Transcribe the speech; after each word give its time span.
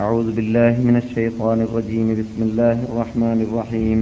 أعوذ 0.00 0.28
بالله 0.36 0.74
من 0.88 0.96
الشيطان 0.96 1.58
الرجيم. 1.66 2.06
بسم 2.20 2.40
الله 2.48 2.76
الرحمن 2.88 3.38
الرحيم. 3.46 4.00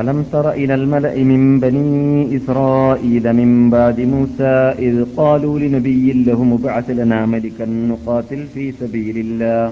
ألم 0.00 0.18
تر 0.32 0.46
إلى 0.60 0.74
الملأ 0.80 1.16
من 1.32 1.42
بني 1.64 2.36
إسرائيل 2.36 3.24
من 3.40 3.50
بعد 3.70 3.98
موسى 4.00 4.54
إذ 4.86 4.96
قالوا 5.16 5.58
لنبي 5.62 6.12
لهم 6.28 6.48
ابعث 6.52 6.90
لنا 7.00 7.26
ملكا 7.26 7.66
نقاتل 7.92 8.40
في 8.54 8.64
سبيل 8.80 9.16
الله. 9.24 9.66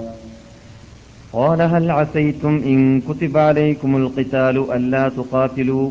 قال 1.33 1.59
هل 1.61 1.85
عسيتم 1.91 2.53
إن 2.71 3.01
كتب 3.01 3.37
عليكم 3.37 3.91
القتال 4.01 4.55
ألا 4.77 5.09
تقاتلوا؟ 5.09 5.89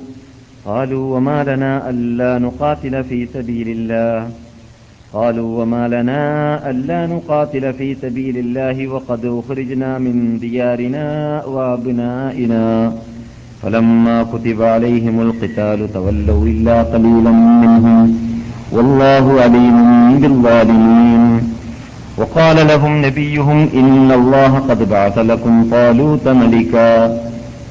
قالوا 0.65 1.05
وما 1.17 1.39
لنا 1.51 1.73
ألا 1.91 2.39
نقاتل 2.47 2.95
في 3.05 3.19
سبيل 3.35 3.69
الله. 3.69 4.31
قالوا 5.13 5.63
وما 5.63 5.89
لنا 5.89 6.71
ألا 6.71 7.07
نقاتل 7.07 7.73
في 7.73 7.95
سبيل 7.95 8.39
الله 8.39 8.89
وقد 8.89 9.25
أخرجنا 9.25 9.99
من 9.99 10.39
ديارنا 10.39 11.07
وأبنائنا. 11.45 12.93
فلما 13.63 14.23
كتب 14.23 14.63
عليهم 14.63 15.21
القتال 15.21 15.93
تولوا 15.93 16.47
إلا 16.47 16.83
قليلا 16.83 17.31
منهم. 17.31 18.19
والله 18.73 19.41
عليم 19.41 20.19
بالظالمين. 20.19 21.41
وقال 22.17 22.67
لهم 22.67 23.07
نبيهم 23.07 23.69
إن 23.75 24.13
الله 24.13 24.59
قد 24.59 24.89
بعث 24.89 25.19
لكم 25.19 25.71
طالوت 25.71 26.29
ملكا. 26.29 27.21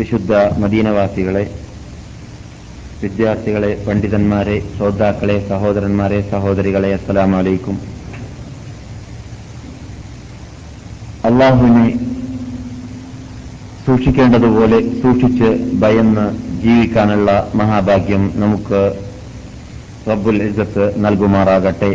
വിശുദ്ധ 0.00 0.32
മദീനവാസികളെ 0.62 1.42
വിദ്യാർത്ഥികളെ 3.02 3.70
പണ്ഡിതന്മാരെ 3.86 4.56
ശ്രോതാക്കളെ 4.74 5.36
സഹോദരന്മാരെ 5.50 6.18
സഹോദരികളെ 6.32 6.90
അസ്സലാം 6.96 7.32
വലൈക്കും 7.36 7.76
അള്ളാഹുവിനെ 11.28 11.88
സൂക്ഷിക്കേണ്ടതുപോലെ 13.86 14.78
സൂക്ഷിച്ച് 15.02 15.50
ഭയന്ന് 15.82 16.26
ജീവിക്കാനുള്ള 16.64 17.30
മഹാഭാഗ്യം 17.60 18.24
നമുക്ക് 18.42 18.80
റബ്ബുൽ 20.10 20.38
ഇസത്ത് 20.48 20.84
നൽകുമാറാകട്ടെ. 21.04 21.92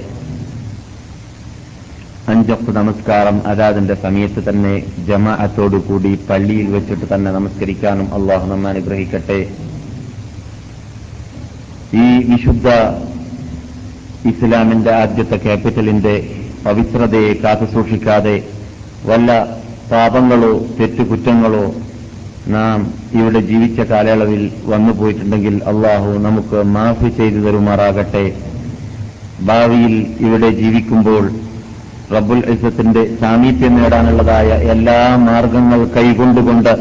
അഞ്ചൊക്കെ 2.32 2.72
നമസ്കാരം. 2.78 3.36
അതാതിന്റെ 3.50 3.96
സമയത്ത് 4.04 4.42
തന്നെ 4.46 4.72
ജമാഅത്തോടു 5.08 5.80
കൂടി 5.88 6.12
പള്ളിയിൽ 6.30 6.68
വെച്ചിട്ട് 6.76 7.08
തന്നെ 7.12 7.30
നമസ്കരിക്കാനും 7.36 8.08
അള്ളാഹു 8.18 8.46
നമ്മെ 8.52 8.68
അനുഗ്രഹിക്കട്ടെ. 8.72 9.38
ഈ 12.04 12.08
വിശുദ്ധ 12.32 12.68
ഇസ്ലാമിന്റെ 14.32 14.92
ആദ്യത്തെ 15.02 15.38
ക്യാപിറ്റലിന്റെ 15.46 16.16
പവിത്രതയെ 16.66 17.32
കാത്തുസൂക്ഷിക്കാതെ 17.44 18.36
വല്ല 19.12 19.32
പാപങ്ങളോ 19.94 20.54
തെറ്റുകുറ്റങ്ങളോ 20.80 21.66
നാം 22.56 22.80
ഇവിടെ 23.20 23.40
ജീവിച്ച 23.52 23.82
കാലയളവിൽ 23.94 24.44
വന്നു 24.74 24.94
പോയിട്ടുണ്ടെങ്കിൽ 25.00 25.56
അള്ളാഹു 25.72 26.10
നമുക്ക് 26.28 26.58
മാഫി 26.76 27.10
ചെയ്തു 27.20 27.40
തരുമാറാകട്ടെ. 27.46 28.26
ഭാവിയിൽ 29.50 29.96
ഇവിടെ 30.26 30.50
ജീവിക്കുമ്പോൾ 30.62 31.26
റബ്ബുൽ 32.10 32.42
ഇസത്തിന്റെ 32.54 33.04
സാമീപ്യം 33.22 33.74
നേടാനുള്ളതായ 33.78 34.50
എല്ലാ 34.74 34.98
മാർഗങ്ങൾ 35.28 35.80
കൈകൊണ്ടുകൊണ്ട് 35.96 36.74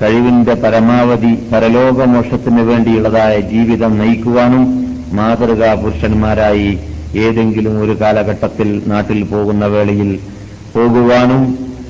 കഴിവിന്റെ 0.00 0.54
പരമാവധി 0.62 1.32
പരലോകമോക്ഷത്തിന് 1.52 2.62
വേണ്ടിയുള്ളതായ 2.70 3.34
ജീവിതം 3.52 3.92
നയിക്കുവാനും 3.98 4.64
മാതൃകാ 5.12 5.70
പുരുഷന്മാരായി 5.74 6.70
ഏതെങ്കിലും 7.18 7.74
ഒരു 7.82 7.94
കാലഘട്ടത്തിൽ 8.00 8.68
നാട്ടിൽ 8.86 9.20
പോകുന്ന 9.24 9.66
വേളയിൽ 9.66 10.10
പോകുവാനും 10.74 11.42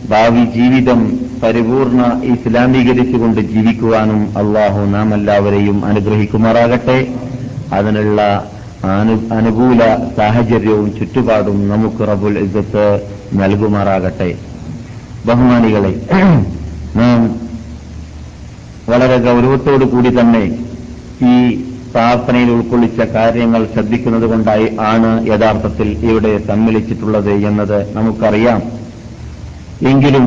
ഭാവി 0.09 0.45
ജീവിതം 0.57 1.01
പരിപൂർണ 1.43 2.01
ഇസ്ലാമീകരിച്ചുകൊണ്ട് 2.33 3.41
ജീവിക്കുവാനും 3.53 4.21
അള്ളാഹു 4.37 4.81
നാം 4.93 5.09
എല്ലാവരെയും 5.15 5.79
അനുഗ്രഹിക്കുമാറാകട്ടെ. 5.85 6.99
അതിനുള്ള 7.73 8.21
അനുകൂല 8.85 9.81
സാഹചര്യവും 10.17 10.97
ചുറ്റുപാടും 10.99 11.69
നമുക്ക് 11.69 12.09
റബുൽ 12.09 12.39
ഇസ്സത്ത് 12.39 12.85
നൽകുമാറാകട്ടെ. 13.35 14.39
ബഹുമാനികളെ 15.27 15.93
നാം 16.97 17.21
വളരെ 18.89 19.17
ഗൗരവത്തോടു 19.17 19.85
കൂടി 19.85 20.11
തന്നെ 20.19 20.43
ഈ 21.23 21.65
പ്രാർത്ഥനയിൽ 21.95 22.51
ഉൾക്കൊള്ളിച്ച 22.51 23.01
കാര്യങ്ങൾ 23.01 23.67
ശ്രദ്ധിക്കുന്നത് 23.75 24.23
കൊണ്ടായി 24.23 24.77
ആണ് 24.79 25.27
യഥാർത്ഥത്തിൽ 25.27 25.89
ഇവിടെ 25.89 26.47
സമ്മേളിച്ചിട്ടുള്ളത് 26.47 27.31
എന്നത് 27.31 27.97
നമുക്കറിയാം. 27.97 28.63
എങ്കിലും 29.83 30.27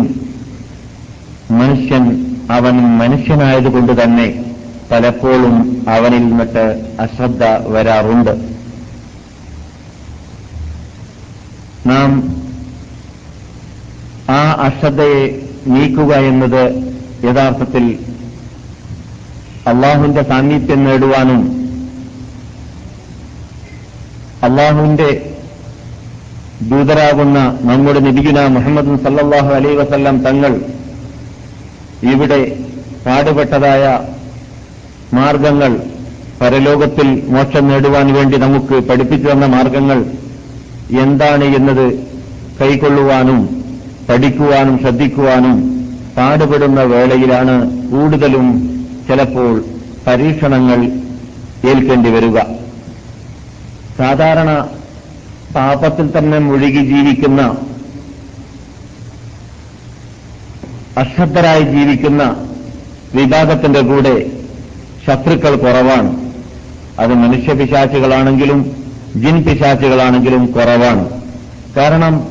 മനുഷ്യൻ 1.51 2.03
അവൻ 2.51 2.97
മനുഷ്യനായതുകൊണ്ട് 2.97 4.03
തന്നെ 4.03 4.48
പലപ്പോഴും 4.91 5.55
അവനിൽ 5.89 6.23
നിന്നിട്ട് 6.29 6.63
അശ്രദ്ധ 6.99 7.43
വരാറുണ്ട്. 7.73 8.33
നാം 11.85 12.11
ആ 14.29 14.41
അശ്രദ്ധയെ 14.67 15.21
നീക്കുക 15.67 16.11
എന്നത് 16.31 16.63
യഥാർത്ഥത്തിൽ 17.27 17.85
അള്ളാഹുവിന്റെ 19.67 20.23
സാമീപ്യം 20.23 20.83
നേടുവാനും 20.83 21.41
അള്ളാഹുവിന്റെ 24.43 25.09
ദൂതരാകുന്ന 26.69 27.39
നമ്മുടെ 27.61 27.99
നബിഗുന 27.99 28.39
മുഹമ്മദ് 28.47 28.95
സല്ലാഹു 29.05 29.51
അലൈ 29.53 29.73
വസല്ലം 29.75 30.17
തങ്ങൾ 30.27 30.53
ഇവിടെ 32.13 32.39
പാടുപെട്ടതായ 33.05 33.83
മാർഗങ്ങൾ 35.11 35.71
പരലോകത്തിൽ 36.41 37.07
മോക്ഷം 37.29 37.67
നേടുവാൻ 37.67 38.07
വേണ്ടി 38.13 38.37
നമുക്ക് 38.37 38.75
പഠിപ്പിച്ചു 38.81 39.27
തന്ന 39.31 39.45
മാർഗങ്ങൾ 39.47 39.99
എന്താണ് 40.99 41.45
എന്നത് 41.55 41.85
കൈക്കൊള്ളുവാനും 42.61 43.39
പഠിക്കുവാനും 44.07 44.79
ശ്രദ്ധിക്കുവാനും 44.79 45.57
പാടുപെടുന്ന 46.15 46.81
വേളയിലാണ് 46.83 47.55
കൂടുതലും 47.91 48.47
ചിലപ്പോൾ 49.07 49.51
പരീക്ഷണങ്ങൾ 50.05 50.79
ഏൽക്കേണ്ടി 51.63 52.09
വരിക. 52.09 52.37
സാധാരണ 53.97 54.49
പാപത്തിൽ 55.55 56.07
തന്നെ 56.09 56.39
മുഴുകി 56.39 56.81
ജീവിക്കുന്ന 56.85 57.41
അശ്രദ്ധരായി 60.97 61.63
ജീവിക്കുന്ന 61.73 62.23
വിഭാഗത്തിന്റെ 63.13 63.81
കൂടെ 63.81 64.15
ശത്രുക്കൾ 65.09 65.55
കുറവാണ്. 65.55 66.09
അത് 66.99 67.13
മനുഷ്യ 67.13 67.53
മനുഷ്യപിശാചികളാണെങ്കിലും 67.53 68.59
ജിൻ 69.15 69.43
പിശാചികളാണെങ്കിലും 69.43 70.45
കുറവാണ്. 70.45 71.09
കാരണം 71.77 72.27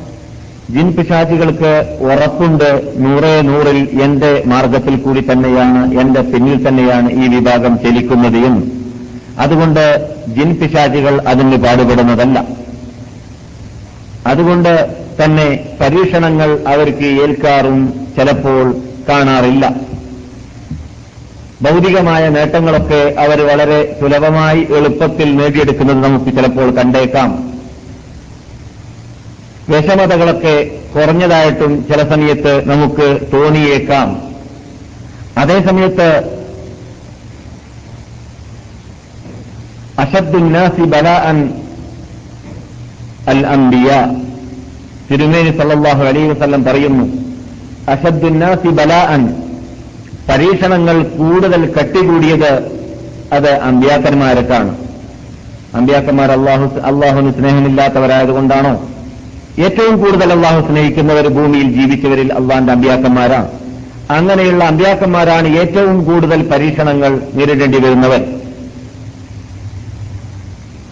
ജിൻ 0.69 0.91
പിശാചികൾക്ക് 0.91 1.97
ഉറപ്പുണ്ട് 1.99 2.93
നൂറേ 2.97 3.41
നൂറിൽ 3.41 4.01
എന്റെ 4.01 4.43
മാർഗത്തിൽ 4.47 4.95
കൂടി 4.95 5.21
തന്നെയാണ് 5.21 5.99
എന്റെ 6.01 6.21
പിന്നിൽ 6.21 6.67
തന്നെയാണ് 6.67 7.11
ഈ 7.23 7.27
വിഭാഗം 7.27 7.77
ചലിക്കുന്നത് 7.77 8.69
അതുകൊണ്ട് 9.39 10.11
ജിൻ 10.37 10.55
പിശാചികൾ 10.55 11.21
അതിന് 11.27 11.57
പാടുപെടുന്നതല്ല. 11.57 12.45
അതുകൊണ്ട് 14.27 14.95
തന്നെ 15.23 15.77
പരീക്ഷണങ്ങൾ 15.81 16.59
അവർക്ക് 16.67 17.05
ഏൽക്കാറും 17.05 17.93
ചിലപ്പോൾ 18.17 18.75
കാണാറില്ല. 19.09 19.75
ഭൗതികമായ 21.63 22.29
നേട്ടങ്ങളൊക്കെ 22.29 22.99
അവർ 23.23 23.39
വളരെ 23.47 23.79
സുലഭമായി 23.99 24.61
എളുപ്പത്തിൽ 24.77 25.29
നേടിയെടുക്കുന്നത് 25.37 26.03
നമുക്ക് 26.03 26.29
ചിലപ്പോൾ 26.37 26.69
കണ്ടേക്കാം. 26.71 27.29
വിഷമതകളൊക്കെ 29.71 30.55
കുറഞ്ഞതായിട്ടും 30.93 31.71
ചില 31.89 32.01
സമയത്ത് 32.09 32.53
നമുക്ക് 32.69 33.07
തോന്നിയേക്കാം. 33.33 34.09
അതേസമയത്ത് 35.37 36.09
അഷദ്ദുന്നാസി 40.03 40.85
അൻ 41.31 41.37
അൽ 43.33 43.41
അംബിയ 43.55 43.89
തിരുമേനി 45.11 45.51
സല്ലാഹു 45.57 46.03
അലൈഹി 46.09 46.27
വസല്ലം 46.27 46.63
പറയുന്നു 46.63 47.05
അഷദ്ദുന്നാസി 47.91 48.67
ബലാഅൻ 48.67 49.23
പരീക്ഷണങ്ങൾ 50.29 51.03
കൂടുതൽ 51.03 51.73
കട്ടികൂടിയത് 51.73 52.79
അത് 53.33 53.49
അമ്പ്യാക്കന്മാർക്കാണ് 53.49 54.77
അമ്പ്യാക്കന്മാർ 55.75 56.31
അള്ളാഹു 56.31 56.79
അള്ളാഹുന് 56.79 57.33
സ്നേഹമില്ലാത്തവരായതുകൊണ്ടാണോ? 57.33 58.89
ഏറ്റവും 59.59 59.99
കൂടുതൽ 59.99 60.31
അള്ളാഹു 60.31 60.67
സ്നേഹിക്കുന്നവർ 60.67 61.27
ഭൂമിയിൽ 61.27 61.71
ജീവിച്ചവരിൽ 61.71 62.33
അള്ളാന്റെ 62.33 62.73
അമ്പ്യാക്കന്മാരാണ്. 62.73 63.47
അങ്ങനെയുള്ള 64.11 64.63
അമ്പ്യാക്കന്മാരാണ് 64.63 65.47
ഏറ്റവും 65.47 66.03
കൂടുതൽ 66.03 66.47
പരീക്ഷണങ്ങൾ 66.47 67.21
നേരിടേണ്ടി 67.33 67.79
വരുന്നവർ. 67.79 68.19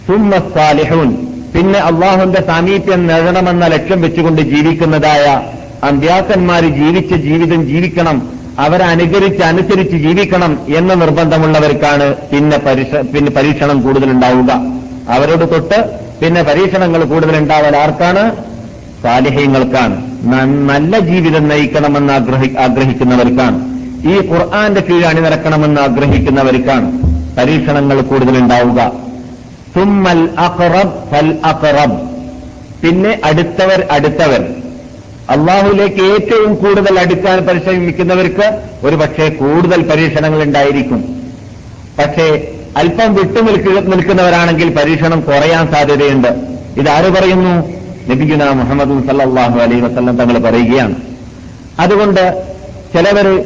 സുമ്മസാലിഹൂൻ 0.06 1.26
പിന്നെ 1.54 1.78
അള്ളാഹുന്റെ 1.78 2.42
സാമീപ്യം 2.46 3.06
നേടണമെന്ന 3.06 3.66
ലക്ഷ്യം 3.66 4.00
വെച്ചുകൊണ്ട് 4.00 4.42
ജീവിക്കുന്നതായ 4.42 5.24
അമ്പ്യാക്കന്മാർ 5.84 6.60
ജീവിച്ച 6.60 7.14
ജീവിതം 7.14 7.66
ജീവിക്കണം 7.66 8.37
അവരെ 8.58 8.84
അനുകരിച്ച് 8.84 9.42
അനുസരിച്ച് 9.42 9.96
ജീവിക്കണം 9.96 10.66
എന്ന 10.76 10.94
നിർബന്ധമുള്ളവർക്കാണ് 10.94 12.16
പിന്നെ 12.30 12.56
പിന്നെ 13.12 13.30
പരീക്ഷണം 13.32 13.80
കൂടുതലുണ്ടാവുക. 13.80 14.50
അവരോട് 15.08 15.52
തൊട്ട് 15.52 15.78
പിന്നെ 16.20 16.42
പരീക്ഷണങ്ങൾ 16.42 17.04
കൂടുതലുണ്ടാവൽ 17.04 17.76
ആർക്കാണ്? 17.76 18.24
സാലിഹ്യങ്ങൾക്കാണ്. 19.02 19.96
നല്ല 20.70 20.98
ജീവിതം 20.98 21.48
നയിക്കണമെന്ന് 21.48 22.12
ആഗ്രഹി 22.12 22.54
ആഗ്രഹിക്കുന്നവർക്കാണ്. 22.58 23.58
ഈ 24.12 24.14
ഖുർആന്റെ 24.30 24.80
കീഴ് 24.80 25.04
അണിനിരക്കണമെന്ന് 25.04 25.80
ആഗ്രഹിക്കുന്നവർക്കാണ് 25.80 26.88
പരീക്ഷണങ്ങൾ 27.38 28.00
കൂടുതലുണ്ടാവുക. 28.00 28.80
തുമ്മൽ 29.76 30.28
അഖറബ് 30.38 30.94
ഫൽ 31.10 31.30
അഖറബ്. 31.44 31.96
പിന്നെ 32.82 33.20
അടുത്തവർ 33.24 33.86
അടുത്തവർ. 33.90 34.42
അള്ളാഹുലേക്ക് 35.30 36.02
ഏറ്റവും 36.02 36.54
കൂടുതൽ 36.54 37.00
അടുക്കാൻ 37.00 37.38
പരിശ്രമിക്കുന്നവർക്ക് 37.46 38.60
ഒരു 38.84 38.96
പക്ഷേ 38.96 39.28
കൂടുതൽ 39.28 39.82
പരീക്ഷണങ്ങൾ 39.82 40.42
ഉണ്ടായിരിക്കും 40.42 41.00
പക്ഷേ 41.98 42.54
അല്പം 42.76 43.14
വിട്ടു 43.14 43.40
നിൽക്കുന്നവരാണെങ്കിൽ 43.40 44.74
പരീക്ഷണം 44.74 45.20
കുറയാൻ 45.20 45.72
സാധ്യതയുണ്ട്. 45.72 46.28
ഇതാര് 46.76 47.10
പറയുന്നു? 47.10 47.68
നബിഗുന 48.10 48.50
മുഹമ്മദ് 48.50 49.08
സല്ലാഹു 49.08 49.60
അലൈ 49.60 49.80
വസ്ലം 49.80 50.16
തങ്ങൾ 50.16 50.38
പറയുകയാണ്. 50.38 50.94
അതുകൊണ്ട് 51.80 52.44
ചിലവർ 52.92 53.44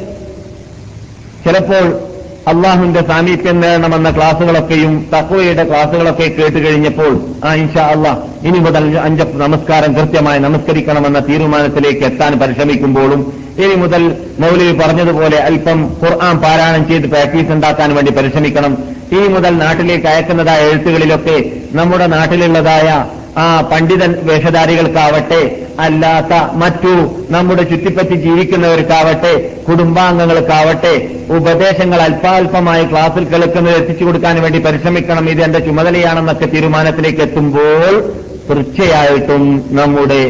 ചിലപ്പോൾ 1.45 2.12
അള്ളാഹുവിന്റെ 2.51 3.01
സാമീപ്യം 3.01 3.57
നേടണമെന്ന 3.59 4.09
ക്ലാസുകളൊക്കെയും 4.11 4.93
തക്വയുടെ 5.13 5.63
ക്ലാസുകളൊക്കെ 5.63 6.27
കേട്ട് 6.37 6.59
കഴിഞ്ഞപ്പോൾ 6.65 7.13
ആ 7.47 7.53
ഇൻഷാ 7.53 7.83
അള്ളാഹ് 7.85 8.19
ഇനി 8.47 8.59
മുതൽ 8.59 8.97
അഞ്ച് 8.97 9.25
നമസ്കാരം 9.37 9.91
കൃത്യമായി 9.95 10.39
നമസ്കരിക്കണമെന്ന 10.39 11.19
തീരുമാനത്തിലേക്ക് 11.19 12.03
എത്താൻ 12.05 12.33
പരിശ്രമിക്കുമ്പോഴും 12.39 13.21
ഇനി 13.63 13.75
മുതൽ 13.75 14.03
മൗലവി 14.39 14.73
പറഞ്ഞതുപോലെ 14.81 15.37
അല്പം 15.37 15.79
ഖുർആൻ 16.01 16.37
പാരായണം 16.37 16.87
ചെയ്ത് 16.87 17.07
പ്രാക്ടീസ് 17.07 17.51
ഉണ്ടാക്കാൻ 17.51 17.89
വേണ്ടി 17.95 18.11
പരിശ്രമിക്കണം. 18.11 18.73
ഇനി 19.11 19.27
മുതൽ 19.27 19.53
നാട്ടിലേക്ക് 19.55 20.07
അയക്കുന്നതായ 20.07 20.69
എഴുത്തുകളിലൊക്കെ 20.69 21.37
നമ്മുടെ 21.71 22.07
നാട്ടിലുള്ളതായ 22.07 22.87
ആ 23.37 23.61
പണ്ഡിതൻ 23.61 24.15
വേഷധാരികൾക്കാവട്ടെ 24.23 25.41
അല്ലാത്ത 25.79 26.33
മറ്റു 26.53 26.91
നമ്മുടെ 27.29 27.63
ചുറ്റിപ്പറ്റി 27.63 28.15
ജീവിക്കുന്നവർക്കാവട്ടെ 28.15 29.61
കുടുംബാംഗങ്ങൾക്കാവട്ടെ 29.67 30.93
ഉപദേശങ്ങൾ 31.29 32.01
അല്പാൽപമായി 32.01 32.85
ക്ലാസ്സിൽ 32.85 33.23
കേൾക്കുന്നത് 33.23 33.75
എത്തിച്ചു 33.75 34.05
കൊടുക്കാൻ 34.05 34.41
വേണ്ടി 34.41 34.59
പരിശ്രമിക്കണം 34.59 35.29
ഇത് 35.29 35.41
എന്റെ 35.41 35.59
ചുമതലയാണെന്നൊക്കെ 35.59 36.45
തീരുമാനത്തിലേക്ക് 36.45 37.21
എത്തുമ്പോൾ 37.21 37.93
തീർച്ചയായിട്ടും 38.47 39.71
നമ്മുടെ 39.71 40.23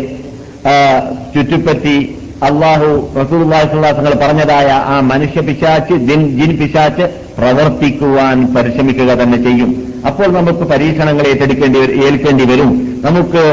ചുറ്റിപ്പറ്റി 1.33 1.95
അള്ളാഹു 2.41 3.09
റസൂൽങ്ങൾ 3.17 4.13
പറഞ്ഞതായ 4.23 4.69
ആ 4.93 4.99
മനുഷ്യ 4.99 5.41
പിശാച്ച് 5.41 5.93
ജിൻ 5.93 6.39
ജിൻ 6.39 6.57
പിശാച്ച് 6.57 7.05
പ്രവർത്തിക്കുവാൻ 7.37 8.53
പരിശ്രമിക്കുക 8.55 9.11
തന്നെ 9.23 9.37
ചെയ്യും. 9.37 9.92
അപ്പോൾ 10.07 10.27
നമുക്ക് 10.27 10.59
പരീക്ഷണങ്ങൾ 10.59 11.27
ഏറ്റെടുക്കേണ്ടി 11.27 11.79
ഏൽക്കേണ്ടി 12.05 12.45
വരും. 12.45 12.71
നമുക്ക് 13.05 13.43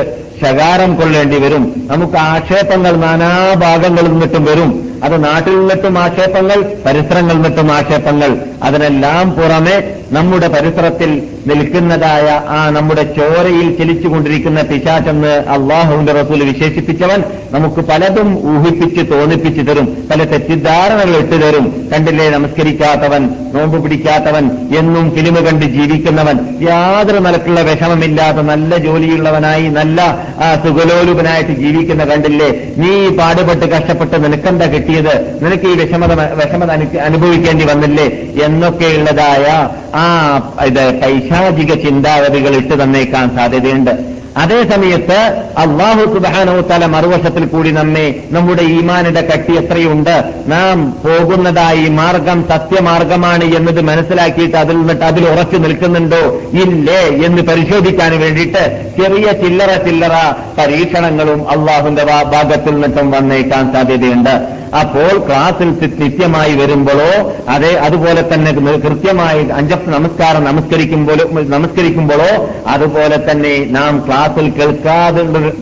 ശകാരം 0.42 0.94
കൊള്ളേണ്ടി 0.94 1.38
വരും. 1.38 1.88
നമുക്ക് 1.90 2.16
ആക്ഷേപങ്ങൾ 2.16 2.96
നാനാഭാഗങ്ങളിൽ 2.96 4.08
നിന്നിട്ടും 4.08 4.44
വരും. 4.44 4.90
അത് 5.04 5.24
നാട്ടിൽ 5.24 5.58
നിന്നിട്ടും 5.58 5.98
ആക്ഷേപങ്ങൾ 5.98 6.74
പരിസരങ്ങളിൽ 6.86 7.34
നിന്നിട്ടും 7.34 7.72
ആക്ഷേപങ്ങൾ. 7.72 8.38
അതിനെല്ലാം 8.62 9.30
പുറമെ 9.30 9.96
നമ്മുടെ 10.12 10.48
പരിസരത്തിൽ 10.48 11.22
നിൽക്കുന്നതായ 11.46 12.42
ആ 12.48 12.70
നമ്മുടെ 12.70 13.02
ചോരയിൽ 13.02 13.78
ചലിച്ചുകൊണ്ടിരിക്കുന്ന 13.78 14.62
പിശാചെന്ന് 14.62 15.28
അള്ളാഹുവിന്റെ 15.28 16.12
റസൂൽ 16.12 16.44
വിശേഷിപ്പിച്ചവൻ 16.44 17.24
നമുക്ക് 17.50 17.80
പലതും 17.80 18.58
ഊഹിപ്പിച്ച് 18.58 19.12
തോന്നിപ്പിച്ചു 19.12 19.62
തരും. 19.62 20.08
പല 20.10 20.24
തെറ്റിദ്ധാരണകൾ 20.24 21.16
ഇട്ടു 21.16 21.34
തരും. 21.34 21.90
കണ്ടില്ലേ 21.92 22.30
നമസ്കരിക്കാത്തവൻ 22.30 23.30
നോമ്പ് 23.54 23.82
പിടിക്കാത്തവൻ 23.82 24.50
എന്നും 24.78 25.10
ഫിലിമ് 25.10 25.36
കണ്ട് 25.36 25.66
ജീവിക്കുന്നവൻ. 25.66 26.38
യാതൊരു 26.62 27.18
നിലക്കുള്ള 27.18 27.60
വിഷമമില്ലാത്ത 27.60 28.36
നല്ല 28.36 28.76
ജോലിയുള്ളവനായി 28.76 29.68
നല്ല 29.68 30.29
ആ, 30.38 30.54
സുഖലോലുപനായിട്ട് 30.54 31.50
ജീവിക്കുന്ന 31.50 32.04
കണ്ടില്ലേ? 32.04 32.52
നീ 32.76 33.08
പാടുപെട്ട് 33.08 33.66
കഷ്ടപ്പെട്ട് 33.66 34.24
നിനക്കെന്താ 34.24 34.66
കിട്ടിയത്? 34.66 35.38
നിനക്ക് 35.42 35.64
ഈ 35.64 35.74
വിഷമത 35.74 36.12
വിഷമത 36.34 36.70
അനു- 36.70 36.98
അനുഭവിക്കേണ്ടി 36.98 37.64
വന്നില്ലേ? 37.64 38.06
എന്നൊക്കെയുള്ളതായ 38.44 39.68
ആ 39.94 40.36
ഇത് 40.64 41.00
പൈശാചിക 41.00 41.74
ചിന്താഗതികൾ 41.74 42.56
ഇട്ട് 42.56 42.82
തന്നേക്കാൻ 42.82 43.36
സാധ്യതയുണ്ട്. 43.36 44.19
അതേ 44.42 44.58
സമയത്ത് 44.70 45.18
അള്ളാഹു 45.62 46.04
സുബാനോത്തല 46.14 46.86
മറുവശത്തിൽ 46.86 47.44
കൂടി 47.46 47.70
നമ്മെ 47.70 48.06
നമ്മുടെ 48.32 48.62
ഈമാനിന്റെ 48.62 49.20
കട്ടി 49.20 49.54
എത്രയുണ്ട്? 49.60 50.14
നാം 50.46 50.76
പോകുന്നതായി 51.04 51.88
മാർഗം 51.88 52.44
സത്യമാർഗമാണ് 52.50 53.44
എന്നത് 53.44 53.80
മനസ്സിലാക്കിയിട്ട് 53.80 54.56
അതിൽ 54.56 54.76
നിന്നിട്ട് 54.76 55.04
അതിൽ 55.04 55.26
ഉറച്ചു 55.28 55.56
നിൽക്കുന്നുണ്ടോ? 55.56 56.22
ഇല്ലേ 56.64 57.02
എന്ന് 57.26 57.42
പരിശോധിക്കാൻ 57.42 58.20
വേണ്ടിയിട്ട് 58.20 58.64
ചെറിയ 59.00 59.26
ചില്ലറ 59.42 59.74
ചില്ലറ 59.88 60.16
പരീക്ഷണങ്ങളും 60.60 61.42
അള്ളാഹുന്റെ 61.50 62.04
ഭാഗത്തിൽ 62.04 62.74
നിന്നിട്ടും 62.74 63.10
വന്നേക്കാൻ 63.10 63.72
സാധ്യതയുണ്ട്. 63.72 64.34
അപ്പോൾ 64.80 65.12
ക്ലാസ്സിൽ 65.26 65.68
നിത്യമായി 66.00 66.52
വരുമ്പോഴോ 66.54 67.12
അതേ 67.48 67.70
അതുപോലെ 67.86 68.22
തന്നെ 68.32 68.50
കൃത്യമായി 68.84 69.40
അഞ്ചഫ് 69.56 69.88
നമസ്കാരം 69.88 70.44
നമസ്കരിക്കുമ്പോഴോ 70.44 71.24
നമസ്കരിക്കുമ്പോഴോ 71.54 72.28
അതുപോലെ 72.74 73.18
തന്നെ 73.30 73.54
നാം 73.78 74.04
ക്ലാസ്സിൽ 74.06 74.28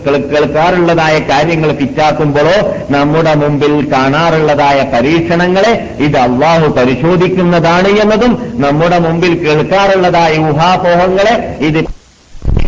കേൾ- 0.05 0.25
കേൾക്കാറുള്ളതായ 0.29 1.19
കാര്യങ്ങൾ 1.31 1.73
പിറ്റാക്കുമ്പോഴോ 1.73 2.57
നമ്മുടെ 2.91 3.35
മുമ്പിൽ 3.35 3.93
കാണാറുള്ളതായ 3.93 4.83
പരീക്ഷണങ്ങളെ 4.93 5.73
ഇത് 5.99 6.17
അള്ളാഹു 6.19 6.67
പരിശോധിക്കുന്നതാണ് 6.73 7.89
എന്നതും 8.01 8.35
നമ്മുടെ 8.57 8.99
മുമ്പിൽ 8.99 9.35
കേൾക്കാറുള്ളതായ 9.45 10.39
ഊഹാപോഹങ്ങളെ 10.49 11.35
ഇത് 11.61 11.81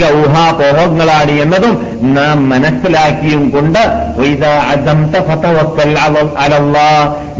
ഭൗതിക 0.00 0.18
ഊഹാപോഹങ്ങളാണ് 0.20 1.32
എന്നതും 1.42 1.74
നാം 2.16 2.48
മനസ്സിലാക്കിയും 2.48 3.50
കൊണ്ട് 3.50 3.82
"വൈദാ 4.18 4.52
അസംത 4.72 5.14
ഫതവക്കൽ 5.28 5.90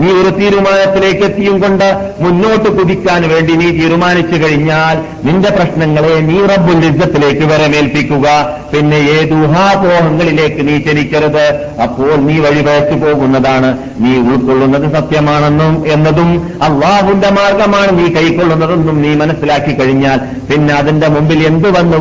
നീ 0.00 0.08
ഒരു 0.20 0.30
തീരുമാനത്തിലേക്ക് 0.30 1.24
എത്തിയും 1.24 1.56
കൊണ്ട് 1.62 1.86
മുന്നോട്ട് 2.20 2.68
കുതിക്കാൻ 2.68 3.22
വേണ്ടി 3.32 3.52
നീ 3.52 3.68
തീരുമാനിച്ചു 3.70 4.36
കഴിഞ്ഞാൽ 4.42 4.96
നിന്റെ 5.24 5.50
പ്രശ്നങ്ങളെ 5.50 6.14
നീ 6.28 6.36
റബ്ബുൽ 6.50 6.84
യുദ്ധത്തിലേക്ക് 6.84 7.44
വരമേൽപ്പിക്കുക. 7.50 8.26
പിന്നെ 8.72 8.98
ഏത് 9.14 9.34
ഊഹാപോഹങ്ങളിലേക്ക് 9.40 10.62
നീ 10.68 10.76
ചലിക്കരുത്? 10.78 11.44
അപ്പോൾ 11.82 12.12
നീ 12.26 12.36
വഴിപഴച്ചു 12.38 12.96
പോകുന്നതാണ്. 13.02 13.70
നീ 14.00 14.12
ഉൾക്കൊള്ളുന്നത് 14.26 14.86
സത്യമാണെന്നും 14.96 15.74
എന്നതും 15.94 16.30
അള്ളാഹുന്റെ 16.68 17.30
മാർഗമാണ് 17.30 17.92
നീ 17.98 18.06
കൈക്കൊള്ളുന്നതെന്നും 18.16 19.02
നീ 19.04 19.12
മനസ്സിലാക്കി 19.14 19.72
കഴിഞ്ഞാൽ 19.74 20.18
പിന്നെ 20.50 20.74
അതിന്റെ 20.74 21.08
മുമ്പിൽ 21.08 21.46
എന്ത് 21.46 21.68
വന്നു 21.78 22.00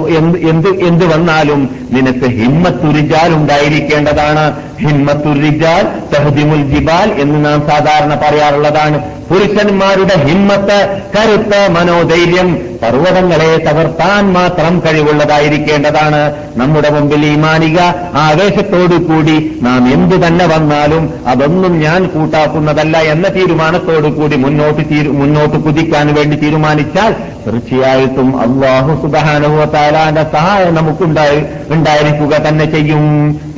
എന്ത് 0.52 0.70
എന്ത് 0.90 1.06
വന്നാലും 1.14 1.62
നിനക്ക് 1.96 2.28
ഹിമ്മത്തുരിജാൽ 2.40 3.30
ഉണ്ടായിരിക്കേണ്ടതാണ്. 3.40 4.46
ഹിമ്മത്തുരിജാൽ 4.84 5.86
തഹദിമുൽ 6.12 6.66
ജിബാൽ 6.74 7.08
എന്ന് 7.24 7.40
നാം 7.46 7.60
സാധാരണ 7.70 8.14
പറയാറുള്ളതാണ്. 8.24 9.00
പുരുഷന്മാരുടെ 9.30 10.16
ഹിമ്മത്ത് 10.28 10.78
കരുത്ത് 11.16 11.60
മനോധൈര്യം 11.76 12.48
പർവതങ്ങളെ 12.84 13.50
തകർത്താൻ 13.66 14.24
മാത്രം 14.38 14.74
കഴിവുള്ളതായിരിക്കേണ്ടതാണ്. 14.86 16.22
നമ്മുടെ 16.60 16.90
മുമ്പിൽ 16.96 17.26
ഈ 17.26 17.36
മാനിക 17.36 17.80
ആവേശത്തോടു 18.24 18.98
കൂടി 19.10 19.36
നാം 19.62 19.82
എന്തു 19.96 20.18
തന്നെ 20.26 20.46
വന്നാലും 20.54 21.04
അതൊന്നും 21.28 21.74
ഞാൻ 21.80 22.04
കൂട്ടാക്കുന്നതല്ല 22.14 22.98
എന്ന 23.14 23.28
തീരുമാനത്തോടു 23.38 24.12
കൂടി 24.20 24.38
മുന്നോട്ട് 24.46 24.86
മുന്നോട്ട് 25.22 25.58
കുതിക്കാൻ 25.66 26.08
വേണ്ടി 26.18 26.38
തീരുമാനിച്ചാൽ 26.46 27.14
തീർച്ചയായിട്ടും 27.46 28.30
അള്ളാഹു 28.46 28.94
സുബാനുഭവ 29.04 29.66
താലാന്റെ 29.76 30.26
സഹായം 30.34 30.74
നമുക്കുണ്ടായി 30.76 31.40
ഉണ്ടായിരിക്കുക 31.70 32.36
തന്നെ 32.48 32.66
ചെയ്യും. 32.66 33.06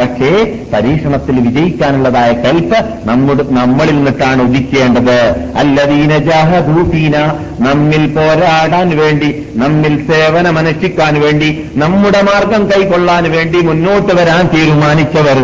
പക്ഷേ 0.01 0.31
പരീക്ഷണത്തിൽ 0.74 1.39
വിജയിക്കാനുള്ളതായ 1.39 2.31
കൽപ്പ് 2.34 2.79
നമ്മുടെ 3.08 3.43
നമ്മളിൽ 3.50 3.96
നിന്നിട്ടാണ് 3.96 4.41
ഉദിക്കേണ്ടത്. 4.41 5.20
അല്ലദീന 5.55 6.17
ജാഹദൂഫീന 6.17 7.17
നമ്മിൽ 7.60 8.05
പോരാടാൻ 8.15 8.98
വേണ്ടി 8.98 9.48
നമ്മിൽ 9.55 9.96
സേവനമനുഷ്ഠിക്കാൻ 10.08 11.22
വേണ്ടി 11.22 11.50
നമ്മുടെ 11.75 12.22
മാർഗം 12.22 12.70
കൈക്കൊള്ളാൻ 12.72 13.31
വേണ്ടി 13.31 13.62
മുന്നോട്ട് 13.62 14.13
വരാൻ 14.13 14.50
തീരുമാനിച്ചവർ 14.53 15.39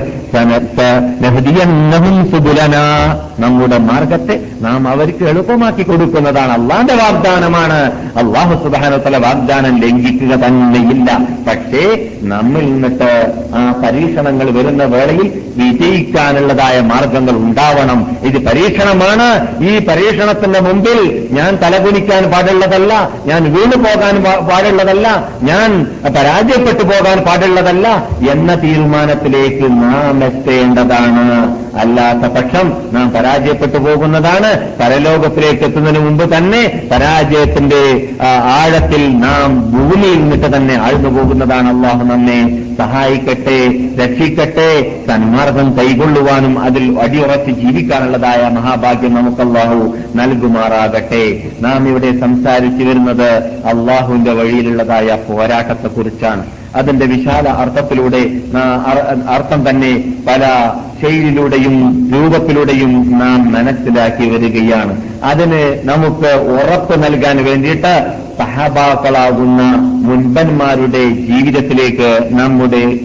നമ്മുടെ 3.39 3.77
മാർഗത്തെ 3.77 4.35
നാം 4.61 4.87
അവർക്ക് 4.87 5.23
എളുപ്പമാക്കി 5.25 5.83
കൊടുക്കുന്നതാണ് 5.83 6.51
അള്ളാന്റെ 6.51 6.93
വാഗ്ദാനമാണ്. 6.93 7.79
അള്ളാഹു 8.17 8.53
സുബാനത്തല 8.63 9.17
വാഗ്ദാനം 9.17 9.81
ലംഘിക്കുക 9.81 10.33
തന്നെയില്ല. 10.35 11.09
പക്ഷേ 11.47 11.83
നമ്മിൽ 12.21 12.65
നിന്നിട്ട് 12.73 13.11
ആ 13.55 13.61
പരീക്ഷണങ്ങൾ 13.83 14.46
വരുന്ന 14.51 14.83
വേളയിൽ 14.83 15.27
വിജയിക്കാനുള്ളതായ 15.57 16.79
മാർഗങ്ങൾ 16.79 17.31
ഉണ്ടാവണം. 17.31 18.17
ഇത് 18.23 18.37
പരീക്ഷണമാണ്. 18.45 19.29
ഈ 19.69 19.85
പരീക്ഷണത്തിന്റെ 19.85 20.59
മുമ്പിൽ 20.59 21.27
ഞാൻ 21.31 21.57
തലകുനിക്കാൻ 21.63 22.23
പാടുള്ളതല്ല 22.23 23.09
ഞാൻ 23.25 23.43
വീണു 23.53 23.75
പോകാൻ 23.75 24.23
പാടുള്ളതല്ല 24.23 25.07
ഞാൻ 25.43 25.69
പരാജയപ്പെട്ടു 26.15 26.83
പോകാൻ 26.83 27.17
പാടുള്ളതല്ല 27.17 27.87
എന്ന 28.31 28.55
തീരുമാനത്തിലേക്ക് 28.55 29.63
നാം 29.63 30.23
എത്തേണ്ടതാണ്. 30.23 31.27
അല്ലാത്ത 31.77 32.33
പക്ഷം 32.33 32.73
നാം 32.93 33.11
പരാജയപ്പെട്ടു 33.11 33.77
പോകുന്നതാണ്. 33.77 34.51
പരലോകത്തിലേക്ക് 34.79 35.63
എത്തുന്നതിന് 35.63 35.99
മുമ്പ് 35.99 36.37
തന്നെ 36.37 36.81
പരാജയത്തിന്റെ 36.91 37.83
ആഴത്തിൽ 38.59 39.03
നാം 39.19 39.71
ഭൂമിയിൽ 39.71 40.19
നിന്നിട്ട് 40.19 40.55
തന്നെ 40.55 40.75
ആഴ്ന്നു 40.81 41.09
പോകുന്നതാണ് 41.09 41.67
അള്ളാഹു 41.75 42.03
നമ്മെ 42.03 42.39
സഹായിക്കട്ടെ 42.77 43.59
രക്ഷിക്കട്ടെ. 44.01 44.36
സന്മാർഗം 45.07 45.77
കൈകൊള്ളുവാനും 45.77 46.59
അതിൽ 46.59 46.99
അടിയുറച്ച് 46.99 47.51
ജീവിക്കാനുള്ളതായ 47.51 48.49
മഹാഭാഗ്യം 48.49 49.13
നമുക്ക് 49.13 49.41
അള്ളാഹു 49.41 49.95
നൽകുമാറാകട്ടെ. 50.15 51.49
നാം 51.61 51.87
ഇവിടെ 51.89 52.19
സംസാരിച്ചു 52.19 52.83
വരുന്നത് 52.83 53.31
അള്ളാഹുവിന്റെ 53.71 54.33
വഴിയിലുള്ളതായ 54.33 55.17
പോരാട്ടത്തെക്കുറിച്ചാണ്. 55.27 56.45
അതിന്റെ 56.75 57.05
വിശാല 57.05 57.49
അർത്ഥത്തിലൂടെ 57.49 58.21
അർത്ഥം 59.29 59.69
തന്നെ 59.69 60.13
പല 60.27 60.71
ശൈലിയിലൂടെയും 61.01 61.75
രൂപത്തിലൂടെയും 62.13 63.19
നാം 63.19 63.53
മനസ്സിലാക്കി 63.53 64.29
വരികയാണ്. 64.29 65.01
അതിന് 65.23 65.81
നമുക്ക് 65.83 66.31
ഉറപ്പ് 66.57 67.03
നൽകാൻ 67.03 67.45
വേണ്ടിയിട്ട് 67.45 67.93
സഹബാക്കളാകുന്ന 68.37 69.61
മുൻപന്മാരുടെ 70.07 71.03
ജീവിതത്തിലേക്ക് 71.09 72.29
നമ്മുടെ 72.31 72.99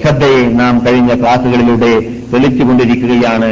ശ്രദ്ധയെ 0.00 0.42
നാം 0.60 0.74
കഴിഞ്ഞ 0.86 1.12
ക്ലാസുകളിലൂടെ 1.20 1.92
തെളിച്ചുകൊണ്ടിരിക്കുകയാണ് 2.32 3.50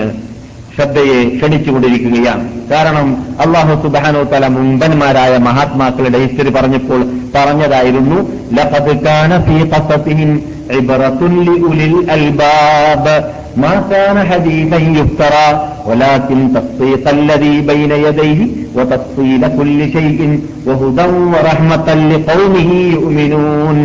ശ്രദ്ധയെ 0.75 1.19
ക്ഷണിച്ചുകൊണ്ടിരിക്കുകയാണ് 1.37 2.45
കാരണം 2.73 3.07
അള്ളാഹു 3.45 3.75
സുബാനോ 3.85 4.23
തല 4.33 4.49
മുമ്പന്മാരായ 4.49 5.37
മഹാത്മാക്കളുടെ 5.47 6.19
ഹിസ്റ്ററി 6.19 6.51
പറഞ്ഞപ്പോൾ 6.51 7.01
പറഞ്ഞതായിരുന്നു 7.37 8.19
ലഖദ് 8.59 8.97
കാന 9.07 9.39
ഫീ 9.47 9.57
ഖസസിഹിം 9.73 10.33
ഇബ്റത്തുൻ 10.79 11.35
ലിഉലിൽ 11.49 11.97
അൽബാബ് 12.11 13.17
ما 13.57 13.75
كان 13.91 14.17
حديثا 14.23 14.79
يفترى 14.97 15.49
ولكن 15.87 16.39
تصديق 16.55 17.05
الذي 17.11 17.61
بين 17.63 17.93
يديه 18.01 18.41
وتفصيل 18.77 19.43
كل 19.51 19.79
شيء 19.93 20.21
وهدى 20.67 21.07
ورحمة 21.33 21.89
لقومه 22.11 22.71
يؤمنون 22.91 23.77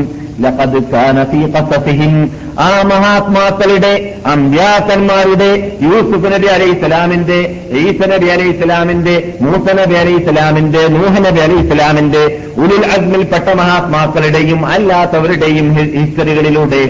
ലഖദ് 0.45 0.81
കാന 0.93 1.17
ഫീ 1.31 1.41
ഖസഫിഹിം. 1.55 2.15
ആ 2.59 2.69
മഹാത്മാക്കളുടെ 2.91 3.93
അമ്പ്യാക്കന്മാരുടെ 4.27 5.49
യൂസുഫ് 5.83 6.29
നബി 6.35 6.47
അലൈഹി 6.47 6.75
ഇസ്ലാമിന്റെ 6.77 7.39
ഈസ 7.83 8.01
നബി 8.13 8.29
അലൈഹി 8.35 8.53
ഇസ്ലാമിന്റെ 8.57 9.17
മൂസ 9.41 9.67
നബി 9.81 9.97
അലൈഹി 10.03 10.21
ഇസ്ലാമിന്റെ 10.23 10.83
നൂഹ 10.97 11.15
നബി 11.27 11.41
അലൈഹി 11.47 11.65
ഇസ്ലാമിന്റെ 11.67 12.23
ഉലുൽ 12.59 12.85
അഗ്മിൽപ്പെട്ട 12.97 13.49
മഹാത്മാക്കളുടെയും 13.63 14.67
അല്ലാത്തവരുടെയും 14.67 15.69
ഹിസ്റ്ററികളിലൂടെ 15.77 16.83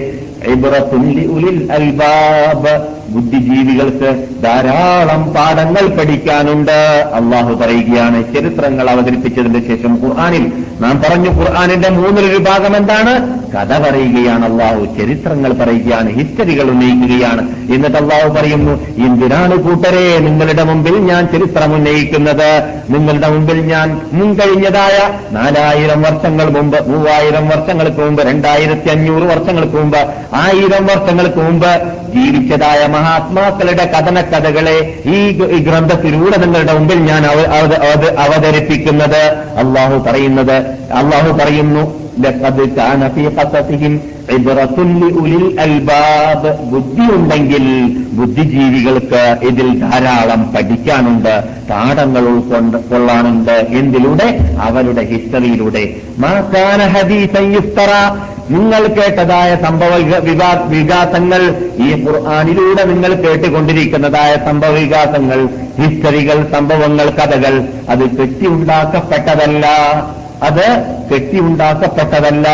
ഇബ്രത്തുൽ 0.54 1.06
ഉലിൽ 1.36 1.58
അൽബാബ് 1.76 2.74
ബുദ്ധിജീവികൾക്ക് 3.08 4.26
ധാരാളം 4.42 5.22
പാഠങ്ങൾ 5.34 5.86
പഠിക്കാനുണ്ട്. 5.96 6.78
അള്ളാഹു 7.14 7.54
പറയുകയാണ് 7.54 8.34
ചരിത്രങ്ങൾ 8.34 8.90
അവതരിപ്പിച്ചതിന് 8.90 9.60
ശേഷം 9.66 9.98
ഖുർആാനിൽ 10.04 10.52
നാം 10.80 11.02
പറഞ്ഞു 11.08 11.30
ഖുർആാനിന്റെ 11.30 11.88
മൂന്നൊരു 11.88 12.38
ഭാഗം 12.38 12.76
എന്താണ്? 12.76 13.46
കഥ 13.52 13.78
പറയുകയാണ് 13.78 14.44
അള്ളാഹു 14.44 14.84
ചരിത്രങ്ങൾ 14.98 15.52
പറയുകയാണ് 15.52 16.08
ഹിസ്റ്ററികൾ 16.12 16.70
ഉന്നയിക്കുകയാണ്. 16.70 17.42
എന്നിട്ട് 17.74 17.96
അള്ളാഹു 17.96 18.28
പറയുന്നു 18.28 19.04
എന്തിനാണ് 19.04 19.56
കൂട്ടരെ 19.56 20.18
നിങ്ങളുടെ 20.18 20.64
മുമ്പിൽ 20.64 20.96
ഞാൻ 20.98 21.26
ചരിത്രം 21.26 21.74
ഉന്നയിക്കുന്നത്? 21.74 22.50
നിങ്ങളുടെ 22.90 23.28
മുമ്പിൽ 23.28 23.60
ഞാൻ 23.60 24.00
മുൻകഴിഞ്ഞതായ 24.12 24.96
നാലായിരം 25.32 26.02
വർഷങ്ങൾ 26.02 26.50
മുമ്പ് 26.50 26.88
മൂവായിരം 26.88 27.48
വർഷങ്ങൾക്ക് 27.48 28.00
മുമ്പ് 28.00 28.22
രണ്ടായിരത്തി 28.22 28.88
അഞ്ഞൂറ് 28.88 29.22
വർഷങ്ങൾക്ക് 29.22 29.76
മുമ്പ് 29.76 29.98
ആയിരം 30.34 30.86
വർഷങ്ങൾക്ക് 30.86 31.38
മുമ്പ് 31.38 31.72
ജീവിച്ചതായ 32.14 32.86
മഹാത്മാക്കളുടെ 32.96 33.84
കഥനക്കഥകളെ 33.84 34.76
ഈ 35.06 35.38
ഗ- 35.38 35.50
ഈ 35.50 35.58
ഗ്രന്ഥത്തിലൂടെ 35.58 36.36
നിങ്ങളുടെ 36.36 36.72
മുമ്പിൽ 36.72 36.98
ഞാൻ 36.98 37.26
അവ- 37.26 37.46
അവത- 37.46 37.82
അവത- 37.82 38.16
അവതരിപ്പിക്കുന്നത് 38.18 39.22
അള്ളാഹു 39.56 39.98
പറയുന്നത് 39.98 40.56
അള്ളാഹു 40.92 41.32
പറയുന്നു. 41.32 42.05
ലഖദ് 42.20 42.76
കാന 42.76 43.08
ഫീ 43.08 43.24
ഖസസിഹിം 43.24 43.94
ഇബ്റത്തുൻ 44.30 44.88
ലിഉലിൽ 45.00 45.60
അൽബാബ്. 45.60 46.60
ബുദ്ധിയുണ്ടെങ്കിൽ 46.70 47.66
ബുദ്ധിജീവികൾക്ക് 48.12 49.36
ഇതിൽ 49.42 49.78
ധാരാളം 49.80 50.52
പഠിക്കാനുണ്ട് 50.52 51.34
പാഠങ്ങൾ 51.70 52.24
ഉൾക്കൊള്ളാനുണ്ട് 52.28 53.50
എന്തിലൂടെ? 53.50 54.28
അവരുടെ 54.60 55.02
ഹിസ്റ്ററിയിലൂടെ. 55.02 55.84
മാക്കാന 56.18 56.82
ഹദീസൻ 56.86 57.52
യുഫ്തറ. 57.52 57.92
നിങ്ങൾ 58.50 58.86
കേട്ടതായ 58.86 59.56
സംഭവ 59.56 59.94
വികാസങ്ങൾ 60.68 61.40
ഈ 61.76 62.04
ഖുർആാനിലൂടെ 62.06 62.84
നിങ്ങൾ 62.84 63.14
കേട്ടുകൊണ്ടിരിക്കുന്നതായ 63.14 64.36
സംഭവ 64.36 64.68
വികാസങ്ങൾ 64.68 65.48
ഹിസ്റ്ററികൾ 65.80 66.52
സംഭവങ്ങൾ 66.52 67.10
കഥകൾ 67.10 67.54
അത് 67.88 68.04
കെട്ടിയുണ്ടാക്കപ്പെട്ടതല്ല 68.16 69.66
അത് 70.42 70.66
കെട്ടിയുണ്ടാക്കപ്പെട്ടതല്ല 71.10 72.48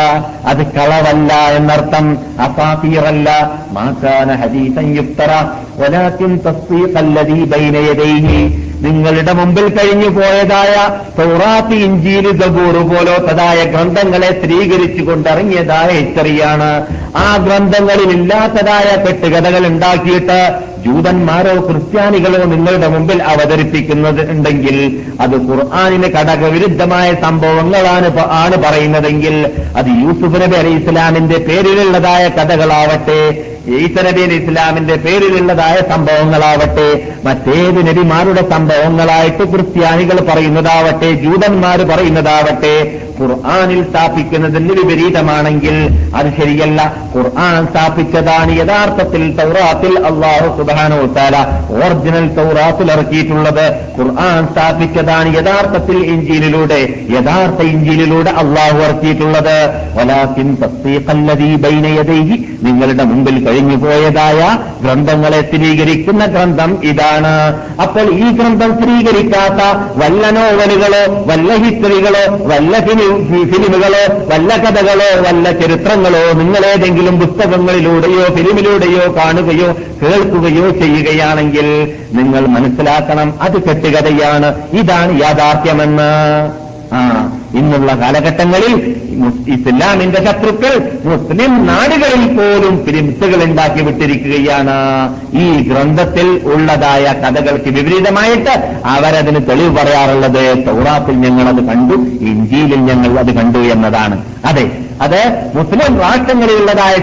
അത് 0.45 0.67
കളവല്ല 0.67 1.33
എന്നർത്ഥം 1.33 2.05
അസാഫീറല്ല. 2.39 3.29
മാസാന 3.71 4.35
ഹദീസൻ 4.35 4.95
യുക്തറ 4.95 5.31
ഒലാത്തിൻ 5.85 6.39
തസ്വീഖല്ലതീ 6.45 7.43
ബൈന 7.43 7.75
യദൈഹി 7.77 8.39
നിങ്ങളുടെ 8.83 9.33
മുമ്പിൽ 9.33 9.67
കഴിഞ്ഞു 9.69 10.09
പോയതായ 10.09 10.73
സൗറാത്തി 11.17 11.77
ഇഞ്ചീൽ 11.85 12.25
സബൂർ 12.39 12.75
പോലോത്തതായ 12.89 13.59
ഗ്രന്ഥങ്ങളെ 13.73 14.29
സ്ത്രീകരിച്ചു 14.31 15.03
കൊണ്ടിറങ്ങിയതായ 15.03 15.89
ഇത്തറിയാണ് 15.99 16.71
ആ 17.19 17.29
ഗ്രന്ഥങ്ങളിൽ 17.37 18.11
ഇല്ലാത്തതായ 18.11 18.89
കെട്ടുകഥകൾ 19.03 19.65
ഉണ്ടാക്കിയിട്ട് 19.67 20.39
ജൂതന്മാരോ 20.85 21.53
ക്രിസ്ത്യാനികളോ 21.59 22.39
നിങ്ങളുടെ 22.45 22.87
മുമ്പിൽ 22.87 23.19
അവതരിപ്പിക്കുന്നത് 23.23 24.21
ഉണ്ടെങ്കിൽ 24.29 24.77
അത് 25.21 25.35
ഖുർആാനിന് 25.47 26.09
ഘടകവിരുദ്ധമായ 26.15 27.09
സംഭവങ്ങളാണ് 27.23 28.09
ആണ് 28.39 28.57
പറയുന്നതെങ്കിൽ 28.57 29.35
അത് 29.77 29.89
യൂസുഫ് 30.01 30.41
നബി 30.43 30.57
അലി 30.57 30.73
ഇസ്ലാമിന്റെ 30.73 31.39
പേരിലുള്ളതായ 31.47 32.25
കഥകളാവട്ടെ 32.37 33.21
ഈസ 33.75 33.97
നബി 34.05 34.21
അലി 34.21 34.37
ഇസ്ലാമിന്റെ 34.39 34.95
പേരിലുള്ളതായ 34.97 35.77
സംഭവങ്ങളാവട്ടെ 35.91 36.89
മറ്റേത് 37.27 37.79
നബിമാരുടെ 37.87 38.43
സംഭവങ്ങളായിട്ട് 38.73 39.43
ക്രിസ്ത്യാനികൾ 39.53 40.17
പറയുന്നതാവട്ടെ 40.29 41.09
ജൂതന്മാർ 41.23 41.79
പറയുന്നതാവട്ടെ 41.91 42.75
ഖുർആാനിൽ 43.17 43.81
സ്ഥാപിക്കുന്നതിന് 43.89 44.73
വിപരീതമാണെങ്കിൽ 44.77 45.75
അത് 46.19 46.29
ശരിയല്ല. 46.37 46.79
ഖുർആൻ 47.15 47.59
സ്ഥാപിച്ചതാണ് 47.71 48.51
യഥാർത്ഥത്തിൽ 48.59 49.23
തൗറാത്തിൽ 49.39 49.93
അള്ളാഹു 50.09 50.47
സുബാനോ 50.57 50.99
താല 51.17 51.35
ഒറിജിനൽ 51.75 52.25
തൗറാത്തിൽ 52.37 52.87
ഇറക്കിയിട്ടുള്ളത്. 52.95 53.65
ഖുർആൻ 53.97 54.41
സ്ഥാപിച്ചതാണ് 54.51 55.29
യഥാർത്ഥത്തിൽ 55.37 55.99
ഇഞ്ചിയിലൂടെ 56.13 56.81
യഥാർത്ഥ 57.15 57.59
ഇഞ്ചിയിലൂടെ 57.73 58.33
അള്ളാഹു 58.43 58.79
ഇറക്കിയിട്ടുള്ളത്. 58.87 59.57
വലാത്തിൻ 59.97 60.49
നിങ്ങളുടെ 62.65 63.03
മുമ്പിൽ 63.11 63.37
കഴിഞ്ഞു 63.45 63.77
പോയതായ 63.83 64.41
ഗ്രന്ഥങ്ങളെ 64.83 65.39
സ്ഥിരീകരിക്കുന്ന 65.47 66.23
ഗ്രന്ഥം 66.33 66.71
ഇതാണ്. 66.91 67.33
അപ്പോൾ 67.83 68.05
ഈ 68.23 68.27
ഗ്രന്ഥം 68.37 68.62
സ്ഥിരീകരിക്കാത്ത 68.71 69.77
വല്ല 70.03 70.29
നോവലുകളോ 70.29 71.23
വല്ല 71.25 71.53
ഹിസ്റ്ററികളോ 71.53 72.47
വല്ല 72.47 72.79
ഫിലിമുകളോ 72.79 74.17
വല്ല 74.27 74.57
കഥകളോ 74.57 75.21
വല്ല 75.21 75.51
ചരിത്രങ്ങളോ 75.51 76.31
നിങ്ങളേതെങ്കിലും 76.31 77.19
പുസ്തകങ്ങളിലൂടെയോ 77.19 78.23
ഫിലിമിലൂടെയോ 78.23 79.15
കാണുകയോ 79.15 79.75
കേൾക്കുകയോ 80.01 80.69
ചെയ്യുകയാണെങ്കിൽ 80.69 81.93
നിങ്ങൾ 82.13 82.47
മനസ്സിലാക്കണം 82.47 83.33
അത് 83.41 83.61
കെട്ടുകഥയാണ്. 83.63 84.55
ഇതാണ് 84.73 85.21
യാഥാർത്ഥ്യമെന്ന്. 85.21 86.51
ആ. 86.93 87.29
ഇന്നുള്ള 87.53 87.91
കാലഘട്ടങ്ങളിൽ 88.01 88.73
ഇസ്ലാമിന്റെ 89.47 90.19
ശത്രുക്കൾ 90.25 90.73
മുസ്ലിം 91.05 91.65
നാടുകളിൽ 91.65 92.23
പോലും 92.37 92.85
ഫിലിംസുകൾ 92.85 93.43
ഉണ്ടാക്കി 93.43 93.81
വിട്ടിരിക്കുകയാണ്. 93.83 94.77
ഈ 95.37 95.45
ഗ്രന്ഥത്തിൽ 95.69 96.27
ഉള്ളതായ 96.53 97.05
കഥകൾക്ക് 97.23 97.69
വിപരീതമായിട്ട് 97.69 98.53
അവരതിന് 98.85 99.41
തെളിവ് 99.49 99.77
പറയാറുള്ളത് 99.77 100.43
തൗറാത്തിൽ 100.67 101.15
ഞങ്ങൾ 101.25 101.47
അത് 101.47 101.63
കണ്ടു 101.67 101.93
ഇഞ്ചിയിലും 102.31 102.85
ഞങ്ങൾ 102.85 103.19
അത് 103.19 103.31
കണ്ടു 103.35 103.59
എന്നതാണ്. 103.75 104.17
അതെ 104.45 104.65
അത് 105.01 105.21
മുസ്ലിം 105.55 105.99
രാഷ്ട്രങ്ങളിലുള്ളതായ 105.99 106.95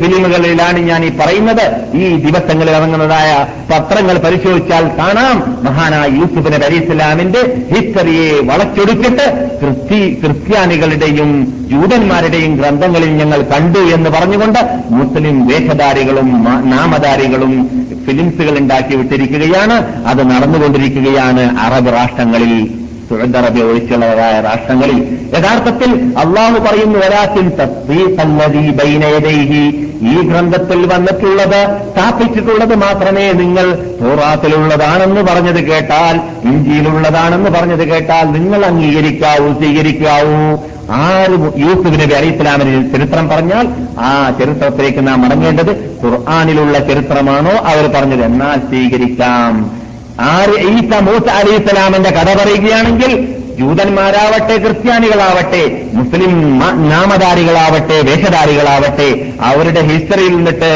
ഫിലിമുകളിലാണ് 0.00 0.78
ഞാൻ 0.78 1.04
ഈ 1.04 1.10
പറയുന്നത്. 1.20 1.66
ഈ 1.96 2.16
ദിവസങ്ങളിൽ 2.24 2.70
ഇറങ്ങുന്നതായ 2.70 3.30
പത്രങ്ങൾ 3.70 4.18
പരിശോധിച്ചാൽ 4.18 4.84
കാണാം. 4.98 5.36
മഹാനായ 5.64 6.08
യൂസുഫ് 6.18 6.64
അലി 6.64 6.76
ഇസ്ലാമിന്റെ 6.76 7.42
ഹിസ്റ്ററിയെ 7.74 8.30
വളച്ചൊടുക്കിട്ട് 8.50 9.26
ക്രിസ്തി 9.74 10.20
ക്രിസ്ത്യാനികളുടെയും 10.24 11.30
ജൂതന്മാരുടെയും 11.70 12.56
ഗ്രന്ഥങ്ങളിൽ 12.56 13.10
ഞങ്ങൾ 13.16 13.42
കണ്ടു 13.42 13.78
എന്ന് 13.78 14.10
പറഞ്ഞുകൊണ്ട് 14.10 14.58
മുസ്ലിം 14.90 15.46
വേഷധാരികളും 15.46 16.44
നാമധാരികളും 16.70 17.52
ഫിലിംസുകൾ 18.06 18.58
ഉണ്ടാക്കി 18.58 18.96
വിട്ടിരിക്കുകയാണ്. 18.96 19.76
അത് 20.06 20.30
നടന്നുകൊണ്ടിരിക്കുകയാണ്. 20.30 21.44
അറബ് 21.60 21.92
രാഷ്ട്രങ്ങളിൽ 21.92 22.83
സുഹൃദ് 23.08 23.36
അറബി 23.36 23.60
ഒഴിച്ചുള്ളതായ 23.60 24.40
രാഷ്ട്രങ്ങളിൽ 24.40 25.18
യഥാർത്ഥത്തിൽ 25.38 25.90
അള്ളാഹു 26.18 26.58
പറയുന്നു 26.58 26.98
ഒരാത്തിൽ 26.98 27.46
ഈ 30.12 30.20
ഗ്രന്ഥത്തിൽ 30.22 30.86
വന്നിട്ടുള്ളത് 30.86 31.60
സ്ഥാപിച്ചിട്ടുള്ളത് 31.92 32.74
മാത്രമേ 32.74 33.32
നിങ്ങൾ 33.32 33.66
തോറാത്തിലുള്ളതാണെന്ന് 34.00 35.20
പറഞ്ഞത് 35.20 35.64
കേട്ടാൽ 35.64 36.16
ഇഞ്ചിയിലുള്ളതാണെന്ന് 36.48 37.50
പറഞ്ഞത് 37.50 37.88
കേട്ടാൽ 37.88 38.24
നിങ്ങൾ 38.32 38.64
അംഗീകരിക്കാവൂ 38.64 39.52
സ്വീകരിക്കാവൂ. 39.52 40.58
ആര് 40.90 41.60
യൂസുഫ് 41.60 41.86
നബി 41.86 42.26
ഇസ്ലാമിന് 42.26 42.92
ചരിത്രം 42.92 43.28
പറഞ്ഞാൽ 43.28 43.68
ആ 44.00 44.30
ചരിത്രത്തിലേക്ക് 44.38 45.06
നാം 45.06 45.22
മടങ്ങേണ്ടത് 45.22 46.00
ഖുർആാനിലുള്ള 46.04 46.78
ചരിത്രമാണോ 46.78 47.50
അവർ 47.50 47.86
പറഞ്ഞത്? 47.94 48.24
എന്നാൽ 48.24 48.58
സ്വീകരിക്കാം. 48.58 49.83
ആര് 50.18 50.52
ഈസ 50.68 51.00
മൂസ 51.00 51.28
അലി 51.30 51.50
ഇസ്ലാമിന്റെ 51.50 52.10
കഥ 52.10 52.38
പറയുകയാണെങ്കിൽ 52.38 53.12
ജൂതന്മാരാവട്ടെ 53.58 54.56
ക്രിസ്ത്യാനികളാവട്ടെ 54.56 55.60
മുസ്ലിം 55.92 56.32
നാമധാരികളാവട്ടെ 56.88 58.02
വേഷധാരികളാവട്ടെ 58.02 59.08
അവരുടെ 59.40 59.80
ഹിസ്റ്ററിയിൽ 59.80 60.36
നിന്നിട്ട് 60.36 60.70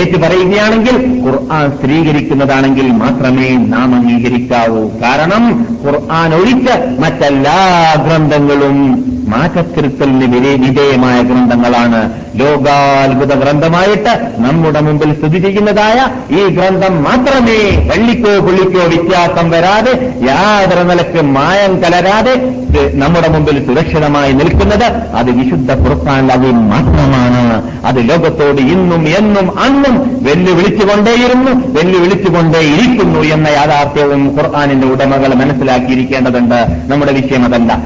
ഏറ്റു 0.00 0.16
പറയുകയാണെങ്കിൽ 0.16 0.96
ഖുർആൻ 1.24 1.70
സ്ത്രീകരിക്കുന്നതാണെങ്കിൽ 1.70 2.86
മാത്രമേ 2.92 3.48
നാം 3.66 3.94
അംഗീകരിക്കാവൂ. 3.94 4.90
കാരണം 5.02 5.44
ഖുർആൻ 5.86 6.34
ഒഴിച്ച് 6.34 7.00
മറ്റെല്ലാ 7.00 7.58
ഗ്രന്ഥങ്ങളും 8.06 8.76
മാറ്റത്തിരുത്തലിന് 9.28 10.24
വിധേ- 10.24 10.60
വിധേയമായ 10.60 11.22
ഗ്രന്ഥങ്ങളാണ് 11.22 12.10
ലോകാത്ഭുത 12.34 13.34
ഗ്രന്ഥമായിട്ട് 13.34 14.32
നമ്മുടെ 14.36 14.80
മുമ്പിൽ 14.80 15.14
സ്ഥിതി 15.14 15.38
ചെയ്യുന്നതായ 15.38 16.08
ഈ 16.34 16.46
ഗ്രന്ഥം 16.48 17.04
മാത്രമേ 17.04 17.88
വെള്ളിക്കോ 17.90 18.38
പുള്ളിക്കോ 18.40 18.80
വ്യത്യാസം 18.80 19.50
വരാതെ 19.50 19.90
യാതൊരു 20.22 20.82
നിലയ്ക്ക് 20.82 21.22
മായം 21.22 21.78
കലരാതെ 21.78 22.58
നമ്മുടെ 22.92 23.28
മുമ്പിൽ 23.28 23.66
സുരക്ഷിതമായി 23.66 24.32
നിൽക്കുന്നത് 24.32 24.84
അത് 25.14 25.30
വിശുദ്ധ 25.30 25.72
ഖുർആൻ 25.72 26.32
അതിൽ 26.32 26.50
മാത്രമാണ്. 26.50 27.70
അത് 27.86 28.08
ലോകത്തോട് 28.08 28.60
ഇന്നും 28.60 29.08
എന്നും 29.08 29.60
അന്നും 29.60 30.24
വെല്ലുവിളിച്ചുകൊണ്ടേയിരുന്നു 30.24 31.50
വെല്ലുവിളിച്ചുകൊണ്ടേയിരിക്കുന്നു 31.66 33.20
എന്ന 33.20 33.48
യാഥാർത്ഥ്യവും 33.48 34.36
ഖുർആാനിന്റെ 34.36 34.86
ഉടമകൾ 34.86 35.34
മനസ്സിലാക്കിയിരിക്കേണ്ടതുണ്ട്. 35.34 36.66
നമ്മുടെ 36.88 37.12
വിഷയം 37.12 37.44
അതല്ല. 37.44 37.82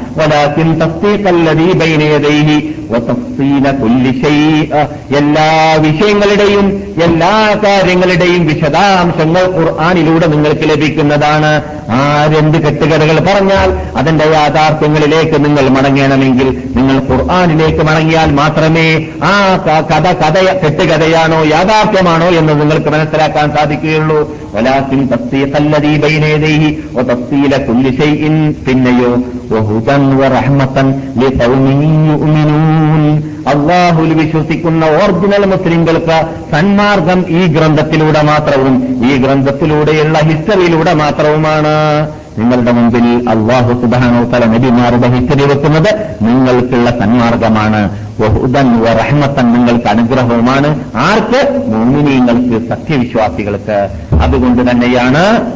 എല്ലാ 5.16 5.76
വിഷയങ്ങളുടെയും 5.80 6.82
എല്ലാ 7.02 7.60
കാര്യങ്ങളുടെയും 7.64 8.46
വിശദാംശങ്ങൾ 8.46 9.44
ഖുർആാനിലൂടെ 9.56 10.26
നിങ്ങൾക്ക് 10.26 10.70
ലഭിക്കുന്നതാണ്. 10.70 11.62
ആരെന്ത് 11.90 12.58
കെട്ടുകഥകൾ 12.58 13.20
പറഞ്ഞാൽ 13.20 13.98
അതിന്റെ 13.98 14.24
യാഥാർത്ഥ്യങ്ങളിലേക്ക് 14.24 15.44
നിങ്ങൾ 15.44 15.68
മടങ്ങണമെങ്കിൽ 15.68 16.62
നിങ്ങൾ 16.76 16.96
ഖുർആാനിലേക്ക് 17.10 17.78
മടങ്ങിയാൽ 17.78 18.32
മാത്രമേ 18.32 19.06
ആ 19.22 19.56
കഥ 19.66 20.06
കഥ 20.06 20.38
കെട്ടുകഥയാണോ 20.64 21.44
യാഥാർത്ഥ്യമാണോ 21.44 22.26
എന്ന് 22.26 22.60
നിങ്ങൾക്ക് 22.60 22.88
മനസ്സിലാക്കാൻ 22.88 23.50
സാധിക്കുകയുള്ളൂ. 23.56 24.36
കുല്ലി 27.58 27.90
ശൈഇൻ 28.00 28.54
പിന്നെയോ 28.68 29.16
അള്ളാഹുൽ 33.48 34.12
വിശ്വസിക്കുന്ന 34.14 34.86
ഒറിജിനൽ 34.86 35.46
മുസ്ലിംകൾക്ക് 35.46 36.26
സന്മാർഗം 36.52 37.24
ഈ 37.28 37.46
ഗ്രന്ഥത്തിലൂടെ 37.46 38.22
മാത്രവും 38.22 39.04
ഈ 39.06 39.16
ഗ്രന്ഥത്തിലൂടെയുള്ള 39.16 40.18
ഹിസ്റ്ററിയിലൂടെ 40.18 40.94
മാത്രവുമാണ്. 40.94 42.10
നിങ്ങളുടെ 42.38 42.72
മുമ്പിൽ 42.72 43.28
അള്ളാഹു 43.28 43.80
സുബാനോ 43.80 44.30
തല 44.30 44.44
നബിമാരുടെ 44.44 45.08
ഹിസ്റ്ററി 45.08 45.48
വെക്കുന്നത് 45.48 46.16
നിങ്ങൾക്കുള്ള 46.22 46.90
സന്മാർഗമാണ്. 46.90 47.98
വഹുദൻ 48.20 48.84
റഹ്മത്തൻ 48.84 49.52
നിങ്ങൾക്ക് 49.52 49.88
അനുഗ്രഹവുമാണ്. 49.88 50.80
ആർക്ക്? 50.96 51.66
മോമിനിയങ്ങൾക്ക് 51.68 52.68
സത്യവിശ്വാസികൾക്ക്. 52.68 53.88
അതുകൊണ്ട് 54.14 54.70
തന്നെയാണ് 54.70 55.52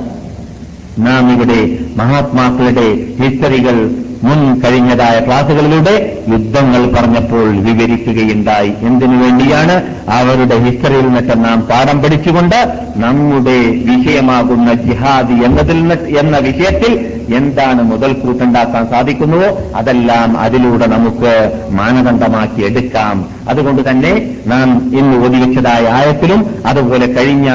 നാം 0.98 1.32
ഇവിടെ 1.32 1.78
മഹാത്മാക്കളുടെ 1.96 2.94
ഹിസ്റ്ററികൾ 3.22 4.05
മുൻ 4.24 4.60
കഴിഞ്ഞതായ 4.60 5.20
ക്ലാസുകളിലൂടെ 5.26 6.22
യുദ്ധങ്ങൾ 6.28 6.82
പറഞ്ഞപ്പോൾ 6.92 7.46
വിവരിക്കുകയുണ്ടായി. 7.56 8.72
എന്തിനു 8.82 9.16
വേണ്ടിയാണ് 9.22 9.74
അവരുടെ 10.08 10.58
ഹിസ്റ്ററിയിൽ 10.58 11.04
നിന്നൊക്കെ 11.04 11.34
നാം 11.34 11.60
പാഠം 11.60 12.02
പഠിച്ചുകൊണ്ട് 12.02 12.56
നമ്മുടെ 12.96 13.58
വിഷയമാകുന്ന 13.90 14.72
ജിഹാദ് 14.72 15.44
എന്നതിൽ 15.44 15.92
എന്ന 16.18 16.36
വിഷയത്തിൽ 16.38 16.92
എന്താണ് 17.34 17.82
മുതൽക്കൂട്ടുണ്ടാക്കാൻ 17.82 18.86
സാധിക്കുന്നുവോ 18.90 19.58
അതെല്ലാം 19.76 20.38
അതിലൂടെ 20.38 20.86
നമുക്ക് 20.86 21.32
മാനദണ്ഡമാക്കി 21.70 22.62
എടുക്കാം. 22.62 23.28
അതുകൊണ്ട് 23.48 23.90
തന്നെ 23.90 24.30
നാം 24.46 24.96
ഇന്ന് 24.98 25.16
ഒതുവിച്ചതായ 25.26 25.86
ആയത്തിലും 25.88 26.46
അതുപോലെ 26.66 27.06
കഴിഞ്ഞ 27.06 27.50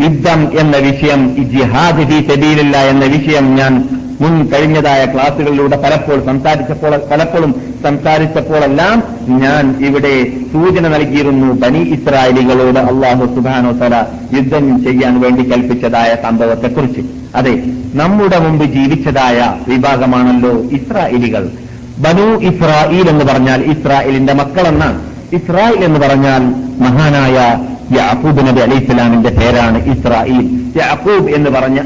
യുദ്ധം 0.00 0.60
എന്ന 0.60 0.76
വിഷയം 0.76 1.36
ജിഹാദ് 1.50 2.02
ഫീ 2.10 2.34
സബീലില്ല 2.34 2.76
എന്ന 2.76 3.04
വിഷയം 3.04 3.56
ഞാൻ 3.56 3.88
മുൻ 4.20 4.46
കഴിഞ്ഞതായ 4.46 5.04
ക്ലാസുകളിലൂടെ 5.04 5.76
പലപ്പോൾ 5.76 6.26
സംസാരിച്ചപ്പോൾ 6.26 6.96
പലപ്പോഴും 7.10 7.54
സംസാരിച്ചപ്പോഴെല്ലാം 7.82 9.02
ഞാൻ 9.40 9.84
ഇവിടെ 9.86 10.24
സൂചന 10.52 10.88
നൽകിയിരുന്നു 10.88 11.52
ബനി 11.52 11.78
ഇസ്രായേലികളോട് 11.78 12.78
അള്ളാഹു 12.78 13.34
സുബാനോ 13.34 13.72
തല 13.72 14.06
യുദ്ധം 14.32 14.84
ചെയ്യാൻ 14.84 15.20
വേണ്ടി 15.20 15.42
കൽപ്പിച്ചതായ 15.42 16.16
സംഭവത്തെക്കുറിച്ച്. 16.22 17.00
അതെ 17.34 17.62
നമ്മുടെ 17.94 18.38
മുമ്പ് 18.38 18.64
ജീവിച്ചതായ 18.64 19.54
വിഭാഗമാണല്ലോ 19.68 20.62
ഇസ്രായേലികൾ. 20.72 21.50
ബനു 21.98 22.40
ഇസ്രായേൽ 22.40 23.08
എന്ന് 23.08 23.24
പറഞ്ഞാൽ 23.24 23.62
ഇസ്രായേലിന്റെ 23.62 24.32
മക്കളെന്നാണ്. 24.32 25.02
ഇസ്രായേൽ 25.32 25.84
എന്ന് 25.84 26.00
പറഞ്ഞാൽ 26.00 26.42
മഹാനായ 26.82 27.66
യാക്കൂബ് 27.92 28.46
നബി 28.46 28.60
അലൈഹി 28.60 28.84
ഇസ്ലാമിന്റെ 28.84 29.30
പേരാണ് 29.30 29.78
ഇസ്രായേൽ 29.92 30.46
യാക്കൂബ് 30.76 31.30
എന്ന് 31.30 31.50
പറഞ്ഞ 31.50 31.78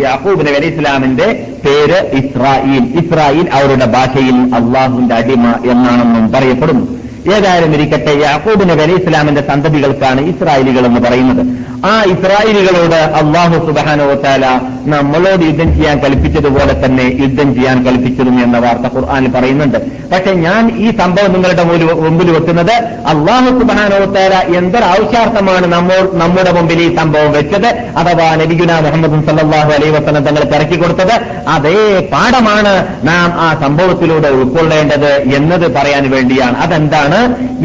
യാക്കൂബ് 0.00 0.40
നബി 0.40 0.56
അലൈഹി 0.56 0.74
ഇസ്ലാമിന്റെ 0.74 1.28
പേര് 1.64 1.98
ഇസ്രായേൽ 2.20 2.84
ഇസ്രായേൽ 3.00 3.48
അവരുടെ 3.52 3.84
ഭാഷയിൽ 3.84 4.36
അള്ളാഹുവിന്റെ 4.54 5.14
അടിമ 5.14 5.54
എന്നാണെന്നും 5.70 6.32
പറയപ്പെടുന്നു. 6.32 7.05
ഏതായാലും 7.32 7.74
ഇരിക്കട്ടെ 7.74 8.10
യാക്കൂബ് 8.10 8.70
നബി 8.70 8.92
ഇസ്ലാമിന്റെ 8.92 9.40
സന്തതികൾക്കാണ് 9.40 10.20
ഇസ്രായേലികൾ 10.20 10.86
എന്ന് 10.86 11.00
പറയുന്നത്. 11.00 11.46
ആ 11.86 12.02
ഇസ്രായേലികളോട് 12.02 12.94
അള്ളാഹു 12.94 13.66
സുബാനോത്താല 13.66 14.60
നമ്മളോട് 14.86 15.44
യുദ്ധം 15.44 15.76
ചെയ്യാൻ 15.76 15.98
കൽപ്പിച്ചതുപോലെ 15.98 16.86
തന്നെ 16.86 17.02
യുദ്ധം 17.02 17.54
ചെയ്യാൻ 17.54 17.86
കൽപ്പിച്ചിരുന്നു 17.86 18.42
എന്ന 18.42 18.58
വാർത്ത 18.58 18.94
ഖുർആാനിൽ 18.94 19.30
പറയുന്നുണ്ട്. 19.30 19.78
പക്ഷെ 20.12 20.32
ഞാൻ 20.32 20.72
ഈ 20.76 20.96
സംഭവം 20.96 21.32
നിങ്ങളുടെ 21.32 21.64
മുമ്പിൽ- 21.64 22.30
വെക്കുന്നത് 22.30 22.72
അള്ളാഹു 23.06 23.44
സുബാനോത്താല 23.44 24.56
എന്തൊരാവശ്യാർത്ഥമാണ് 24.56 25.66
നമ്മോ 25.66 26.10
നമ്മുടെ 26.12 26.52
മുമ്പിൽ 26.52 26.82
ഈ 26.82 26.96
സംഭവം 26.96 27.32
വെച്ചത് 27.32 27.66
അഥവാ 27.96 28.34
നബിഗുന 28.34 28.80
മുഹമ്മദ് 28.80 29.26
സല്ലാഹു 29.26 29.72
അലൈ 29.72 29.90
വസനം 29.90 30.24
തങ്ങൾ 30.24 30.44
തിരക്കി 30.44 30.76
കൊടുത്തത് 30.76 31.20
അതേ 31.48 32.08
പാഠമാണ് 32.12 32.86
നാം 33.04 33.32
ആ 33.32 33.60
സംഭവത്തിലൂടെ 33.62 34.28
ഉൾക്കൊള്ളേണ്ടത് 34.28 35.22
എന്നത് 35.34 35.74
പറയാൻ 35.74 36.10
വേണ്ടിയാണ്. 36.10 36.58
അതെന്താണ്? 36.58 37.15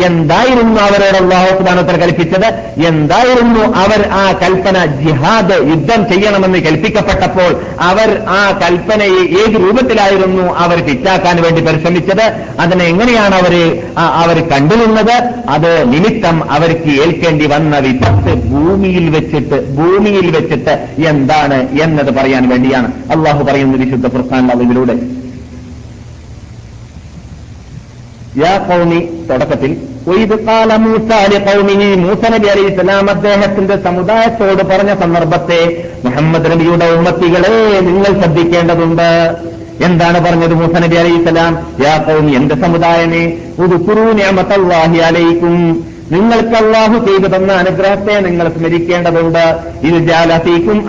എന്തായിരുന്നു 0.05 0.81
അവരോട് 0.81 1.17
അള്ളാഹു 1.21 1.49
സുബാനോത്തര 1.59 1.95
കൽപ്പിച്ചത്? 1.95 2.47
എന്തായിരുന്നു 2.89 3.63
അവർ 3.83 4.01
ആ 4.21 4.25
കൽപ്പന 4.43 4.77
ജിഹാദ് 5.01 5.57
യുദ്ധം 5.69 6.01
ചെയ്യണമെന്ന് 6.11 6.59
കൽപ്പിക്കപ്പെട്ടപ്പോൾ 6.59 7.51
അവർ 7.89 8.09
ആ 8.39 8.41
കൽപ്പനയെ 8.63 9.23
ഏത് 9.41 9.55
രൂപത്തിലായിരുന്നു 9.63 10.45
അവർ 10.65 10.77
ഫിറ്റാക്കാൻ 10.89 11.41
വേണ്ടി 11.41 11.61
പരിശ്രമിച്ചത്? 11.61 12.25
അതിനെ 12.59 12.85
എങ്ങനെയാണ് 12.85 13.35
അവർ 13.35 13.55
അവർ 14.23 14.37
കണ്ടുനിന്നത് 14.53 15.15
അത് 15.49 15.71
നിമിത്തം 15.93 16.51
അവർക്ക് 16.51 16.91
ഏൽക്കേണ്ടി 17.03 17.45
വന്ന 17.45 17.77
വിപത്ത് 17.77 18.33
ഭൂമിയിൽ 18.51 19.09
വെച്ചിട്ട് 19.09 19.59
ഭൂമിയിൽ 19.77 20.27
വെച്ചിട്ട് 20.37 20.73
എന്താണ് 21.07 21.59
എന്നത് 21.83 22.13
പറയാൻ 22.19 22.49
വേണ്ടിയാണ്. 22.49 22.91
അള്ളാഹു 23.15 23.43
പറയുന്ന 23.43 23.77
വിശുദ്ധ 23.83 24.07
പ്രസ്ഥാനം 24.07 24.51
അതിലൂടെ. 24.51 24.95
യാ 28.39 28.51
കൗമി 28.57 28.99
തുടക്കത്തിൽ 29.29 29.71
മൂസ 30.83 31.11
അലൈഹി 31.15 32.67
ഇസ്ലാം 32.67 33.09
അദ്ദേഹത്തിന്റെ 33.09 33.75
സമുദായത്തോട് 33.83 34.63
പറഞ്ഞ 34.63 34.99
സന്ദർഭത്തെ 34.99 35.91
മുഹമ്മദ് 36.05 36.51
നബിയുടെ 36.51 36.85
ഉമ്മത്തികളെ 36.85 37.81
നിങ്ങൾ 37.81 38.21
ശ്രദ്ധിക്കേണ്ടതുണ്ട്. 38.21 39.09
എന്താണ് 39.85 40.25
പറഞ്ഞത് 40.25 40.53
മൂസ 40.53 40.81
നബി 40.81 40.95
അലൈഹി 40.95 41.23
സ്വലാം? 41.23 41.53
യാ 41.83 41.97
കൗമി 41.97 42.31
എന്റെ 42.31 42.55
സമുദായമേ 42.55 43.23
ഉദുക്കുറു 43.59 44.13
നിയമത്തല്ലാഹി 44.13 44.97
അലൈക്കും 44.97 45.55
നിങ്ങൾക്ക് 46.11 46.55
അള്ളാഹു 46.63 46.97
ചെയ്തു 47.05 47.27
തന്ന 47.33 47.51
അനുഗ്രഹത്തെ 47.53 48.15
നിങ്ങൾ 48.27 48.47
സ്മരിക്കേണ്ടതുണ്ട്. 48.49 49.45
ഇത് 49.87 49.97
ജാലഫീക്കും 50.07 50.79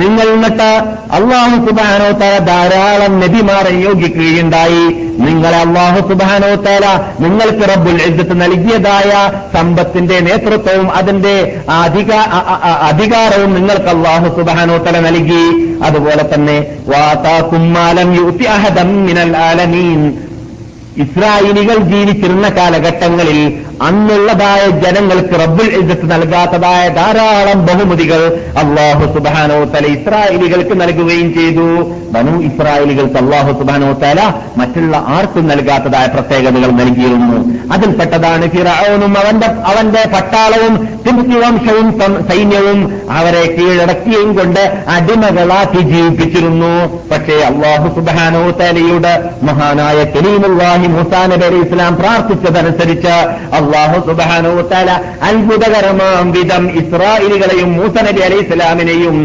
നിങ്ങൾ 0.00 0.26
എന്നിട്ട് 0.34 0.68
അള്ളാഹു 1.16 1.56
സുബാനോത്താല 1.66 2.38
ധാരാളം 2.50 3.14
നബിമാരെ 3.20 3.72
യോഗിക്കുകയുണ്ടായി 3.86 4.84
നിങ്ങളെ 5.24 5.58
അള്ളാഹു 5.58 6.00
സുബാനോത്താല 6.08 6.86
നിങ്ങൾക്ക് 7.24 7.64
റബ്ബുൽ 7.72 7.98
എഴുതത്ത് 8.02 8.36
നൽകിയതായ 8.40 9.10
സമ്പത്തിന്റെ 9.54 10.20
നേതൃത്വവും 10.28 10.88
അതിന്റെ 11.00 11.34
അധികാരവും 12.88 13.54
നിങ്ങൾക്ക് 13.54 13.90
അള്ളാഹു 13.94 14.28
സുബാനോത്തല 14.38 14.98
നൽകി. 15.08 15.44
അതുപോലെ 15.86 16.24
തന്നെ 16.34 16.56
വാതാ 16.88 17.36
കുമ്മാലം 17.40 18.08
യൂത്തി 18.16 18.44
أحدا 18.62 18.84
من 18.84 19.18
العالمين. 19.18 20.31
ഇസ്രായേലികൾ 20.96 21.76
ജീവിച്ചിരുന്ന 21.76 22.48
കാലഘട്ടങ്ങളിൽ 22.48 23.62
അന്നുള്ളതായ 23.82 24.70
ജനങ്ങൾക്ക് 24.70 25.34
റബ്ബുൽ 25.40 25.68
ഇജ്ജത്ത് 25.76 26.10
നൽകാത്തതായ 26.10 26.88
ധാരാളം 26.88 27.66
ബഹുമതികൾ 27.66 28.20
അള്ളാഹു 28.56 29.12
സുബാനോ 29.14 29.64
തല 29.64 29.86
ഇസ്രായേലികൾക്ക് 29.86 30.80
നൽകുകയും 30.80 31.34
ചെയ്തു. 31.34 31.66
ബനു 32.12 32.42
ഇസ്രായേലികൾക്ക് 32.42 33.16
അള്ളാഹു 33.16 33.52
സുബാനോ 33.52 33.92
തല 33.92 34.34
മറ്റുള്ള 34.56 34.96
ആർക്കും 34.96 35.48
നൽകാത്തതായ 35.48 36.06
പ്രത്യേകതകൾ 36.06 36.70
നൽകിയിരുന്നു. 36.70 37.38
അതിൽപ്പെട്ടതാണ് 37.72 38.50
ഫിറാവനും 38.50 39.18
അവന്റെ 39.18 39.46
അവന്റെ 39.46 40.04
പട്ടാളവും 40.14 40.76
തിരുത്തി 41.06 41.38
വംശവും 41.38 41.88
സൈന്യവും 42.28 43.02
അവരെ 43.10 43.44
കീഴടക്കിയും 43.56 44.36
കൊണ്ട് 44.38 44.84
അടിമകളാക്കി 44.88 45.80
ജീവിപ്പിച്ചിരുന്നു. 45.80 46.74
പക്ഷേ 47.10 47.38
അള്ളാഹു 47.50 47.88
സുബാനോ 47.94 48.50
തലയുടെ 48.50 49.30
മഹാനായ 49.42 50.04
കലീമുല്ലാഹി 50.82 50.88
മുസാ 50.98 51.20
നബി 51.26 51.44
അലൈഹി 51.44 51.64
ഇസ്ലാം 51.64 51.92
പ്രാർത്ഥിച്ചതനുസരിച്ച് 51.96 53.14
അള്ളാഹു 53.58 53.98
സുബാനോ 54.06 54.54
തല 54.70 54.90
അത്ഭുതകരമാം 55.22 56.32
വിധം 56.32 56.64
ഇസ്രായേലികളെയും 56.80 57.70
മൂസ 57.72 57.96
നബി 58.02 58.22
അലൈഹി 58.22 58.44
ഇസ്ലാമിനെയും 58.46 59.16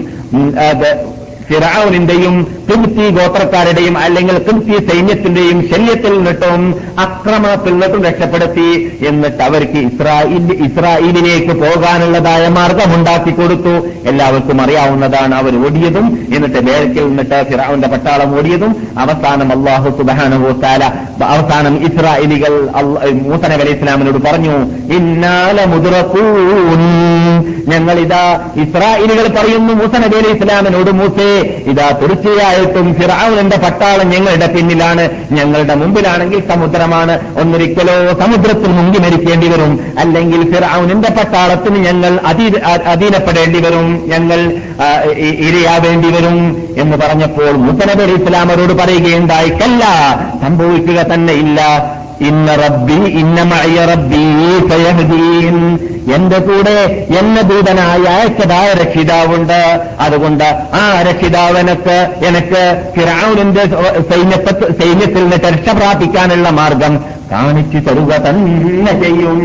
ഉം, 1.52 2.48
കിംസി 2.70 3.10
ഗോത്രക്കാരുടെയും 3.10 3.98
അല്ലെങ്കിൽ 3.98 4.38
കിംസി 4.38 4.88
സൈന്യത്തിന്റെയും 4.88 5.70
ശല്യത്തിൽ 5.70 6.14
നിന്നിട്ടും 6.14 6.76
അക്രമത്തിൽ 7.00 7.72
നിന്നിട്ടും 7.72 8.04
രക്ഷപ്പെടുത്തി 8.04 8.68
എന്നിട്ട് 9.08 9.44
അവർക്ക് 9.44 9.78
ഇസ്രായേൽ 9.78 10.64
ഇസ്രായേലിലേക്ക് 10.66 11.54
പോകാനുള്ളതായ 11.54 12.48
മാർഗമുണ്ടാക്കി 12.48 13.32
കൊടുത്തു. 13.32 13.74
എല്ലാവർക്കും 14.10 14.62
അറിയാവുന്നതാണ് 14.62 15.36
അവർ 15.36 15.66
ഓടിയതും 15.66 16.28
എന്നിട്ട് 16.36 16.72
വേലയ്ക്കിൽ 16.72 17.08
നിന്നിട്ട് 17.08 17.46
ഫിറാവിന്റെ 17.50 17.88
പട്ടാളം 17.88 18.38
ഓടിയതും. 18.38 18.76
അവസാനം 18.98 19.60
അള്ളാഹു 19.60 19.90
സുബാനുഭൂത്താല 19.90 20.84
അവസാനം 21.24 21.86
ഇസ്രായേലികൾ 21.86 22.70
അള്ള- 22.76 23.00
അലി 23.62 23.72
ഇസ്ലാമിനോട് 23.72 24.18
പറഞ്ഞു 24.18 24.56
ഇന്നാല 24.94 25.66
മുതിറക്കൂൻ 25.66 26.82
ഞങ്ങളിതാ 27.68 28.24
ഇസ്രായേലികൾ 28.56 29.28
പറയുന്നു 29.28 29.74
മൂസ 29.74 29.96
നബി 29.96 30.18
അലൈഹി 30.18 30.36
ഇസ്ലാമിനോട് 30.36 30.92
മൂസേ 30.92 31.37
ഇതാ 31.72 31.88
തീർച്ചയായിട്ടും 32.02 32.88
ഫിറൌനിന്റെ 33.00 33.58
പട്ടാളം 33.64 34.10
ഞങ്ങളുടെ 34.10 34.48
പിന്നിലാണ്. 34.56 35.04
ഞങ്ങളുടെ 35.32 35.76
മുമ്പിലാണെങ്കിൽ 35.82 36.42
സമുദ്രമാണ്. 36.52 37.16
ഒന്നൊരിക്കലോ 37.42 37.96
സമുദ്രത്തിൽ 38.24 38.72
മുങ്ങി 38.78 39.00
മരിക്കേണ്ടി 39.06 39.48
വരും. 39.54 39.74
അല്ലെങ്കിൽ 40.00 40.42
ഫിറൌനിന്റെ 40.54 41.12
പട്ടാളത്തിന് 41.18 41.80
ഞങ്ങൾ 41.88 42.14
അധീനപ്പെടേണ്ടി 42.94 43.62
വരും. 43.68 43.88
ഞങ്ങൾ 44.14 44.40
ഇരയാവേണ്ടി 45.48 46.10
വരും 46.16 46.38
എന്ന് 46.78 46.98
പറഞ്ഞപ്പോൾ 46.98 47.52
മൂസ 47.66 47.80
നബി 47.90 48.04
അലൈഹി 48.08 48.20
ഇസ്ലാമരോട് 48.24 48.74
പറയുകയുണ്ടായി 48.82 49.50
കല്ല 49.62 49.84
സംഭവിക്കുക 50.44 51.00
തന്നെ 51.14 51.34
ഇല്ല. 51.44 51.62
ഇന്ന 52.22 52.56
റബ്ബി 52.56 53.00
ഇന്ന 53.22 53.44
മഅയ 53.44 53.86
റബ്ബി 53.86 54.26
ഫയഹദീൻ. 54.70 55.58
എന്റെ 56.16 56.40
കൂടെ 56.40 57.08
എന്ന 57.20 57.42
ദൂതനായ 57.42 58.04
അയച്ചതായ 58.14 58.74
രക്ഷിതാവുണ്ട്. 58.74 59.62
അതുകൊണ്ട് 60.00 60.44
ആ 60.74 61.02
രക്ഷിതാവനക്ക് 61.02 61.98
എനിക്ക് 62.28 62.64
ഫിറൌനിന്റെ 62.96 63.66
സൈന്യത്തെ 64.12 64.54
സൈന്യത്തിൽ 64.82 65.22
നിന്ന് 65.22 65.38
രക്ഷ 65.50 65.70
പ്രാപിക്കാനുള്ള 65.70 66.50
മാർഗം 66.50 66.96
കാണിച്ചു 67.32 67.78
തരുക 67.78 68.12
തന്നെ 68.18 68.94
ചെയ്യും. 69.04 69.40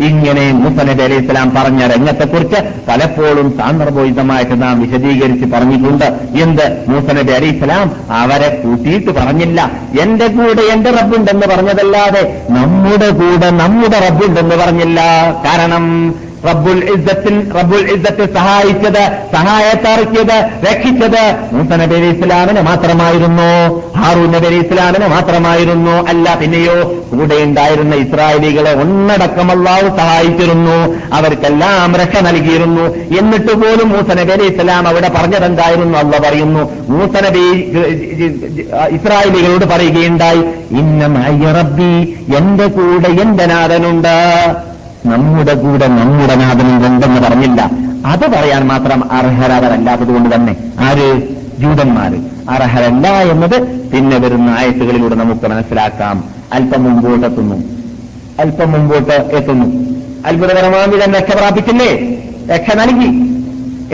ഇങ്ങനെ 0.00 0.52
മൂസ 0.52 0.84
നബി 0.84 1.02
അലൈഹി 1.02 1.24
ഇസ്ലാം 1.24 1.54
പറഞ്ഞ 1.54 1.86
രംഗത്തെക്കുറിച്ച് 1.86 2.56
പലപ്പോഴും 2.88 3.58
സാന്ദർഭോചിതമായിട്ട് 3.58 4.62
നാം 4.62 4.80
വിശദീകരിച്ച് 4.80 5.46
പറഞ്ഞിട്ടുണ്ട്. 5.54 6.04
എന്ത്? 6.42 6.84
മൂസ 6.88 7.14
നബി 7.14 7.32
അലൈഹി 7.32 7.56
ഇസ്ലാം 7.56 7.92
അവരെ 8.10 8.60
കൂട്ടിയിട്ട് 8.64 9.10
പറഞ്ഞില്ല. 9.10 9.70
എന്റെ 10.00 10.26
കൂടെ 10.26 10.62
എന്റെ 10.72 10.90
റബ്ബുണ്ടെന്ന് 10.90 11.46
പറഞ്ഞതല്ലാതെ 11.46 12.44
നമ്മുടെ 12.50 13.10
കൂടെ 13.10 13.50
നമ്മുടെ 13.50 13.98
റബ്ബുണ്ടെന്ന് 14.08 14.56
പറഞ്ഞില്ല. 14.56 15.00
കാരണം 15.44 16.14
റബ്ബുൽ 16.48 16.80
ഇസ്സത്തിൽ 16.94 17.34
റബ്ബുൽ 17.56 17.84
ഇസ്സത്തിൽ 17.94 18.26
സഹായിച്ചത് 18.34 19.02
സഹായത്തറക്കിയത് 19.34 20.36
രക്ഷിച്ചത് 20.68 21.22
മൂസ 21.54 21.70
നബി 21.82 21.94
അലൈഹി 21.98 22.14
ഇസ്ലാമിനെ 22.16 22.62
മാത്രമായിരുന്നു. 22.70 23.50
ഹാറൂൻ 23.98 24.30
നബി 24.32 24.46
അലൈഹി 24.50 24.64
ഇസ്ലാമിനെ 24.66 25.06
മാത്രമായിരുന്നു. 25.06 25.94
അല്ല 26.12 26.34
പിന്നെയോ 26.40 26.78
കൂടെ 27.12 27.36
ഉണ്ടായിരുന്ന 27.44 27.94
ഇസ്രായേലികളെ 27.94 28.72
ഒന്നടക്കം 28.82 29.50
അല്ലാഹു 29.50 29.88
സഹായിച്ചിരുന്നു. 29.96 30.78
അവർക്കെല്ലാം 31.18 31.96
രക്ഷ 32.02 32.22
നൽകിയിരുന്നു. 32.28 32.86
എന്നിട്ട് 33.20 33.52
പോലും 33.62 33.88
മൂസ 33.94 34.08
നബി 34.20 34.32
അലൈഹി 34.36 34.52
ഇസ്ലാം 34.54 34.88
അവിടെ 34.88 35.10
പറഞ്ഞതെന്തായിരുന്നു? 35.16 35.98
അല്ല 35.98 36.18
പറയുന്നു. 36.28 36.64
മൂസ 36.92 37.14
നബി 37.28 37.46
ഇസ്രായേലികളോട് 38.98 39.64
പറയുകയുണ്ടായി 39.74 40.42
ഇന്ന 40.80 41.02
റബ്ബി 41.58 41.94
എന്റെ 42.38 42.66
കൂടെ 42.66 43.10
എന്റെ 43.22 43.46
നാഥനുണ്ട്. 43.46 44.16
നമ്മുടെ 45.06 45.54
കൂടെ 45.54 45.86
നമ്മുടെ 45.86 46.34
നാഥനുണ്ടെന്ന് 46.34 47.20
പറഞ്ഞില്ല. 47.20 47.70
അത് 48.06 48.26
പറയാൻ 48.30 48.66
മാത്രം 48.66 49.12
അർഹരവരല്ലാത്തത് 49.12 50.08
കൊണ്ട് 50.08 50.34
തന്നെ 50.34 50.56
ആര്? 50.80 51.22
ജൂതന്മാര്. 51.58 52.18
അർഹരല്ല 52.50 53.08
എന്നത് 53.08 53.62
പിന്നെ 53.62 54.18
വരുന്ന 54.18 54.50
ആയത്തുകളിലൂടെ 54.50 55.14
നമുക്ക് 55.14 55.46
മനസ്സിലാക്കാം. 55.46 56.24
അല്പം 56.52 56.84
മുമ്പോട്ടെത്തുന്നു 56.84 57.56
അല്പം 58.38 58.72
മുമ്പോട്ട് 58.72 59.12
എത്തുന്നു. 59.12 59.66
അത്ഭുതകരമായ 60.28 60.86
വിധം 60.86 61.12
രക്ഷ 61.12 61.36
പ്രാപിച്ചില്ലേ? 61.36 62.18
രക്ഷ 62.54 62.76
നൽകി. 62.76 63.06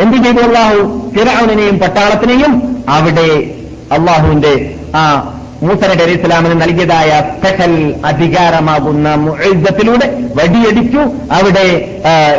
എന്ത് 0.01 0.17
ചെയ്തു 0.17 0.39
അള്ളാഹു? 0.39 1.11
തിരാവിനെയും 1.17 1.79
പട്ടാളത്തിനെയും 1.79 2.85
അവിടെ 2.89 3.51
അള്ളാഹുവിന്റെ 3.93 4.75
ആ 4.97 5.33
മൂസ 5.63 5.81
നബി 5.91 6.03
അലൈഹി 6.03 6.19
ഇസ്ലാമിന് 6.19 6.57
നൽകിയതായ 6.63 7.11
സ്പെഷ്യൽ 7.29 7.73
അധികാരമാകുന്ന 8.11 9.09
മുഴുദ്ധത്തിലൂടെ 9.23 10.07
വഴിയടിച്ചു 10.39 11.03
അവിടെ 11.39 11.65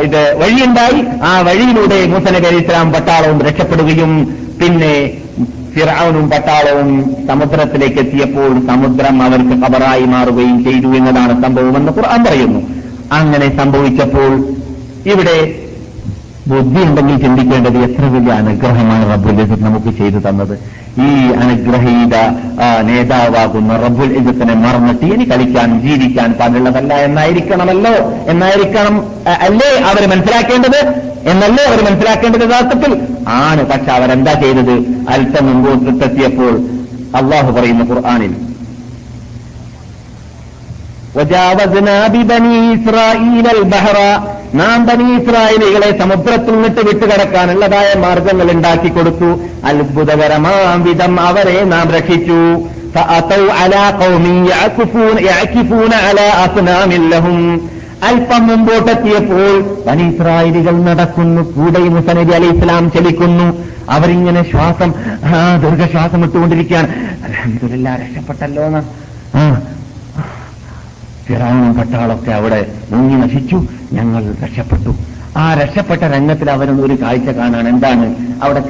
ഇത് 0.06 0.20
വഴിയുണ്ടായി. 0.42 1.00
ആ 1.30 1.32
വഴിയിലൂടെ 1.48 1.98
മൂസനബി 2.12 2.48
അലൈഹി 2.50 2.64
ഇസ്ലാം 2.64 2.92
പട്ടാളവും 2.94 3.40
രക്ഷപ്പെടുകയും 3.48 4.12
പിന്നെ 4.60 4.94
ഫിറാവനും 5.74 6.24
പട്ടാളവും 6.30 6.88
സമുദ്രത്തിലേക്ക് 7.28 7.98
എത്തിയപ്പോൾ 8.04 8.52
സമുദ്രം 8.70 9.16
അവർക്ക് 9.26 9.56
കബറായി 9.64 10.06
മാറുകയും 10.14 10.56
ചെയ്തു 10.64 10.88
എന്നതാണ് 11.00 11.34
സംഭവമെന്ന് 11.44 11.92
ഖുർആൻ 11.98 12.22
പറയുന്നു. 12.28 12.60
അങ്ങനെ 13.18 13.46
സംഭവിച്ചപ്പോൾ 13.60 14.32
ഇവിടെ 15.12 15.36
ബുദ്ധി 16.48 16.82
ഉണ്ടെങ്കിൽ 16.82 17.16
ചിന്തിക്കേണ്ടത് 17.20 17.78
എത്ര 17.78 18.04
വലിയ 18.04 18.32
അനുഗ്രഹമാണ് 18.32 19.12
റബ്ബുൽ 19.12 19.42
ഇസത്ത് 19.42 19.64
നമുക്ക് 19.64 19.98
ചെയ്തു 19.98 20.18
തന്നത്. 20.28 20.58
ഈ 21.00 21.32
അനുഗ്രഹീത 21.32 22.14
നേതാവാകുന്ന 22.82 23.76
റബ്ബുൽ 23.76 24.12
ഇസത്തിനെ 24.12 24.54
മറന്നിട്ട് 24.54 25.04
ഇനി 25.04 25.24
കളിക്കാൻ 25.24 25.80
ജീവിക്കാൻ 25.80 26.32
പാടുള്ളതല്ല 26.32 26.94
എന്നായിരിക്കണമല്ലോ. 26.94 27.92
എന്നായിരിക്കണം 28.26 28.96
അല്ലേ 29.28 29.70
അവർ 29.90 30.08
മനസ്സിലാക്കേണ്ടത്? 30.10 30.80
എന്നല്ലേ 31.30 31.64
അവർ 31.64 31.84
മനസ്സിലാക്കേണ്ടത് 31.84 32.48
യഥാർത്ഥത്തിൽ? 32.48 33.00
ആണ്. 33.28 33.66
പക്ഷെ 33.66 33.92
അവരെന്താ 33.92 34.32
ചെയ്തത്? 34.32 34.74
അല്പം 35.08 35.46
മുമ്പോട്ടെത്തിയപ്പോൾ 35.46 36.54
അള്ളാഹു 37.16 37.52
പറയുന്ന 37.52 37.82
ഖുർആാനിൽ 37.82 38.49
നാം 44.54 44.78
ബനി 44.86 45.06
ഇസ്രായേലികളെ 45.16 45.88
സമുദ്രത്തിൽ 45.98 46.52
നിന്നിട്ട് 46.54 46.80
വിട്ടുകടക്കാനുള്ളതായ 46.88 47.88
മാർഗങ്ങൾ 48.00 48.50
ഉണ്ടാക്കി 48.52 48.88
കൊടുത്തു. 48.88 49.30
അത്ഭുതകരമാം 49.64 50.84
വിധം 50.84 51.20
അവരെ 51.20 51.64
നാം 51.72 51.90
രക്ഷിച്ചു. 51.96 52.38
അല്പം 58.08 58.46
മുമ്പോട്ടെത്തിയപ്പോൾ 58.46 59.56
പനീസ്രായിരികൾ 59.86 60.74
നടക്കുന്നു. 60.82 61.42
കൂടെ 61.56 61.80
മുസനബി 61.96 62.32
അലി 62.32 62.34
അലൈഹി 62.34 62.56
ഇസ്ലാം 62.58 62.90
ചലിക്കുന്നു. 62.90 63.48
അവരിങ്ങനെ 63.90 64.42
ശ്വാസം 64.50 64.92
ദീർഘശ്വാസം 65.62 66.24
ഇട്ടുകൊണ്ടിരിക്കുകയാണ്. 66.24 66.88
അലഹമില്ല 67.24 67.98
രക്ഷപ്പെട്ടല്ലോ 68.02 68.62
എന്ന് 68.62 68.82
ഫിറാനും 71.30 71.74
പട്ടാളൊക്കെ 71.74 72.30
അവിടെ 72.30 72.72
മുങ്ങി 72.90 73.14
നശിച്ചു. 73.14 73.66
ഞങ്ങൾ 73.92 74.34
രക്ഷപ്പെട്ടു. 74.44 74.96
ആ 75.36 75.54
രക്ഷപ്പെട്ട 75.54 76.02
രംഗത്തിൽ 76.02 76.50
അവരും 76.50 76.84
ഒരു 76.84 76.94
കാഴ്ച 77.02 77.28
കാണാൻ 77.28 77.68
എന്താണ്? 77.68 78.14
അവിടെ 78.42 78.60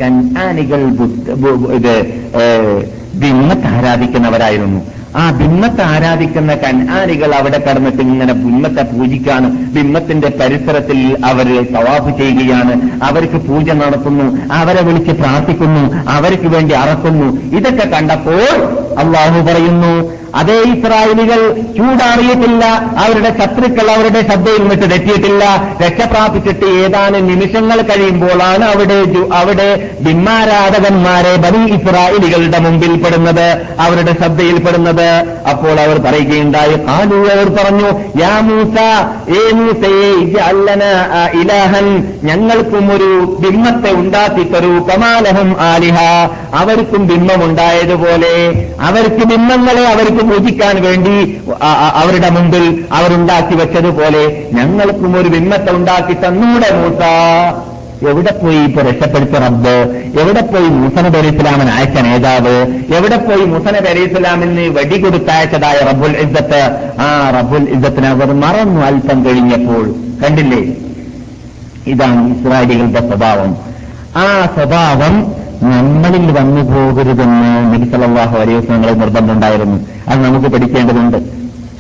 ബു- 1.35 1.71
ഇത് 1.71 3.00
ബിമ്മത്ത് 3.15 3.67
ആരാധിക്കുന്നവരായിരുന്നു. 3.67 4.81
ആ 5.17 5.31
ബിമ്മത്ത് 5.31 5.81
ആരാധിക്കുന്ന 5.81 6.55
കൻആനികൾ 6.55 7.35
അവിടെ 7.35 7.65
കടന്നിട്ട് 7.69 7.99
ഇങ്ങനെ 7.99 8.33
ബിമ്മത്തെ 8.33 8.83
പൂജിക്കാണ്. 8.83 9.51
ബിമ്മത്തിന്റെ 9.51 10.29
പരിസരത്തിൽ 10.29 11.17
അവർ 11.25 11.67
തവാഫ് 11.73 12.19
ചെയ്യുകയാണ്. 12.19 13.05
അവർക്ക് 13.05 13.37
പൂജ 13.37 13.71
നടത്തുന്നു. 13.71 14.55
അവരെ 14.55 14.83
വിളിച്ച് 14.83 15.11
പ്രാർത്ഥിക്കുന്നു. 15.11 16.11
അവർക്ക് 16.11 16.47
വേണ്ടി 16.47 16.75
അറക്കുന്നു. 16.75 17.57
ഇതൊക്കെ 17.57 17.87
കണ്ടപ്പോൾ 17.87 18.41
അള്ളാഹു 18.99 19.41
പറയുന്നു 19.41 20.21
അതേ 20.35 20.61
ഇസ്രായേലികൾ 20.61 21.61
ചൂടാറിയിട്ടില്ല. 21.79 22.65
അവരുടെ 22.99 23.31
ശത്രുക്കൾ 23.31 23.91
അവരുടെ 23.91 24.21
ശ്രദ്ധയിൽ 24.21 24.61
നിന്നിട്ട് 24.61 24.83
തെറ്റിയിട്ടില്ല. 24.83 25.75
രക്ഷപ്രാപിച്ചിട്ട് 25.87 26.67
ഏതാനും 26.67 27.27
നിമിഷങ്ങൾ 27.27 27.83
കഴിയുമ്പോഴാണ് 27.83 28.65
അവിടെ 28.65 29.05
അവിടെ 29.35 29.91
ബിംബാരാധകന്മാരെ 30.01 31.37
ബലി 31.37 31.73
ഇസ്രായേലികളുടെ 31.73 32.59
മുമ്പിൽ 32.59 33.00
പെടുന്നത് 33.05 33.47
അവരുടെ 33.85 34.13
ശ്രദ്ധയിൽപ്പെടുന്നത്. 34.21 35.09
അപ്പോൾ 35.53 35.77
അവർ 35.85 35.97
പറയുകയുണ്ടായി 36.07 36.75
ആലു 36.97 37.19
അവർ 37.35 37.49
പറഞ്ഞു 37.59 37.89
യാ 38.23 38.33
മൂസ 38.49 38.77
ഏ 39.39 39.43
മൂസയെ 39.59 40.11
അല്ലന 40.49 40.85
ഇലാഹൻ 41.41 41.87
ഞങ്ങൾക്കും 42.29 42.87
ഒരു 42.95 43.11
ബിംബത്തെ 43.43 43.93
ഉണ്ടാക്കി 44.01 44.45
തരൂ 44.53 44.73
കമാലഹം 44.89 45.51
ആലിഹ. 45.71 45.99
അവർക്കും 46.61 47.03
ബിംബമുണ്ടായതുപോലെ 47.11 48.35
അവർക്ക് 48.89 49.25
ബിംബങ്ങളെ 49.33 49.85
അവർക്ക് 49.93 50.23
പൂജിക്കാൻ 50.31 50.77
വേണ്ടി 50.87 51.17
അവരുടെ 52.03 52.31
മുമ്പിൽ 52.37 52.65
അവരുണ്ടാക്കി 52.93 53.55
വെച്ചതുപോലെ 53.63 54.23
ഞങ്ങൾക്കും 54.53 55.13
ഒരു 55.21 55.29
ബിംബത്തെ 55.29 55.73
ഉണ്ടാക്കി 55.79 56.17
തന്നൂടെ 56.25 56.71
മൂസ. 56.81 57.03
എവിടെ 58.09 58.41
പോയി 58.43 58.57
ഇപ്പൊ 58.57 58.83
രക്ഷപ്പെടുത്ത 58.83 59.31
റബ്ബ്? 59.31 60.05
എവിടെ 60.21 60.41
പോയി 60.41 60.69
മുസന 60.69 61.17
അലി 61.17 61.37
ഇസ്ലാമൻ 61.37 61.69
അയച്ച 61.69 61.99
നേതാവ്? 61.99 62.83
എവിടെ 62.97 63.17
പോയി 63.17 63.45
മുസനബ് 63.45 63.89
അലി 63.89 64.01
ഇസ്ലാമിന് 64.01 64.61
വെടികൊടുത്തയച്ചതായ 64.79 65.79
റബ്ബുൽ 65.79 66.17
ഇസ്സത്ത്? 66.17 66.81
ആ 67.01 67.31
റബ്ബുൽ 67.37 67.69
ഇസ്സത്തിനെ 67.71 68.09
അവർ 68.09 68.33
മറന്നു 68.33 68.81
അല്പം 68.81 69.25
കഴിഞ്ഞപ്പോൾ. 69.25 69.95
കണ്ടില്ലേ? 70.25 70.63
ഇതാണ് 71.87 72.35
ഇസ്രായേലികളുടെ 72.35 73.09
സ്വഭാവം. 73.09 73.57
ആ 74.17 74.47
സ്വഭാവം 74.47 75.35
നമ്മളിൽ 75.63 76.31
വന്നു 76.39 76.61
പോകരുതെന്ന് 76.61 77.75
നബി 77.75 77.91
സല്ലല്ലാഹു 77.91 78.37
അലൈഹി 78.39 78.59
വസല്ലം 78.59 78.99
നിർബന്ധമുണ്ടായിരുന്നു. 78.99 79.87
അത് 80.09 80.25
നമുക്ക് 80.25 80.47
പഠിക്കേണ്ടതുണ്ട്. 80.47 81.17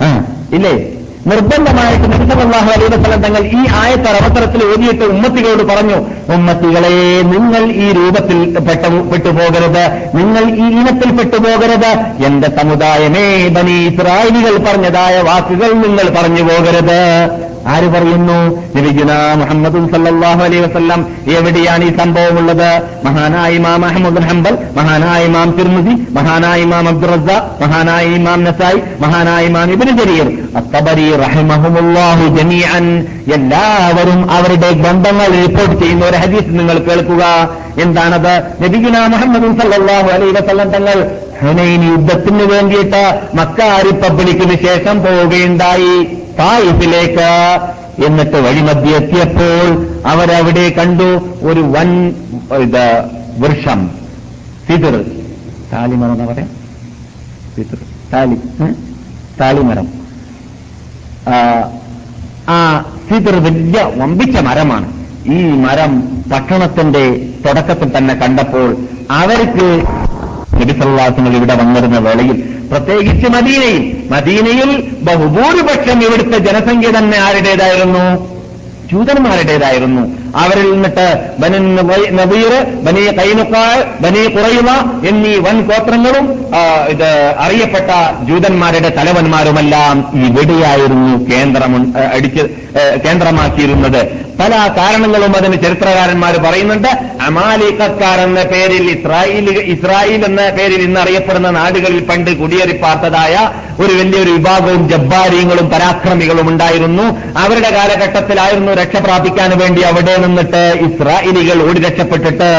ആ 0.04 0.24
ഇല്ലേ? 0.52 0.99
നിർബന്ധമായിട്ട് 1.26 2.04
നബി 2.04 2.24
സല്ലല്ലാഹു 2.30 2.70
അലൈഹി 2.74 2.90
വസല്ലം 2.92 3.22
തങ്ങൾ 3.22 3.42
ഈ 3.58 3.62
ആയത്തെ 3.80 4.10
അവസരത്തിൽ 4.10 4.60
ഓതിയിട്ട് 4.64 5.04
ഉമ്മത്തികളോട് 5.04 5.62
പറഞ്ഞു 5.62 5.98
ഉമ്മത്തികളെ 6.34 7.22
നിങ്ങൾ 7.32 7.62
ഈ 7.84 7.92
രൂപത്തിൽ 7.92 8.58
പെട്ട 8.68 8.86
പെട്ടുപോകരുത്. 9.10 9.84
നിങ്ങൾ 10.14 10.44
ഈ 10.64 10.66
ഇനത്തിൽ 10.80 11.10
പെട്ടുപോകരുത്. 11.10 11.92
എന്റെ 12.24 12.50
സമുദായമേ 12.58 13.48
ബനി 13.48 13.76
ഇസ്രായേലികൾ 13.88 14.56
പറഞ്ഞതായ 14.56 15.20
വാക്കുകൾ 15.20 15.72
നിങ്ങൾ 15.72 16.08
പറഞ്ഞു 16.20 16.42
പോകരുത്. 16.42 17.00
ആര് 17.66 17.88
പറയുന്നു? 17.88 18.38
നബിജുന 18.76 19.12
മുഹമ്മദ് 19.34 19.92
സല്ലാഹു 19.92 20.42
അലൈഹി 20.42 20.62
വസല്ലം. 20.62 21.06
എവിടെയാണ് 21.36 21.84
ഈ 21.84 21.96
സംഭവമുള്ളത്? 21.96 22.82
മഹാനായ 23.04 23.52
ഇമാം 23.52 23.84
അഹമ്മദ് 23.84 24.22
ഹംബൽ 24.22 24.58
മഹാനായ 24.76 25.24
ഇമാം 25.24 25.50
തിർമുദി 25.50 26.12
മഹാനായ 26.12 26.60
ഇമാം 26.60 26.88
അബ്ദുൾ 26.88 27.08
റസ 27.08 27.42
മഹാനായ 27.62 28.06
ഇമാം 28.06 28.44
നസായി 28.44 28.82
മഹാനായ 29.00 29.46
ഇമാം 29.46 29.70
ഇബ്നു 29.70 29.92
ജരീർ. 29.92 30.38
അത്തബരി 30.56 31.16
റഹിമഹുമുല്ലാഹു 31.16 32.36
ജമീഅൻ. 32.36 33.06
എല്ലാവരും 33.34 34.30
അവരുടെ 34.30 34.70
ബന്ധങ്ങൾ 34.72 35.26
റിപ്പോർട്ട് 35.46 35.82
ചെയ്യുന്ന 35.82 36.04
ഒരു 36.04 36.16
ഹദീസ് 36.16 36.58
നിങ്ങൾ 36.58 36.78
കേൾക്കുക. 36.78 37.24
എന്താണത്? 37.82 38.34
നബിഗുന 38.62 39.06
മുഹമ്മദ് 39.06 39.60
സല്ലല്ലാഹു 39.60 40.08
അലൈഹി 40.10 40.32
വസല്ലം 40.32 40.70
തങ്ങൾ 40.70 40.96
ഹുനൈൻ 41.42 41.82
യുദ്ധത്തിന് 41.90 42.42
വേണ്ടിയിട്ട് 42.42 43.02
മക്ക 43.34 43.60
റിപ്പബ്ലിക്കിന് 43.86 44.56
ശേഷം 44.66 45.02
പോവുകയുണ്ടായി. 45.02 46.04
തായിഫിലേക്ക്. 46.38 47.30
എന്നിട്ട് 48.06 48.36
വഴിമധ്യ 48.36 48.96
എത്തിയപ്പോൾ 48.96 49.66
അവരവിടെ 50.06 50.66
കണ്ടു 50.78 51.08
ഒരു 51.42 51.60
വൻ 51.60 51.90
ഇത് 52.64 52.86
വൃക്ഷം. 53.38 53.90
സിതിർ 54.68 54.94
താലിമരം 55.72 56.12
എന്നാ 56.12 56.26
പറയാം? 56.26 56.50
സിതിർ 57.56 57.78
താലി 58.12 58.36
താലിമരം 59.40 59.88
ആ, 62.50 62.84
സിദർ 63.10 63.36
വലിയ 63.36 63.92
വമ്പിച്ച 63.96 64.38
മരമാണ്. 64.38 64.86
ഈ 65.26 65.42
മരം 65.42 66.00
പട്ടണത്തിന്റെ 66.32 67.28
തുടക്കത്തിൽ 67.46 67.96
തന്നെ 67.96 68.14
കണ്ടപ്പോൾ 68.14 68.76
അവർക്ക് 69.10 69.84
നബിസല്ലാസങ്ങൾ 70.54 71.36
ഇവിടെ 71.36 71.54
വന്നിരുന്ന 71.54 71.98
വേളയിൽ 71.98 72.36
പ്രത്യേകിച്ച് 72.70 73.26
മദീനയിൽ 73.28 74.08
മദീനയിൽ 74.10 74.92
ബഹുഭൂരിപക്ഷം 75.02 76.02
ഇവിടുത്തെ 76.02 76.38
ജനസംഖ്യ 76.38 76.98
തന്നെ 76.98 77.18
ആരുടേതായിരുന്നു? 77.18 78.30
ജൂതന്മാരുടേതായിരുന്നു. 78.92 80.02
അവരിൽ 80.42 80.70
നിന്നിട്ട് 80.72 81.06
ബനി 81.42 81.58
നബീർ 82.20 82.52
ബനി 82.86 83.02
കൈനുക്കാൾ 83.18 83.78
ബനി 84.04 84.22
കുറയുക 84.36 84.70
എന്നീ 85.08 85.34
വൻ 85.46 85.60
ഗോത്രങ്ങളും 85.70 86.26
ഇത് 86.88 87.10
അറിയപ്പെട്ട 87.44 87.90
ജൂതന്മാരുടെ 88.28 88.88
തലവന്മാരുമെല്ലാം 88.88 89.98
ഇവിടെയായിരുന്നു 90.26 91.12
കേന്ദ്രം 91.30 91.74
അടിച്ച് 92.14 92.42
കേന്ദ്രമാക്കിയിരുന്നത്. 93.04 94.02
പല 94.40 94.52
കാരണങ്ങളും 94.76 95.32
അതിന് 95.36 95.56
ചരിത്രകാരന്മാർ 95.62 96.34
പറയുന്നുണ്ട്. 96.44 96.88
അമാലിക്കക്കാർ 97.26 98.20
എന്ന 98.20 98.42
പേരിൽ 98.42 98.84
ഇസ്രായേൽ 98.90 99.48
ഇസ്രായേൽ 99.74 100.24
എന്ന 100.24 100.42
പേരിൽ 100.58 100.82
ഇന്ന് 100.82 101.00
അറിയപ്പെടുന്ന 101.00 101.50
നാടുകളിൽ 101.50 102.04
പണ്ട് 102.10 102.30
കുടിയേറി 102.30 102.76
പാർത്തതായ 102.82 103.34
ഒരു 103.80 103.92
വലിയൊരു 103.92 104.30
വിഭാഗവും 104.30 104.88
ജബ്ബാരിയങ്ങളും 104.88 105.70
പരാക്രമികളും 105.70 106.48
ഉണ്ടായിരുന്നു. 106.48 107.06
അവരുടെ 107.44 107.70
കാലഘട്ടത്തിലായിരുന്നു 107.76 108.72
രക്ഷ 108.72 108.96
പ്രാപിക്കാൻ 108.96 109.58
വേണ്ടി 109.58 109.82
അവിടെ 109.82 110.14
നിന്നിട്ട് 110.24 110.62
ഇസ്രായേലികൾ 110.86 111.58
ഓടി 111.68 111.80
രക്ഷപ്പെട്ടിട്ട് 111.86 112.50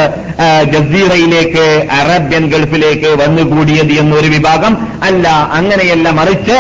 ജസീറയിലേക്ക് 0.74 1.66
അറബ്യൻ 2.00 2.44
ഗൾഫിലേക്ക് 2.54 3.10
വന്നുകൂടിയത് 3.22 3.94
എന്നൊരു 4.02 4.30
വിഭാഗം. 4.36 4.74
അല്ല 5.04 5.28
അങ്ങനെയല്ല 5.60 6.10
മറിച്ച് 6.20 6.60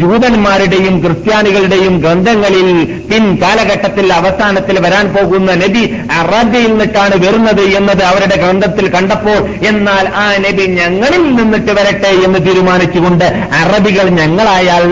ജൂതന്മാരുടെയും 0.00 0.94
ക്രിസ്ത്യാനികളുടെയും 1.04 1.94
ഗ്രന്ഥങ്ങളിൽ 2.02 2.68
പിൻ 3.10 3.24
കാലഘട്ടത്തിൽ 3.42 4.06
അവസാനത്തിൽ 4.12 4.76
വരാൻ 4.86 5.06
പോകുന്ന 5.14 5.50
നബി 5.62 5.82
അറബിയിൽ 6.20 6.70
നിന്നിട്ടാണ് 6.70 7.16
വരുന്നത് 7.24 7.64
എന്നത് 7.78 8.02
അവരുടെ 8.10 8.36
ഗ്രന്ഥത്തിൽ 8.42 8.86
കണ്ടപ്പോൾ 8.94 9.40
എന്നാൽ 9.70 10.04
ആ 10.22 10.26
നബി 10.46 10.66
ഞങ്ങളിൽ 10.80 11.24
നിന്നിട്ട് 11.38 11.72
വരട്ടെ 11.78 12.12
എന്ന് 12.26 12.40
തീരുമാനിച്ചുകൊണ്ട് 12.46 13.26
അറബികൾ 13.62 14.06
ഞങ്ങളായാൽ 14.20 14.84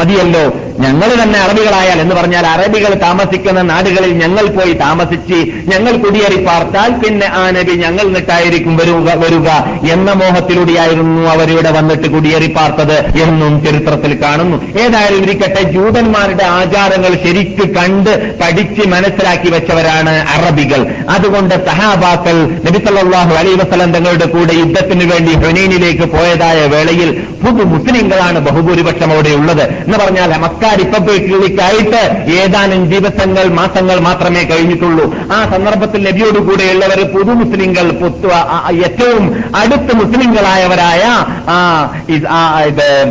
മതിയല്ലോ. 0.00 0.44
ഞങ്ങൾ 0.84 1.08
തന്നെ 1.22 1.38
അറബികളായാൽ 1.46 1.98
എന്ന് 2.00 2.14
പറഞ്ഞാൽ 2.14 2.44
അറബികൾ 2.46 2.92
താമസിക്കുന്ന 3.06 3.60
നാടുകളിൽ 3.72 4.09
ഞങ്ങൾ 4.12 4.46
പോയി 4.46 4.72
താമസിച്ച് 4.72 5.38
ഞങ്ങൾ 5.72 5.92
കുടിയേറി 5.96 6.44
പാർത്താൽ 6.44 6.90
പിന്നെ 7.02 7.26
ആ 7.40 7.50
നബി 7.50 7.72
ഞങ്ങൾ 7.72 8.06
നിട്ടായിരിക്കും 8.08 8.76
വരുക 8.76 9.14
വരുക 9.22 9.48
എന്ന 9.92 10.12
മോഹത്തിലൂടെയായിരുന്നു 10.12 11.22
അവരിവിടെ 11.30 11.70
വന്നിട്ട് 11.70 12.08
കുടിയേറി 12.08 12.46
പാർത്തത് 12.46 12.96
എന്നും 13.24 13.64
ചരിത്രത്തിൽ 13.64 14.12
കാണുന്നു. 14.22 14.56
ഏതായാലും 14.84 15.22
ഇരിക്കട്ടെ 15.22 15.62
ജൂതന്മാരുടെ 15.72 16.44
ആചാരങ്ങൾ 16.44 17.12
ശരിക്ക് 17.24 17.66
കണ്ട് 17.78 18.12
പഠിച്ച് 18.40 18.88
മനസ്സിലാക്കി 18.88 19.48
വെച്ചവരാണ് 19.50 20.14
അറബികൾ. 20.36 20.80
അതുകൊണ്ട് 21.08 21.54
സഹാബാക്കൾ 21.68 22.36
നബിസല്ലാഹു 22.66 23.34
അലൈ 23.40 23.54
വസലം 23.54 23.92
തങ്ങളുടെ 23.96 24.26
കൂടെ 24.26 24.54
യുദ്ധത്തിന് 24.54 25.04
വേണ്ടി 25.12 25.32
ഹുനൈനിലേക്ക് 25.44 26.06
പോയതായ 26.16 26.60
വേളയിൽ 26.66 27.10
പുതു 27.42 27.62
മുസ്ലിങ്ങളാണ് 27.64 28.38
ബഹുഭൂരിപക്ഷം 28.38 29.12
അവിടെ 29.12 29.30
ഉള്ളത് 29.30 29.62
എന്ന് 29.84 29.98
പറഞ്ഞാൽ 29.98 30.30
മക്ക 30.44 30.62
റിപ്പബ്ലിക്കിലേക്കായിട്ട് 30.80 32.02
ഏതാനും 32.40 32.82
ദിവസങ്ങൾ 32.88 33.46
മാസങ്ങൾ 33.60 33.99
മാത്രമേ 34.06 34.42
കഴിഞ്ഞിട്ടുള്ളൂ. 34.42 35.06
ആ 35.36 35.38
സന്ദർഭത്തിൽ 35.52 36.00
നബിയോട് 36.08 36.38
കൂടെയുള്ളവർ 36.48 37.00
പുതു 37.14 37.32
മുസ്ലിങ്ങൾ 37.40 37.86
ഏറ്റവും 38.86 39.24
അടുത്ത 39.60 39.90
മുസ്ലിങ്ങളായവരായ 40.00 41.04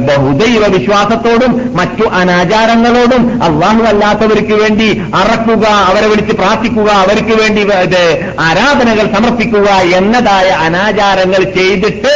ബഹുദൈവ 0.09 0.63
വിശ്വാസത്തോടും 0.75 1.51
മറ്റു 1.79 2.05
അനാചാരങ്ങളോടും 2.19 3.23
അള്ളാഹു 3.47 3.83
അല്ലാത്തവർക്ക് 3.91 4.55
വേണ്ടി 4.61 4.89
അറക്കുക 5.21 5.65
അവരെ 5.89 6.07
വിളിച്ച് 6.07 6.33
പ്രാർത്ഥിക്കുക 6.33 6.89
അവർക്ക് 7.03 7.35
വേണ്ടി 7.41 7.63
ആരാധനകൾ 8.47 9.05
സമർപ്പിക്കുക 9.15 9.69
എന്നതായ 9.97 10.49
അനാചാരങ്ങൾ 10.65 11.43
ചെയ്തിട്ട് 11.57 12.13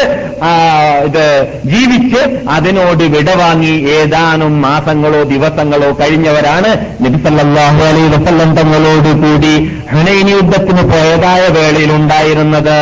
ഇത് 1.08 1.26
ജീവിച്ച് 1.66 2.22
അതിനോട് 2.50 3.04
വിടവാങ്ങി 3.16 3.74
ഏതാനും 3.98 4.54
മാസങ്ങളോ 4.62 5.22
ദിവസങ്ങളോ 5.24 5.90
കഴിഞ്ഞവരാണ് 6.02 6.72
നബിസല്ലാഹു 7.06 7.82
അലൈ 7.90 8.04
വസല്ലം 8.16 8.50
തങ്ങളോട് 8.64 9.10
കൂടി 9.22 9.54
ഹുനൈൻ 9.92 10.28
യുദ്ധത്തിന് 10.30 10.84
പോയതായ 10.92 11.42
വേളയിൽ 11.50 11.92
ഉണ്ടായിരുന്നത് 11.92 12.78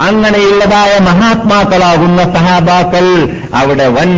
അങ്ങനെയുള്ളതായ 0.00 0.92
മഹാത്മാക്കളാകുന്ന 1.00 2.20
സഹാബാക്കൾ 2.34 3.06
അവിടെ 3.54 3.86
വൻ 3.88 4.10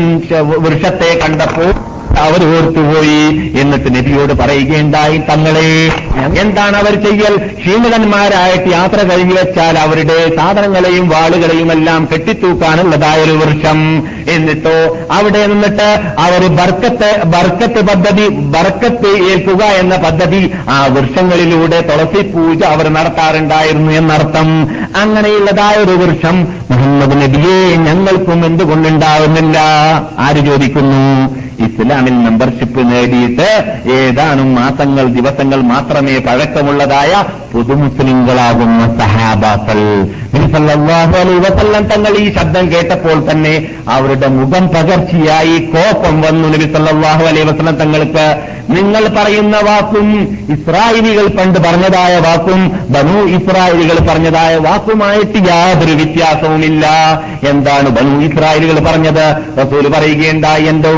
വൃക്ഷത്തെ 0.57 1.11
കണ്ടപ്പോൾ 1.23 1.70
അവർ 2.18 2.57
ഓർത്തുപോയി 2.57 3.23
എന്നിട്ട് 3.61 3.94
നബിയോട് 3.94 4.33
പറയുകയുണ്ടായി 4.33 5.18
തങ്ങളെ 5.18 5.92
എന്താണ് 6.40 6.77
അവർ 6.77 6.94
ചെയ്യൽ? 7.05 7.37
ക്ഷീണിതന്മാരായിട്ട് 7.37 8.70
യാത്ര 8.70 8.96
കഴിഞ്ഞു 9.11 9.35
വെച്ചാൽ 9.35 9.79
അവരുടെ 9.79 10.37
സാധനങ്ങളെയും 10.37 11.09
വാളുകളെയും 11.09 11.73
എല്ലാം 11.73 12.09
കെട്ടിത്തൂക്കാനുള്ളതായ 12.12 13.23
ഒരു 13.23 13.33
വൃക്ഷം. 13.33 14.09
എന്നിട്ടോ 14.29 14.99
അവിടെ 15.11 15.46
നിന്നിട്ട് 15.46 15.88
അവർ 16.18 16.46
ബർക്കത്ത് 16.46 17.23
ബർക്കത്ത് 17.25 17.87
പദ്ധതി 17.87 18.29
ബർക്കത്ത് 18.29 19.07
ഏൽക്കുക 19.07 19.64
എന്ന 19.64 19.96
പദ്ധതി 19.96 20.51
ആ 20.68 20.87
വൃക്ഷങ്ങളിലൂടെ 20.87 21.81
തുളസി 21.81 22.23
പൂജ 22.31 22.64
അവർ 22.64 22.88
നടത്താറുണ്ടായിരുന്നു 22.88 23.92
എന്നർത്ഥം. 23.92 24.49
അങ്ങനെയുള്ളതായ 24.96 25.77
ഒരു 25.77 25.90
വൃക്ഷം 25.90 26.49
മുഹമ്മദ് 26.70 27.23
നബിയെ 27.23 27.77
ഞങ്ങൾക്കും 27.77 28.46
എന്തുകൊണ്ടുണ്ടാവുന്നില്ല? 28.46 29.59
ആര് 30.18 30.46
ചോദിക്കുന്നു? 30.46 31.05
ഇസ്ലാമിൽ 31.66 32.16
മെമ്പർഷിപ്പ് 32.27 32.83
നേടിയിട്ട് 32.92 33.49
ഏതാനും 33.92 34.55
മാസങ്ങൾ 34.55 35.07
ദിവസങ്ങൾ 35.07 35.61
മാത്രമേ 35.73 36.18
പഴക്കമുള്ളതായ 36.18 37.25
പുതുമുസ്ലിങ്ങളാകുന്ന 37.53 38.81
സഹാബാക്കൾ. 38.99 39.79
നബി 40.35 40.53
സല്ലല്ലാഹു 40.53 41.14
അലൈഹി 41.23 41.38
വസല്ലം 41.38 41.83
തങ്ങൾ 41.87 42.12
ഈ 42.18 42.35
ശബ്ദം 42.35 42.73
കേട്ടപ്പോൾ 42.73 43.31
തന്നെ 43.31 43.55
അവരുടെ 43.88 44.29
മുഖം 44.29 44.68
പകർച്ചയായി 44.68 45.59
കോപം 45.75 46.20
വന്നു. 46.20 46.49
നബി 46.49 46.64
അലൈഹി 47.29 47.46
വസല്ലം 47.51 47.77
തങ്ങൾക്ക് 47.77 48.27
നിങ്ങൾ 48.70 49.05
പറയുന്ന 49.09 49.57
വാക്കും 49.59 50.09
ഇസ്രായേലികൾ 50.55 51.27
പണ്ട് 51.27 51.59
പറഞ്ഞതായ 51.59 52.18
വാക്കും 52.18 52.61
ബനു 52.90 53.18
ഇസ്രായേലികൾ 53.37 53.96
പറഞ്ഞതായ 54.09 54.57
വാക്കുമായിട്ട് 54.57 55.38
യാതൊരു 55.49 55.92
വ്യത്യാസവുമില്ല. 55.92 56.87
എന്താണ് 57.49 57.88
ബനു 57.88 58.20
ഇസ്രായേലുകൾ 58.27 58.79
പറഞ്ഞത്? 58.90 59.27
റസൂൽ 59.59 59.88
പറയുകയുണ്ടായി 59.88 60.64
എന്റെ 60.64 60.90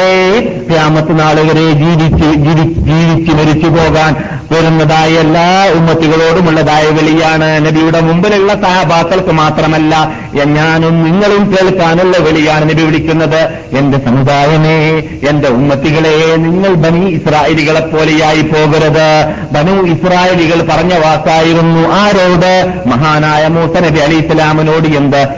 ഉമ്മത്തികളെ 0.00 0.40
ക്യാമത്ത് 0.70 1.20
നാളുവരെ 1.20 1.72
ജീവിച്ച് 1.72 2.24
ജീവി- 2.24 2.78
ജീവിച്ച് 2.78 3.32
മരിച്ചു 3.32 3.68
പോകാൻ 3.68 4.16
വരുന്നതായ 4.52 5.08
എല്ലാ 5.08 5.70
ഉമ്മത്തികളോടുമുള്ളതായ 5.74 6.86
വിളിയാണ്. 6.86 7.66
നബിയുടെ 7.66 8.00
മുമ്പിലുള്ള 8.00 8.54
സഹബാക്കൾക്ക് 8.54 9.32
മാത്രമല്ല 9.32 10.12
ഞാനും 10.44 11.04
നിങ്ങളും 11.04 11.52
കേൾക്കാനുള്ള 11.52 12.16
വിളിയാണ് 12.16 12.70
നബി 12.70 12.82
വിളിക്കുന്നത്. 12.82 13.48
എന്റെ 13.76 13.98
സമുദായമേ 13.98 15.02
എന്റെ 15.28 15.48
ഉമ്മത്തികളെ 15.48 16.36
നിങ്ങൾ 16.36 16.74
ബനു 16.74 17.06
ഇസ്രായേലികളെ 17.06 17.80
പോലെയായി 17.80 18.42
പോകരുത്. 18.42 19.34
ബനു 19.52 19.82
ഇസ്രായേലികൾ 19.82 20.66
പറഞ്ഞ 20.70 20.94
വാക്കായിരുന്നു 20.94 21.88
ആരോട്? 21.88 22.72
മഹാനായ 22.86 23.48
മൂസ 23.48 23.76
നബി 23.80 23.98
അലി 23.98 24.14
ഇസ്ലാമിനോട് 24.14 24.86
എന്ത്? 24.86 25.28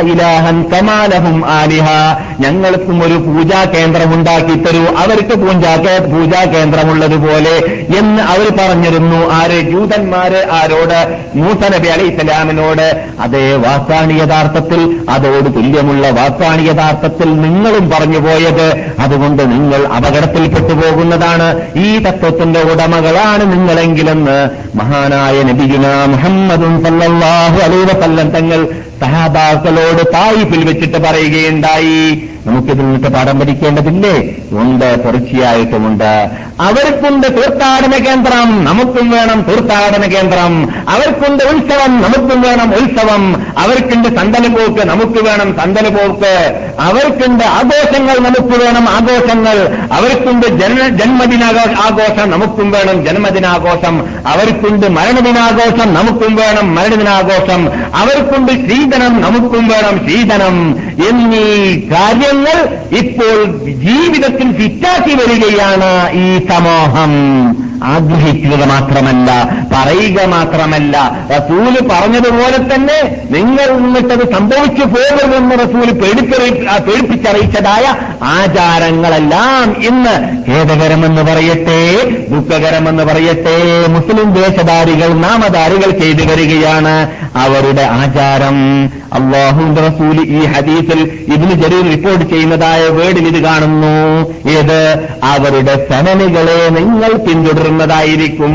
ഇലാഹൻ 0.00 0.62
കമാലഹും 0.62 1.46
ആലിഹ. 1.46 1.86
ഞങ്ങൾക്കും 2.40 3.04
ഒരു 3.04 3.14
പൂജാ 3.14 3.53
കേന്ദ്രം 3.62 4.14
ഉണ്ടാക്കി 4.14 4.54
തരൂ. 4.54 4.84
അവർക്ക് 4.98 5.34
പൂജാ 5.34 5.74
പൂജാ 6.12 6.44
കേന്ദ്രമുള്ളതുപോലെ 6.44 7.54
എന്ന് 7.98 8.22
അവർ 8.22 8.46
പറഞ്ഞിരുന്നു. 8.58 9.30
ആര്? 9.30 9.60
ജൂതന്മാര് 9.60 10.40
ആരോട്? 10.52 11.18
മൂസ 11.34 11.70
നബി 11.72 11.88
അലി 11.88 12.02
ഇസ്ലാമിനോട് 12.02 13.06
അതേ 13.20 13.56
വാക്കാണ് 13.56 14.12
യഥാർത്ഥത്തിൽ 14.20 14.96
അതോട് 15.10 15.54
തുല്യമുള്ള 15.54 16.10
വാക്കാണ് 16.10 16.60
യഥാർത്ഥത്തിൽ 16.66 17.40
നിങ്ങളും 17.40 17.90
പറഞ്ഞു 17.90 18.18
പോയത്. 18.18 18.94
അതുകൊണ്ട് 18.98 19.42
നിങ്ങൾ 19.42 19.86
അപകടത്തിൽപ്പെട്ടു 19.86 20.72
പോകുന്നതാണ്. 20.72 21.60
ഈ 21.76 21.98
തത്വത്തിന്റെ 21.98 22.60
ഉടമകളാണ് 22.62 23.52
നിങ്ങളെങ്കിലെന്ന് 23.52 24.50
മഹാനായ 24.74 25.42
നബിഗുന 25.42 25.86
മുഹമ്മദും 26.04 26.84
സല്ലാഹു 26.84 27.56
വസല്ലം 27.92 28.30
തങ്ങൾ 28.30 28.68
സഹാബാക്കളോട് 29.00 30.02
തായിപ്പിൽ 30.14 30.64
വെച്ചിട്ട് 30.64 30.98
പറയുകയുണ്ടായി. 30.98 32.28
നമുക്കിതിൽ 32.46 32.82
നിന്നിട്ട് 32.82 33.08
പാഠം 33.08 33.40
പഠിക്കേണ്ടതില്ലേ? 33.40 34.14
ഉണ്ട് 34.52 35.04
തീർച്ചയായിട്ടുമുണ്ട് 35.04 36.10
അവർക്കുണ്ട് 36.60 37.26
തീർത്ഥാടന 37.26 37.92
കേന്ദ്രം 38.06 38.64
നമുക്കും 38.64 39.10
വേണം 39.10 39.42
തീർത്ഥാടന 39.42 40.02
കേന്ദ്രം. 40.14 40.52
അവർക്കുണ്ട് 40.88 41.44
ഉത്സവം 41.44 42.02
നമുക്കും 42.02 42.42
വേണം 42.42 42.74
ഉത്സവം. 42.74 43.22
അവർക്കുണ്ട് 43.58 44.08
സന്തനപോക്ക് 44.08 44.82
നമുക്ക് 44.88 45.24
വേണം 45.24 45.56
സന്തനപോക്ക് 45.56 46.32
അവർക്കുണ്ട് 46.80 47.44
ആഘോഷങ്ങൾ 47.44 48.18
നമുക്ക് 48.18 48.58
വേണം 48.64 48.88
ആഘോഷങ്ങൾ. 48.88 49.56
അവർക്കുണ്ട് 49.92 50.46
ജന്മ 50.46 50.88
ജന്മദിനാഘോ 51.00 51.64
ആഘോഷം 51.82 52.30
നമുക്കും 52.30 52.70
വേണം 52.70 53.04
ജന്മദിനാഘോഷം. 53.06 53.96
അവർക്കുണ്ട് 54.26 54.86
മരണദിനാഘോഷം 54.86 55.94
നമുക്കും 55.94 56.36
വേണം 56.36 56.74
മരണദിനാഘോഷം. 56.74 57.62
അവർക്കുണ്ട് 57.94 58.52
ശീതനം 58.84 59.14
നമുക്കും 59.20 59.64
വേണം 59.68 59.94
ശീതനം 60.06 60.56
എന്നീ 61.08 61.44
കാര്യങ്ങൾ 61.92 62.58
ഇപ്പോൾ 62.98 63.36
ജീവിതത്തിൽ 63.84 64.48
ഫിറ്റാക്കി 64.58 65.14
വരികയാണ് 65.20 65.90
ഈ 66.22 66.26
സമൂഹം. 66.48 67.12
ആഗ്രഹിക്കുക 67.84 68.64
മാത്രമല്ല 68.64 69.30
പറയുക 69.72 70.24
മാത്രമല്ല 70.26 70.96
റസൂൽ 71.30 71.88
പറഞ്ഞതുപോലെ 71.88 72.74
തന്നെ 72.74 72.98
നിങ്ങൾ 73.30 73.78
നിന്നിട്ടത് 73.78 74.34
സംഭവിച്ചു 74.34 74.84
പോകരുതെന്ന് 74.84 75.54
റസൂൽ 75.58 75.90
പേടിപ്പിച്ചറിയിച്ചതായ 75.92 77.84
ആചാരങ്ങളെല്ലാം 78.22 79.86
ഇന്ന് 79.86 80.14
ഖേദകരമെന്ന് 80.50 81.22
പറയട്ടെ 81.22 81.80
ദുഃഖകരമെന്ന് 82.28 83.02
പറയട്ടെ 83.02 83.56
മുസ്ലിം 83.88 84.32
ദേശധാരികൾ 84.32 85.08
നാമധാരികൾ 85.14 85.90
ചെയ്തു 85.90 86.22
വരികയാണ് 86.30 86.94
അവരുടെ 87.36 87.82
ആചാരം. 87.82 88.58
അള്ളാഹുന്റെ 89.14 89.80
റസൂൽ 89.88 90.20
ഈ 90.28 90.44
ഹദീസിൽ 90.44 91.00
ഇതിന് 91.34 91.62
ജരീർ 91.62 91.90
റിപ്പോർട്ട് 91.90 92.30
ചെയ്യുന്നതായ 92.30 92.88
വേർഡിൽ 92.88 93.28
ഇത് 93.28 93.44
കാണുന്നു. 93.44 93.94
ഏത്? 94.50 94.80
അവരുടെ 95.22 95.86
സനനുകളെ 95.90 96.68
നിങ്ങൾ 96.68 97.12
പിന്തുടരുന്നതായിരിക്കും 97.73 98.53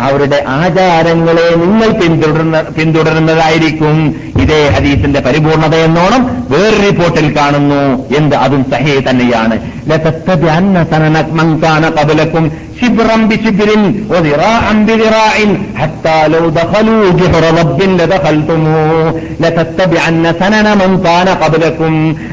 അവരുടെ 0.00 0.38
ആചാരങ്ങളെ 0.56 1.46
നിങ്ങൾ 1.62 1.88
പിന്തുടരുന്ന 2.00 2.56
പിന്തുടരുന്നതായിരിക്കും 2.76 3.96
ഇതേ 4.42 4.60
ഹദീസിന്റെ 4.74 5.20
പരിപൂർണത 5.20 5.74
എന്നോണം 5.86 6.22
വേറൊരു 6.50 6.80
റിപ്പോർട്ടിൽ 6.86 7.26
കാണുന്നു 7.38 7.82
എന്ത് 8.18 8.36
അതും 8.44 8.64
സഹേ 8.72 8.96
തന്നെയാണ് 9.08 9.56
لتتبعن 9.90 10.64
سنن 10.92 11.16
من 11.38 11.48
كان 11.60 11.84
قبلكم 11.98 12.42
شبرا 12.78 13.16
بشبر 13.30 13.68
وذراعا 14.12 14.72
بذراع 14.86 15.36
حتى 15.76 16.18
لو 16.28 16.44
دخلوا 16.52 17.02
جحر 17.12 17.44
رب 17.60 17.80
لدخلتموه 17.92 19.06
لتتبعن 19.42 20.14
سنن 20.40 20.66
من 20.82 20.92
كان 21.06 21.28
قبلكم 21.42 21.92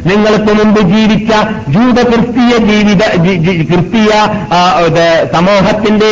നിങ്ങൾക്ക് 0.10 0.52
മുമ്പ് 0.60 0.82
ജീവിച്ച 0.92 1.32
ജൂത 1.74 1.98
ക്രിസ്തീയ 2.10 2.54
ജീവിത 2.70 3.02
ജി- 3.24 3.40
ജി- 3.46 3.64
ക്രിസ്തീയ 3.70 4.12
ആ, 4.52 4.60
ഇത് 4.88 5.06
സമൂഹത്തിന്റെ 5.36 6.12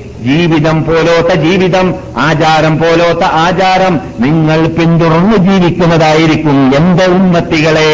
ജീവിതം 0.21 0.83
പോലോത്ത 0.83 1.33
ജീവിതം 1.33 1.93
ആചാരം 2.17 2.77
പോലോത്ത 2.77 3.23
ആചാരം 3.23 3.99
നിങ്ങൾ 4.19 4.67
പിന്തുടർന്ന് 4.67 5.37
ജീവിക്കുന്നതായിരിക്കും 5.37 6.71
എന്റെ 6.75 7.05
ഉന്നത്തികളെ 7.05 7.91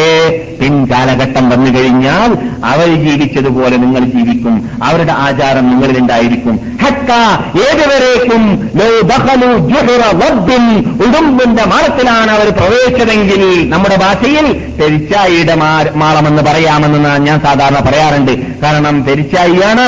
പിൻകാലഘട്ടം 0.62 1.50
വന്നു 1.50 1.78
കഴിഞ്ഞാൽ 1.78 2.30
അവർ 2.64 3.04
ജീവിച്ചതുപോലെ 3.04 3.76
നിങ്ങൾ 3.76 4.04
ജീവിക്കും. 4.04 4.70
അവരുടെ 4.82 5.12
ആചാരം 5.12 5.70
നിങ്ങളിലുണ്ടായിരിക്കും 5.70 6.78
ഹക്ക 6.82 7.12
ഏതുവരേക്കും 7.58 8.42
ഉടുമ്പിന്റെ 11.06 11.64
മാളത്തിലാണ് 11.64 12.30
അവർ 12.30 12.50
പ്രവേശിച്ചതെങ്കിൽ 12.50 13.70
നമ്മുടെ 13.70 13.96
ഭാഷയിൽ 13.96 14.46
പെരിച്ചായിയുടെ 14.80 15.54
മാ- 15.54 15.94
മാളമെന്ന് 15.94 16.42
പറയാമെന്ന് 16.42 17.26
ഞാൻ 17.26 17.40
സാധാരണ 17.40 17.78
പറയാറുണ്ട്. 17.78 18.60
കാരണം 18.62 19.04
പെരിച്ചായിയാണ് 19.04 19.86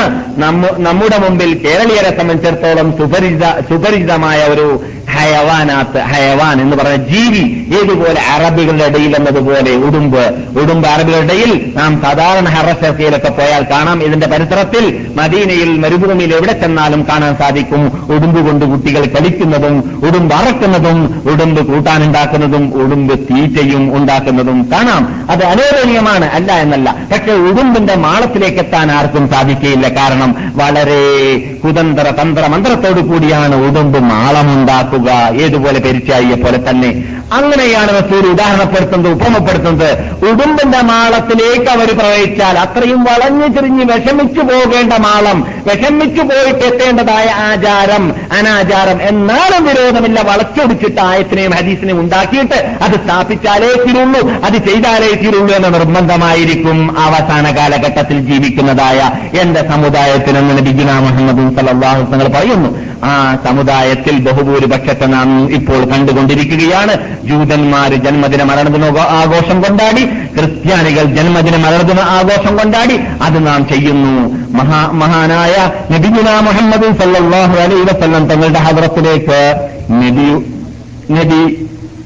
നമ്മുടെ 0.78 1.18
മുമ്പിൽ 1.18 1.54
കേരളീയരെ 1.54 2.10
സംബന്ധിച്ചിടത്തോളം 2.30 2.88
സുപരിചിത 2.98 3.44
സുപരിചിതമായ 3.68 4.40
ഒരു 4.50 4.66
ഹയവാനാത്ത് 5.16 5.98
ഹയവാൻ 5.98 6.60
എന്ന് 6.60 6.76
പറഞ്ഞ 6.76 6.96
ജീവി 6.96 7.42
ഏതുപോലെ 7.80 8.20
അറബികളുടെ 8.34 8.84
ഇടയിൽ 8.84 9.16
എന്നതുപോലെ 9.16 9.72
ഉടുമ്പ് 9.76 10.24
ഉടുമ്പ് 10.58 10.88
അറബികളുടെ 10.88 11.34
ഇടയിൽ 11.34 11.72
നാം 11.76 12.02
സാധാരണ 12.02 12.48
ഹറസർക്കയിലൊക്കെ 12.48 13.28
പോയാൽ 13.28 13.66
കാണാം. 13.70 14.02
ഇതിന്റെ 14.02 14.26
പരിസരത്തിൽ 14.26 15.06
മദീനയിൽ 15.16 15.78
മരുഭൂമിയിൽ 15.78 16.34
എവിടെ 16.34 16.52
ചെന്നാലും 16.52 17.06
കാണാൻ 17.08 17.36
സാധിക്കും. 17.36 17.86
ഉടുമ്പ് 18.14 18.46
കൊണ്ട് 18.46 18.64
കുട്ടികൾ 18.66 19.06
കളിക്കുന്നതും 19.06 20.00
ഉടുമ്പ് 20.08 20.34
അറക്കുന്നതും 20.34 21.22
ഉടുമ്പ് 21.32 21.66
കൂട്ടാനുണ്ടാക്കുന്നതും 21.66 22.74
ഉടുമ്പ് 22.74 23.18
തീറ്റയും 23.18 23.96
ഉണ്ടാക്കുന്നതും 23.96 24.68
കാണാം. 24.72 25.30
അത് 25.30 25.44
അനോദനീയമാണ്. 25.44 26.24
അല്ല 26.24 26.52
എന്നല്ല. 26.52 26.96
പക്ഷെ 27.12 27.32
ഉടുമ്പിന്റെ 27.32 27.94
മാളത്തിലേക്ക് 27.94 28.58
എത്താൻ 28.58 28.92
ആർക്കും 28.92 29.28
സാധിക്കുകയില്ല. 29.28 29.88
കാരണം 29.88 30.52
വളരെ 30.54 31.02
കുതന്ത്ര 31.64 32.02
തന്ത്ര 32.22 32.46
മന്ത്രത്തോടു 32.46 33.00
കൂടിയാണ് 33.00 33.54
ഉടുമ്പ് 33.54 34.00
മാളമുണ്ടാക്കുക 35.00 35.44
ഏതുപോലെ 35.44 35.78
പെരിച്ചായിയെ 35.78 36.36
പോലെ 36.36 36.58
തന്നെ. 36.68 36.90
അങ്ങനെയാണ് 37.32 37.90
റസൂൽ 37.98 38.24
ഉദാഹരണപ്പെടുത്തുന്നത് 38.26 39.12
ഉപമപ്പെടുത്തുന്നത്. 39.12 39.90
ഉടുമ്പിന്റെ 40.28 40.80
മാളത്തിലേക്ക് 40.90 41.68
അവർ 41.74 41.88
പ്രവഹിച്ചാൽ 41.98 42.56
അത്രയും 42.58 43.00
വളഞ്ഞു 43.08 43.48
തിരിഞ്ഞ് 43.56 43.84
വിഷമിച്ചു 43.90 44.42
പോകേണ്ട 44.50 44.92
മാളം 44.92 45.38
വിഷമിച്ചു 45.68 46.22
പോയിട്ട് 46.22 46.64
എത്തേണ്ടതായ 46.70 47.28
ആചാരം 47.48 48.04
അനാചാരം 48.38 48.98
എന്നാലും 49.02 49.62
വിരോധമില്ല. 49.68 50.18
വളച്ചൊടിച്ചിട്ട് 50.30 51.00
ആയത്തിനെയും 51.00 51.54
ഹദീസിനെയും 51.58 52.00
ഉണ്ടാക്കിയിട്ട് 52.00 52.58
അത് 52.82 52.96
സ്ഥാപിച്ചാലേ 53.04 53.70
തീരുള്ളൂ 53.84 54.22
അത് 54.44 54.58
ചെയ്താലേ 54.68 55.12
തീരുള്ളൂ 55.22 55.52
എന്ന 55.54 55.68
നിർബന്ധമായിരിക്കും 55.76 56.78
അവസാന 57.06 57.56
കാലഘട്ടത്തിൽ 57.56 58.18
ജീവിക്കുന്നതായ 58.30 59.00
എന്റെ 59.38 59.62
സമുദായത്തിനെന്ന് 59.72 60.62
ബിജുന 60.68 60.90
മുഹമ്മദ് 61.06 61.46
സല്ലാഹു 61.58 62.02
തങ്ങൾ 62.12 62.28
പറയുന്നു. 62.38 62.70
ആ 63.04 63.12
സമുദായത്തിൽ 63.44 64.14
ബഹുഭൂരിപക്ഷത്തെ 64.90 65.06
നാം 65.06 65.28
ഇപ്പോൾ 65.54 65.80
കണ്ടുകൊണ്ടിരിക്കുകയാണ്? 65.92 66.94
ജൂതന്മാർ 67.26 67.90
ജന്മദിന 68.04 68.42
മരണദിന 68.42 68.84
ആഘോഷം 69.20 69.58
കൊണ്ടാടി. 69.62 70.04
ക്രിസ്ത്യാനികൾ 70.36 71.04
ജന്മദിന 71.16 71.56
മരണദിന 71.64 72.00
ആഘോഷം 72.18 72.56
കൊണ്ടാടി. 72.56 72.96
അത് 73.22 73.38
നാം 73.46 73.60
ചെയ്യുന്നു. 73.72 74.14
മഹാ 74.58 74.80
മഹാനായ 75.02 75.54
നബിഗുല 75.92 76.28
മുഹമ്മദ് 76.48 76.88
സല്ലാഹു 77.00 77.54
അലൈ 77.64 77.82
തങ്ങളുടെ 78.02 78.58
ഹദ്രത്തിലേക്ക് 78.58 79.40
നബി 80.02 80.28
നബി 81.18 81.40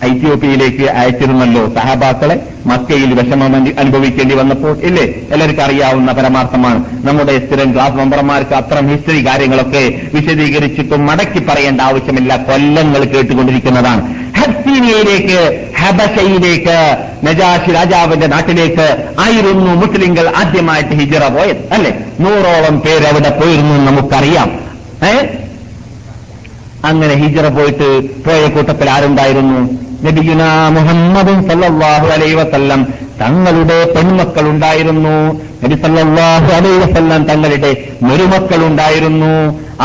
ഐത്യോപ്യയിലേക്ക് 0.04 0.90
അയച്ചിരുന്നല്ലോ 0.90 1.72
സഹാബാക്കളെ. 1.74 2.40
മക്കയിൽ 2.66 3.14
വിഷമം 3.14 3.54
അനു- 3.54 3.78
അനുഭവിക്കേണ്ടി 3.78 4.34
വന്നപ്പോൾ 4.34 4.78
ഇല്ലേ? 4.78 5.02
എല്ലാവർക്കും 5.02 5.64
അറിയാവുന്ന 5.64 6.12
പരമാർത്ഥമാണ്. 6.12 7.06
നമ്മുടെ 7.06 7.46
സ്ഥിരം 7.46 7.74
ക്ലാസ് 7.74 7.94
മെമ്പർമാർക്ക് 7.94 8.54
അത്തരം 8.54 8.88
ഹിസ്റ്ററി 8.88 9.26
കാര്യങ്ങളൊക്കെ 9.26 10.00
വിശദീകരിച്ചിട്ടും 10.14 11.06
മടക്കി 11.06 11.38
പറയേണ്ട 11.38 11.80
ആവശ്യമില്ല. 11.80 12.36
കൊല്ലങ്ങൾ 12.36 13.04
കേട്ടുകൊണ്ടിരിക്കുന്നതാണ്. 13.04 14.14
ഹസ്തീനിയയിലേക്ക് 14.38 15.66
ഹബശയിലേക്ക് 15.78 16.96
നജാഷി 17.24 17.70
രാജാവിന്റെ 17.70 18.26
നാട്ടിലേക്ക് 18.26 19.04
ആയിരുന്നു 19.20 19.74
മുസ്ലിങ്ങൾ 19.74 20.32
ആദ്യമായിട്ട് 20.36 20.90
ഹിജറ 20.90 21.28
പോയത് 21.28 21.72
അല്ലെ? 21.72 21.98
നൂറോളം 22.20 22.80
പേര് 22.80 23.04
അവിടെ 23.04 23.30
പോയിരുന്നു 23.30 23.90
നമുക്കറിയാം. 23.90 24.50
ഏ? 25.06 25.43
അങ്ങനെ 26.88 27.14
ഹിജറ 27.22 27.46
പോയിട്ട് 27.56 27.88
പോയ 28.26 28.42
കൂട്ടത്തിൽ 28.54 28.88
ആരുണ്ടായിരുന്നു? 28.96 29.60
നബിയുന 30.06 30.42
മുഹമ്മദും 30.76 31.38
സല്ലാഹു 31.48 32.06
അലൈഹി 32.14 32.36
വസല്ലം 32.40 32.80
തങ്ങളുടെ 33.20 33.78
പെൺമക്കൾ 33.94 34.44
ഉണ്ടായിരുന്നു 34.52 35.16
നബി 35.62 35.76
സല്ലാഹു 35.84 36.48
അലൈഹി 36.56 36.78
വസല്ലം 36.84 37.22
തങ്ങളുടെ 37.30 37.70
മരുമക്കൾ 38.08 38.60
ഉണ്ടായിരുന്നു 38.70 39.34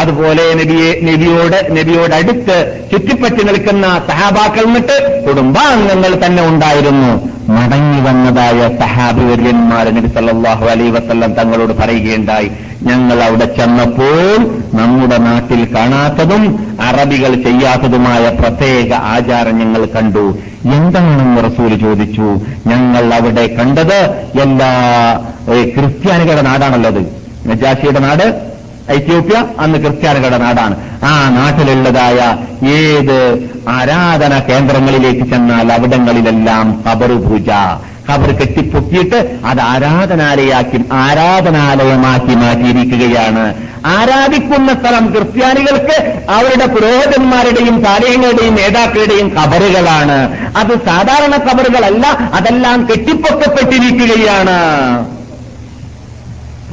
അതുപോലെ 0.02 0.46
നബിയെ 0.60 0.90
നബിയോട് 1.10 1.60
നബിയോട് 1.78 2.14
അടുത്ത് 2.20 2.58
ചുറ്റിപ്പറ്റി 2.92 3.44
നിൽക്കുന്ന 3.50 3.86
സഹാബാക്കൾ 4.10 4.66
എന്നിട്ട് 4.70 4.98
കുടുംബാംഗങ്ങൾ 5.28 6.12
തന്നെ 6.26 6.44
ഉണ്ടായിരുന്നു. 6.52 7.12
മടങ്ങി 7.56 8.00
വന്നതായ 8.02 8.60
സഹാബിവര്യന്മാർ 8.80 9.86
നബി 9.96 10.10
സല്ലല്ലാഹു 10.16 10.66
അലൈഹി 10.66 10.92
വസല്ലം 10.92 11.32
തങ്ങളോട് 11.34 11.74
പറയുകയുണ്ടായി 11.74 12.50
ഞങ്ങൾ 12.84 13.18
അവിടെ 13.24 13.48
ചെന്നപ്പോൾ 13.58 14.40
നമ്മുടെ 14.74 15.18
നാട്ടിൽ 15.20 15.62
കാണാത്തതും 15.76 16.44
അറബികൾ 16.90 17.34
ചെയ്യാത്തതുമായ 17.46 18.24
പ്രത്യേക 18.40 18.92
ആചാരം 19.14 19.58
ഞങ്ങൾ 19.62 19.82
കണ്ടു. 19.96 20.26
എന്താണെന്ന് 20.76 21.42
റസൂൽ 21.48 21.72
ചോദിച്ചു 21.78 22.28
ഞങ്ങൾ 22.68 23.14
അവിടെ 23.14 23.46
കണ്ടത് 23.58 23.98
എല്ലാ 24.44 24.72
ക്രിസ്ത്യാനികളുടെ 25.76 26.46
നാടാണല്ലോ 26.50 26.92
അത്. 26.94 27.02
നജാഷിയുടെ 27.46 28.00
നാട് 28.00 28.26
എത്യോപ്യ? 28.90 29.46
അന്ന് 29.60 29.78
ക്രിസ്ത്യാനികളുടെ 29.80 30.38
നാടാണ്. 30.38 30.76
ആ 31.04 31.30
നാട്ടിലുള്ളതായ 31.30 32.20
ഏത് 32.70 33.50
ആരാധന 33.68 34.40
കേന്ദ്രങ്ങളിലേക്ക് 34.40 35.32
ചെന്നാൽ 35.32 35.74
അവിടങ്ങളിലെല്ലാം 35.74 36.84
കബറു 36.88 37.14
പൂജ. 37.14 37.50
കബർ 38.10 38.32
കെട്ടിപ്പൊക്കിയിട്ട് 38.32 39.40
അത് 39.46 39.62
ആരാധനാലയാക്കി 39.62 40.80
ആരാധനാലയമാക്കി 40.92 42.36
മാറ്റിയിരിക്കുകയാണ്. 42.36 43.54
ആരാധിക്കുന്ന 43.86 44.74
സ്ഥലം 44.74 45.06
ക്രിസ്ത്യാനികൾക്ക് 45.12 45.98
അവരുടെ 46.30 46.66
പുരോഹിതന്മാരുടെയും 46.66 47.84
താരങ്ങളുടെയും 47.84 48.56
നേതാക്കളുടെയും 48.56 49.30
കബറുകളാണ് 49.30 50.18
അത് 50.58 50.74
സാധാരണ 50.86 51.36
കബറുകളല്ല 51.38 52.08
അതെല്ലാം 52.34 52.88
കെട്ടിപ്പൊക്കപ്പെട്ടിരിക്കുകയാണ്. 52.90 54.60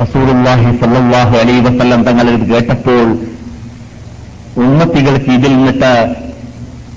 റസൂലുള്ളാഹി 0.03 0.71
സല്ലാഹു 0.77 1.35
അലൈഹി 1.39 1.61
വസല്ലം 1.61 2.03
തങ്ങൾ 2.05 2.31
ഇത് 2.31 2.45
കേട്ടപ്പോൾ 2.51 3.07
ഉമ്മത്തികൾക്ക് 4.57 5.31
ഇതിൽ 5.31 5.57
നിന്നിട്ട് 5.57 5.93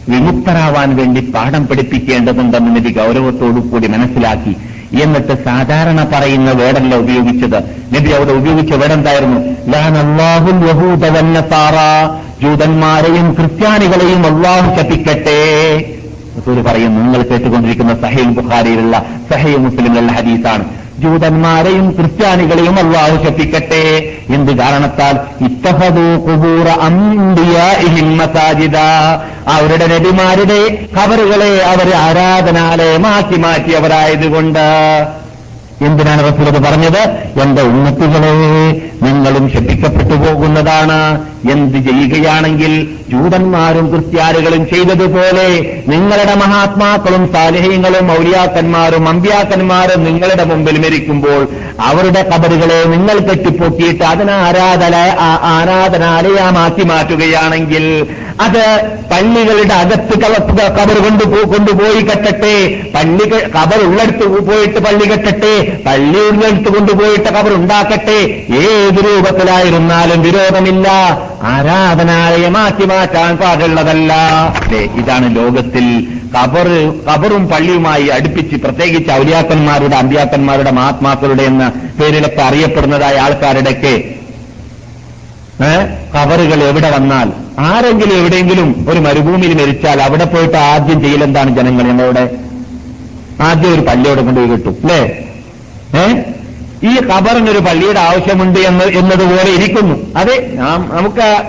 വിമുക്തരാവാൻ 0.10 0.96
വേണ്ടി 0.96 1.22
പാഠം 1.36 1.68
പഠിപ്പിക്കേണ്ടതുണ്ടെന്ന് 1.68 2.76
നബി 2.76 2.92
ഗൗരവത്തോടു 2.98 3.60
കൂടി 3.60 3.88
മനസ്സിലാക്കി. 3.88 4.54
എന്നിട്ട് 5.04 5.34
സാധാരണ 5.44 6.08
പറയുന്ന 6.14 6.52
വേടല്ല 6.52 6.96
ഉപയോഗിച്ചത്. 6.96 7.60
നബി 7.96 8.10
അവിടെ 8.10 8.32
ഉപയോഗിച്ച 8.32 8.74
വേടെന്തായിരുന്നു 8.74 9.40
ലാനല്ലാഹുൽ 9.74 10.60
ജൂതന്മാരെയും 12.44 13.34
ക്രിസ്ത്യാനികളെയും 13.34 14.22
അള്ളാഹു 14.32 14.68
ശപിക്കട്ടെ. 14.78 15.40
റസൂൽ 16.38 16.62
പറയും 16.62 17.04
നിങ്ങൾ 17.04 17.22
കേട്ടുകൊണ്ടിരിക്കുന്ന 17.22 17.94
സഹീൽ 18.02 18.30
ബുഖാരിയിലുള്ള 18.30 19.06
സഹീൽ 19.32 19.58
മുസ്ലിമിലുള്ള 19.58 20.12
ഹദീസാണ്. 20.12 20.66
ജൂതന്മാരെയും 21.00 21.92
ക്രിസ്ത്യാനികളെയും 21.92 22.80
അള്ളാഹു 22.80 23.24
ശപ്പിക്കട്ടെ 23.24 23.84
എന്ത് 24.30 24.52
കാരണത്താൽ? 24.58 25.44
ഇത്തഹദു 25.44 26.18
കുബൂറ 26.26 26.68
മസാജിദ. 28.20 28.78
അവരുടെ 29.48 29.88
നബിമാരുടെ 29.88 30.78
ഖബറുകളെ 30.98 31.64
അവർ 31.66 31.94
ആരാധനാലയമാക്കി 31.96 33.38
മാറ്റിയവരായതുകൊണ്ട് 33.38 34.68
എന്തിനാണ് 35.82 36.34
റസൂലത് 36.34 36.64
പറഞ്ഞത്? 36.64 37.02
എന്റെ 37.42 37.62
ഉന്നത്തികളെ 37.62 38.82
നിങ്ങളും 39.02 39.50
ശപിക്കപ്പെട്ടു 39.50 40.16
പോകുന്നതാണ്. 40.16 41.30
എന്ത് 41.52 41.78
ചെയ്യുകയാണെങ്കിൽ 41.78 42.88
ജൂതന്മാരും 43.10 43.90
ക്രിസ്ത്യാനികളും 43.90 44.70
ചെയ്തതുപോലെ 44.70 45.48
നിങ്ങളുടെ 45.88 46.36
മഹാത്മാക്കളും 46.36 47.34
സാലിഹ്യങ്ങളും 47.34 48.08
മൗര്യാക്കന്മാരും 48.08 49.10
അമ്പ്യാക്കന്മാരും 49.10 50.04
നിങ്ങളുടെ 50.04 50.44
മുമ്പിൽ 50.44 50.80
മരിക്കുമ്പോൾ 50.80 51.48
അവരുടെ 51.80 52.24
കബറുകളെ 52.24 52.84
നിങ്ങൾ 52.88 53.20
കെട്ടിപ്പൊക്കിയിട്ട് 53.20 54.04
അതിനെ 54.04 54.34
ആരാധന 54.34 54.96
ആ- 55.20 55.40
ആരാധനാലയമാക്കി 55.44 56.84
മാറ്റുകയാണെങ്കിൽ 56.84 58.08
അത് 58.42 58.84
പള്ളികളുടെ 59.12 59.74
അകത്ത് 59.74 60.20
കബർ 60.20 60.98
കൊണ്ടു 61.04 61.24
കൊണ്ടുപോയി 61.46 62.02
കെട്ടട്ടെ. 62.02 62.56
പള്ളി 62.96 63.30
കബർ 63.30 63.88
ഉള്ളെടുത്ത് 63.88 64.26
പോയിട്ട് 64.26 64.80
പള്ളി 64.80 65.06
കെട്ടട്ടെ. 65.06 65.82
പള്ളി 65.86 66.20
ഉള്ളെടുത്ത് 66.20 66.78
കൊണ്ടുപോയിട്ട് 66.78 67.30
കബർ 67.30 67.54
ഉണ്ടാക്കട്ടെ 67.54 68.20
ഏത് 68.90 69.06
രൂപത്തിലായിരുന്നാലും 69.06 70.22
വിരോധമില്ല. 70.22 70.88
ആരാധനാലയമാക്കി 71.44 72.86
മാറ്റാൻ 72.86 73.38
പാടുള്ളതല്ല. 73.38 74.14
ഇതാണ് 75.00 75.36
ലോകത്തിൽ 75.36 75.86
കബർ 76.36 76.68
കബറും 77.08 77.48
പള്ളിയുമായി 77.48 78.08
അടുപ്പിച്ച് 78.08 78.56
പ്രത്യേകിച്ച് 78.56 79.12
ഔലിയാക്കന്മാരുടെ 79.12 79.96
അമ്പ്യാക്കന്മാരുടെ 79.96 80.72
മഹാത്മാക്കളുടെ 80.72 81.44
എന്ന 81.44 81.64
പേരിലൊക്കെ 82.00 82.42
അറിയപ്പെടുന്നതായ 82.42 83.18
ആൾക്കാരുടെയൊക്കെ 83.18 83.94
കവറുകൾ 86.16 86.64
എവിടെ 86.64 86.90
വന്നാൽ 86.90 87.30
ആരെങ്കിലും 87.60 88.18
എവിടെയെങ്കിലും 88.18 88.86
ഒരു 88.90 89.00
മരുഭൂമിയിൽ 89.00 89.54
മരിച്ചാൽ 89.62 90.02
അവിടെ 90.02 90.26
പോയിട്ട് 90.26 90.58
ആദ്യം 90.58 91.02
ചെയ്യലെന്താണ് 91.02 91.56
ജനങ്ങൾ? 91.58 91.84
ഞങ്ങളുടെ 91.84 92.24
ആദ്യം 93.42 93.74
ഒരു 93.74 93.82
പള്ളിയോടെ 93.82 94.22
കൊണ്ടുപോയി 94.22 94.52
കിട്ടും 94.52 94.76
അല്ലേ? 94.84 95.02
ഏ? 96.02 96.06
ഈ 96.84 96.96
ഖബറിനൊരു 97.08 97.60
പള്ളിയുടെ 97.60 98.00
ആവശ്യമുണ്ട് 98.00 98.60
എന്ന് 98.60 98.86
എന്നതുപോലെ 98.86 99.50
ഇരിക്കുന്നു. 99.58 100.14
അതെ 100.16 100.50
നമുക്ക് 100.92 101.44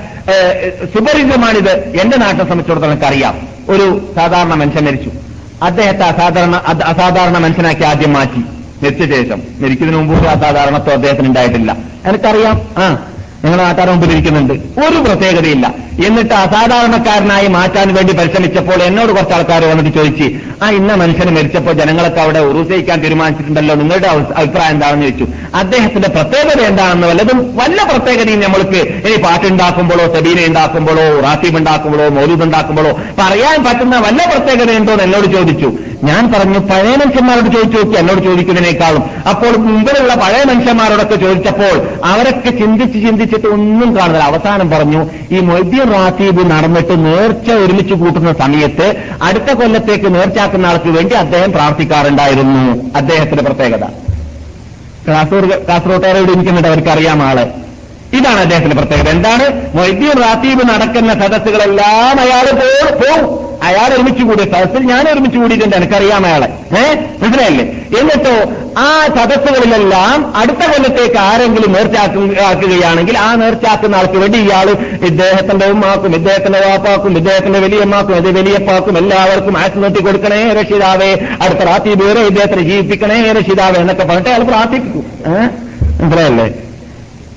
സുപരിചിതമാണിത്. 0.95 1.70
എന്റെ 1.70 2.16
നാട്ടിനെ 2.16 2.45
സംബന്ധിച്ചിടത്തോളം 2.45 2.93
എനിക്കറിയാം. 2.93 3.49
ഒരു 3.68 4.12
സാധാരണ 4.16 4.55
മനുഷ്യൻ 4.55 4.85
മരിച്ചു. 4.85 5.11
അദ്ദേഹത്തെ 5.62 6.03
അസാധാരണ 6.03 6.57
അസാധാരണ 6.85 7.39
മനുഷ്യനാക്കി 7.39 7.83
ആദ്യം 7.83 8.12
മാറ്റി. 8.12 8.39
മരിച്ച 8.83 9.01
ശേഷം. 9.01 9.43
മരിക്കുന്നതിന് 9.61 9.97
മുമ്പ് 9.97 10.26
അസാധാരണത്വം 10.26 10.93
അദ്ദേഹത്തിന് 10.93 11.28
ഉണ്ടായിട്ടില്ല. 11.28 11.76
എനിക്കറിയാം. 12.07 12.61
ആ 12.78 13.07
ഞങ്ങളുടെ 13.45 13.64
നാട്ടുകാരുടെ 13.64 13.93
മുമ്പിൽ 13.95 14.12
ഇരിക്കുന്നുണ്ട്. 14.12 14.53
ഒരു 14.80 14.99
പ്രത്യേകതയില്ല. 14.99 15.74
എന്നിട്ട് 16.07 16.34
അസാധാരണക്കാരനായി 16.34 17.47
മാറ്റാൻ 17.47 17.95
വേണ്ടി 17.95 18.12
പരിശ്രമിച്ചപ്പോൾ 18.12 18.82
എന്നോട് 18.82 19.12
കുറച്ച് 19.12 19.34
ആൾക്കാർ 19.34 19.64
വന്നിട്ട് 19.64 19.99
ചോദിച്ചു 19.99 20.26
ആ 20.64 20.70
ഇന്ന 20.70 20.95
മനുഷ്യന് 20.95 21.36
മരിച്ചപ്പോൾ 21.36 21.72
ജനങ്ങളൊക്കെ 21.72 22.20
അവിടെ 22.20 22.38
ഉറൂസയിക്കാൻ 22.38 23.01
തീരുമാനിച്ചിട്ടുണ്ടല്ലോ. 23.01 23.74
നിങ്ങളുടെ 23.74 24.09
അഭിപ്രായം 24.09 24.70
എന്താണെന്ന് 24.70 25.03
ചോദിച്ചു. 25.03 25.26
അദ്ദേഹത്തിന്റെ 25.55 26.09
പ്രത്യേകത 26.09 26.61
എന്താണെന്ന് 26.61 27.07
വല്ലതും 27.07 27.57
വല്ല 27.57 27.82
പ്രത്യേകതയും 27.82 28.41
നമ്മൾക്ക് 28.41 28.80
ഇനി 29.09 29.22
പാട്ടുണ്ടാക്കുമ്പോഴോ 29.22 30.14
സെബീന 30.14 30.47
ഉണ്ടാക്കുമ്പോഴോ 30.47 31.20
റാസീബ് 31.20 31.59
ഉണ്ടാക്കുമ്പോഴോ 31.59 32.09
മൗലൂദ് 32.09 32.43
ഉണ്ടാക്കുമ്പോഴോ 32.43 33.01
പറയാൻ 33.18 33.64
പറ്റുന്ന 33.64 33.99
വല്ല 33.99 34.26
പ്രത്യേകത 34.36 34.76
ഉണ്ടോ 34.76 34.93
എന്ന് 34.93 35.05
എന്നോട് 35.05 35.32
ചോദിച്ചു. 35.32 35.72
ഞാൻ 36.05 36.32
പറഞ്ഞു 36.32 36.59
പഴയ 36.59 36.93
മനുഷ്യന്മാരോട് 36.97 37.49
ചോദിച്ചു 37.55 37.76
നോക്കി 37.76 37.99
എന്നോട് 37.99 38.20
ചോദിക്കുന്നതിനേക്കാളും. 38.24 39.03
അപ്പോൾ 39.30 39.57
മുമ്പിലുള്ള 39.57 40.14
പഴയ 40.14 40.45
മനുഷ്യന്മാരോടൊക്കെ 40.45 41.14
ചോദിച്ചപ്പോൾ 41.14 41.76
അവരൊക്കെ 42.05 42.51
ചിന്തിച്ച് 42.51 43.30
ചിന്തിച്ചിട്ട് 43.31 43.55
ഒന്നും 43.55 43.97
കാണുന്നില്ല. 43.97 44.24
അവസാനം 44.24 44.70
പറഞ്ഞു 44.70 45.01
ഈ 45.31 45.41
മൊയ്തീൻ 45.41 45.93
റാത്തീബ് 45.93 46.51
നടന്നിട്ട് 46.51 46.95
നേർച്ച 47.05 47.51
ഒരുമിച്ച് 47.51 47.95
കൂട്ടുന്ന 47.95 48.33
സമയത്ത് 48.33 48.87
അടുത്ത 49.22 49.51
കൊല്ലത്തേക്ക് 49.53 50.14
നേർച്ചാക്കുന്ന 50.14 50.66
ആൾക്ക് 50.66 50.91
വേണ്ടി 50.97 51.14
അദ്ദേഹം 51.14 51.53
പ്രാർത്ഥിക്കാറുണ്ടായിരുന്നു. 51.53 52.62
അദ്ദേഹത്തിന്റെ 52.97 53.45
പ്രത്യേകത. 53.45 53.85
കാസർഗോഡ് 55.09 55.66
കാസർഗോട്ടുകാരോട് 55.66 56.31
ഇരിക്കുന്നുണ്ട് 56.33 56.68
അവർക്കറിയാം 56.68 57.22
ആളെ. 57.22 57.47
ഇതാണ് 58.13 58.41
അദ്ദേഹത്തിന്റെ 58.41 58.77
പ്രത്യേകത. 58.77 59.09
എന്താണ്? 59.09 59.45
മൊയ്തീൻ 59.75 60.23
റാത്തീബ് 60.23 60.69
നടക്കുന്ന 60.69 61.13
സദസ്സുകളെല്ലാം 61.13 62.21
അയാൾ 62.21 62.47
പോവും 63.03 63.51
അയാൾ 63.63 63.95
ഒരുമിച്ച് 63.95 64.23
കൂടിയ 64.23 64.45
സദസ്സിൽ 64.45 64.83
ഞാൻ 64.83 65.09
ഒരുമിച്ച് 65.09 65.39
കൂടിയിട്ടുണ്ട്. 65.39 65.77
എനിക്കറിയാം 65.77 66.27
അയാളെ. 66.27 66.47
ഏഹ് 66.81 66.95
മനസ്സിലായില്ലേ? 67.23 67.65
എന്നിട്ടോ 68.01 68.35
ആ 68.79 68.87
സദസ്സുകളിലെല്ലാം 69.17 70.33
അടുത്ത 70.37 70.63
കൊല്ലത്തേക്ക് 70.73 71.19
ആരെങ്കിലും 71.19 71.73
നേർച്ചാക്കുകയാണെങ്കിൽ 71.73 73.19
ആ 73.19 73.35
നേർച്ചാക്കുന്ന 73.35 73.97
ആൾക്ക് 73.97 74.13
വേണ്ടി 74.13 74.39
ഇയാൾ 74.39 74.69
ഇദ്ദേഹത്തിന്റെ 75.09 75.67
ഉമ്മാക്കും 75.67 76.17
ഇദ്ദേഹത്തിന്റെ 76.17 76.59
വാപ്പാക്കും 76.59 77.19
ഇദ്ദേഹത്തിന്റെ 77.19 77.59
വലിയമ്മാക്കും 77.59 78.17
അത് 78.17 78.39
വലിയപ്പാക്കും 78.39 78.99
എല്ലാവർക്കും 78.99 79.59
ആക്സ് 79.59 79.77
നോട്ടി 79.77 80.01
കൊടുക്കണേ 80.01 80.53
രക്ഷിതാവേ 80.53 81.11
അടുത്ത 81.43 81.59
റാത്തീബ് 81.61 82.05
വരെ 82.05 82.21
ഇദ്ദേഹത്തെ 82.21 82.63
ജീവിപ്പിക്കണേ 82.63 83.33
രക്ഷിതാവേ 83.33 83.79
എന്നൊക്കെ 83.79 84.05
പറഞ്ഞിട്ട് 84.05 84.29
അയാൾ 84.29 84.43
പ്രാർത്ഥിക്കും 84.43 85.05
ഏഹ് 85.27 85.49
മനസ്സിലായല്ലേ? 86.03 86.49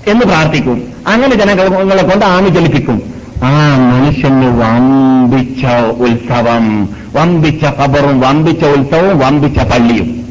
എന്ന് 0.07 0.25
പ്രാർത്ഥിക്കും. 0.25 0.93
അങ്ങനെ 1.07 1.35
ജനങ്ങളെ 1.35 2.03
കൊണ്ട് 2.03 2.25
ആമി 2.25 2.49
ജലിപ്പിക്കും. 2.49 3.13
ആ 3.43 3.77
മനുഷ്യന് 3.77 4.45
വമ്പിച്ച 4.61 5.65
ഉത്സവം 5.97 6.89
വമ്പിച്ച 7.15 7.65
ഖബറും 7.65 8.19
വമ്പിച്ച 8.19 8.65
ഉത്സവവും 8.65 9.19
വമ്പിച്ച 9.19 9.59
പള്ളിയും. 9.59 10.27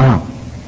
ആ 0.00 0.22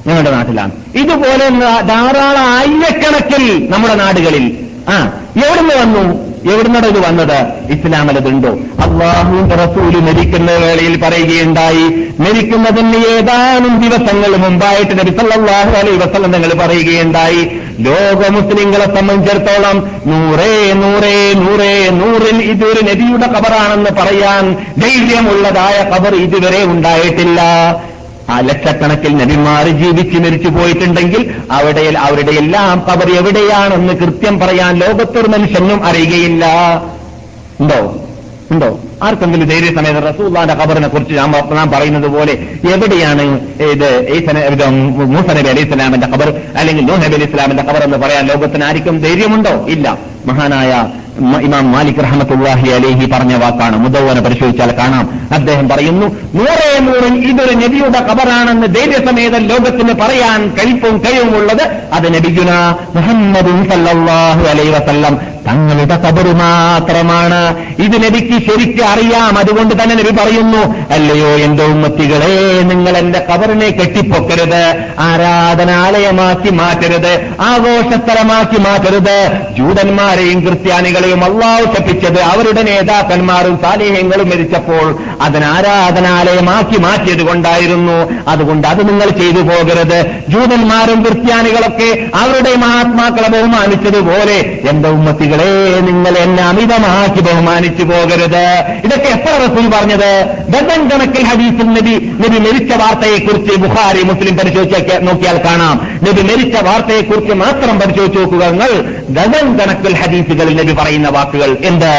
ഞങ്ങളുടെ 0.07 0.31
നാട്ടിലാണ്. 0.31 0.71
ഇതുപോലെ 0.95 1.49
ധാരാളം 1.81 2.57
ആയിരക്കണക്കിൽ 2.57 3.71
നമ്മുടെ 3.71 3.95
നാടുകളിൽ. 3.95 4.57
ആ 4.89 5.11
എവിടുന്ന് 5.45 5.75
വന്നു? 5.75 6.22
എവിടുന്നട 6.51 6.85
ഇത് 6.85 7.05
വന്നത്? 7.05 7.39
ഇസ്ലാമിലതുണ്ടോ? 7.71 8.49
അള്ളാഹുവിന്റെ 8.79 9.55
റസൂൽ 9.55 9.99
മരിക്കുന്ന 9.99 10.51
വേളയിൽ 10.51 11.01
പറയുകയുണ്ടായി. 11.01 11.83
മരിക്കുന്നതിന് 12.19 12.97
ഏതാനും 12.97 13.89
ദിവസങ്ങൾ 13.89 14.35
മുമ്പായിട്ട് 14.35 14.99
നബിസല്ലാഹു 14.99 15.69
അലൈ 15.69 15.91
വസല്ലം 15.91 16.33
തങ്ങൾ 16.33 16.53
പറയുകയുണ്ടായി. 16.53 17.47
ലോക 17.79 18.29
മുസ്ലിങ്ങളെ 18.29 18.95
സംബന്ധിച്ചിടത്തോളം 18.95 19.91
നൂറേ 20.05 20.73
നൂറേ 20.73 21.33
നൂറേ 21.33 21.89
നൂറിൽ 21.89 22.41
ഇതൊരു 22.41 22.81
നബിയുടെ 22.81 23.27
കബറാണെന്ന് 23.27 23.89
പറയാൻ 23.89 24.65
ധൈര്യമുള്ളതായ 24.77 25.83
കബർ 25.83 26.15
ഇതുവരെ 26.15 26.63
ഉണ്ടായിട്ടില്ല. 26.63 27.41
ആ 28.29 28.39
ലക്ഷക്കണക്കിൽ 28.39 29.17
നബിമാർ 29.17 29.67
ജീവിച്ച് 29.67 30.17
മരിച്ചു 30.19 30.49
പോയിട്ടുണ്ടെങ്കിൽ 30.49 31.33
അവിടെ 31.51 31.93
അവരുടെ 31.97 32.31
എല്ലാം 32.31 32.83
കബർ 32.91 33.15
എവിടെയാണെന്ന് 33.15 33.93
കൃത്യം 33.93 34.39
പറയാൻ 34.39 34.75
ലോകത്തൊരു 34.75 35.27
മനുഷ്യനും 35.27 35.85
അറിയുകയില്ല. 35.85 36.45
ഉണ്ടോ? 37.59 37.79
ഉണ്ടോ? 38.51 38.79
ആർക്കെങ്കിലും 39.03 39.47
ധൈര്യസമേത 39.49 39.97
റസൂള്ളാന്റെ 40.09 40.53
ഖബറിനെ 40.53 40.87
കുറിച്ച് 40.87 41.13
ഞാൻ 41.15 41.31
നാം 41.31 41.71
പറയുന്നത് 41.71 42.07
പോലെ 42.07 42.33
എവിടെയാണ് 42.73 43.23
ഇത് 43.61 43.89
മൂസനബി 45.13 45.47
അലി 45.47 45.61
ഇസ്ലാമിന്റെ 45.61 46.07
ഖബർ 46.07 46.29
അല്ലെങ്കിൽ 46.55 46.85
നൂഹ് 46.85 47.05
അലൈഹി 47.05 47.23
ഇസ്ലാമിന്റെ 47.23 47.63
ഖബർ 47.63 47.83
എന്ന് 47.83 47.97
പറയാൻ 47.97 48.27
ലോകത്തിന് 48.27 48.63
ആർക്കും 48.63 48.99
ധൈര്യമുണ്ടോ? 49.03 49.65
ഇല്ല. 49.69 49.97
മഹാനായ 50.25 50.87
ഇമാം 51.45 51.71
മാലിക് 51.71 52.03
റഹമത്തുല്ലാഹി 52.03 52.69
അലേഹി 52.69 53.05
പറഞ്ഞ 53.05 53.33
വാക്കാണ്. 53.35 53.77
മുദവന 53.77 54.19
പരിശോധിച്ചാൽ 54.19 54.71
കാണാം. 54.77 55.05
അദ്ദേഹം 55.31 55.69
പറയുന്നു 55.69 56.07
നൂറേ 56.35 56.69
നൂറിൽ 56.79 57.15
ഇതൊരു 57.31 57.55
നബിയുടെ 57.55 57.99
ഖബറാണെന്ന് 57.99 58.67
ധൈര്യസമേതം 58.67 59.43
ലോകത്തിന് 59.47 59.93
പറയാൻ 60.01 60.41
കഴിപ്പും 60.57 60.97
കഴിവുമുള്ളത് 60.97 61.63
അത് 61.93 62.07
നബിഗുന 62.13 62.51
മുഹമ്മദ് 62.95 63.51
അലൈഹി 64.47 64.69
വസല്ലം. 64.69 65.33
തങ്ങളുടെ 65.47 65.95
കബറ് 65.95 66.33
മാത്രമാണ്. 66.35 67.41
ഇത് 67.81 67.95
നബിക്ക് 68.03 68.32
ശരിക്ക് 68.39 68.83
അറിയാം. 68.83 69.37
അതുകൊണ്ട് 69.37 69.83
തന്നെ 69.83 69.95
നബി 69.95 70.11
പറയുന്നു 70.11 70.93
അല്ലയോ 70.93 71.27
എന്റെ 71.27 71.63
ഉമ്മത്തികളെ 71.63 72.61
നിങ്ങൾ 72.61 72.97
എന്റെ 72.97 73.25
കബറിനെ 73.31 73.69
കെട്ടിപ്പൊക്കരുത് 73.69 74.63
ആരാധനാലയമാക്കി 74.99 76.49
മാറ്റരുത് 76.49 77.13
ആഘോഷസ്ഥലമാക്കി 77.41 78.59
മാറ്റരുത്. 78.59 79.17
ജൂതന്മാരെയും 79.57 80.39
ക്രിസ്ത്യാനികളെയും 80.39 81.23
അള്ളാഹു 81.23 81.63
ശപ്പിച്ചത് 81.63 82.21
അവരുടെ 82.21 82.61
നേതാക്കന്മാരും 82.61 83.59
സാലേഹ്യങ്ങളും 83.61 84.29
മരിച്ചപ്പോൾ 84.29 84.99
അതിനാരാധനാലയമാക്കി 85.21 86.77
മാറ്റിയത് 86.77 87.23
കൊണ്ടായിരുന്നു. 87.27 87.97
അതുകൊണ്ട് 88.27 88.67
അത് 88.67 88.89
നിങ്ങൾ 88.89 89.09
ചെയ്തു 89.09 89.41
പോകരുത്. 89.41 90.05
ജൂതന്മാരും 90.29 91.03
ക്രിസ്ത്യാനികളൊക്കെ 91.03 91.89
അവരുടെ 92.15 92.55
മഹാത്മാക്കളെ 92.55 93.27
ബഹുമാനിച്ചതുപോലെ 93.27 94.59
എന്റെ 94.69 94.89
ഉമ്മത്തികളെ 94.89 95.79
നിങ്ങൾ 95.79 96.17
എന്നെ 96.17 96.43
അമിതമാക്കി 96.43 97.21
ബഹുമാനിച്ചു 97.21 97.83
പോകരുത്. 97.83 98.22
ഇതൊക്കെ 98.85 99.09
എത്ര 99.09 99.31
റസൂൽ 99.45 99.65
പറഞ്ഞത്? 99.67 100.11
ഡസൻ 100.53 100.81
കണക്കിൽ 100.89 101.23
ഹദീസിൽ 101.23 101.69
നബി 101.77 101.95
നബി 102.23 102.37
മരിച്ച 102.37 102.73
വാർത്തയെക്കുറിച്ച് 102.73 103.59
ബുഹാരി 103.59 104.03
മുസ്ലിം 104.03 104.37
പരിശോധിച്ച് 104.37 104.99
നോക്കിയാൽ 105.07 105.37
കാണാം. 105.45 105.75
നബി 106.03 106.21
മരിച്ച 106.21 106.63
വാർത്തയെക്കുറിച്ച് 106.63 107.33
മാത്രം 107.33 107.79
പരിശോധിച്ച് 107.79 108.19
നോക്കുക 108.19 108.43
നിങ്ങൾ 108.45 108.71
ഡസൻ 109.17 109.57
കണക്കിൽ 109.57 109.95
ഹദീസുകളിൽ 109.95 110.55
നബി 110.61 110.75
പറയുന്ന 110.81 111.09
വാക്കുകൾ 111.09 111.57
എന്ത്? 111.63 111.93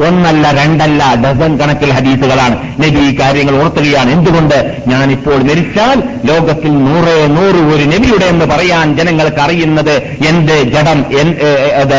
ഒന്നല്ല 0.00 0.50
രണ്ടല്ല 0.62 1.14
ഡസൻ 1.24 1.56
കണക്കിൽ 1.58 1.90
ഹദീസുകളാണ്. 1.92 2.56
നബി 2.82 3.00
ഈ 3.00 3.18
കാര്യങ്ങൾ 3.20 3.54
ഓർത്തുകയാണ്. 3.62 4.10
എന്തുകൊണ്ട്? 4.10 4.76
ഞാനിപ്പോൾ 4.88 5.36
മരിച്ചാൽ 5.36 6.02
ലോകത്തിൽ 6.24 6.72
നൂറ് 6.84 7.14
നൂറ് 7.36 7.60
ഒരു 7.74 7.84
നബിയുടെ 7.84 8.26
എന്ന് 8.26 8.44
പറയാൻ 8.44 8.96
ജനങ്ങൾക്ക് 8.96 9.40
അറിയുന്നത് 9.40 9.94
എന്റെ 10.28 10.62
ജഡം 10.62 11.04
അത് 11.80 11.98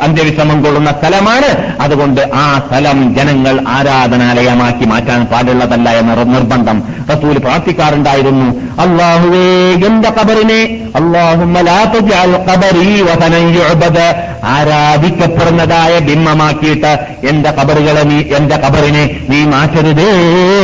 അന്ത്യവിശ്രമം 0.00 0.62
കൊള്ളുന്ന 0.62 0.90
സ്ഥലമാണ്. 0.90 1.50
അതുകൊണ്ട് 1.80 2.20
ആ 2.34 2.62
സ്ഥലം 2.66 3.14
ജനങ്ങൾ 3.14 3.60
ആരാധനാലയമാക്കി 3.68 4.84
മാറ്റാൻ 4.84 5.24
പാടുള്ളതല്ല 5.24 5.90
എന്ന 5.90 6.14
നിർബന്ധം. 6.14 6.82
റസൂൽ 7.10 7.38
പ്രാർത്ഥിക്കാറുണ്ടായിരുന്നു 7.38 8.46
അള്ളാഹുവേ 8.82 9.46
എന്റെ 9.88 10.10
കബറിനെ 10.10 10.60
ആരാധിക്കപ്പെടുന്നതായ 14.44 15.98
ബിംബമാക്കിയിട്ട് 15.98 16.92
എന്റെ 17.36 17.50
കബറുകളെ 17.50 18.02
നീ 18.02 18.18
എന്റെ 18.36 18.56
കബറിനെ 18.56 19.04
നീ 19.30 19.44
മാറ്റരുതേ. 19.44 20.08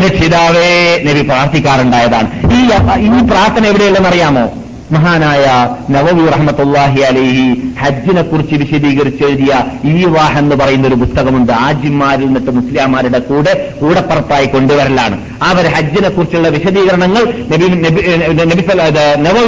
രക്ഷിതാവേ 0.07 0.69
നബി 1.07 1.23
പ്രാർത്ഥിക്കാറുണ്ടായതാണ്. 1.23 2.29
ഈ 2.55 2.61
ഈ 3.07 3.27
പ്രാർത്ഥന 3.27 3.67
എവിടെയുള്ളതെന്നറിയാമോ 3.67 4.45
മഹാനായ 4.93 5.69
നവവി 5.91 6.31
റഹ്മത്തുല്ലാഹി 6.31 7.01
അലേഹി 7.01 7.63
ഹജ്ജിനെ 7.81 8.23
കുറിച്ച് 8.23 8.55
വിശദീകരിച്ച് 8.55 9.25
എഴുതിയ 9.25 9.65
ഈവാഹ് 9.85 10.39
എന്ന് 10.39 10.57
പറയുന്ന 10.57 10.89
ഒരു 10.89 10.95
പുസ്തകമുണ്ട്. 10.95 11.53
ആജിമാരിൽ 11.53 12.25
നിന്നിട്ട് 12.25 12.51
മുസ്ലിംമാരുടെ 12.51 13.19
കൂടെ 13.19 13.75
കൂടപ്പുറത്തായി 13.81 14.47
കൊണ്ടുവരലാണ്. 14.47 15.21
അവർ 15.43 15.67
ഹജ്ജിനെ 15.67 16.09
കുറിച്ചുള്ള 16.09 16.49
വിശദീകരണങ്ങൾ 16.49 17.25
നബി 17.51 17.67
നബി- 17.67 18.05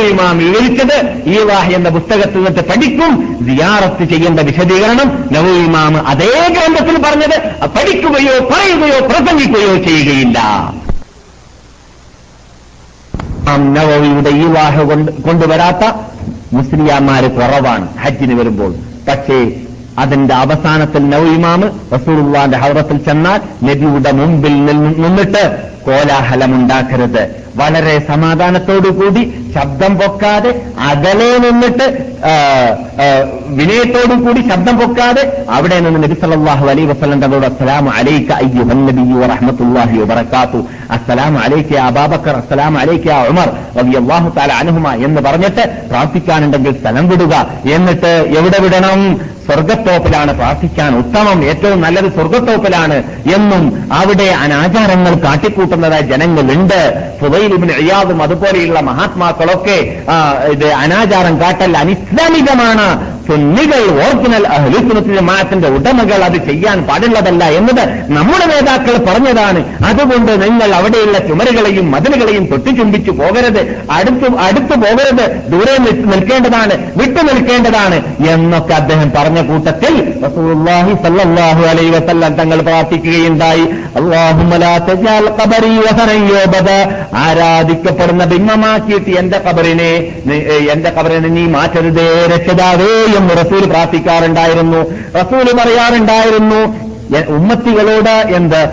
ഈ 0.03 0.13
വിവരിച്ചത് 0.39 1.23
ഈവാഹ് 1.27 1.73
എന്ന 1.73 1.89
പുസ്തകത്തിൽ 1.89 2.45
നിന്ന് 2.45 2.63
പഠിക്കും. 2.63 3.39
സിയാറത്ത് 3.45 4.11
ചെയ്യേണ്ട 4.11 4.41
വിശദീകരണം 4.41 5.29
നവവി 5.33 5.59
ഇമാം 5.59 6.07
അതേ 6.07 6.49
ഗ്രന്ഥത്തിൽ 6.51 7.03
പറഞ്ഞത്. 7.03 7.41
പഠിക്കുകയോ 7.67 8.49
പറയുകയോ 8.49 9.07
പ്രസംഗിക്കുകയോ 9.07 9.77
ചെയ്യുകയില്ല. 9.77 10.73
നവവിയുടെ 13.49 14.31
ഈ 14.31 14.45
വാഹ 14.45 14.83
കൊണ്ട് 14.83 15.13
കൊണ്ടുവരാത്ത 15.13 15.93
മുസ്ലിയാന്മാര് 16.53 17.31
കുറവാണ്. 17.31 17.89
ഹജ്ജിന് 17.99 18.41
വരുമ്പോൾ. 18.41 18.75
പക്ഷേ 19.09 19.53
അതിന്റെ 19.99 20.35
അവസാനത്തിൽ 20.35 21.09
നവയിമാമ് 21.09 21.63
റസൂറുള്ളാന്റെ 21.63 22.59
ഹൗറത്തിൽ 22.59 22.97
ചെന്നാൽ 22.97 23.65
നബിയുടെ 23.65 24.13
മുമ്പിൽ 24.13 24.65
നിന്ന് 24.65 25.05
നിന്നിട്ട് 25.05 25.63
കോലാഹലമുണ്ടാക്കരുത്. 25.87 27.45
വളരെ 27.57 27.99
സമാധാനത്തോടുകൂടി 28.09 29.44
ശബ്ദം 29.55 29.99
പൊക്കാതെ 29.99 30.51
അകലെ 30.91 31.31
നിന്നിട്ട് 31.45 31.87
വിനയത്തോടു 33.59 34.15
കൂടി 34.25 34.41
ശബ്ദം 34.51 34.79
പൊക്കാതെ 34.79 35.25
അവിടെ 35.57 35.81
നിന്ന് 35.81 36.01
നബി 36.05 36.17
സല്ലല്ലാഹു 36.23 36.65
അലൈഹി 36.73 36.89
വസല്ലം 36.93 37.21
തങ്ങളോട് 37.25 37.47
അസ്സലാം 37.47 37.89
അലൈക 37.99 38.33
അയ്യുഹൻ 38.33 38.87
നബിയ്യു 38.89 39.19
വറഹ്മത്തുള്ളാഹി 39.23 39.99
വബറക്കാത്തു 40.03 40.67
അസ്സലാം 40.97 41.39
അലൈക 41.45 41.77
അബാബക്കർ 41.89 42.15
അബൂബക്കർ 42.15 42.61
അലൈക്ക 42.61 43.09
അലൈക 43.11 43.29
ഉമർ 43.33 43.49
റളിയല്ലാഹു 43.79 44.29
താല 44.39 44.53
അനുഹുമ 44.53 44.89
എന്ന് 45.07 45.21
പറഞ്ഞിട്ട് 45.27 45.65
പ്രാർത്ഥിക്കാനുണ്ടെങ്കിൽ 45.91 46.73
സ്ഥലം 46.81 47.09
വിടുക. 47.09 47.35
എന്നിട്ട് 47.77 48.13
എവിടെ 48.39 48.59
വിടണം? 48.65 49.01
സ്വർഗത്തോപ്പിലാണ് 49.47 50.33
പ്രാർത്ഥിക്കാൻ 50.37 50.91
ഉത്തമം. 50.99 51.39
ഏറ്റവും 51.49 51.81
നല്ലത് 51.85 52.07
സ്വർഗത്തോപ്പിലാണ് 52.17 52.97
എന്നും 53.37 53.65
അവിടെ 53.99 54.29
അനാചാരങ്ങൾ 54.43 55.15
കാട്ടിക്കൂട്ടുന്നതായി 55.25 56.07
ജനങ്ങളുണ്ട്. 56.13 56.81
ഫുദൈലിബിന് 57.21 57.75
അയ്യാദും 57.81 58.23
അതുപോലെയുള്ള 58.23 58.81
മഹാത്മാക്കളൊക്കെ 58.81 59.44
ആ, 60.11 60.33
ഇത് 60.53 60.67
അനാചാരം 60.67 61.41
കാട്ടൽ 61.41 61.77
അനിസ്ലാമികമാണ്. 61.77 63.15
സുന്നികൾ 63.29 64.07
ഓർജിനൽ 64.07 64.47
അഹ്ലുസുനത്തിന്റെ 64.47 65.69
ഉടമകൾ 65.69 66.25
അത് 66.25 66.33
ചെയ്യാൻ 66.33 66.83
പാടുള്ളതല്ല 66.83 67.45
എന്നത് 67.45 68.13
നമ്മുടെ 68.13 68.47
നേതാക്കൾ 68.47 69.05
പറഞ്ഞതാണ്. 69.05 69.85
അതുകൊണ്ട് 69.85 70.43
നിങ്ങൾ 70.43 70.75
അവിടെയുള്ള 70.75 71.19
ചുമരുകളെയും 71.19 71.91
മതിലുകളെയും 71.91 72.47
തൊട്ടിച്ചുംബിച്ചു 72.47 73.11
പോകരുത്. 73.11 73.83
അടുത്ത് 73.91 74.37
അടുത്തു 74.37 74.77
പോകരുത്. 74.77 75.51
ദൂരെ 75.53 75.79
നിൽക്കേണ്ടതാണ് 75.79 76.93
വിട്ടു 76.97 77.23
നിൽക്കേണ്ടതാണ് 77.23 78.27
എന്നൊക്കെ 78.29 78.75
അദ്ദേഹം 78.75 79.11
പറഞ്ഞ 79.17 79.47
കൂട്ടത്തിൽ 79.47 80.15
റസൂലുള്ളാഹി 80.27 81.65
അലൈഹി 81.65 81.91
വസല്ലം 81.91 82.35
തങ്ങൾ 82.35 82.63
പ്രാർത്ഥിക്കുകയുണ്ടായി. 82.63 83.65
അല്ലാഹുമ്മ 83.97 84.57
ലാ 84.57 84.79
തജാൽ 84.79 85.31
ഖബരി 85.43 85.79
വസനൻ 85.79 86.25
ആരാധിക്കപ്പെടുന്ന 87.15 88.25
ബിംബമാക്കിയിട്ട് 88.25 89.11
എന്റെ 89.11 89.34
ഖബറിനെ 89.47 89.91
കബറിനെ 90.29 90.35
എന്റെ 90.73 90.91
ഖബറിനെ 90.99 91.29
നീ 91.29 91.45
മാറ്റരുതേ 91.47 92.27
രക്ഷിതാവേ 92.35 92.93
എന്ന് 93.19 93.33
റസൂൽ 93.43 93.65
പ്രാർത്ഥിക്കാറുണ്ടായിരുന്നു. 93.67 94.81
റസൂൽ 95.21 95.47
പറയാറുണ്ടായിരുന്നു 95.61 96.61
ഉമ്മത്തികളോട് 97.29 98.35
എന്ത്? 98.35 98.69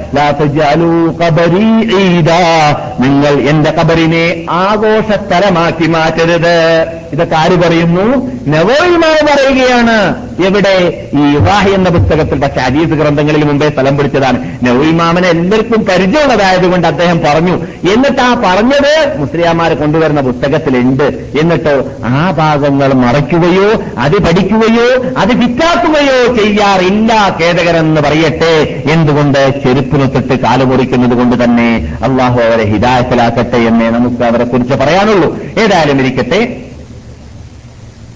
നിങ്ങൾ 3.00 3.50
എന്റെ 3.50 3.72
കബറിനെ 3.72 4.46
ആഘോഷസ്ഥലമാക്കി 4.50 5.88
മാറ്റരുത്. 5.88 6.86
ഇതൊക്കെ 7.12 7.36
ആര് 7.36 7.58
പറയുന്നു? 7.58 8.32
നവോയിമാർ 8.48 9.26
പറയുകയാണ്. 9.26 10.32
എവിടെ? 10.46 11.08
ഈ 11.14 11.36
ഇവാഹി 11.36 11.72
എന്ന 11.72 11.90
പുസ്തകത്തിൽ 11.90 12.40
പക്ഷെ 12.40 12.62
അജീസ് 12.62 12.90
ഗ്രന്ഥങ്ങളിൽ 12.90 13.44
മുമ്പേ 13.44 13.70
സ്ഥലം 13.70 13.98
പിടിച്ചതാണ്. 13.98 14.58
നവോയിമാമനെ 14.64 15.28
എല്ലാവർക്കും 15.28 15.86
പരിചയമുള്ളതായതുകൊണ്ട് 15.86 16.88
അദ്ദേഹം 16.88 17.20
പറഞ്ഞു. 17.20 17.56
എന്നിട്ട് 17.94 18.22
ആ 18.22 18.34
പറഞ്ഞത് 18.34 19.14
മുസ്ലിയാമാരെ 19.18 19.76
കൊണ്ടുവരുന്ന 19.76 20.22
പുസ്തകത്തിലുണ്ട്. 20.22 21.04
എന്നിട്ട് 21.40 21.84
ആ 22.06 22.32
ഭാഗങ്ങൾ 22.32 22.94
മറയ്ക്കുകയോ 22.94 23.84
അത് 23.98 24.22
പഠിക്കുകയോ 24.22 25.04
അത് 25.18 25.34
വിറ്റാക്കുകയോ 25.34 26.36
ചെയ്യാറില്ല 26.36 27.38
ഖേദകരെന്ന് 27.42 28.02
പറയട്ടെ 28.22 28.56
എന്തുകൊണ്ട് 28.94 29.40
ചെരുപ്പിന് 29.64 30.06
തൊട്ട് 30.14 30.36
കാൽ 30.44 30.60
മുറിക്കുന്നത് 30.70 31.14
കൊണ്ട് 31.20 31.36
തന്നെ 31.44 31.70
അള്ളാഹു 32.08 32.38
അവരെ 32.48 32.66
ഹിതായത്തിലാക്കട്ടെ 32.74 33.60
എന്നേ 33.70 33.88
നമുക്ക് 33.96 34.24
അവരെ 34.30 34.46
കുറിച്ച് 34.52 34.76
പറയാനുള്ളൂ. 34.82 35.30
ഏതായാലും 35.64 36.00
ഇരിക്കട്ടെ. 36.02 36.42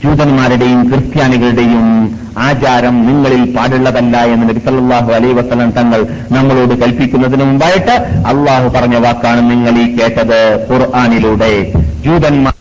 ജൂതന്മാരുടെയും 0.03 0.82
ക്രിസ്ത്യാനികളുടെയും 0.89 1.86
ആചാരം 2.47 2.95
നിങ്ങളിൽ 3.08 3.43
പാടുള്ളതല്ല 3.56 4.16
എന്ന് 4.34 4.45
നബി 4.49 4.62
സല്ലല്ലാഹു 4.66 5.10
അലൈഹി 5.18 5.36
വസല്ലം 5.39 5.70
തങ്ങൾ 5.78 6.01
നമ്മളോട് 6.36 6.74
കൽപ്പിക്കുന്നതിന് 6.82 7.45
മുമ്പായിട്ട് 7.49 7.95
അള്ളാഹു 8.32 8.68
പറഞ്ഞ 8.76 8.97
വാക്കാണ് 9.06 9.43
നിങ്ങൾ 9.51 9.78
ഈ 9.84 9.88
കേട്ടത് 9.97 10.39
ഖുർആാനിലൂടെ. 10.70 11.53
ജൂതന്മാർ 12.06 12.53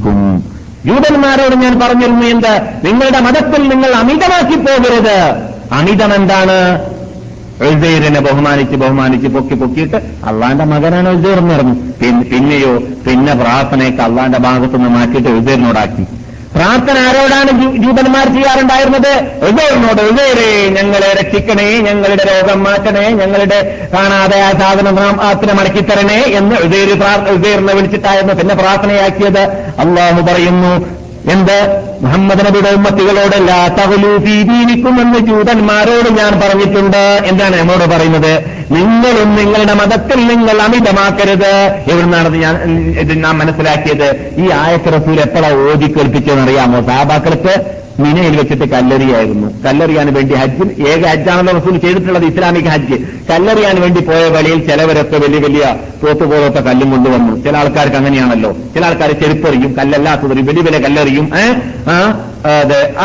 വിധിക്കും 0.00 0.60
ജൂതന്മാരോട് 0.86 1.54
ഞാൻ 1.54 1.74
പറഞ്ഞിരുന്നു 1.80 2.26
എന്ത്? 2.26 2.54
നിങ്ങളുടെ 2.84 3.20
മതത്തിൽ 3.20 3.68
നിങ്ങൾ 3.68 3.90
അമിതമാക്കി 3.94 4.56
പോകരുത്. 4.56 5.18
അമിതം 5.72 6.14
എന്താണ്? 6.14 6.58
എഴുതേരിനെ 7.66 8.20
ബഹുമാനിച്ച് 8.20 8.76
ബഹുമാനിച്ച് 8.76 9.28
പൊക്കി 9.28 9.54
പൊക്കിയിട്ട് 9.54 9.98
അള്ളാന്റെ 10.24 10.64
മകനാണ് 10.64 11.08
എഴുതേർ 11.08 11.38
എന്ന് 11.38 11.54
പറഞ്ഞു. 11.54 11.74
പിന്നെ 12.00 12.22
പിന്നെയോ 12.22 12.72
പിന്നെ 13.06 13.34
പ്രാർത്ഥനയൊക്കെ 13.34 14.02
അള്ളാന്റെ 14.02 14.38
ഭാഗത്തുനിന്ന് 14.38 14.90
മാറ്റിയിട്ട് 14.98 15.28
എഴുതേരിനോടാക്കി 15.28 16.04
പ്രാർത്ഥന 16.54 16.96
ആരോടാണ് 17.08 17.50
ജൂതന്മാർ 17.82 18.26
ചെയ്യാറുണ്ടായിരുന്നത്? 18.36 19.12
എഴുതേറിനോട് 19.46 20.00
എഴുതേരേ 20.02 20.48
ഞങ്ങളെ 20.68 21.10
രക്ഷിക്കണേ 21.20 21.68
ഞങ്ങളുടെ 21.88 22.24
രോഗം 22.30 22.62
മാറ്റണേ 22.64 23.04
ഞങ്ങളുടെ 23.20 23.88
കാണാതെ 23.94 24.40
ആ 24.40 24.50
സാധനം 24.60 24.94
നാം 24.94 25.22
ആത്തിനെ 25.22 25.52
മടക്കിത്തരണേ 25.52 26.20
എന്ന് 26.40 26.56
എഴുതേര് 26.56 26.94
എഴുതേറിനെ 27.32 27.74
വിളിച്ചിട്ടായിരുന്നു 27.74 28.34
പിന്നെ 28.34 28.54
പ്രാർത്ഥനയാക്കിയത്. 28.54 29.44
അള്ളാഹു 29.78 30.20
പറയുന്നു 30.30 30.72
എന്ത്? 31.34 31.89
മുഹമ്മദ് 32.02 32.46
നബിയുടെ 32.46 32.70
ഉമ്മത്തികളോട് 32.70 33.36
എന്ന് 35.00 35.18
ജൂതന്മാരോട് 35.18 36.08
ഞാൻ 36.18 36.40
പറഞ്ഞിട്ടുണ്ട്. 36.40 37.22
എന്താണ് 37.26 37.56
എന്നോട് 37.56 37.90
പറയുന്നത്? 37.90 38.44
നിങ്ങളും 38.70 39.36
നിങ്ങളുടെ 39.36 39.74
മതത്തിൽ 39.74 40.26
നിങ്ങൾ 40.26 40.62
അമിതമാക്കരുത്. 40.62 41.82
എവിടുന്നാണത് 41.90 42.36
ഞാൻ 42.36 42.54
ഇത് 42.98 43.24
നാം 43.24 43.38
മനസ്സിലാക്കിയത്? 43.38 44.32
ഈ 44.36 44.50
ആയത്ത് 44.50 45.02
റസൂൽ 45.02 45.20
എപ്പോഴാ 45.20 45.50
ഓതി 45.50 45.86
കേൾപ്പിച്ചതെന്ന് 45.86 46.42
അറിയാമോ? 46.42 46.80
സാബാക്കൾക്ക് 46.80 47.80
മിനയിൽ 48.00 48.36
വെച്ചിട്ട് 48.36 48.64
കല്ലെറിയായിരുന്നു. 48.64 49.62
കല്ലെറിയാൻ 49.64 50.14
വേണ്ടി 50.14 50.34
ഹജ്ജ് 50.34 50.88
ഏക 50.88 51.06
ഹജ്ജാണെന്ന് 51.06 51.52
റസൂൽ 51.52 51.78
ചെയ്തിട്ടുള്ളത് 51.78 52.24
ഇസ്ലാമിക 52.24 52.68
ഹജ്ജ്. 52.68 52.94
കല്ലെറിയാൻ 53.30 53.80
വേണ്ടി 53.80 54.00
പോയ 54.00 54.28
വഴിയിൽ 54.28 54.66
ചിലവരൊക്കെ 54.68 55.16
വലിയ 55.16 55.38
വലിയ 55.38 55.76
തോത്ത് 56.06 56.24
പോലത്തെ 56.24 56.60
കല്ലും 56.60 56.90
കൊണ്ടുവന്നു. 56.90 57.44
ചില 57.44 57.56
ആൾക്കാർക്ക് 57.56 57.96
അങ്ങനെയാണല്ലോ. 57.96 58.52
ചില 58.74 58.84
ആൾക്കാർ 58.84 59.10
ചെരുപ്പെറിയും 59.10 59.72
കല്ലല്ലാത്തവരും 59.72 60.46
വലിയ 60.46 60.62
വലിയ 60.62 60.78
കല്ലെറിയും 60.78 61.28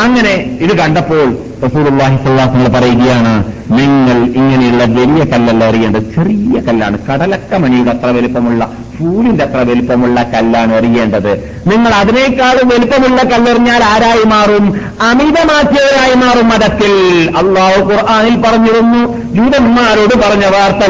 അങ്ങനെ 0.03 0.33
ഇത് 0.61 0.77
കണ്ടപ്പോൾ 0.77 1.37
റസൂലുള്ളാഹി 1.65 2.15
വസല്ലം 2.15 2.73
പറയുകയാണ് 2.73 3.33
നിങ്ങൾ 3.71 4.17
ഇങ്ങനെയുള്ള 4.39 4.83
വലിയ 4.83 5.23
കല്ലല്ല 5.31 5.63
എറിയേണ്ടത്. 5.65 6.01
ചെറിയ 6.15 6.61
കല്ലാണ്. 6.61 6.97
കടലക്ക 7.07 7.55
മണിയുടെ 7.55 7.91
അത്ര 7.91 8.05
വലുപ്പമുള്ള 8.05 8.71
ഫൂലിന്റെ 8.97 9.43
അത്ര 9.43 9.57
വലുപ്പമുള്ള 9.69 10.23
കല്ലാണ് 10.23 10.73
എറിയേണ്ടത്. 10.73 11.31
നിങ്ങൾ 11.67 11.91
അതിനേക്കാളും 11.91 12.67
വലുപ്പമുള്ള 12.67 13.23
കല്ലെറിഞ്ഞാൽ 13.23 13.83
ആരായി 13.83 14.23
മാറും? 14.23 14.65
അമിതമാക്കിയവരായി 15.01 16.13
മാറും 16.13 16.49
മതത്തിൽ. 16.49 16.93
അള്ളാഹു 17.37 17.81
ഖുർആനിൽ 17.91 18.35
പറഞ്ഞിരുന്നു 18.41 19.01
ജൂതന്മാരോട് 19.33 20.15
പറഞ്ഞ 20.15 20.45
വാർത്ത 20.45 20.83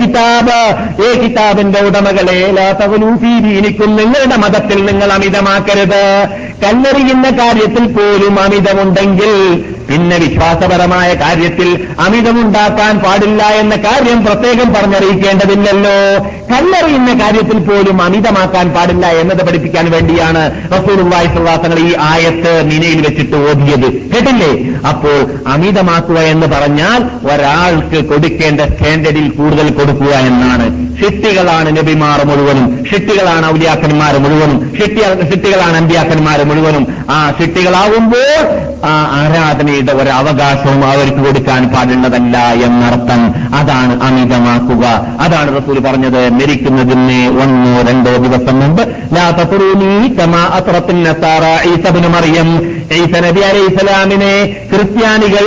കിതാബ്. 0.00 0.60
ഏ 1.02 1.08
കിതാബിന്റെ 1.22 1.80
ഉടമകളെ 1.80 2.52
ലാ 2.52 2.68
തഹ്ലു 2.72 3.16
ഫീ 3.16 3.32
ദീനിക്കും. 3.38 3.96
നിങ്ങളുടെ 3.96 4.36
മതത്തിൽ 4.36 4.84
നിങ്ങൾ 4.84 5.12
അമിതമാക്കരുത്. 5.12 6.04
കല്ലെറിയുന്ന 6.62 7.30
കാര്യത്തിൽ 7.30 7.84
പോലും 7.96 8.40
അമിതമുണ്ടെങ്കിൽ 8.40 9.32
പിന്നെ 9.88 10.16
വിശ്വാസപരമായ 10.18 11.14
കാര്യത്തിൽ 11.14 11.68
അമിതമുണ്ടാക്കാൻ 12.00 12.98
പാടില്ല 12.98 13.42
എന്ന 13.42 13.74
കാര്യം 13.76 14.24
പ്രത്യേകം 14.24 14.74
പറഞ്ഞറിയിക്കേണ്ടതില്ലല്ലോ. 14.74 15.94
കല്ലെറിയുന്ന 16.50 17.12
കാര്യത്തിൽ 17.22 17.58
പോലും 17.58 18.02
അമിതമാക്കാൻ 18.02 18.66
പാടില്ല 18.74 19.06
എന്നത് 19.06 19.42
പഠിപ്പിക്കാൻ 19.46 19.90
വേണ്ടിയാണ് 19.90 20.42
റസൂലുള്ളാഹി 20.74 21.28
അലൈഹി 21.68 21.86
ഈ 21.88 21.94
ആയത്ത് 22.00 22.52
മിനയിൽ 22.70 23.00
വെച്ചിട്ട് 23.06 23.36
ഓതിയത്. 23.36 23.88
കേട്ടില്ലേ? 24.12 24.50
അപ്പോൾ 24.90 25.16
അമിതമാക്കുക 25.54 26.18
എന്ന് 26.18 26.46
പറഞ്ഞാൽ 26.46 27.00
ഒരാൾക്ക് 27.32 28.08
കൊടുക്കേണ്ട 28.10 28.60
സ്റ്റാൻഡേർഡിൽ 28.60 29.30
കൂടുതൽ 29.30 29.70
കൊടുക്കുക 29.70 30.12
എന്നാണ്. 30.30 30.68
ഷിട്ടികളാണ് 31.00 31.76
നബിമാർ 31.76 32.20
മുഴുവനും. 32.26 32.68
ഷിട്ടികളാണ് 32.90 33.46
ഔലിയാക്കന്മാർ 33.54 34.14
മുഴുവനും. 34.26 34.72
ഷിട്ടി 34.78 35.02
ഷിട്ടികളാണ് 35.30 35.76
അമ്പിയാക്കന്മാർ 35.76 36.38
മുഴുവനും 36.48 36.84
ആ 37.10 37.18
ചിട്ടികളാവുമ്പോൾ 37.40 38.30
ആ 38.84 38.94
ആരാധനയുടെ 39.20 39.92
ഒരു 39.92 40.10
അവകാശവും 40.10 40.80
അവർക്ക് 40.84 41.20
കൊടുക്കാൻ 41.26 41.62
പാടുള്ളതല്ല 41.74 42.38
എന്നർത്ഥം. 42.66 43.22
അതാണ് 43.54 43.94
അമിതമാക്കുക. 44.02 44.84
അതാണ് 45.20 45.50
റസൂൽ 45.56 45.78
പറഞ്ഞത് 45.78 46.20
മരിക്കുന്നതിന് 46.30 47.20
ഒന്നോ 47.42 47.74
രണ്ടോ 47.90 48.12
ദിവസം 48.16 48.60
മുമ്പ് 48.60 48.82
മറിയം. 52.14 52.48
ഈസ 52.92 53.14
നബി 53.24 53.40
അലൈഹി 53.40 53.66
ഇസ്ലാമിനെ 53.66 54.34
ക്രിസ്ത്യാനികൾ 54.72 55.44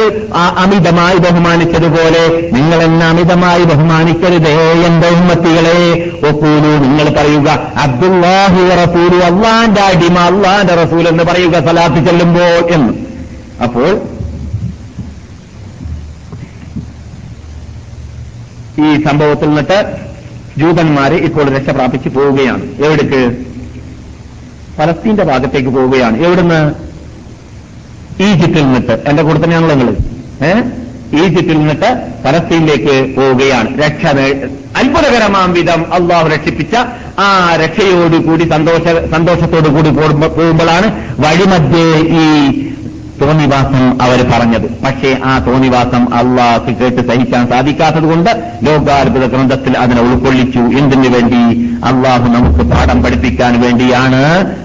അമിതമായി 0.64 1.18
ബഹുമാനിച്ചതുപോലെ 1.18 2.24
നിങ്ങൾ 2.54 2.80
എന്നെ 2.84 3.06
അമിതമായി 3.06 3.64
ബഹുമാനിക്കരുതേ 3.72 4.56
എന്റെ 4.88 5.08
ഉമ്മത്തികളെ. 5.08 5.80
ഒക്കൂലു 6.30 6.72
നിങ്ങൾ 6.86 7.08
പറയുക 7.18 7.50
അബ്ദുല്ലാഹി 7.84 8.62
റസൂലു 8.84 9.18
അള്ളാന്റെ 9.30 9.82
അടിമ 9.82 10.18
അള്ളാന്റെ 10.20 10.76
റസൂൽ 10.92 11.08
എന്ന് 11.08 11.24
പറയുക 11.24 11.52
സലാത്ത് 11.52 11.96
ചെല്ലുമ്പോൾ 11.96 12.72
എന്ന്. 12.72 12.94
അപ്പോൾ 13.64 14.02
ഈ 18.82 19.04
സംഭവത്തിൽ 19.04 19.48
നിന്നിട്ട് 19.48 19.96
ജൂതന്മാര് 20.58 21.12
ഇപ്പോൾ 21.12 21.50
രക്ഷ 21.50 21.70
പ്രാപിച്ചു 21.70 22.10
പോവുകയാണ്. 22.10 22.64
എവിടേക്ക്? 22.64 23.46
ഫലസ്തീന്റെ 24.78 25.24
ഭാഗത്തേക്ക് 25.24 25.70
പോവുകയാണ്. 25.70 26.18
എവിടുന്ന്? 26.18 26.74
ഈജിപ്തിൽ 28.24 28.64
നിന്നിട്ട്. 28.64 29.04
എന്റെ 29.08 29.24
കൂടെ 29.24 29.44
തന്നെയാണല്ലോ 29.44 29.76
നിങ്ങൾ 29.76 29.98
ഏഹ് 30.46 30.81
ഈജിപ്തിൽ 31.14 31.58
നിന്നിട്ട് 31.58 32.08
പലസ്തീനിലേക്ക് 32.26 33.16
പോവുകയാണ്. 33.16 33.82
രക്ഷ 33.82 34.06
അത്ഭുതകരമാം 34.78 35.54
വിധം 35.54 35.94
അള്ളാഹു 35.94 36.28
രക്ഷിപ്പിച്ച 36.28 36.76
ആ 37.20 37.56
രക്ഷയോടുകൂടി 37.56 38.44
സന്തോഷ 38.44 39.12
സന്തോഷത്തോടുകൂടി 39.12 39.90
പോകുമ്പ- 39.90 40.30
പോകുമ്പോഴാണ് 40.30 41.16
വഴിമധ്യേ 41.20 42.00
ഈ 42.00 42.62
തോന്നിവാസം 43.22 44.02
അവർ 44.02 44.32
പറഞ്ഞത്. 44.32 44.62
പക്ഷേ 44.62 45.18
ആ 45.24 45.40
തോന്നിവാസം 45.40 46.14
അള്ളാഹ് 46.16 46.74
കേട്ട് 46.74 47.08
സഹിക്കാൻ 47.08 47.48
സാധിക്കാത്തത് 47.48 48.04
കൊണ്ട് 48.04 48.30
ലോകാത്ഭുത 48.64 49.26
ഗ്രന്ഥത്തിൽ 49.26 49.78
അതിനെ 49.78 50.02
ഉൾക്കൊള്ളിച്ചു. 50.02 50.60
എന്തിനു 50.60 51.10
വേണ്ടി? 51.10 51.66
അള്ളാഹു 51.86 52.28
നമുക്ക് 52.30 52.72
പാഠം 52.72 53.04
പഠിപ്പിക്കാൻ 53.04 53.62
വേണ്ടിയാണ് 53.62 54.56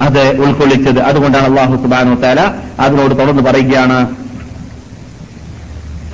അത് 0.00 0.40
ഉൾക്കൊള്ളിച്ചത്. 0.40 1.00
അതുകൊണ്ടാണ് 1.00 1.44
അള്ളാഹു 1.44 1.76
സുബാനു 1.76 2.14
താല 2.14 2.52
അതിനോട് 2.80 3.14
തുടർന്ന് 3.14 3.42
പറയുകയാണ് 3.42 4.21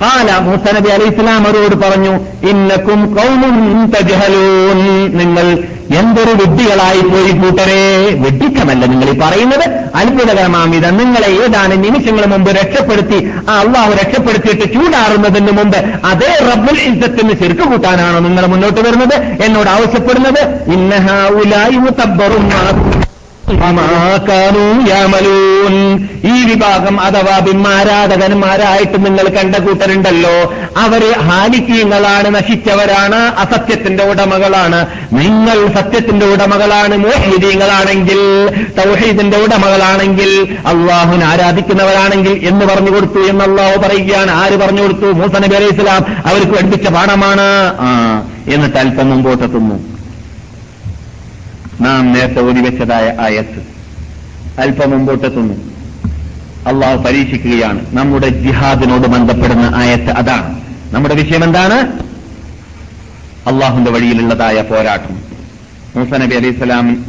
കാല 0.01 0.37
മൂസ 0.37 0.73
നബി 0.75 0.89
അലൈഹി 0.89 1.09
ഇസ്ലാം 1.09 1.47
അവരോട് 1.47 1.75
പറഞ്ഞു 1.75 2.13
ഇന്നക്കും 2.49 3.15
കൗമും 3.15 3.89
തജഹലൂൻ 3.89 4.79
നിങ്ങൾ 5.17 5.57
എന്തൊരു 5.95 6.29
വിഡ്ഢികളായി 6.29 7.01
പോയി 7.01 7.31
കൂട്ടരെ. 7.31 8.07
വിഡ്ഢിക്കമല്ല 8.23 8.85
നിങ്ങൾ 8.85 9.09
ഈ 9.09 9.19
പറയുന്നത്. 9.19 9.65
അത്ഭുതകരമാം 9.95 10.75
ഇത്. 10.75 10.99
നിങ്ങളെ 10.99 11.29
ഏതാണ് 11.43 11.83
നിമിഷങ്ങൾ 11.83 12.25
മുമ്പ് 12.25 12.51
രക്ഷപ്പെടുത്തി 12.51 13.31
ആ 13.49 13.59
അള്ളാഹു 13.59 13.91
രക്ഷപ്പെടുത്തിയിട്ട് 13.91 14.73
ചൂടാറുന്നതിന് 14.73 15.51
മുമ്പ് 15.51 15.77
അതേ 16.05 16.31
റബ്ബുൽ 16.51 16.79
ഇസ്സത്തിന് 16.79 17.29
ശിർക്ക് 17.29 17.63
കൂട്ടാനാണോ 17.63 18.19
നിങ്ങൾ 18.19 18.45
മുന്നോട്ട് 18.45 18.81
വരുന്നത്? 18.81 19.43
എന്നോട് 19.43 19.69
ആവശ്യപ്പെടുന്നത്. 19.69 20.71
ഇന്നഹാവുലായി 20.73 21.77
മുത്തബ്ബറും 21.77 22.49
തബ്ബറും. 22.49 22.98
ഈ 26.25 26.53
വിഭാഗം 26.53 27.01
അഥവാ 27.01 27.39
ബിംബാരാധകന്മാരായിട്ട് 27.39 29.05
നിങ്ങൾ 29.05 29.27
കണ്ട 29.27 29.55
കൂട്ടരുണ്ടല്ലോ. 29.55 30.53
അവർ 30.77 31.13
ഹാലിക്കീങ്ങളാണ് 31.19 32.35
നശിച്ചവരാണ് 32.35 33.15
അസത്യത്തിന്റെ 33.15 34.03
ഉടമകളാണ്. 34.03 34.87
നിങ്ങൾ 35.13 35.67
സത്യത്തിന്റെ 35.67 36.25
ഉടമകളാണ് 36.25 36.97
മോഹിദീങ്ങളാണെങ്കിൽ 36.97 38.21
തൗഹീദിന്റെ 38.79 39.37
ഉടമകളാണെങ്കിൽ 39.37 40.57
അള്ളാഹുവിനെ 40.65 41.25
ആരാധിക്കുന്നവരാണെങ്കിൽ 41.25 42.47
എന്ന് 42.47 42.65
പറഞ്ഞു 42.65 42.91
കൊടുത്തു 42.91 43.19
എന്ന് 43.19 43.45
അള്ളാഹു 43.45 43.77
പറയുകയാണ്. 43.79 44.31
ആര് 44.31 44.57
പറഞ്ഞു 44.57 44.81
കൊടുത്തു? 44.81 45.11
മൂസ 45.11 45.41
നബി 45.41 45.55
അലൈഹി 45.55 45.75
സ്വലാം. 45.75 46.01
അവർക്ക് 46.25 46.51
പഠിപ്പിച്ച 46.51 46.87
പാഠമാണ്. 46.89 47.49
എന്നിട്ട് 48.53 48.77
അല്പം 48.77 49.09
മുമ്പോട്ടെത്തുന്നു 49.09 49.98
നാം 51.81 52.13
നേരത്തെ 52.13 52.41
ഓടിവെച്ചതായ 52.41 53.17
ആയത്ത് 53.19 53.59
അല്പം 54.59 54.91
മുമ്പോട്ടെത്തുന്നു 54.91 55.53
അള്ളാഹു 56.67 57.03
പരീക്ഷിക്കുകയാണ്. 57.03 57.95
നമ്മുടെ 57.95 58.27
ജിഹാദിനോട് 58.27 59.07
ബന്ധപ്പെടുന്ന 59.07 59.71
ആയത്ത് 59.75 60.09
അതാണ്. 60.09 60.61
നമ്മുടെ 60.93 61.15
വിഷയം 61.15 61.43
എന്താണ്? 61.43 61.77
അള്ളാഹുന്റെ 63.49 63.91
വഴിയിലുള്ളതായ 63.91 64.61
പോരാട്ടം. 64.61 65.15
മൂസ 65.95 66.19
നബി 66.19 66.35
അലൈഹി 66.35 66.57
സ്വലാം 66.57 67.05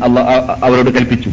അവരോട് 0.64 0.90
കൽപ്പിച്ചു. 0.90 1.30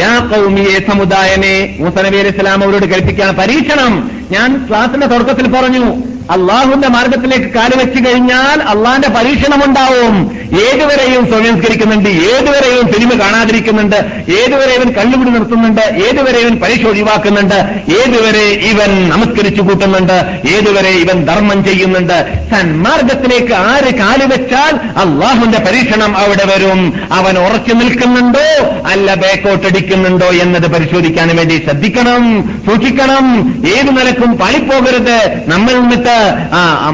യാ 0.00 0.30
കൗമിയെ 0.34 0.90
സമുദായമേ 0.90 1.76
മൂസ 1.80 1.98
നബി 1.98 2.16
അലൈഹി 2.16 2.36
സ്വലാം 2.38 2.64
അവരോട് 2.64 2.84
കൽപ്പിക്കാൻ 2.84 3.34
പരീക്ഷണം. 3.34 4.10
ഞാൻ 4.30 4.66
ക്ലാസിന്റെ 4.68 5.06
തുടക്കത്തിൽ 5.06 5.52
പറഞ്ഞു. 5.52 6.11
അള്ളാഹുന്റെ 6.30 6.88
മാർഗത്തിലേക്ക് 6.88 7.46
കാലുവെച്ചു 7.46 8.08
കഴിഞ്ഞാൽ 8.08 8.62
അള്ളാന്റെ 8.62 9.08
പരീക്ഷണമുണ്ടാവും. 9.08 10.42
ഏതുവരെയും 10.72 11.26
സ്വയംസ്കരിക്കുന്നുണ്ട് 11.26 12.08
ഏതുവരെയും 12.08 12.86
തിരിമ 12.86 13.20
കാണാതിരിക്കുന്നുണ്ട് 13.20 13.96
ഏതുവരെ 14.32 14.74
ഇവൻ 14.74 14.92
കണ്ണുപിടി 14.92 15.30
നിർത്തുന്നുണ്ട് 15.30 15.80
ഏതുവരെ 15.80 16.38
ഇവൻ 16.38 16.56
പരീക്ഷ 16.56 16.86
ഒഴിവാക്കുന്നുണ്ട് 16.86 17.54
ഏതുവരെ 18.00 18.44
ഇവൻ 18.70 19.08
നമസ്കരിച്ചു 19.08 19.62
കൂട്ടുന്നുണ്ട് 19.62 20.40
ഏതുവരെ 20.48 20.88
ഇവൻ 20.88 21.24
ധർമ്മം 21.24 21.64
ചെയ്യുന്നുണ്ട്. 21.64 22.26
സന്മാർഗത്തിലേക്ക് 22.50 23.52
ആര് 23.52 23.94
കാലുവെച്ചാൽ 23.94 24.74
അള്ളാഹുന്റെ 24.98 25.58
പരീക്ഷണം 25.58 26.16
അവിടെ 26.16 26.44
വരും. 26.44 27.08
അവൻ 27.12 27.38
ഉറച്ചു 27.38 27.74
നിൽക്കുന്നുണ്ടോ 27.74 28.66
അല്ല 28.86 29.14
ബേക്കോട്ടടിക്കുന്നുണ്ടോ 29.14 30.26
എന്നത് 30.26 30.70
പരിശോധിക്കാൻ 30.70 31.36
വേണ്ടി 31.36 31.62
ശ്രദ്ധിക്കണം 31.64 32.50
സൂക്ഷിക്കണം. 32.66 33.54
ഏതു 33.78 33.90
നിലക്കും 33.90 34.36
പാളിപ്പോകരുത്. 34.36 35.18
നമ്മൾ 35.46 35.72
നിന്നിട്ട് 35.72 36.11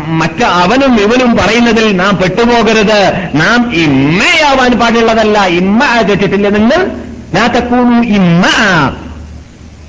മറ്റ് 0.06 0.44
അവനും 0.44 1.00
ഇവനും 1.00 1.36
പറയുന്നതിൽ 1.36 1.96
നാം 1.96 2.16
പെട്ടുപോകരുത്. 2.16 3.30
നാം 3.34 3.74
ഇമ്മയാവാൻ 3.74 4.78
പാടുള്ളതല്ല. 4.78 5.46
ഇമ്മ 5.46 5.80
കേട്ടിട്ടില്ല 6.08 6.48
നിങ്ങൾ? 6.48 6.90
നാത്തക്കൂണു 7.34 8.02
ഇമ്മ. 8.02 8.44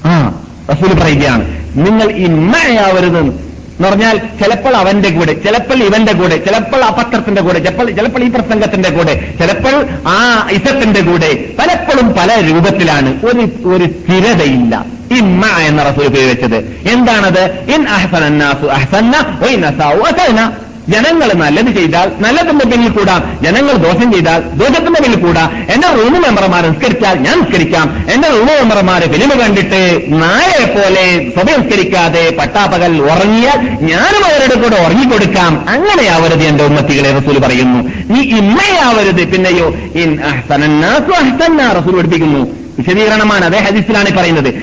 ആ 0.06 0.34
റസൂൽ 0.72 0.94
പറയുകയാണ്. 1.00 1.46
നിങ്ങൾ 1.76 2.12
ഇമ്മയാവരുത്. 2.12 3.49
എന്ന് 3.80 3.90
പറഞ്ഞാൽ 3.90 4.18
ചിലപ്പോൾ 4.18 4.76
അവന്റെ 4.76 5.10
കൂടെ 5.10 5.34
ചിലപ്പോൾ 5.34 5.84
ഇവന്റെ 5.84 6.14
കൂടെ 6.14 6.38
ചിലപ്പോൾ 6.38 6.84
ആ 6.84 6.90
പത്രത്തിന്റെ 6.90 7.42
കൂടെ 7.42 7.60
ചിലപ്പോൾ 7.60 7.92
ചിലപ്പോൾ 7.92 8.24
ഈ 8.24 8.28
പ്രസംഗത്തിന്റെ 8.28 8.90
കൂടെ 8.90 9.34
ചിലപ്പോൾ 9.40 9.86
ആ 10.08 10.48
ഇസത്തിന്റെ 10.52 11.02
കൂടെ 11.02 11.46
പലപ്പോഴും 11.60 12.14
പല 12.14 12.42
രൂപത്തിലാണ് 12.50 13.26
ഒരു 13.26 13.68
ഒരു 13.68 13.86
സ്ഥിരതയില്ല. 13.86 14.86
ഇമ്മ 15.18 15.46
എന്ന 15.46 15.84
റസൂൽ 15.84 16.06
ഉപയോഗിച്ചത്. 16.06 16.58
എന്താണത്? 16.92 17.44
ഇൻ 17.76 17.90
അഹ്സനന്നാസു 17.90 18.66
അഹ്സന്ന 18.66 20.52
ജനങ്ങൾ 20.90 21.34
നല്ലത് 21.34 21.76
ചെയ്താൽ 21.76 22.12
നല്ലതിന്റെ 22.20 22.66
പിന്നിൽ 22.66 22.90
കൂടാം 22.90 23.40
ജനങ്ങൾ 23.42 23.74
ദോഷം 23.74 24.12
ചെയ്താൽ 24.14 24.40
ദോഷത്തിന്റെ 24.40 25.02
പിന്നിൽ 25.02 25.20
കൂടാം. 25.20 25.66
എന്റെ 25.70 25.88
റൂം 25.88 26.22
മെമ്പർമാർ 26.22 26.66
നിസ്കരിച്ചാൽ 26.66 27.18
ഞാൻ 27.20 27.40
നിസ്കരിക്കാം. 27.40 28.06
എന്റെ 28.14 28.28
റൂം 28.28 28.48
മെമ്പർമാരെ 28.48 29.08
ഫിലിം 29.14 29.32
കണ്ടിട്ട് 29.40 30.04
നായയെ 30.08 30.66
പോലെ 30.66 31.06
സ്വഭംസ്കരിക്കാതെ 31.30 32.36
പട്ടാപ്പകൽ 32.40 33.02
ഉറങ്ങിയാൽ 33.02 33.60
ഞാനും 33.82 34.26
അവരുടെ 34.26 34.56
കൂടെ 34.56 34.76
ഉറങ്ങിക്കൊടുക്കാം. 34.76 35.70
അങ്ങനെയാവരുത് 35.70 36.44
എന്റെ 36.44 36.64
ഉമ്മത്തികളെ 36.64 37.12
റസൂൽ 37.18 37.40
പറയുന്നു. 37.40 37.80
നീ 38.14 38.20
ഇമ്മയാവരുത്. 38.38 39.28
പിന്നെയോ 39.32 39.68
ഇൻ 39.96 40.20
അഹ്സനന്നാസു 40.22 41.12
അഹ്സന്ന 41.12 41.70
റസൂൽ 41.80 41.98
പഠിപ്പിക്കുന്നു. 41.98 42.69
വിശദീകരണമാണ് 42.80 43.46
അതേ 43.46 43.58
ഹദീസിലാണ് 43.58 44.18
പറയുന്നത്. 44.18 44.54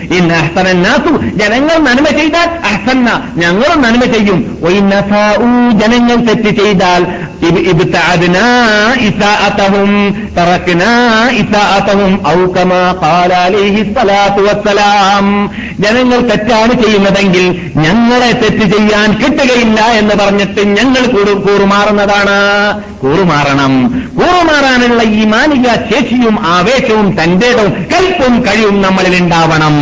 ജനങ്ങൾ 1.37 1.79
നന്മ 1.79 2.05
ചെയ്താൽ 2.05 2.49
അഹ്സന്ന 2.49 3.33
ഞങ്ങളും 3.37 3.83
നന്മ 3.83 4.05
ചെയ്യും. 4.05 4.59
ജനങ്ങൾ 5.81 6.17
തെറ്റ് 6.17 6.63
ചെയ്താൽ 6.63 7.07
ജനങ്ങൾ 15.81 16.21
തെറ്റാണ് 16.21 16.83
ചെയ്യുന്നതെങ്കിൽ 16.83 17.61
ഞങ്ങളെ 17.77 18.33
തെറ്റ് 18.33 18.77
ചെയ്യാൻ 18.77 19.13
കിട്ടുകയില്ല 19.13 19.81
എന്ന് 19.81 20.15
പറഞ്ഞിട്ട് 20.15 20.61
ഞങ്ങൾ 20.61 21.35
കൂറുമാറുന്നതാണ്. 21.35 22.39
കൂറുമാറണം. 23.03 23.89
കൂറുമാറാനുള്ള 24.17 25.03
ഈ 25.03 25.25
മാനിക 25.25 25.67
ശേഷിയും 25.67 26.39
ആവേശവും 26.47 27.23
തന്റേടവും 27.23 27.87
കൽപ്പും 28.07 28.45
കഴിവും 28.47 28.83
നമ്മളിൽ 28.83 29.23
ഉണ്ടാവണം. 29.23 29.75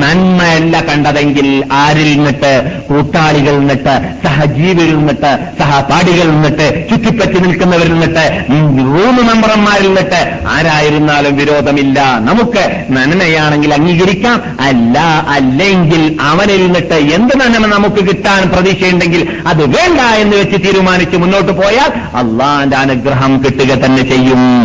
നന്മയല്ല 0.00 0.80
കണ്ടതെങ്കിൽ 0.80 1.64
ആരിൽ 1.72 2.16
നിന്നിട്ട്? 2.16 2.82
കൂട്ടാളികളിൽ 2.88 3.58
നിന്നിട്ട്? 3.58 4.00
സഹജീവികളിൽ 4.24 4.98
നിന്നിട്ട്? 4.98 5.38
സഹപാഠികളിൽ 5.58 6.30
നിന്നിട്ട്? 6.30 6.86
ചുറ്റിപ്പറ്റി 6.90 7.38
നിൽക്കുന്നവരിൽ 7.38 7.92
നിന്നിട്ട്? 7.92 8.44
റൂം 8.78 9.26
മെമ്പർമാരിൽ 9.26 9.86
നിന്നിട്ട്? 9.86 10.38
ആരായിരുന്നാലും 10.48 11.36
വിരോധമില്ല. 11.36 12.00
നമുക്ക് 12.20 12.84
നന്മയാണെങ്കിൽ 12.90 13.74
അംഗീകരിക്കാം. 13.74 14.42
അല്ല 14.60 14.98
അല്ലെങ്കിൽ 15.28 16.16
അവനിൽ 16.20 16.64
നിന്നിട്ട് 16.64 16.94
എന്ത് 16.94 17.36
നന്മ 17.36 17.66
നമുക്ക് 17.66 18.08
കിട്ടാൻ 18.08 18.48
പ്രതീക്ഷയുണ്ടെങ്കിൽ 18.48 19.28
അത് 19.46 19.66
വേണ്ട 19.66 20.00
എന്ന് 20.00 20.36
വെച്ച് 20.36 20.66
തീരുമാനിച്ച് 20.66 21.16
മുന്നോട്ട് 21.16 21.52
പോയാൽ 21.52 22.16
അള്ളാന്റെ 22.16 22.76
അനുഗ്രഹം 22.76 23.44
കിട്ടുക 23.44 23.74
തന്നെ 23.74 24.02
ചെയ്യും. 24.02 24.64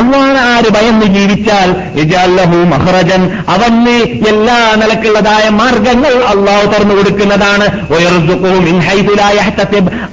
അള്ളാൻ 0.00 0.36
ആര് 0.38 0.70
ഭയന്ന് 0.70 1.19
ജീവിച്ചാൽ 1.20 1.70
ഇജാല്ലഹു 2.00 2.58
മഹറജൻ. 2.72 3.22
അവന് 3.48 3.96
എല്ലാ 4.28 4.58
നിലക്കുള്ളതായ 4.82 5.48
മാർഗങ്ങൾ 5.48 6.14
അള്ളാഹു 6.32 6.64
തുറന്നു 6.66 6.94
കൊടുക്കുന്നതാണ്. 6.94 7.66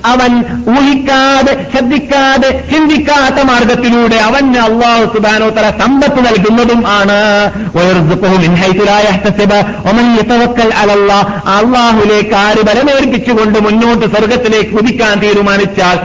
അവൻ 0.05 0.31
ഊഹിക്കാതെ 0.69 1.53
ശ്രദ്ധിക്കാതെ 1.73 2.49
ചിന്തിക്കാത്ത 2.71 3.39
മാർഗത്തിലൂടെ 3.43 4.15
അവന് 4.15 4.57
അള്ളാഹു 4.67 5.03
സുബാനോ 5.13 5.49
തല 5.49 5.67
സമ്പത്ത് 5.79 6.19
നൽകുന്നതും 6.25 6.81
ആണ്. 6.87 7.19
അള്ളാഹുലേക്ക് 11.57 12.35
ആര് 12.35 12.61
ബലമേൽപ്പിച്ചുകൊണ്ട് 12.67 13.59
മുന്നോട്ട് 13.59 14.05
സ്വർഗത്തിലേക്ക് 14.05 14.71
കുതിക്കാൻ 14.71 15.15
തീരുമാനിച്ചാൽ 15.19 15.97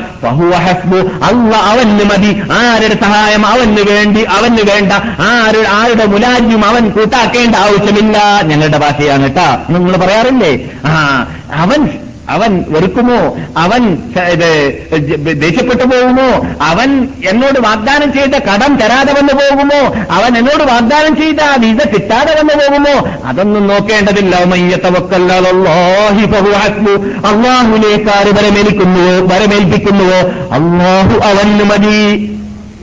അവന് 1.71 2.05
മതി. 2.11 2.31
ആരുടെ 2.53 2.97
സഹായം 3.03 3.47
അവന് 3.47 3.83
വേണ്ടി 3.91 4.23
അവന് 4.39 4.63
വേണ്ട 4.71 4.82
ആരുടെ 5.21 5.69
ആരുടെ 5.69 6.07
മുലാജ്യം 6.07 6.65
അവൻ 6.65 6.91
കൂട്ടാക്കേണ്ട 6.91 7.57
ആവശ്യമില്ല. 7.57 8.41
ഞങ്ങളുടെ 8.45 8.79
ഭാഷയാണ് 8.79 9.23
കേട്ടാ. 9.23 9.65
നിങ്ങൾ 9.71 9.97
പറയാറില്ലേ? 9.97 10.71
ആ 10.87 11.27
അവൻ 11.55 11.89
അവൻ 12.29 12.65
വെറുക്കുമോ? 12.69 13.37
അവൻ 13.57 13.99
ഇത് 14.33 14.75
ദേഷ്യപ്പെട്ടു 15.43 15.85
പോകുമോ? 15.85 16.47
അവൻ 16.63 17.09
എന്നോട് 17.29 17.61
വാഗ്ദാനം 17.61 18.13
ചെയ്ത 18.13 18.35
കടം 18.35 18.77
തരാതെ 18.77 19.13
വന്നു 19.13 19.33
പോകുമോ? 19.33 19.95
അവൻ 20.11 20.39
എന്നോട് 20.39 20.65
വാഗ്ദാനം 20.73 21.17
ചെയ്ത 21.17 21.41
വിത 21.59 21.89
കിട്ടാതെ 21.89 22.41
വന്നു 22.41 22.55
പോകുമോ? 22.55 23.11
അതൊന്നും 23.25 23.67
നോക്കേണ്ടതില്ല. 23.67 24.37
അള്ളാഹുലേക്ക് 27.27 28.11
ആര് 28.11 28.33
വരമേൽക്കുന്നുവോ? 28.39 29.37
വരമേൽപ്പിക്കുന്നുവോ? 29.37 30.21
അള്ളാഹു 30.55 31.29
അവന് 31.29 31.65
മതി. 31.65 32.32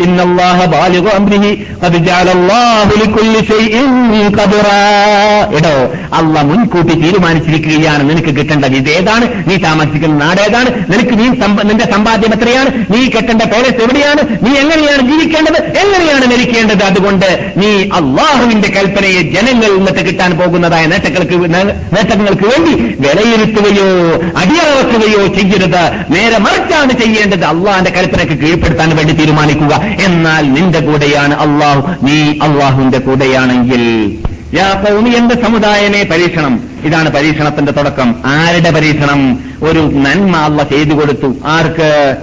إن 0.01 0.19
الله 0.21 0.59
بالغ 0.69 1.05
أمره 1.13 1.45
قد 1.83 1.95
جعل 2.05 2.29
الله 2.29 2.71
لكل 3.03 3.35
شيء 3.51 3.75
قدرا 4.39 4.81
എടോ 5.59 5.75
അല്ല 6.19 6.35
മുൻകൂട്ടി 6.49 6.95
തീരുമാനിച്ചിരിക്കുകയാണ് 7.03 8.03
നിനക്ക് 8.09 8.33
കിട്ടേണ്ടത് 8.37 8.75
ഇത് 8.75 8.91
ഏതാണ് 8.91 9.27
നീ 9.49 9.55
താമസിക്കുന്ന 9.65 10.15
നാട് 10.23 10.41
ഏതാണ് 10.41 10.71
നിനക്ക് 10.91 11.15
നീ 11.21 11.27
സമ്പ- 11.43 11.65
നിന്റെ 11.69 11.87
സമ്പാദ്യം 11.93 12.33
എത്രയാണ് 12.37 12.71
നീ 12.93 13.01
കെട്ടേണ്ട 13.15 13.43
പേലസ് 13.53 13.81
എവിടെയാണ് 13.85 14.23
നീ 14.45 14.53
എങ്ങനെയാണ് 14.63 15.03
ജീവിക്കേണ്ടത് 15.11 15.59
എങ്ങനെയാണ് 15.83 16.27
മരിക്കേണ്ടത് 16.33 16.83
അതുകൊണ്ട് 16.89 17.29
നീ 17.61 17.71
അള്ളാഹുവിന്റെ 17.99 18.69
കൽപ്പനയെ 18.77 19.23
ജനങ്ങളിൽ 19.35 19.77
നിന്നിട്ട് 19.79 20.05
കിട്ടാൻ 20.09 20.33
പോകുന്നതായ 20.41 20.85
നേട്ടങ്ങൾക്ക് 20.93 21.39
നേ- 21.55 21.65
നേട്ടങ്ങൾക്ക് 21.95 22.47
വേണ്ടി 22.53 22.75
വിലയിരുത്തുകയോ 23.05 23.89
അടിയറവെക്കുകയോ 24.43 25.23
ചെയ്യരുത് 25.39 25.83
നേരെ 26.15 26.39
മറിച്ചാണ് 26.47 26.93
ചെയ്യേണ്ടത് 27.03 27.47
അള്ളാഹിന്റെ 27.53 27.95
കൽപ്പനയ്ക്ക് 27.99 28.39
കീഴ്പ്പെടുത്താൻ 28.43 28.91
വേണ്ടി 29.01 29.15
തീരുമാനിക്കുക 29.21 29.73
എന്നാൽ 30.02 30.54
നിന്റെ 30.54 30.80
കൂടെയാണ് 30.80 31.34
അള്ളാഹു. 31.34 32.06
നീ 32.06 32.22
അള്ളാഹുവിന്റെ 32.22 33.00
കൂടെയാണെങ്കിൽ. 33.00 34.16
യാ 34.54 34.84
കൗമി 34.84 35.10
എന്റെ 35.10 35.36
സമുദായമേ 35.44 36.04
പരീക്ഷണം. 36.04 36.70
ഇതാണ് 36.84 37.10
പരീക്ഷണത്തിന്റെ 37.10 37.72
തുടക്കം. 37.72 38.16
ആരുടെ 38.26 38.72
പരീക്ഷണം? 38.72 39.40
ഒരു 39.64 39.80
നന്മ 39.80 40.38
അള്ള 40.38 40.64
ചെയ്തു 40.64 40.94
കൊടുത്തു. 40.94 41.36
ആർക്ക്? 41.46 42.16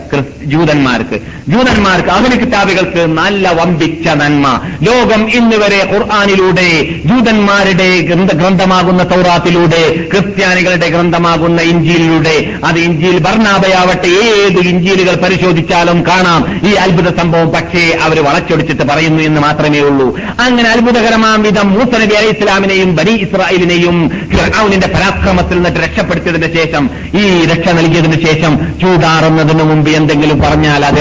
ജൂതന്മാർക്ക്. 0.44 1.20
ജൂതന്മാർക്ക് 1.48 2.08
അവന് 2.08 2.40
കിതാബികൾക്ക് 2.40 3.06
നല്ല 3.06 3.52
വമ്പിച്ച 3.52 4.08
നന്മ. 4.08 4.60
ലോകം 4.82 5.30
ഇന്ന് 5.30 5.56
വരെ 5.56 5.88
ഖുർആാനിലൂടെ 5.92 6.86
ജൂതന്മാരുടെ 7.04 8.00
ഗ്രന്ഥ 8.00 8.30
ഗ്രന്ഥമാകുന്ന 8.30 9.02
തൗറാത്തിലൂടെ 9.02 10.08
ക്രിസ്ത്യാനികളുടെ 10.12 10.88
ഗ്രന്ഥമാകുന്ന 10.88 11.60
ഇഞ്ചിയിലൂടെ 11.62 12.54
അത് 12.64 12.78
ഇഞ്ചിയിൽ 12.78 13.18
ബർണാബയാവട്ടെ 13.18 14.06
ഏത് 14.06 14.58
ഇഞ്ചിയിലുകൾ 14.58 15.14
പരിശോധിച്ചാലും 15.14 16.06
കാണാം. 16.06 16.60
ഈ 16.68 16.72
അത്ഭുത 16.72 17.16
സംഭവം 17.16 17.48
പക്ഷേ 17.48 17.98
അവർ 18.02 18.20
വളച്ചൊടിച്ചിട്ട് 18.20 18.82
പറയുന്നു 18.82 19.22
എന്ന് 19.22 19.40
മാത്രമേ 19.40 19.80
ഉള്ളൂ. 19.80 20.18
അങ്ങനെ 20.40 20.70
അത്ഭുതകരമാം 20.70 21.42
വിധം 21.42 21.72
മൂസ 21.72 22.00
നബി 22.00 22.14
ഇസ്ലാമിനെയും 22.14 22.96
ബനി 22.96 23.10
ഇസ്രായേലിനെയും 23.10 24.10
ഫിർഔനിന്റെ 24.46 24.86
പരാക്രമത്തിൽ 24.86 25.56
നിന്നിട്ട് 25.56 25.80
രക്ഷപ്പെടുത്തിയതിന് 25.80 26.48
ശേഷം 26.56 26.90
ഈ 27.20 27.44
രക്ഷ 27.52 27.68
നൽകിയതിന് 27.68 28.18
ശേഷം 28.26 28.52
ചൂടാറുന്നതിന് 28.82 29.62
മുമ്പ് 29.62 29.90
എന്തെങ്കിലും 29.90 30.38
പറഞ്ഞാൽ 30.42 30.84
അത് 30.84 31.00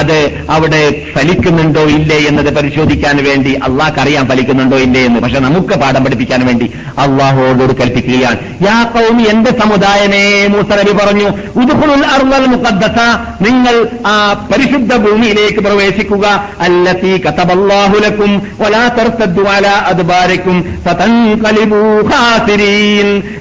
അത് 0.00 0.18
അവിടെ 0.56 0.82
ഫലിക്കുന്നുണ്ടോ 1.14 1.84
ഇല്ലേ 1.96 2.18
എന്നത് 2.28 2.50
പരിശോധിക്കാൻ 2.56 3.16
വേണ്ടി 3.28 3.52
അള്ളാഹ് 3.66 4.00
അറിയാൻ 4.00 4.24
ഫലിക്കുന്നുണ്ടോ 4.28 4.78
ഇല്ലേ 4.78 5.04
എന്ന്. 5.04 5.20
പക്ഷെ 5.20 5.38
നമുക്ക് 5.38 5.74
പാഠം 5.82 6.04
പഠിപ്പിക്കാൻ 6.04 6.46
വേണ്ടി 6.46 6.66
അള്ളാഹുവോട് 7.04 7.72
കൽപ്പിക്കുകയാണ്. 7.80 8.38
യാ 8.66 8.76
കൗമി 8.94 9.22
എന്റെ 9.22 9.50
സമുദായനേ 9.60 10.24
മൂസ 10.54 10.70
പറഞ്ഞു 11.00 11.28
ഉദുഹുൽ 11.62 12.46
മുഖദ്ദസ 12.54 12.98
നിങ്ങൾ 13.46 13.74
ആ 14.06 14.14
പരിശുദ്ധ 14.50 14.96
ഭൂമിയിലേക്ക് 14.96 15.60
പ്രവേശിക്കുക. 15.68 16.26
അല്ലത്തി 16.60 17.12
കതബല്ലാഹു 17.26 17.96
ലക്കും 18.04 18.32
വലാ 18.60 18.84
തർത്തദ്ദു 18.98 19.44
അലാ 19.54 19.74
അദ്ബാരിക്കും 19.92 20.56
ഫതൻഖലിബൂ 20.84 21.82
ഖാസിരീൻ. 22.12 22.65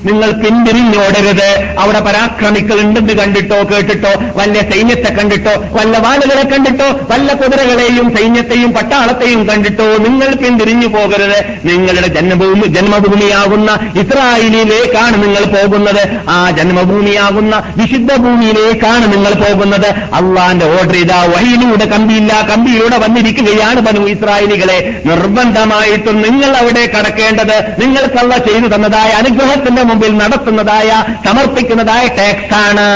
നിങ്ങൾ 0.08 0.30
പിന്തിരിഞ്ഞോടരുത്. 0.44 1.50
അവിടെ 1.84 2.00
പരാക്രമികൾ 2.00 2.78
ഉണ്ടെന്ന് 2.86 3.14
കണ്ടിട്ടോ 3.22 3.60
കേട്ടിട്ടോ 3.72 4.12
വല്ല 4.38 4.56
സൈന്യത്തെ 4.72 5.10
കണ്ടിട്ടോ 5.18 5.54
വല്ല 5.78 5.98
വാളുകളെ 6.06 6.46
കണ്ടിട്ടോ 6.54 6.88
വല്ല 7.12 7.34
കുതിരകളെയും 7.34 8.08
സൈന്യത്തെയും 8.18 8.72
പട്ടാളത്തെയും 8.74 9.42
കണ്ടിട്ടോ 9.50 9.88
നിങ്ങൾ 10.06 10.30
പിന്തിരിഞ്ഞു 10.44 10.88
പോകരുത്. 10.88 11.40
നിങ്ങളുടെ 11.70 12.08
ജന്മഭൂമി 12.08 12.68
ജന്മഭൂമിയാകുന്ന 12.78 13.72
ഇസ്രായേലിലേക്കാണ് 14.02 15.16
നിങ്ങൾ 15.24 15.44
പോകുന്നത്. 15.56 16.04
ആ 16.30 16.40
ജന്മഭൂമിയാകുന്ന 16.60 17.56
വിശുദ്ധ 17.78 18.12
ഭൂമിയിലേക്കാണ് 18.26 19.06
നിങ്ങൾ 19.14 19.34
പോകുന്നത്. 19.44 19.90
അള്ളാന്റെ 20.20 20.66
ഓർഡർ 20.76 20.98
ഇതാ 21.04 21.20
വഴിയിലൂടെ 21.34 21.86
കമ്പിയില്ല 21.86 22.34
കമ്പിയിലൂടെ 22.52 22.98
വന്നിരിക്കുകയാണ് 23.06 23.80
ബനു 23.80 24.06
ഇസ്രായേലികളെ. 24.16 24.80
നിർബന്ധമായിട്ടും 25.06 26.22
നിങ്ങൾ 26.22 26.52
അവിടെ 26.62 26.86
കടക്കേണ്ടത് 26.96 27.58
നിങ്ങൾക്കല്ല 27.82 28.34
ചെയ്തു 28.48 28.68
തന്നതായ 28.76 29.12
അനുഗ്രഹത്തിന്റെ 29.18 29.84
മുമ്പിൽ 29.84 30.18
നടത്തുന്നതായ 30.18 31.04
സമർപ്പിക്കുന്നതായ 31.26 32.08
ടാക്സാണ് 32.08 32.88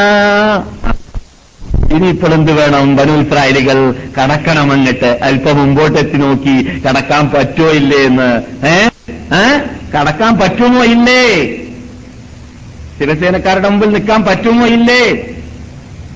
ഇനിയിപ്പോൾ 1.96 2.34
എന്ത് 2.34 2.52
വേണം? 2.52 2.96
ബനു 2.96 3.12
ഇസ്രായേലികൾ 3.22 3.94
കടക്കണം 4.18 4.74
എന്നിട്ട് 4.74 5.20
അല്പം 5.24 5.58
മുമ്പോട്ടെത്തി 5.58 6.18
നോക്കി 6.18 6.82
കടക്കാൻ 6.88 7.30
പറ്റുമോ 7.30 7.70
ഇല്ലേ 7.70 7.98
എന്ന്? 7.98 8.30
കടക്കാൻ 9.96 10.40
പറ്റുമോ 10.40 10.84
ഇല്ലേ? 10.84 11.24
ശിവസേനക്കാരുടെ 13.00 13.70
മുമ്പിൽ 13.70 13.90
നിൽക്കാൻ 13.90 14.26
പറ്റുമോ 14.26 14.66
ഇല്ലേ? 14.68 15.02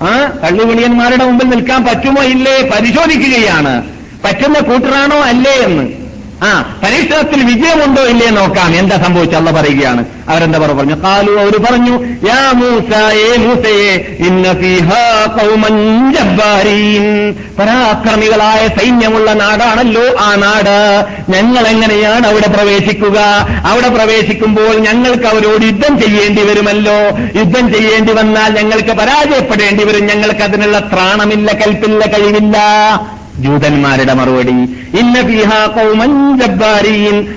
ആ? 0.01 0.31
കള്ളിവിളിയന്മാരുടെ 0.43 1.25
മുമ്പിൽ 1.25 1.47
നിൽക്കാൻ 1.47 1.85
പറ്റുമോ 1.85 2.23
ഇല്ലേ? 2.23 2.69
പരിശോധിക്കുകയാണ്. 2.75 3.83
പറ്റുന്ന 4.25 4.59
കൂട്ടറാണോ 4.59 5.19
അല്ലേ 5.21 5.51
എന്ന്. 5.51 6.02
ആ 6.43 6.79
പരീക്ഷണത്തിൽ 6.83 7.43
വിജയമുണ്ടോ 7.43 8.03
ഇല്ലേ 8.03 8.29
നോക്കാം. 8.29 8.75
എന്താ 8.75 8.97
സംഭവിച്ചു 8.97 9.35
അല്ല 9.35 9.51
പറയുകയാണ്. 9.51 10.05
അവരെന്താ 10.29 10.59
പറ 10.59 10.71
പറഞ്ഞു? 10.71 10.95
കാലു 11.03 11.31
അവർ 11.31 11.57
പറഞ്ഞു 11.57 11.93
യാ 12.27 12.51
മൂസയെ 12.51 13.37
മൂസയെ 13.37 14.13
പരാക്രമികളായ 17.59 18.67
സൈന്യമുള്ള 18.67 19.33
നാടാണല്ലോ 19.33 20.03
ആ 20.19 20.35
നാട്. 20.35 20.77
ഞങ്ങൾ 21.29 21.67
എങ്ങനെയാണ് 21.67 22.27
അവിടെ 22.27 22.47
പ്രവേശിക്കുക? 22.47 23.19
അവിടെ 23.65 23.89
പ്രവേശിക്കുമ്പോൾ 23.89 24.75
ഞങ്ങൾക്ക് 24.75 25.27
അവരോട് 25.27 25.65
യുദ്ധം 25.65 26.01
ചെയ്യേണ്ടി 26.01 26.41
വരുമല്ലോ. 26.41 26.99
യുദ്ധം 27.39 27.73
ചെയ്യേണ്ടി 27.73 28.13
വന്നാൽ 28.13 28.53
ഞങ്ങൾക്ക് 28.53 28.91
പരാജയപ്പെടേണ്ടി 28.91 29.83
വരും. 29.83 30.07
ഞങ്ങൾക്ക് 30.07 30.41
അതിനുള്ള 30.41 30.79
ത്രാണമില്ല 30.79 31.51
കൽപ്പില്ല 31.51 32.05
കഴിവില്ല. 32.05 32.57
ജൂതന്മാരുടെ 33.39 34.13
മറുപടി. 34.13 34.51
ഇന്ന 34.99 35.21
ഫിഹാ 35.21 35.73
ഖൗമൻ 35.77 36.39
ജബ്ബാരീൻ. 36.39 37.35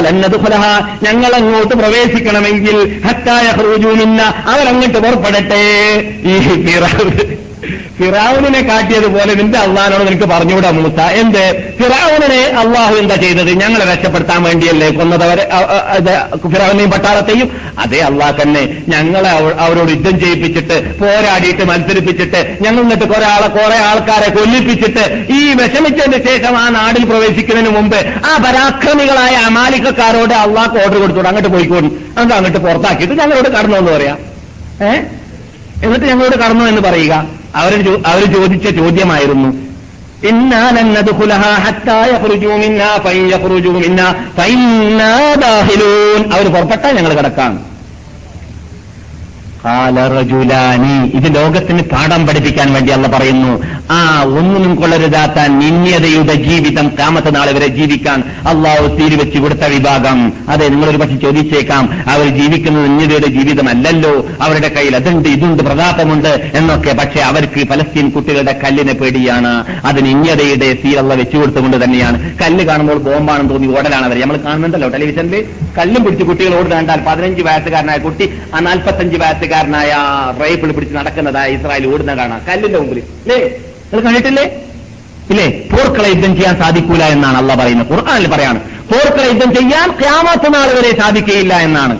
ലൻ 0.00 0.20
നദ്ഖുലഹ. 0.20 0.88
ഞങ്ങൾ 1.02 1.34
അങ്ങോട്ട് 1.34 1.74
പ്രവേശിക്കണമെങ്കിൽ 1.74 3.02
ഹത്തായ 3.06 3.46
യഖ്റുജൂ 3.46 3.94
മിന്ന. 3.94 4.22
അവരങ്ങോട്ട് 4.22 4.98
പുറപ്പെടട്ടെ. 4.98 6.00
ഈ 6.24 6.38
ഫിറൗൻ 6.66 7.36
ഫിറാവുനെ 7.98 8.60
കാട്ടിയതുപോലെ 8.60 9.34
നിന്റെ 9.34 9.58
അള്ളഹാനോട് 9.58 10.06
നിനക്ക് 10.08 10.24
പറഞ്ഞുകൂടാ 10.24 10.70
മൂത്ത. 10.70 11.00
എന്ത്? 11.22 11.44
ഫിറാവുനെ 11.80 12.40
അള്ളാഹു 12.62 12.94
എന്താ 12.94 13.16
ചെയ്തത്? 13.16 13.50
ഞങ്ങളെ 13.62 13.84
രക്ഷപ്പെടുത്താൻ 13.92 14.42
വേണ്ടിയല്ലേ 14.42 14.90
കൊന്നതവരെ 14.90 15.44
ഫിറാവിനെയും 16.52 16.90
പട്ടാളത്തെയും? 16.90 17.48
അതേ 17.78 18.00
അള്ളാഹ് 18.00 18.42
തന്നെ. 18.42 18.62
ഞങ്ങളെ 18.88 19.30
അവരോട് 19.58 19.90
യുദ്ധം 19.90 20.20
ചെയ്യിപ്പിച്ചിട്ട് 20.20 20.98
പോരാടിയിട്ട് 20.98 21.64
മത്സരിപ്പിച്ചിട്ട് 21.64 22.58
ഞങ്ങൾ 22.62 22.82
എന്നിട്ട് 22.82 23.04
കുറെ 23.04 23.26
ആളെ 23.26 23.48
കുറെ 23.48 23.78
ആൾക്കാരെ 23.90 24.30
കൊല്ലിപ്പിച്ചിട്ട് 24.30 25.04
ഈ 25.34 25.52
വിഷമിച്ചതിന് 25.52 26.24
ശേഷം 26.28 26.58
ആ 26.58 26.68
നാടിൽ 26.68 27.04
പ്രവേശിക്കുന്നതിന് 27.04 27.76
മുമ്പ് 27.76 27.96
ആ 27.96 28.36
പരാക്രമികളായ 28.36 29.34
അമാലിക്കക്കാരോട് 29.34 30.34
അള്ളാഹ് 30.34 30.78
ഓർഡർ 30.84 30.98
കൊടുത്തോട് 30.98 31.28
അങ്ങോട്ട് 31.28 31.48
പോയിക്കോളും. 31.48 31.92
അങ്ങോട്ട് 32.08 32.34
അങ്ങോട്ട് 32.34 32.58
പുറത്താക്കിയിട്ട് 32.58 33.14
ഞങ്ങളോട് 33.14 33.48
കടന്നു 33.48 33.76
എന്ന് 33.76 33.92
പറയാം? 33.92 34.18
ഏഹ് 34.88 35.02
എന്നിട്ട് 35.84 36.06
ഞങ്ങളോട് 36.06 36.36
കടന്നു 36.36 36.64
എന്ന് 36.64 36.80
പറയുക? 36.80 37.43
അവർ 37.54 38.02
അവർ 38.06 38.24
ചോദിച്ച 38.34 38.68
ചോദ്യമായിരുന്നു. 38.68 39.48
അവർ 46.34 46.52
പുറപ്പെട്ടാൽ 46.52 46.96
ഞങ്ങൾ 46.96 47.14
കിടക്കാം 47.14 47.73
ഖാലറജുലാനി 49.66 50.94
ഇത് 51.16 51.28
ലോകത്തിന് 51.34 51.82
പാഠം 51.82 52.26
പഠിപ്പിക്കാൻ 52.26 52.72
വേണ്ടി 52.72 52.92
അല്ല 52.92 53.06
പറയുന്നു. 53.06 53.52
ആ 53.90 54.22
ഒന്നിനും 54.38 54.74
കൊള്ളരുതാത്ത 54.74 55.46
നിന്യതയുടെ 55.46 56.34
ജീവിതം 56.34 56.86
കാമത്തെ 56.98 57.30
നാളെ 57.30 57.52
വരെ 57.52 57.66
ജീവിക്കാൻ 57.66 58.24
അള്ളാഹു 58.46 58.86
തീരുവെച്ച് 58.96 59.38
കൊടുത്ത 59.38 59.64
വിഭാഗം. 59.74 60.32
അതെ 60.48 60.68
നിങ്ങളൊരു 60.68 60.96
പക്ഷെ 60.96 61.16
ചോദിച്ചേക്കാം. 61.16 61.84
അവർ 62.08 62.26
ജീവിക്കുന്നത് 62.38 62.84
നിന്യതയുടെ 62.84 63.26
ജീവിതമല്ലല്ലോ. 63.26 64.12
അവരുടെ 64.40 64.68
കയ്യിൽ 64.68 64.96
അതുണ്ട് 64.96 65.28
ഇതുണ്ട് 65.28 65.62
പ്രതാപമുണ്ട് 65.62 66.50
എന്നൊക്കെ. 66.54 66.92
പക്ഷെ 66.92 67.20
അവർക്ക് 67.20 67.68
പലസ്തീൻ 67.68 68.10
കുട്ടികളുടെ 68.10 68.60
കല്ലിനെ 68.64 68.92
പേടിയാണ്. 68.92 69.54
അത് 69.84 70.04
നിന്യതയുടെ 70.06 70.70
സീലല്ല 70.82 71.14
വെച്ചു 71.14 71.36
കൊടുത്തുകൊണ്ട് 71.36 71.84
തന്നെയാണ്. 71.84 72.18
കല്ല് 72.42 72.64
കാണുമ്പോൾ 72.64 72.98
ബോംബാണെന്ന് 72.98 73.50
തോന്നി 73.50 73.68
ഓടലാണ് 73.78 74.06
അവർ 74.06 74.20
നമ്മൾ 74.20 74.36
കാണുന്നുണ്ടല്ലോ 74.46 74.88
ടെലിവിഷനിൽ 74.88 75.44
കല്ലും 75.78 76.04
പിടിച്ച് 76.04 76.24
കുട്ടികൾ 76.24 76.54
ഓടുന്നുണ്ടാൽ 76.58 77.00
പതിനഞ്ച് 77.06 77.42
വയസ്സുകാരനായ 77.42 77.98
കുട്ടി 77.98 78.30
ആ 78.54 78.58
നാൽപ്പത്തഞ്ച് 78.60 79.16
വയസ്സുകാരനായ 79.53 79.91
റൈഫിൾ 80.41 80.69
പിടിച്ച് 80.75 80.95
നടക്കുന്നതായ 80.97 81.55
ഇസ്രായേൽ 81.55 81.85
ഓടുന്ന 81.91 82.13
കാണാം 82.19 82.39
കല്ലിന്റെ 82.47 82.79
മുമ്പിൽ 82.81 82.99
അല്ലേ 83.23 83.37
നിങ്ങൾ 83.85 84.01
കണ്ടിട്ടില്ലേ 84.07 84.45
ഇല്ലേ 85.31 85.47
പോർക്കള 85.71 86.05
യുദ്ധം 86.13 86.31
ചെയ്യാൻ 86.37 86.55
സാധിക്കൂല 86.61 87.03
എന്നാണ് 87.15 87.37
അല്ല 87.41 87.51
പറയുന്നത് 87.59 87.89
ഖുർആാനിൽ 87.91 88.27
പറയാണ് 88.33 88.59
പോർക്കള 88.91 89.23
യുദ്ധം 89.31 89.51
ചെയ്യാൻ 89.57 89.89
ക്യാമത്ത് 90.01 90.49
നാൾ 90.55 90.69
വരെ 90.77 90.93
സാധിക്കുകയില്ല 91.01 91.53
എന്നാണ് 91.67 91.95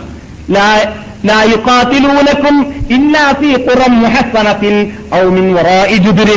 لا- 0.54 0.86
لا 1.24 1.40
يقاتلونكم 1.52 2.54
إلا 2.90 3.24
في 3.40 3.50
قرى 3.66 3.86
محصنة 3.98 4.64
أو 5.10 5.24
من 5.36 5.46
وراء 5.56 5.90
جدر 6.06 6.30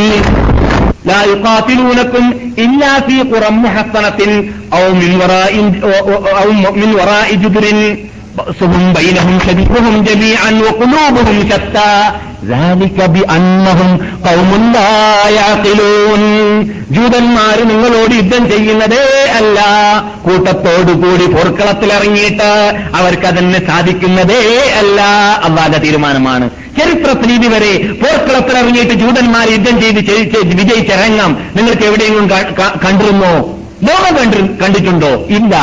لا 1.06 1.20
يقاتلونكم 1.24 2.24
إلا 2.60 2.92
في 3.02 3.16
قرى 3.24 3.50
محصنة 3.58 4.20
أو 4.76 4.86
من 4.94 5.12
وراء 5.22 5.54
أو 6.40 6.50
من 6.74 6.90
وراء 6.94 7.30
جدر 7.44 7.66
بأسهم 8.38 8.94
بينهم 8.94 9.36
شديدهم 9.40 10.04
جميعا 10.04 10.52
وقلوبهم 10.62 11.38
شتى 11.44 11.92
ذلك 12.46 12.98
بأنهم 13.10 13.90
قوم 14.26 14.52
لا 14.74 14.94
يعقلون 15.38 16.22
ജൂതന്മാര് 16.96 17.62
നിങ്ങളോട് 17.70 18.14
യുദ്ധം 18.14 18.44
ചെയ്യുന്നതേ 18.52 19.04
അല്ല 19.38 19.58
കൂട്ടത്തോടുകൂടി 20.26 21.26
പോർക്കളത്തിൽ 21.36 21.90
ഇറങ്ങിയിട്ട് 21.94 22.50
അവർക്കതിന് 23.00 23.60
സാധിക്കുന്നതേ 23.70 24.42
അല്ല 24.82 25.00
അള്ളാന്റെ 25.48 25.80
തീരുമാനമാണ് 25.86 26.46
ചരിത്രത്തിൽ 26.78 27.30
ഇതുവരെ 27.38 27.72
പോർക്കളത്തിൽ 28.02 28.56
ഇറങ്ങിയിട്ട് 28.58 28.96
ജൂതന്മാർ 29.02 29.46
യുദ്ധം 29.54 29.76
ചെയ്ത് 29.84 30.02
ജയിച്ച് 30.10 30.40
വിജയിച്ചിറങ്ങാം 30.54 31.32
നിങ്ങൾക്ക് 31.58 31.86
എവിടെയെങ്കിലും 31.90 32.28
ക- 32.34 32.52
ക- 32.60 32.76
കണ്ടിരുന്നോ 32.84 33.34
ലോകം 33.88 34.14
കണ്ടി 34.18 34.40
കണ്ടിട്ടുണ്ടോ 34.62 35.14
ഇല്ല 35.38 35.54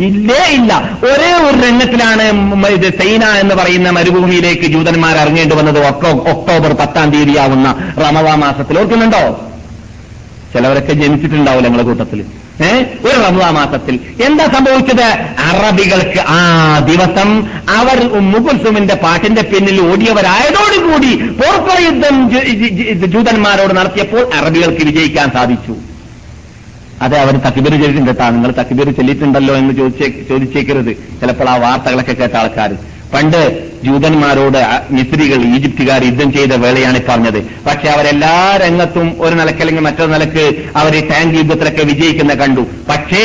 ഇല്ലേ 0.00 0.46
ഇല്ല. 0.50 0.98
ഒരേ 1.04 1.32
ഒരു 1.32 1.66
രംഗത്തിലാണ് 1.66 2.22
ഇത് 2.66 2.98
സൈന 2.98 3.24
എന്ന് 3.24 3.54
പറയുന്ന 3.54 3.90
മരുഭൂമിയിലേക്ക് 3.90 4.62
ജൂതന്മാർ 4.62 5.16
ഇറങ്ങേണ്ടി 5.16 5.56
വന്നത് 5.56 5.86
ഒക്ടോ- 5.86 6.28
ഒക്ടോബർ 6.28 6.72
പത്താം 6.72 7.10
തീയതിയാവുന്ന 7.10 7.94
റമദാ 7.98 8.34
മാസത്തിൽ. 8.34 8.78
ഓർക്കുന്നുണ്ടോ? 8.78 9.40
ചിലവരൊക്കെ 10.54 10.92
ജനിച്ചിട്ടുണ്ടാവില്ല 10.92 11.68
നിങ്ങളുടെ 11.68 11.88
കൂട്ടത്തിൽ. 11.88 12.24
ഏഹ് 12.64 12.86
ഒരു 13.04 13.20
റമദാ 13.20 13.50
മാസത്തിൽ. 13.50 14.00
എന്താ 14.22 14.46
സംഭവിച്ചത്? 14.46 15.02
അറബികൾക്ക് 15.38 16.20
ആ 16.28 16.78
ദിവസം 16.78 17.46
അവർ 17.78 18.18
മുകുൽസുമിന്റെ 18.18 18.94
പാട്ടിന്റെ 18.94 19.42
പിന്നിൽ 19.42 19.80
ഓടിയവരായതോടുകൂടി 19.80 21.16
പോർക്കള 21.16 21.84
യുദ്ധം 21.84 22.30
ജൂതന്മാരോട് 23.10 23.76
നടത്തിയപ്പോൾ 23.76 24.34
അറബികൾക്ക് 24.34 24.84
വിജയിക്കാൻ 24.84 25.30
സാധിച്ചു. 25.30 25.76
അതെ 27.00 27.18
അവർ 27.20 27.36
തക്കിബീർ 27.36 27.72
ചെയ്തിട്ടുണ്ട് 27.80 28.10
കേട്ടാ 28.10 28.30
നിങ്ങൾ 28.30 28.50
തക്കിബീർ 28.50 28.90
ചൊല്ലിയിട്ടുണ്ടല്ലോ 28.90 29.54
എന്ന് 29.56 29.74
ചോദിച്ചേ 29.74 30.08
ചോദിച്ചേക്കരുത്. 30.28 30.92
ചിലപ്പോൾ 31.20 31.48
ആ 31.48 31.56
വാർത്തകളൊക്കെ 31.56 32.12
കേട്ട 32.12 32.34
ആൾക്കാർ 32.36 32.72
പണ്ട് 33.14 33.70
ജൂതന്മാരോട് 33.84 34.58
മിസ്ത്രികൾ 34.90 35.40
ഈജിപ്തുകാർ 35.54 36.04
യുദ്ധം 36.04 36.32
ചെയ്ത 36.32 36.52
വേളയാണ് 36.52 37.00
പറഞ്ഞത്. 37.08 37.38
പക്ഷെ 37.66 37.88
അവരെല്ലാ 37.88 38.58
രംഗത്തും 38.64 39.22
ഒരു 39.22 39.34
നിലക്കല്ലെങ്കിൽ 39.34 39.82
മറ്റൊരു 39.82 40.10
നിലയ്ക്ക് 40.10 40.44
അവർ 40.76 41.08
ടാങ്ക് 41.08 41.36
യുദ്ധത്തിലൊക്കെ 41.36 41.82
വിജയിക്കുന്ന 41.82 42.34
കണ്ടു. 42.34 42.60
പക്ഷേ 42.60 43.24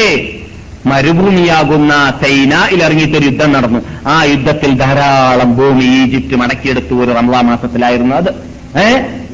മരുഭൂമിയാകുന്ന 0.86 1.94
സൈനയിൽ 2.24 2.84
ഇറങ്ങിയിട്ടൊരു 2.84 3.26
യുദ്ധം 3.26 3.52
നടന്നു. 3.52 3.80
ആ 4.08 4.24
യുദ്ധത്തിൽ 4.24 4.72
ധാരാളം 4.78 5.56
ഭൂമി 5.58 5.86
ഈജിപ്റ്റ് 6.04 6.36
മടക്കിയെടുത്തു 6.36 6.96
ഒരു 6.96 7.12
റംലാ 7.12 7.42
മാസത്തിലായിരുന്നു 7.42 8.16
അത്. 8.16 8.55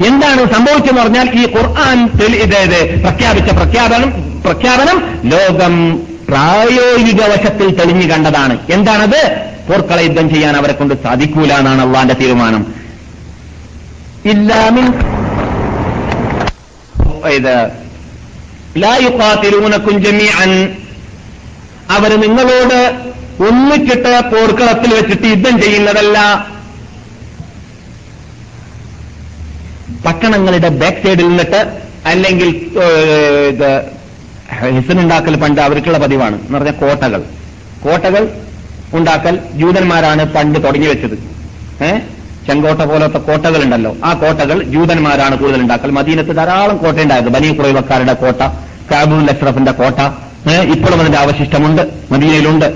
എന്താണ് 0.06 0.52
സംഭവിച്ചെന്ന് 0.52 1.00
പറഞ്ഞാൽ 1.02 1.30
ഈ 1.30 1.42
ഖുർആൻ 1.56 2.10
ഇതേത് 2.24 2.36
ഇത് 2.36 2.56
ഇത് 2.56 3.02
പ്രഖ്യാപിച്ച 3.02 3.50
പ്രഖ്യാപനം 3.50 4.10
പ്രഖ്യാപനം 4.42 5.18
ലോകം 5.24 5.98
പ്രായോഗിക 6.28 7.22
വശത്തിൽ 7.22 7.76
തെളിഞ്ഞു 7.76 8.12
കണ്ടതാണ്. 8.12 8.58
എന്താണത്? 8.70 9.52
പോർക്കള 9.68 10.00
യുദ്ധം 10.00 10.30
ചെയ്യാൻ 10.30 10.56
അവരെ 10.56 10.72
കൊണ്ട് 10.72 10.94
സാധിക്കൂല 11.02 11.52
എന്നാണ് 11.52 11.82
അള്ളാന്റെ 11.82 12.14
തീരുമാനം. 12.14 12.74
ഇല്ലാമിൻ 14.24 14.86
ഇത് 17.30 17.70
ലാ 18.76 18.96
യുഖാതിലൂനക്കും 18.96 20.04
ജമീഅൻ. 20.04 20.76
അവർ 21.90 22.20
നിങ്ങളോട് 22.20 23.02
ഒന്നിച്ചിട്ട് 23.42 24.20
പോർക്കളത്തിൽ 24.32 24.94
വെച്ചിട്ട് 24.94 25.26
യുദ്ധം 25.26 25.60
ചെയ്യുന്നതല്ല. 25.60 26.46
പട്ടണങ്ങളുടെ 30.06 30.68
ബാക്ക് 30.68 30.98
സൈഡിൽ 31.06 31.28
നിന്നിട്ട് 31.28 31.82
അല്ലെങ്കിൽ 32.06 32.48
ഇത് 33.48 33.82
ഹിസനുണ്ടാക്കൽ 34.68 35.36
പണ്ട് 35.36 35.60
അവർക്കുള്ള 35.60 35.98
പതിവാണ്. 35.98 36.34
എന്ന് 36.34 36.58
പറഞ്ഞ 36.58 36.70
കോട്ടകൾ. 36.70 37.24
കോട്ടകൾ 37.80 38.28
ഉണ്ടാക്കൽ 38.92 39.38
ജൂതന്മാരാണ് 39.54 40.24
പണ്ട് 40.32 40.58
തുടങ്ങി 40.64 40.86
വെച്ചത്. 40.86 41.14
ഏഹ് 41.84 42.00
ചെങ്കോട്ട 42.46 42.80
പോലത്തെ 42.80 43.18
കോട്ടകൾ 43.18 43.64
ഉണ്ടല്ലോ 43.64 43.96
ആ 44.04 44.12
കോട്ടകൾ 44.12 44.62
ജൂതന്മാരാണ് 44.62 45.38
കൂടുതൽ 45.38 45.60
ഉണ്ടാക്കൽ. 45.60 45.90
മദീനത്ത് 45.90 46.36
ധാരാളം 46.36 46.76
കോട്ട 46.76 46.98
ഉണ്ടായിരുന്നു 46.98 47.38
ബനി 47.38 47.52
കുറൈവക്കാരുടെ 47.52 48.12
കോട്ട 48.12 48.42
കാബുൽ 48.92 49.30
അഷ്റഫിന്റെ 49.30 49.72
കോട്ട. 49.72 50.00
ഇപ്പോഴും 50.50 51.00
അതിന്റെ 51.00 51.18
അവശിഷ്ടമുണ്ട്. 51.18 51.82
മദീനയിലുണ്ട്. 52.10 52.66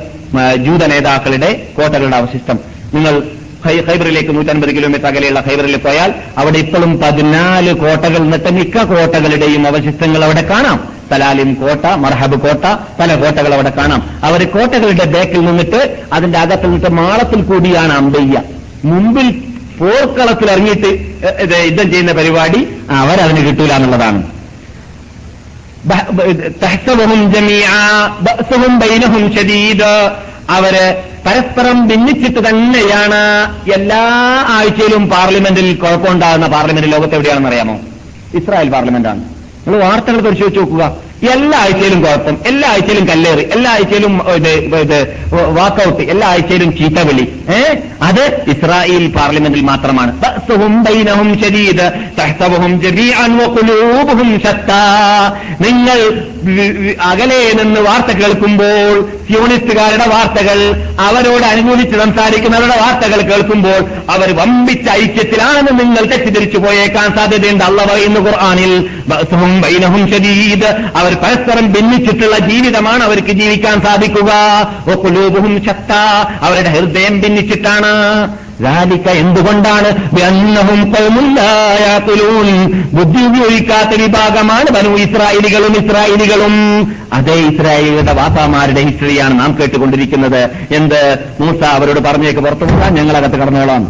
ജൂത 0.56 0.86
നേതാക്കളുടെ 0.86 1.68
കോട്ടകളുടെ 1.76 2.16
അവശിഷ്ടം. 2.16 2.58
നിങ്ങൾ 2.94 3.35
ഖൈബറിലേക്ക് 3.70 4.36
നൂറ്റൻപത് 4.36 4.76
കിലോമീറ്റർ 4.76 5.06
അകലെയുള്ള 5.06 5.40
ഖൈബറിൽ 5.40 5.76
പോയാൽ 5.76 6.14
അവിടെ 6.38 6.58
ഇപ്പോഴും 6.58 7.00
പതിനാല് 7.00 7.72
കോട്ടകൾ 7.72 8.18
നിന്നിട്ട് 8.18 8.52
മിക്ക 8.52 8.82
കോട്ടകളുടെയും 8.82 9.66
അവശിഷ്ടങ്ങൾ 9.66 10.24
അവിടെ 10.24 10.42
കാണാം. 10.42 10.96
തലാലിം 11.12 11.54
കോട്ട 11.54 11.86
മർഹബ് 11.86 12.40
കോട്ട 12.40 12.64
പല 13.00 13.14
കോട്ടകൾ 13.14 13.54
അവിടെ 13.54 13.70
കാണാം. 13.70 14.20
അവർ 14.22 14.50
കോട്ടകളുടെ 14.50 15.04
ബേക്കിൽ 15.04 15.40
നിന്നിട്ട് 15.40 15.98
അതിന്റെ 16.12 16.38
അകത്ത് 16.38 16.64
നിന്നിട്ട് 16.64 16.92
മാളത്തിൽ 16.92 17.42
കൂടിയാണ് 17.42 17.92
അമ്പയ്യ 17.92 18.42
മുമ്പിൽ 18.84 19.28
പോർക്കളത്തിൽ 19.78 20.50
ഇറങ്ങിയിട്ട് 20.50 20.90
യുദ്ധം 21.66 21.90
ചെയ്യുന്ന 21.90 22.12
പരിപാടി 22.12 22.68
അവരതിന് 22.90 23.48
കിട്ടൂല 23.48 23.72
എന്നുള്ളതാണ്. 23.72 24.35
തഹ്സബുഹും 26.62 27.32
ജമീഅ 27.32 27.72
ബഅ്സുഹും 28.20 28.78
ബൈനഹും 28.78 29.22
ശദീദ്. 29.34 29.92
അവർ 30.48 30.74
പരസ്പരം 31.26 31.86
ഭിന്നിച്ചിട്ട് 31.88 32.48
തന്നെയാണ് 32.48 33.22
എല്ലാ 33.74 34.02
ആഴ്ചയിലും 34.48 35.10
പാർലമെന്റിൽ 35.10 35.76
കുഴപ്പമുണ്ടാകുന്ന 35.76 36.46
പാർലമെന്റ് 36.46 36.92
ലോകത്ത് 36.92 37.14
എവിടെയാണെന്ന് 37.14 37.48
അറിയാമോ? 37.48 37.76
ഇസ്രായേൽ 38.34 38.68
പാർലമെന്റാണ്. 38.68 39.22
നിങ്ങൾ 39.66 39.80
വാർത്തകൾ 39.80 40.20
പരിശോധിച്ച് 40.20 40.60
നോക്കുക. 40.60 40.84
എല്ലാ 41.22 41.58
ആഴ്ചയിലും 41.58 42.02
കുഴപ്പം. 42.02 42.38
എല്ലാ 42.46 42.70
ആഴ്ചയിലും 42.70 43.08
കല്ലേറി. 43.08 43.48
എല്ലാ 43.52 43.72
ആഴ്ചയിലും 43.72 44.18
വാക്കൌട്ട്. 45.54 46.02
എല്ലാ 46.02 46.28
ആഴ്ചയിലും 46.28 46.76
ചീത്തവിളി 46.76 47.32
ഏ? 47.50 47.74
അത് 48.02 48.44
ഇസ്രായേൽ 48.48 49.06
പാർലമെന്റിൽ 49.06 49.60
മാത്രമാണ്. 49.60 50.12
നിങ്ങൾ 55.60 56.22
അകലെ 57.02 57.52
നിന്ന് 57.52 57.80
വാർത്ത 57.80 58.06
കേൾക്കുമ്പോൾ 58.06 59.08
സ്യൂണിസ്റ്റുകാരുടെ 59.26 60.06
വാർത്തകൾ 60.06 60.86
അവരോട് 61.00 61.42
അനുകൂലിച്ച് 61.42 61.98
സംസാരിക്കുന്നവരുടെ 61.98 62.76
വാർത്തകൾ 62.76 63.20
കേൾക്കുമ്പോൾ 63.20 63.84
അവർ 64.10 64.36
വമ്പിച്ച 64.36 64.90
ഐക്യത്തിലാണെന്ന് 64.90 65.80
നിങ്ങൾ 65.80 66.04
തെറ്റിദ്ധരിച്ചു 66.06 66.58
പോയേക്കാൻ 66.58 67.16
സാധ്യതയുണ്ട്. 67.16 67.64
അള്ള 67.64 67.84
പറയുന്നു 67.84 68.20
ഖുർആനിൽ 68.20 68.88
ബൈനഹും 69.60 70.10
ഷദീദ് 70.10 70.66
അവർ 70.96 71.05
അവർ 71.06 71.14
പരസ്പരം 71.14 71.72
ഭിന്നിച്ചിട്ടുള്ള 71.72 72.38
ജീവിതമാണ് 72.38 73.02
അവർക്ക് 73.02 73.28
ജീവിക്കാൻ 73.28 73.80
സാധിക്കുക. 73.80 74.32
ഒക്കുലൂപും 74.92 75.64
ശക്ത. 75.64 75.92
അവരുടെ 76.42 76.68
ഹൃദയം 76.68 77.20
ഭിന്നിച്ചിട്ടാണ്. 77.20 77.86
ലാലിക്ക 78.62 79.08
എന്തുകൊണ്ടാണ്? 79.08 80.22
അന്നവും 80.22 80.90
കൗമുല്ലായാക്കുലൂൻ 80.90 82.82
ബുദ്ധി 82.92 83.24
ഉപയോഗിക്കാത്ത 83.24 84.00
വിഭാഗമാണ് 84.00 84.66
വനു 84.70 84.88
ഇസ്രായേലികളും 84.88 85.86
ഇസ്രായേലികളും. 85.86 86.96
അതേ 87.12 87.34
ഇസ്രായേലികളുടെ 87.34 88.12
വാപ്പാമാരുടെ 88.12 88.82
ഹിസ്റ്ററിയാണ് 88.82 89.40
നാം 89.40 89.56
കേട്ടുകൊണ്ടിരിക്കുന്നത്. 89.60 90.50
എന്ത്? 90.74 91.18
മൂസ 91.40 91.62
അവരോട് 91.62 92.00
പറഞ്ഞേക്ക് 92.00 92.40
പുറത്തു 92.40 92.64
പോകാൻ. 92.64 92.94
ഞങ്ങളകത്ത് 92.94 93.36
കടന്നോളാം. 93.36 93.84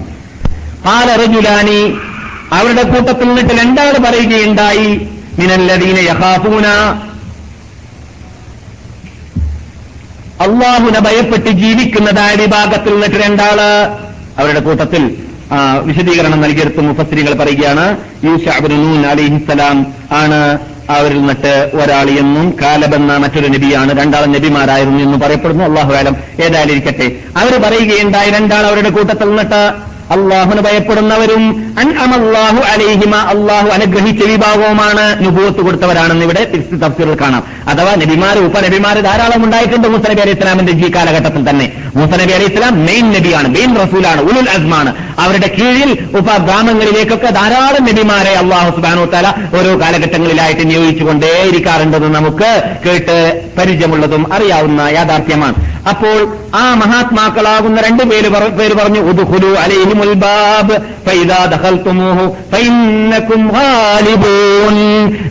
പാലറിഞ്ഞുലാനി 0.84 1.92
അവരുടെ 2.52 2.82
കൂട്ടത്തിൽ 2.82 3.24
നിന്നിട്ട് 3.24 3.60
രണ്ടാൾ 3.60 4.10
പറയുകയുണ്ടായി? 4.10 5.08
മിനല്ലദീന 5.38 5.98
യഹാഫൂന 5.98 6.66
അള്ളാഹുനെ 10.40 11.00
ഭയപ്പെട്ട് 11.00 11.50
ജീവിക്കുന്നതായ 11.50 12.34
വിഭാഗത്തിൽ 12.34 12.92
നിന്നിട്ട് 12.92 13.16
രണ്ടാൾ. 13.16 13.60
അവരുടെ 14.38 14.60
കൂട്ടത്തിൽ 14.60 15.02
വിശദീകരണം 15.82 16.40
നൽകിയെടുത്ത് 16.40 16.80
മുഫസ്സിരികൾ 16.80 17.34
പറയുകയാണ് 17.34 17.96
യൂഷാബുനൂൻ 18.24 19.06
അലിഹിസലാം 19.06 19.86
ആണ് 20.12 20.58
അവരിൽ 20.90 21.18
നിന്നിട്ട് 21.18 21.70
ഒരാൾ 21.74 22.08
എന്നും 22.10 22.56
കാലബെന്ന 22.62 23.16
മറ്റൊരു 23.16 23.48
നബിയാണ് 23.48 24.00
രണ്ടാളും 24.00 24.32
നബിമാരായിരുന്നു 24.32 25.02
എന്ന് 25.02 25.18
പറയപ്പെടുന്നു. 25.18 25.64
അള്ളാഹു 25.64 25.92
കാലം 25.92 26.16
ഏതായാലും 26.44 26.72
ഇരിക്കട്ടെ. 26.72 27.06
അവർ 27.36 27.62
പറയുകയുണ്ടായി 27.62 28.30
രണ്ടാൾ 28.30 28.66
അവരുടെ 28.66 28.90
കൂട്ടത്തിൽ 28.90 29.28
നിന്നിട്ട് 29.28 29.62
അള്ളാഹുന് 30.14 30.60
ഭയപ്പെടുന്നവരും 30.66 31.42
അൻഅമല്ലാഹു 31.82 32.60
അലൈഹിമ 32.72 33.14
അള്ളാഹു 33.32 33.68
അനുഗ്രഹിച്ച 33.76 34.22
വിഭാഗവുമാണ് 34.30 35.04
നുപൂത്ത് 35.24 35.60
കൊടുത്തവരാണെന്ന് 35.66 36.24
ഇവിടെ 36.28 36.42
തഫ്സീറിൽ 36.82 37.16
കാണാം. 37.22 37.42
അഥവാ 37.72 37.92
നബിമാർ 38.02 38.38
ഉപനബിമാർ 38.38 38.96
ധാരാളം 39.08 39.44
ഉണ്ടായിട്ടുണ്ട് 39.46 39.88
മുസനബി 39.94 40.20
അലി 40.24 40.30
അലൈഹി 40.30 40.38
ഇസ്ലാമിന്റെ 40.38 40.72
ജീ 40.80 40.88
കാലഘട്ടത്തിൽ 40.96 41.42
തന്നെ. 41.48 41.66
മുസനബി 41.98 42.32
അലി 42.36 42.36
അലൈഹി 42.38 42.52
ഇസ്ലാം 42.52 42.74
മെയിൻ 42.88 43.06
നബിയാണ് 43.16 43.48
മെയിൻ 43.56 43.70
റസൂലാണ് 43.82 44.20
ഉലുൽ 44.28 44.48
അസ്മാണ്. 44.56 44.92
അവരുടെ 45.24 45.48
കീഴിൽ 45.58 45.90
ഉപ 46.20 46.28
ഗ്രാമങ്ങളിലേക്കൊക്കെ 46.46 47.30
ധാരാളം 47.40 47.84
നബിമാരെ 47.90 48.34
അള്ളാഹു 48.42 48.70
സുബാനു 48.76 49.04
തല 49.14 49.26
ഓരോ 49.58 49.72
കാലഘട്ടങ്ങളിലായിട്ട് 49.82 50.64
നിയോഗിച്ചുകൊണ്ടേയിരിക്കാറുണ്ടെന്ന് 50.70 52.10
നമുക്ക് 52.18 52.50
കേട്ട് 52.86 53.16
പരിചയമുള്ളതും 53.58 54.22
അറിയാവുന്ന 54.36 54.80
യാഥാർത്ഥ്യമാണ്. 54.98 55.56
അപ്പോൾ 55.90 56.16
ആ 56.62 56.64
മഹാത്മാക്കളാകുന്ന 56.82 57.80
രണ്ട് 57.86 58.02
പേര് 58.10 58.28
പേര് 58.60 58.74
പറഞ്ഞു 58.78 59.00
ഉദുഹുലു 59.10 59.34
ഉദ്ഖുലു 59.36 59.95
ഫൈദാ 61.06 61.44
ഗാലിബൂൻ 63.46 64.76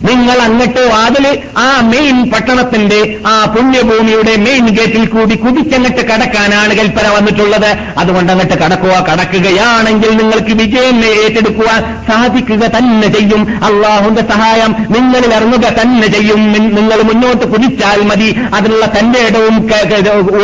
നിങ്ങൾ 0.04 0.38
അങ്ങട്ട് 0.38 0.80
വാതിൽ 0.80 1.38
ആ 1.58 1.80
മെയിൻ 1.80 2.30
പട്ടണത്തിന്റെ 2.30 3.18
ആ 3.26 3.44
പുണ്യഭൂമിയുടെ 3.44 4.36
മെയിൻ 4.36 4.66
ഗേറ്റിൽ 4.66 5.06
കൂടി 5.06 5.34
കുതിച്ചങ്ങട്ട് 5.34 6.02
കടക്കാനാണ് 6.06 6.78
കൽപ്പന 6.78 7.08
വന്നിട്ടുള്ളത്. 7.08 7.76
അതുകൊണ്ട് 7.98 8.32
അങ്ങട്ട് 8.32 8.54
കടക്കുക 8.54 9.06
കടക്കുകയാണെങ്കിൽ 9.12 10.16
നിങ്ങൾക്ക് 10.16 10.52
വിജയം 10.52 11.04
ഏറ്റെടുക്കുവാൻ 11.04 12.02
സാധിക്കുക 12.08 12.66
തന്നെ 12.78 13.08
ചെയ്യും. 13.08 13.64
അള്ളാഹുന്റെ 13.64 14.22
സഹായം 14.22 14.76
നിങ്ങളിൽ 14.90 15.34
ഇറങ്ങുക 15.34 15.66
തന്നെ 15.82 16.06
ചെയ്യും. 16.06 16.52
നിങ്ങൾ 16.52 17.02
മുന്നോട്ട് 17.02 17.46
കുതിച്ചാൽ 17.46 18.02
മതി. 18.02 18.36
അതിനുള്ള 18.54 18.86
തന്റെ 18.86 19.18
ഇടവും 19.18 19.56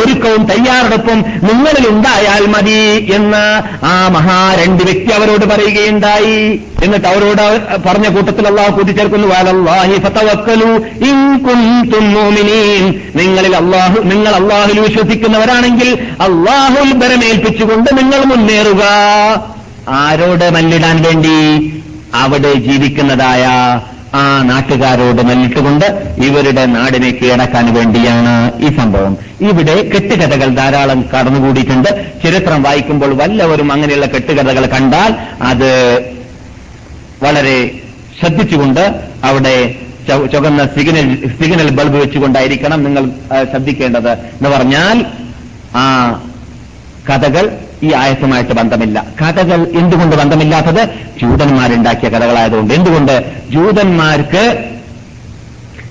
ഒരുക്കവും 0.01 0.45
തയ്യാറെടുപ്പും 0.45 1.25
നിങ്ങളിൽ 1.43 1.87
ഉണ്ടായാൽ 1.89 2.45
മതി 2.47 3.11
എന്ന് 3.13 3.61
ആ 3.85 4.07
മഹാ 4.13 4.55
രണ്ട് 4.63 4.83
വ്യക്തി 4.83 5.11
അവരോട് 5.11 5.45
പറയുകയുണ്ടായി. 5.45 6.61
എന്നിട്ട് 6.83 7.07
അവരോട് 7.07 7.61
പറഞ്ഞ 7.87 8.09
കൂട്ടത്തിൽ 8.09 8.47
അള്ളാഹു 8.47 8.71
കൂട്ടിച്ചേർക്കുന്നു. 8.71 9.27
"വഅലല്ലാഹി 9.27 9.93
ഫതവക്കലു 9.99 10.65
ഇൻ 11.05 11.37
കുൻതും 11.37 12.13
മുഅ്മിനീൻ." 12.13 13.01
നിങ്ങളിൽ 13.15 13.55
അള്ളാഹു 13.55 13.99
നിങ്ങൾ 13.99 14.35
അള്ളാഹുൽ 14.35 14.79
വിശ്വസിക്കുന്നവരാണെങ്കിൽ 14.79 15.97
അള്ളാഹുൽ 16.21 16.91
ബരമേൽപ്പിച്ചുകൊണ്ട് 16.91 17.97
നിങ്ങൾ 17.97 18.25
മുന്നേറുക. 18.25 18.83
ആരോട് 19.89 20.49
മല്ലിടാൻ 20.49 21.01
വേണ്ടി? 21.01 21.37
അവിടെ 22.15 22.53
ജീവിക്കുന്നതായ 22.53 23.45
ആ 24.15 24.41
നാട്ടുകാരോട് 24.41 25.21
മല്ലിട്ടുകൊണ്ട് 25.21 25.85
ഇവരുടെ 26.25 26.65
നാടിനെ 26.65 27.11
കീഴടക്കാൻ 27.11 27.73
വേണ്ടിയാണ് 27.73 28.33
ഈ 28.61 28.77
സംഭവം. 28.77 29.17
ഇവിടെ 29.41 29.75
കെട്ടുകഥകൾ 29.83 30.49
ധാരാളം 30.55 31.05
കടന്നുകൂടിയിട്ടുണ്ട്. 31.13 31.89
ചരിത്രം 32.23 32.63
വായിക്കുമ്പോൾ 32.63 33.13
വല്ലവരും 33.21 33.71
അങ്ങനെയുള്ള 33.71 34.05
കെട്ടുകഥകൾ 34.05 34.65
കണ്ടാൽ 34.65 35.15
അത് 35.41 35.71
വളരെ 37.23 37.57
ശ്രദ്ധിച്ചുകൊണ്ട് 38.19 38.83
അവിടെ 39.23 39.75
ചുവന്ന 40.07 40.63
സിഗ്നൽ 40.65 41.07
സിഗ്നൽ 41.41 41.69
ബൾബ് 41.69 41.97
വെച്ചുകൊണ്ടായിരിക്കണം 41.97 42.83
നിങ്ങൾ 42.83 43.03
ശ്രദ്ധിക്കേണ്ടത് 43.51 44.11
എന്ന് 44.11 44.49
പറഞ്ഞാൽ 44.49 45.05
ആ 45.75 45.85
കഥകൾ 47.09 47.45
ഈ 47.83 47.93
ആയത്തുമായിട്ട് 47.93 48.51
ബന്ധമില്ല. 48.51 49.05
കഥകൾ 49.21 49.67
എന്തുകൊണ്ട് 49.77 50.15
ബന്ധമില്ലാത്തത്? 50.15 50.89
ജൂതന്മാരുണ്ടാക്കിയ 51.21 52.09
കഥകളായതുകൊണ്ട്. 52.09 52.73
എന്തുകൊണ്ട്? 52.73 53.31
ജൂതന്മാർക്ക് 53.51 54.69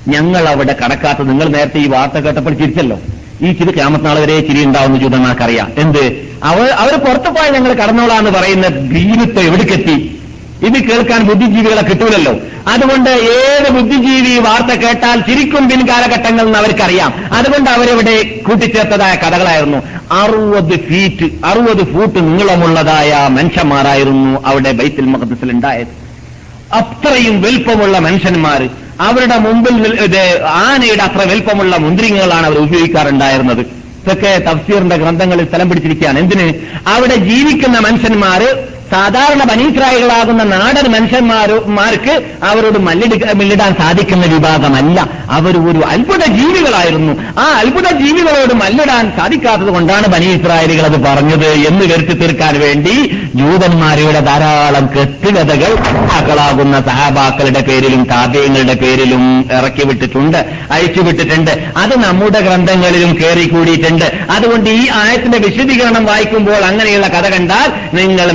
ഞങ്ങൾ 0.09 0.49
അവിടെ 0.49 0.76
കടക്കാത്ത 0.84 1.18
നിങ്ങൾ 1.18 1.49
നേരത്തെ 1.49 1.78
ഈ 1.78 1.86
വാർത്ത 1.86 2.14
കേട്ടപ്പോൾ 2.14 2.55
ചിരിച്ചല്ലോ. 2.55 3.01
ഈ 3.43 3.53
ചിരി 3.53 3.70
ക്യാമത്തിനാൾ 3.70 4.18
വരെ 4.18 4.40
ചിരി 4.40 4.64
ഉണ്ടാവുന്ന 4.64 4.99
ജൂതന്മാർക്കറിയാം. 4.99 5.72
എന്ത്? 5.78 6.32
അവർ 6.45 6.70
അവർ 6.70 6.97
പുറത്തു 6.97 7.30
പോയാൽ 7.30 7.53
ഞങ്ങൾ 7.53 7.72
കടന്നോളാന്ന് 7.72 8.30
പറയുന്ന 8.30 8.68
ഭീമിത്വം 8.68 9.45
എവിടേക്കെത്തി? 9.45 10.22
ഇത് 10.63 10.79
കേൾക്കാൻ 10.91 11.23
ബുദ്ധിജീവികളെ 11.23 11.83
കിട്ടൂലല്ലോ. 11.83 12.35
അതുകൊണ്ട് 12.69 13.11
ഏത് 13.11 13.71
ബുദ്ധിജീവി 13.73 14.39
വാർത്ത 14.39 14.67
കേട്ടാൽ 14.67 15.21
ചിരിക്കും 15.21 15.69
പിൻകാലഘട്ടങ്ങൾ 15.69 16.47
എന്ന് 16.47 16.59
അവർക്കറിയാം. 16.59 17.35
അതുകൊണ്ട് 17.35 17.71
അവരവിടെ 17.71 18.41
കൂട്ടിച്ചേർത്തതായ 18.49 19.15
കഥകളായിരുന്നു. 19.15 19.79
അറുപത് 20.13 20.79
ഫീറ്റ് 20.81 21.31
അറുപത് 21.45 21.93
ഫൂട്ട് 21.93 22.19
നീളമുള്ളതായ 22.19 23.29
മനുഷ്യന്മാരായിരുന്നു 23.31 24.47
അവിടെ 24.47 24.73
ബൈത്തിൽ 24.73 25.05
മഹത്തസിൽ 25.05 25.53
ഉണ്ടായത്. 25.53 26.03
അത്രയും 26.73 27.43
വലിപ്പമുള്ള 27.43 27.99
മനുഷ്യന്മാർ 27.99 28.69
അവരുടെ 29.01 29.39
മുമ്പിൽ 29.39 29.75
ആനയുടെ 30.47 31.03
അത്ര 31.03 31.29
വലിപ്പമുള്ള 31.31 31.77
മുന്തിരിങ്ങകളാണ് 31.77 32.47
അവർ 32.47 32.59
ഉപയോഗിക്കാറുണ്ടായിരുന്നത്. 32.59 33.61
ഇതൊക്കെ 33.61 34.43
തഫ്സീറിന്റെ 34.51 34.97
ഗ്രന്ഥങ്ങളിൽ 34.97 35.49
സ്ഥലം 35.49 35.69
പിടിച്ചിരിക്കുകയാണ്. 35.69 36.19
എന്തിന്? 36.19 36.55
അവിടെ 36.89 37.15
ജീവിക്കുന്ന 37.15 37.79
മനുഷ്യന്മാര് 37.79 38.49
സാധാരണ 38.93 39.43
ബനീക്രായികളാകുന്ന 39.43 40.43
നാടൻ 40.43 40.93
മനുഷ്യന്മാർക്ക് 40.93 42.14
അവരോട് 42.45 42.78
മല്ലിട 42.78 43.32
മല്ലിടാൻ 43.32 43.74
സാധിക്കുന്ന 43.74 44.26
വിഭാഗമല്ല. 44.26 45.09
അവർ 45.30 45.70
ഒരു 45.70 45.78
അത്ഭുത 45.78 46.24
ജീവികളായിരുന്നു. 46.26 47.40
ആ 47.40 47.45
അത്ഭുത 47.59 47.90
ജീവികളോട് 47.90 48.55
മല്ലിടാൻ 48.55 49.12
സാധിക്കാത്തത് 49.16 49.66
കൊണ്ടാണ് 49.66 50.07
ബനീസ്രായലികൾ 50.07 50.84
അത് 50.84 51.05
പറഞ്ഞത് 51.05 51.49
എന്ന് 51.49 51.84
വരുത്തി 51.84 52.12
തീർക്കാൻ 52.12 52.61
വേണ്ടി 52.61 52.95
ജൂതന്മാരുടെ 53.34 54.20
ധാരാളം 54.20 54.86
കെട്ടുകഥകൾ 54.86 55.74
മക്കളാകുന്ന 56.12 56.80
സഹാബാക്കളുടെ 56.80 57.61
പേരിലും 57.61 58.05
താപ്യങ്ങളുടെ 58.05 58.74
പേരിലും 58.74 59.51
ഇറക്കി 59.53 59.86
വിട്ടിട്ടുണ്ട് 59.86 60.38
അയച്ചുവിട്ടിട്ടുണ്ട് 60.70 61.51
അത് 61.76 61.99
നമ്മുടെ 61.99 62.40
ഗ്രന്ഥങ്ങളിലും 62.40 63.16
കയറി 63.22 63.49
കൂടിയിട്ടുണ്ട് 63.49 64.05
അതുകൊണ്ട് 64.30 64.70
ഈ 64.70 64.88
ആയത്തിന്റെ 64.95 65.38
വിശദീകരണം 65.38 66.05
വായിക്കുമ്പോൾ 66.05 66.64
അങ്ങനെയുള്ള 66.64 67.09
കഥ 67.09 67.28
കണ്ടാൽ 67.28 67.97
നിങ്ങൾ 67.97 68.32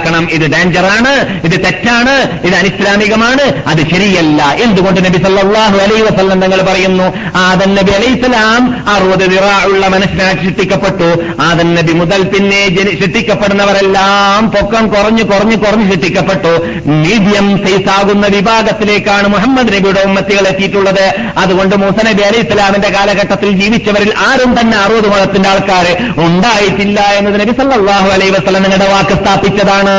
മനസ്സിലാക്കണം 0.00 0.24
ഇത് 0.36 0.46
ഡേഞ്ചറാണ് 0.54 1.12
ഇത് 1.46 1.56
തെറ്റാണ് 1.64 2.14
ഇത് 2.46 2.54
അനിസ്ലാമികമാണ് 2.60 3.44
അത് 3.70 3.82
ശരിയല്ല. 3.92 4.40
എന്തുകൊണ്ട് 4.64 5.00
നബി 5.06 5.18
സല്ലാഹു 5.24 5.76
അലൈ 5.84 5.98
വസല്ലം 6.08 6.38
തങ്ങൾ 6.44 6.60
പറയുന്നു 6.70 7.06
ആദൻ 7.46 7.70
നബി 7.78 7.92
അലൈഹിസ്സലാം 7.98 8.62
അറുപത് 8.94 9.24
ഉള്ള 9.70 9.82
മനുഷ്യനായി 9.94 10.36
സൃഷ്ടിക്കപ്പെട്ടു. 10.42 11.10
ആദൻ 11.48 11.68
നബി 11.78 11.92
മുതൽ 12.00 12.20
പിന്നെ 12.32 12.60
സൃഷ്ടിക്കപ്പെടുന്നവരെല്ലാം 13.00 14.40
പൊക്കം 14.54 14.84
കുറഞ്ഞു 14.94 15.24
കുറഞ്ഞു 15.32 15.56
കുറഞ്ഞു 15.64 15.86
സൃഷ്ടിക്കപ്പെട്ടു. 15.90 16.54
മീഡിയം 17.02 17.46
സൈസ് 17.64 17.90
ആകുന്ന 17.98 18.26
വിഭാഗത്തിലേക്കാണ് 18.36 19.26
മുഹമ്മദ് 19.34 19.72
നബിയുടെ 19.76 20.02
ഉമ്മത്തികൾ 20.08 20.44
എത്തിയിട്ടുള്ളത്. 20.52 21.06
അതുകൊണ്ട് 21.42 21.74
മൂസ 21.82 21.98
നബി 22.10 22.22
അലൈഹി 22.28 22.44
ഇസ്ലാമിന്റെ 22.46 22.90
കാലഘട്ടത്തിൽ 22.96 23.50
ജീവിച്ചവരിൽ 23.60 24.12
ആരും 24.28 24.52
തന്നെ 24.60 24.76
അറുപത് 24.84 25.08
മതത്തിന്റെ 25.14 25.48
ആൾക്കാർ 25.52 25.86
ഉണ്ടായിട്ടില്ല 26.26 27.00
എന്നത് 27.18 27.38
നബി 27.42 27.54
സല്ലാഹു 27.60 28.08
അലൈ 28.16 28.28
വസ്ലം 28.36 28.62
നിങ്ങളുടെ 28.64 28.88
വാക്ക് 28.94 29.16
സ്ഥാപിച്ചതാണ്. 29.20 29.89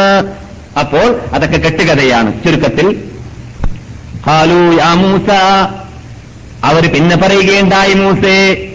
അപ്പോൾ 0.79 1.19
അതൊക്കെ 1.33 1.57
കെട്ടുകഥയാണ്. 1.57 2.43
ചുരുക്കത്തിൽ 2.43 3.03
മൂസ. 4.93 5.29
അവർ 6.63 6.93
പിന്നെ 6.93 7.15
പറയുകയുണ്ടായി 7.17 7.93
മൂസേ 7.93 8.67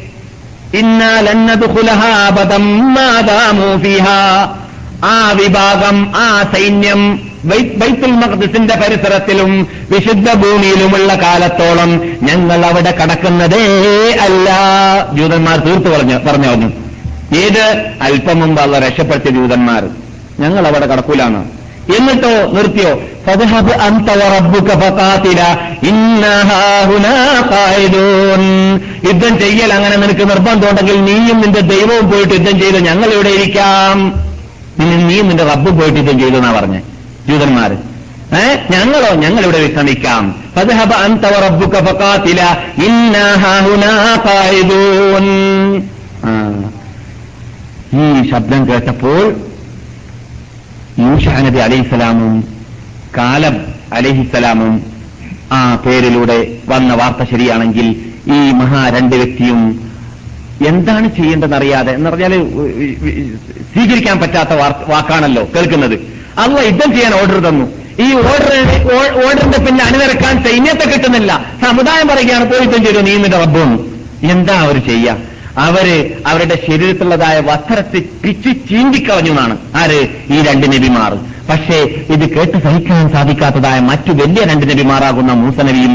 ആ 5.04 5.32
വിഭാഗം 5.32 6.12
ആ 6.16 6.42
സൈന്യം 6.54 7.20
ബൈത്തുൽ 7.44 8.10
മഖ്ദിസിന്റെ 8.10 8.74
പരിസരത്തിലും 8.74 9.66
വിശുദ്ധ 9.90 10.32
ഭൂമിയിലുമുള്ള 10.32 11.14
കാലത്തോളം 11.14 11.90
ഞങ്ങൾ 12.22 12.66
അവിടെ 12.66 12.90
കടക്കുന്നതേ 12.90 13.64
അല്ല. 14.20 14.50
ജൂതന്മാർ 15.12 15.58
തീർത്തു 15.58 15.88
പറഞ്ഞു 15.88 16.18
പറഞ്ഞു 16.18 16.72
ഏത്? 17.36 17.92
അല്പം 18.02 18.40
മുമ്പ് 18.40 18.62
അവർ 18.62 18.82
രക്ഷപ്പെടുത്തിയ 18.82 19.30
ജൂതന്മാർ. 19.30 20.05
ഞങ്ങൾ 20.40 20.66
അവിടെ 20.66 20.86
കടക്കൂലാണ്. 20.86 21.44
എന്നിട്ടോ 21.98 22.52
നിർത്തിയോ? 22.52 23.00
ഫദ്ഹബ് 23.26 23.72
അൻത 23.72 24.08
ഫഖാതില 24.68 25.40
യുദ്ധം 29.08 29.38
ചെയ്യൽ 29.38 29.72
അങ്ങനെ 29.72 29.96
നിനക്ക് 29.96 30.30
നിർബന്ധമുണ്ടെങ്കിൽ 30.30 31.04
നീയും 31.04 31.40
നിന്റെ 31.40 31.60
ദൈവവും 31.60 32.10
പോയിട്ട് 32.10 32.32
യുദ്ധം 32.32 32.60
ചെയ്ത് 32.60 32.78
ഞങ്ങൾ 32.84 33.10
ഇവിടെ 33.10 33.28
ഇരിക്കാം. 33.28 33.98
നിന്നെ 34.80 34.96
നീയും 34.96 35.28
നിന്റെ 35.28 35.44
റബ്ബും 35.44 35.78
പോയിട്ട് 35.78 35.98
യുദ്ധം 35.98 36.18
ചെയ്തു 36.18 36.36
എന്നാ 36.36 36.52
പറഞ്ഞേ? 36.52 36.80
ജൂതന്മാര് 37.28 37.76
ഏ? 38.36 38.56
ഞങ്ങളോ? 38.70 39.14
ഞങ്ങൾ 39.14 39.42
ഇവിടെ 39.42 39.58
വിശ്രമിക്കാം. 39.58 40.34
ഫദ്ഹബ 40.56 40.92
അൻത 40.92 41.26
വറബ്ബുക 41.26 41.74
ഫഖാതില 41.86 42.40
ഈ 47.94 48.30
ശബ്ദം 48.30 48.68
കേട്ടപ്പോൾ 48.68 49.36
യൂഷ 51.04 51.26
നബി 51.46 51.60
അലൈഹിസലാമും 51.66 52.34
കാലം 53.16 53.56
അലഹിസലാമും 53.98 54.74
ആ 55.58 55.60
പേരിലൂടെ 55.84 56.38
വന്ന 56.68 56.92
വാർത്ത 57.00 57.24
ശരിയാണെങ്കിൽ 57.32 57.88
ഈ 58.36 58.38
മഹാ 58.60 58.82
രണ്ട് 58.96 59.14
വ്യക്തിയും 59.20 59.60
എന്താണ് 60.70 61.06
ചെയ്യേണ്ടതെന്നറിയാതെ 61.16 61.92
എന്ന് 61.96 62.08
പറഞ്ഞാൽ 62.10 62.34
സ്വീകരിക്കാൻ 63.72 64.16
പറ്റാത്ത 64.20 64.52
വാക്കാണല്ലോ 64.92 65.42
കേൾക്കുന്നത്. 65.54 65.96
അല്ല 66.42 66.56
യുദ്ധം 66.68 66.90
ചെയ്യാൻ 66.94 67.12
ഓർഡർ 67.20 67.38
തന്നു. 67.48 67.66
ഈ 68.04 68.08
ഓർഡർ 68.30 68.54
ഓർഡറിന്റെ 69.26 69.58
പിന്നെ 69.66 69.82
അണിനിരക്കാൻ 69.88 70.34
സൈന്യത്തെ 70.46 70.86
കിട്ടുന്നില്ല. 70.92 71.32
സമുദായം 71.64 72.08
പറയുകയാണ് 72.12 72.46
പോയി 72.50 72.62
യുദ്ധം 72.64 72.82
ചെയ്തു 72.86 73.00
നീ 73.08 73.14
നിന്റെ 73.24 73.38
റബ്ബോന്നു 73.44 73.78
എന്താ 74.34 74.54
അവർ 74.64 74.76
ചെയ്യുക 74.88 75.25
അവർ 75.58 76.12
അവരുടെ 76.26 76.58
ശരീരത്തിലുള്ളതായ 76.66 77.40
വസ്ത്രത്തെ 77.40 78.02
പിച്ചു 78.24 78.48
എന്നാണ് 79.14 79.58
ആര്? 79.74 80.08
ഈ 80.30 80.42
രണ്ട് 80.42 80.66
നബിമാർ. 80.66 81.18
പക്ഷേ 81.50 81.76
ഇത് 82.10 82.30
കേട്ട് 82.34 82.58
സഹിക്കാൻ 82.58 83.08
സാധിക്കാത്തതായ 83.08 83.80
മറ്റു 83.80 84.12
വലിയ 84.12 84.44
രണ്ട് 84.44 84.70
നബിമാരാകുന്ന 84.70 85.32
മൂസ 85.32 85.60
നബിയും 85.60 85.94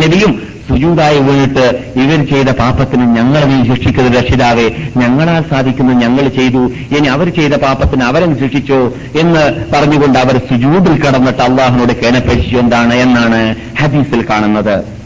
നബിയും 0.00 0.42
സുജൂതായി 0.68 1.18
വീണിട്ട് 1.18 1.82
ഇവർ 1.96 2.26
ചെയ്ത 2.26 2.48
പാപത്തിന് 2.48 3.16
ഞങ്ങൾ 3.16 3.44
നീ 3.44 3.74
ശിക്ഷിക്കുന്നത് 3.74 4.24
രക്ഷിതാവേ. 4.24 4.70
ഞങ്ങളാൽ 4.96 5.44
സാധിക്കുന്നു 5.50 5.92
ഞങ്ങൾ 5.92 6.28
ചെയ്തു. 6.28 6.72
ഇനി 6.96 7.06
അവർ 7.06 7.28
ചെയ്ത 7.28 7.52
പാപത്തിന് 7.52 8.02
അവരെ 8.02 8.38
ശിക്ഷിച്ചോ 8.40 8.94
എന്ന് 9.20 9.64
പറഞ്ഞുകൊണ്ട് 9.74 10.18
അവർ 10.18 10.38
സുജൂദിൽ 10.38 11.04
കടന്നിട്ട് 11.04 11.42
അള്ളാഹിനോട് 11.42 11.92
കേണപ്പഴിച്ചു 11.92 12.56
എന്താണ്? 12.56 12.94
എന്നാണ് 12.94 13.54
ഹദീസിൽ 13.78 14.24
കാണുന്നത്. 14.30 14.99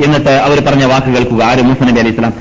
എന്നിട്ട് 0.00 0.30
അവർ 0.30 0.60
പറഞ്ഞ 0.60 0.84
വാക്ക് 0.84 1.06
കേൾക്കുക. 1.06 1.44
ആര് 1.44 1.62
മൂസ 1.62 1.82
നബി 1.82 2.00
അലൈഹി 2.00 2.14
സ്വലാം? 2.14 2.32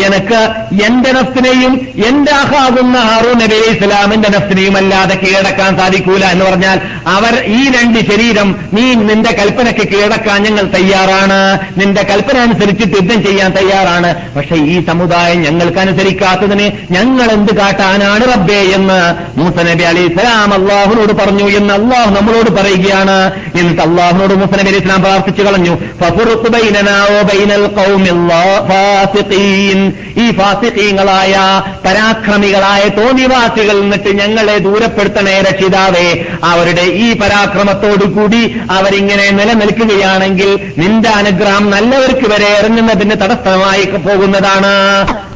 "ഖാല 0.00 0.08
റബ്ബി 0.08 0.26
ഇന്നി 0.26 0.36
ലാ 0.36 0.36
അംലികു 0.36 0.36
ഇല്ലാ 0.36 0.46
നഫ്സി 0.46 0.76
വാഹി 0.76 0.76
എനിക്ക് 0.76 0.82
എന്റെ 0.82 1.12
നഫ്സിനെയും 1.12 1.88
എന്റെ 2.06 2.32
അഹാകുന്ന 2.32 2.98
ഹാറൂ 2.98 3.32
നബി 3.32 3.54
ഇസ്ലാമിന്റെ 3.54 4.28
നഫ്സിനെയും 4.28 4.76
അല്ലാതെ 4.76 5.14
കീഴടക്കാൻ 5.14 5.76
സാധിക്കൂല 5.76 6.24
എന്ന് 6.24 6.44
പറഞ്ഞാൽ 6.44 6.80
അവർ 7.06 7.44
ഈ 7.46 7.70
രണ്ട് 7.70 8.12
ശരീരം 8.12 8.56
നീ 8.72 8.94
നിന്റെ 8.94 9.32
കൽപ്പനയ്ക്ക് 9.32 9.88
കീഴടക്കാൻ 9.88 10.42
ഞങ്ങൾ 10.42 10.62
തയ്യാറാണ്. 10.62 11.58
നിന്റെ 11.80 12.02
കൽപ്പന 12.02 12.38
അനുസരിച്ചിട്ട് 12.38 12.96
യുദ്ധം 12.96 13.24
ചെയ്യാൻ 13.24 13.50
തയ്യാറാണ്. 13.50 14.14
പക്ഷേ 14.36 14.56
ഈ 14.56 14.86
സമുദായം 14.86 15.42
ഞങ്ങൾക്ക് 15.42 15.78
അനുസരിക്കാത്തതിന് 15.78 16.72
ഞങ്ങൾ 16.90 17.30
എന്ത് 17.30 17.56
കാട്ടാനാണ് 17.56 18.32
റബ്ബേ 18.34 18.60
എന്ന് 18.60 19.14
മൂസ 19.38 19.64
നബി 19.64 19.82
അലി 19.82 20.00
ഇസ്ലാം 20.00 20.54
അള്ളാഹുനോട് 20.54 21.12
പറഞ്ഞു 21.12 21.44
എന്ന് 21.44 21.74
അള്ളാഹു 21.74 22.14
നമ്മളോട് 22.14 22.50
പറയുകയാണ്. 22.50 23.30
എന്നിട്ട് 23.58 23.82
അള്ളാഹുനോട് 23.82 24.34
മൂസ 24.34 24.58
നബി 24.58 24.68
അലി 24.68 24.76
ഇസ്ലാം 24.76 25.02
പ്രാർത്ഥിച്ചു 25.02 25.42
കളഞ്ഞു. 25.42 25.78
ഫഫുറുഖ് 26.00 26.48
ബൈനനാ 26.48 27.04
വബൈനൽ 27.04 27.66
ഖൗമിൽ 27.76 28.28
ഫാസിഖീൻ. 28.68 29.85
ഈ 30.16 30.30
ഫാസിഖീങ്ങളായ 30.30 31.34
പരാക്രമികളായ 31.84 32.88
തോന്നിവാസികൾ 32.88 33.76
എന്നിട്ട് 33.78 34.18
ഞങ്ങളെ 34.18 34.58
ദൂരപ്പെടുത്തണേ 34.58 35.40
രക്ഷിതാവേ. 35.40 36.24
അവരുടെ 36.44 36.82
ഈ 36.82 37.18
പരാക്രമത്തോടുകൂടി 37.18 38.56
അവരിങ്ങനെ 38.70 39.30
നിലനിൽക്കുകയാണെങ്കിൽ 39.30 40.72
നിന്റെ 40.78 41.08
അനുഗ്രഹം 41.08 41.70
നല്ലവർക്ക് 41.70 42.28
വരെ 42.32 42.48
ഇറങ്ങുന്നതിന് 42.58 43.10
തടസ്സമായി 43.10 43.84
പോകുന്നതാണ്. 43.84 44.74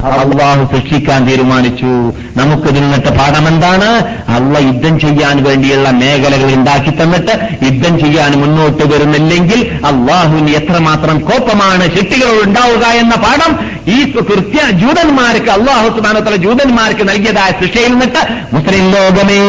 അള്ളാഹു 0.05 0.75
ശിക്ഷിക്കാൻ 0.75 1.27
തീരുമാനിച്ചു. 1.27 1.91
നമുക്കിതിൽ 2.39 2.81
നിന്നിട്ട് 2.81 3.07
പാഠം 3.07 3.47
എന്താണ്? 3.47 3.89
അള്ള 4.31 4.57
യുദ്ധം 4.57 4.99
ചെയ്യാൻ 4.99 5.43
വേണ്ടിയുള്ള 5.43 5.89
മേഖലകൾ 5.89 6.49
ഉണ്ടാക്കി 6.53 6.89
തന്നിട്ട് 6.89 7.33
യുദ്ധം 7.65 7.99
ചെയ്യാൻ 7.99 8.31
മുന്നോട്ട് 8.41 8.83
വരുന്നില്ലെങ്കിൽ 8.93 9.59
അള്ളാഹുവിന് 9.85 10.49
എത്രമാത്രം 10.49 11.19
കോപ്പമാണ് 11.19 11.85
ശക്തികൾ 11.97 12.41
ഉണ്ടാവുക 12.45 12.85
എന്ന 12.85 13.15
പാഠം 13.15 13.51
ഈ 13.87 14.11
കൃത്യ 14.41 14.61
ജൂതന്മാർക്ക് 14.81 15.49
അള്ളാഹു 15.55 15.87
സുബാനത്തല 15.95 16.35
ജൂതന്മാർക്ക് 16.35 17.03
നൽകിയതായ 17.09 17.49
ശിക്ഷയിൽ 17.59 17.91
നിന്നിട്ട് 17.93 18.21
മുസ്ലിം 18.53 18.85
ലോകമേ 18.93 19.41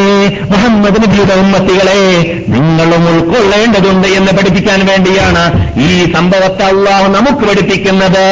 മുഹമ്മദ് 0.51 0.99
നബിയുടെ 1.03 1.35
ഉമ്മത്തികളെ 1.43 2.03
നിങ്ങളും 2.55 3.05
ഉൾക്കൊള്ളേണ്ടതുണ്ട് 3.13 4.09
എന്ന് 4.09 4.33
പഠിപ്പിക്കാൻ 4.33 4.81
വേണ്ടിയാണ് 4.91 5.45
ഈ 5.87 6.13
സംഭവത്തെ 6.17 6.65
അള്ളാഹു 6.65 7.07
നമുക്ക് 7.17 7.45
പഠിപ്പിക്കുന്നത്. 7.51 8.27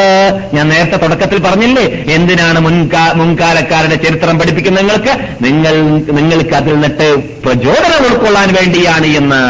ഞാൻ 0.54 0.68
നേരത്തെ 0.68 0.96
തുടക്കത്തിൽ 0.96 1.38
പറഞ്ഞില്ലേ 1.38 1.86
എന്തിനാണ് 2.16 2.60
മുൻകാ 2.60 3.12
മുൻകാലക്കാരുടെ 3.20 3.94
ചരിത്രം 3.94 4.38
പഠിപ്പിക്കുന്നത് 4.38 4.84
നിങ്ങൾക്ക്? 4.84 5.14
നിങ്ങൾ 5.46 5.74
നിങ്ങൾക്ക് 6.20 6.54
അതിൽ 6.54 6.72
നിന്നിട്ട് 6.72 7.08
പ്രചോദനം 7.44 8.02
ഉൾക്കൊള്ളാൻ 8.10 8.54
വേണ്ടിയാണ് 8.60 9.06
എന്ന് 9.06 9.42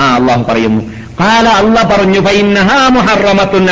ആ 0.00 0.06
അള്ളാഹു 0.14 0.42
പറയുന്നു. 0.42 0.82
കാല 1.20 1.48
അള്ള 1.48 1.82
പറഞ്ഞു 1.82 2.20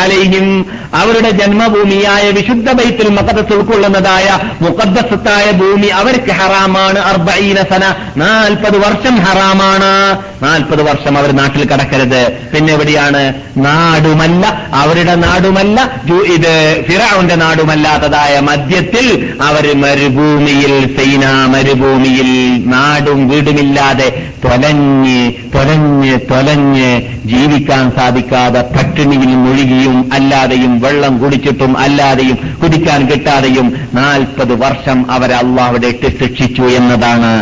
അലൈഹിം. 0.01 0.67
അവരുടെ 0.95 1.31
ജന്മഭൂമിയായ 1.31 2.31
വിശുദ്ധ 2.31 2.73
ബൈത്തിൽ 2.73 3.09
മക്കത്ത് 3.09 3.53
ഉൾക്കൊള്ളുന്നതായ 3.55 4.39
മുഖദ്ദസത്തായ 4.61 5.51
ഭൂമി 5.51 5.87
അവർക്ക് 5.87 6.31
ഹറാമാണ്. 6.31 6.99
അർബഈന 6.99 7.57
സന 7.57 7.95
നാൽപ്പത് 8.17 8.79
വർഷം 8.79 9.17
ഹറാമാണ്. 9.17 10.19
നാൽപ്പത് 10.45 10.83
വർഷം 10.83 11.19
അവർ 11.19 11.33
നാട്ടിൽ 11.37 11.69
കടക്കരുത്. 11.69 12.33
പിന്നെ 12.55 12.73
എവിടെയാണ്? 12.73 13.35
നാടുമല്ല 13.57 14.69
അവരുടെ 14.75 15.15
നാടുമല്ല 15.15 16.01
ഇത് 16.35 16.85
ഫിറാവിന്റെ 16.89 17.35
നാടുമല്ലാത്തതായ 17.35 18.41
മദ്യത്തിൽ 18.41 19.35
അവർ 19.43 19.77
മരുഭൂമിയിൽ 19.77 20.97
സൈന 20.97 21.27
മരുഭൂമിയിൽ 21.47 22.63
നാടും 22.67 23.29
വീടുമില്ലാതെ 23.29 24.09
തൊലഞ്ഞ് 24.45 25.33
തൊലഞ്ഞ് 25.55 26.19
തൊലഞ്ഞ് 26.31 27.03
ജീവിക്കാൻ 27.35 27.91
സാധിക്കാതെ 27.97 28.61
പട്ടിണിയിൽ 28.61 29.35
മുഴുകിയും 29.45 30.11
അല്ലാതെയും 30.13 30.81
വെള്ളം 30.81 31.19
കുടിച്ചിട്ടും 31.19 31.79
അല്ലാതെയും 31.79 32.59
കുടിക്കാൻ 32.63 33.01
കിട്ടാതെയും 33.11 33.89
നാൽപ്പത് 33.95 34.55
വർഷം 34.65 35.11
അവരെ 35.11 35.35
അള്ളാഹുടെ 35.35 35.91
ശിക്ഷിച്ചു 35.91 36.63
എന്നതാണ്. 36.63 37.33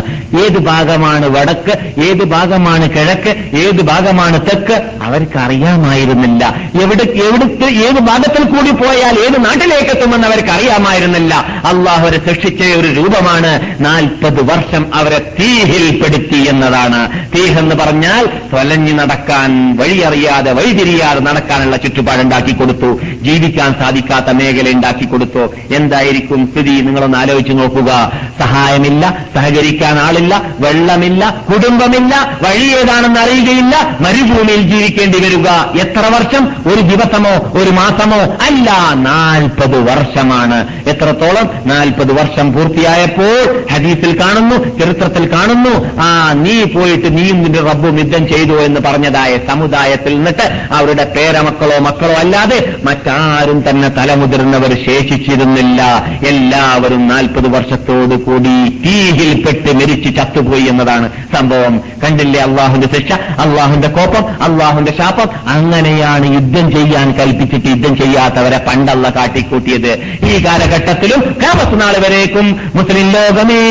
ഏത് 0.43 0.59
ഭാഗമാണ് 0.59 1.27
വടക്ക് 1.28 1.74
ഏത് 2.05 2.24
ഭാഗമാണ് 2.24 2.90
കിഴക്ക് 2.90 3.32
ഏത് 3.56 3.82
ഭാഗമാണ് 3.82 4.40
തെക്ക് 4.47 4.77
അവർക്ക് 5.02 5.39
അറിയാമായിരുന്നില്ല. 5.39 6.55
എവിടെ 6.82 7.02
എവിടുത്തെ 7.27 7.66
ഏത് 7.86 8.01
ഭാഗത്തിൽ 8.01 8.44
കൂടി 8.44 8.70
പോയാൽ 8.70 9.19
ഏത് 9.27 9.44
നാട്ടിലേക്ക് 9.44 9.90
എത്തുമെന്ന് 9.90 10.27
അവർക്ക് 10.27 10.48
അറിയാമായിരുന്നില്ല. 10.48 11.35
അള്ളാഹു 11.64 12.01
അവരെ 12.01 12.20
ശിക്ഷിച്ച 12.28 12.62
ഒരു 12.62 12.89
രൂപമാണ് 13.01 13.77
നാൽപ്പത് 13.81 14.43
വർഷം 14.43 14.94
അവരെ 14.94 15.20
തീഹിൽപ്പെടുത്തി 15.40 16.39
എന്നതാണ്. 16.48 17.01
തീഹ് 17.35 17.59
എന്ന് 17.59 17.74
പറഞ്ഞാൽ 17.74 18.27
തൊലഞ്ഞു 18.52 18.93
നടക്കാൻ 18.93 19.77
വഴിയറിയാതെ 19.83 20.53
വഴിതിരിയാതെ 20.53 21.21
നടക്കാനുള്ള 21.21 21.77
ചുറ്റുപാടുണ്ടാക്കി 21.77 22.53
കൊടുത്തു 22.53 22.91
ജീവിക്കാൻ 23.23 23.71
സാധിക്കാത്ത 23.81 24.31
മേഖല 24.41 24.69
ഉണ്ടാക്കി 24.75 25.07
കൊടുത്തു. 25.07 25.43
എന്തായിരിക്കും 25.75 26.41
സ്ഥിതി? 26.53 26.75
നിങ്ങളൊന്ന് 26.87 27.19
ആലോചിച്ച് 27.19 27.53
നോക്കുക. 27.53 27.91
സഹായമില്ല 28.39 29.05
സഹകരിക്കാൻ 29.35 29.99
ആളില്ല 29.99 30.35
വെള്ളമില്ല 30.61 31.23
കുടുംബമില്ല 31.53 32.15
വഴി 32.43 32.67
ഏതാണെന്ന് 32.81 33.21
അറിയുകയില്ല 33.21 33.75
മരുഭൂമിയിൽ 34.01 34.63
ജീവിക്കേണ്ടി 34.73 35.19
വരിക. 35.25 35.49
എത്ര 35.81 36.05
വർഷം? 36.15 36.43
ഒരു 36.73 36.81
ദിവസമോ 36.91 37.35
ഒരു 37.61 37.71
മാസമോ? 37.71 38.21
അല്ല 38.47 38.71
നാൽപ്പത് 38.95 39.79
വർഷമാണ്. 39.91 40.59
എത്രത്തോളം? 40.89 41.47
നാൽപ്പത് 41.67 42.13
വർഷം 42.21 42.53
പൂർത്തിയായപ്പോൾ 42.53 43.65
ഹദീസിൽ 43.73 44.13
കാണുന്നു 44.21 44.57
ചരിത്രത്തിൽ 44.79 45.25
കാണുന്നു. 45.33 45.75
ആ 46.03 46.09
നീ 46.45 46.57
പോയിട്ട് 46.65 47.09
നീയും 47.17 47.39
നിന്റെ 47.43 47.61
റബ്ബും 47.71 47.99
യുദ്ധം 47.99 48.29
ചെയ്തു 48.29 48.55
എന്ന് 48.67 48.81
പറഞ്ഞതായ 48.81 49.37
സമുദായത്തിൽ 49.73 50.15
നിന്നിട്ട് 50.15 50.47
അവരുടെ 50.73 51.05
പേരമക്കളോ 51.16 51.77
മക്കളോ 51.78 52.15
അല്ലാതെ 52.15 52.59
മറ്റാരും 52.85 53.59
തന്നെ 53.69 53.89
തലമുതിർന്നവർ 53.89 54.73
ശേഷിച്ചിരുന്നില്ല. 54.86 55.81
എല്ലാവരും 56.28 57.03
നാൽപ്പത് 57.09 57.49
വർഷത്തോട് 57.55 58.15
കൂടി 58.24 58.55
തീയിൽപ്പെട്ട് 58.85 59.70
മരിച്ച് 59.78 60.11
ചത്തുപോയി 60.19 60.65
എന്നതാണ് 60.73 61.07
സംഭവം. 61.35 61.74
കണ്ടില്ലേ 62.03 62.40
അള്ളാഹുന്റെ 62.40 62.89
ശിക്ഷ 62.94 63.12
അള്ളാഹുന്റെ 63.44 63.89
കോപ്പം 63.89 64.27
അള്ളാഹുന്റെ 64.43 64.93
ശാപം? 64.99 65.31
അങ്ങനെയാണ് 65.49 66.27
യുദ്ധം 66.35 66.66
ചെയ്യാൻ 66.77 67.09
കൽപ്പിച്ചിട്ട് 67.20 67.66
യുദ്ധം 67.66 67.97
ചെയ്യാത്തവരെ 67.97 68.61
പണ്ടല്ല 68.69 69.09
കാട്ടിക്കൂട്ടിയത്. 69.16 69.93
ഈ 70.31 70.44
കാലഘട്ടത്തിലും 70.44 71.23
കാമത്തുനാൾ 71.43 71.94
വരേക്കും 72.05 72.47
മുസ്ലിം 72.74 73.09
ലോകമേ 73.16 73.62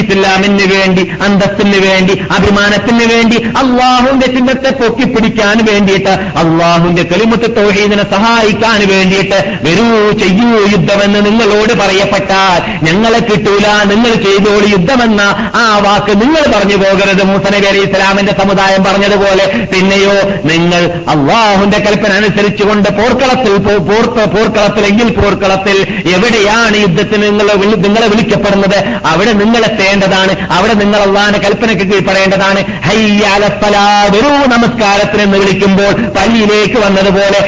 ഇസ്ലാമിന് 0.00 0.66
വേണ്ടി 0.76 1.04
അന്തസ്സിന് 1.24 1.78
വേണ്ടി 1.88 2.14
അഭിമാനത്തിന് 2.36 3.04
വേണ്ടി 3.14 3.36
അള്ളാഹുന്റെ 3.60 4.26
ചിഹ്നത്തെ 4.26 4.70
പൊക്കിപ്പിടിക്കാൻ 5.40 5.58
വേണ്ടിയിട്ട് 5.70 6.12
അള്ളാഹുന്റെ 6.40 7.02
കെളിമുത്ത് 7.02 7.48
തോഹീദിനെ 7.56 8.04
സഹായിക്കാൻ 8.10 8.78
വേണ്ടിയിട്ട് 8.92 9.38
വരൂ 9.66 9.88
ചെയ്യൂ 10.22 10.60
യുദ്ധമെന്ന് 10.72 11.20
നിങ്ങളോട് 11.26 11.72
പറയപ്പെട്ടാൽ 11.80 12.60
ഞങ്ങളെ 12.86 13.18
കിട്ടൂല 13.18 13.66
നിങ്ങൾ 13.92 14.12
ചെയ്തോളി 14.26 14.68
യുദ്ധമെന്ന 14.76 15.22
ആ 15.54 15.64
വാക്ക് 15.84 16.12
നിങ്ങൾ 16.22 16.42
പറഞ്ഞു 16.54 16.76
പോകരുത്. 16.82 17.22
മൂസനബി 17.30 17.66
അലി 17.72 17.80
ഇസ്ലാമിന്റെ 17.86 18.34
സമുദായം 18.40 18.84
പറഞ്ഞതുപോലെ 18.84 19.44
പിന്നെയോ 19.72 20.16
നിങ്ങൾ 20.50 20.82
അള്ളാഹുന്റെ 21.12 21.78
കൽപ്പന 21.78 22.12
അനുസരിച്ചുകൊണ്ട് 22.20 22.88
പോർക്കളത്തിൽ 22.98 23.56
പോർക്കളത്തിലെങ്കിൽ 24.36 25.08
പോർക്കളത്തിൽ 25.20 25.78
എവിടെയാണ് 26.14 26.76
യുദ്ധത്തിന് 26.76 27.22
നിങ്ങൾ 27.22 27.46
നിങ്ങളെ 27.86 28.06
വിളിക്കപ്പെടുന്നത്? 28.12 28.78
അവിടെ 29.12 29.32
നിങ്ങൾ 29.42 29.62
എത്തേണ്ടതാണ്. 29.70 30.32
അവിടെ 30.52 30.74
നിങ്ങൾ 30.82 31.00
അള്ളാഹിന്റെ 31.00 31.40
കൽപ്പനയ്ക്ക് 31.46 31.86
കീഴ്പ്പെടേണ്ടതാണ്. 31.92 32.60
ഹയ്യാലപ്പലാ 32.86 33.86
വെറു 34.14 34.32
നമസ്കാരത്തിന്. 34.54 35.24
എന്ന് 35.30 35.40
വിളിക്കുമ്പോൾ 35.42 35.92
പള്ളിയിലേക്ക് 36.16 36.78
വന്നതുപോലെ 36.84 37.40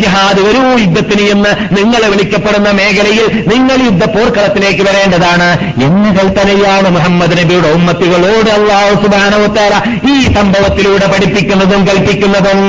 ജിഹാദ് 0.00 0.40
ഒരു 0.48 0.60
യുദ്ധത്തിന് 0.80 1.24
എന്ന് 1.34 1.50
നിങ്ങളെ 1.76 2.08
വിളിക്കപ്പെടുന്ന 2.12 2.70
മേഖലയിൽ 2.78 3.26
നിങ്ങൾ 3.52 3.78
യുദ്ധ 3.88 4.04
പോർക്കളത്തിലേക്ക് 4.14 4.82
വരേണ്ടതാണ്. 4.88 5.48
എന്ന 5.86 6.04
കൽപ്പനയാണ് 6.18 6.88
മുഹമ്മദ് 6.96 7.36
നബിയുടെ 7.38 7.70
ഉമ്മത്തികളോട് 7.78 8.50
അള്ളാഹു 8.58 8.94
സുബാനവത്താര 9.04 9.74
ഈ 10.12 10.16
സംഭവത്തിലൂടെ 10.36 11.06
പഠിപ്പിക്കുന്നതും 11.12 11.82
കൽപ്പിക്കുന്നതും. 11.88 12.60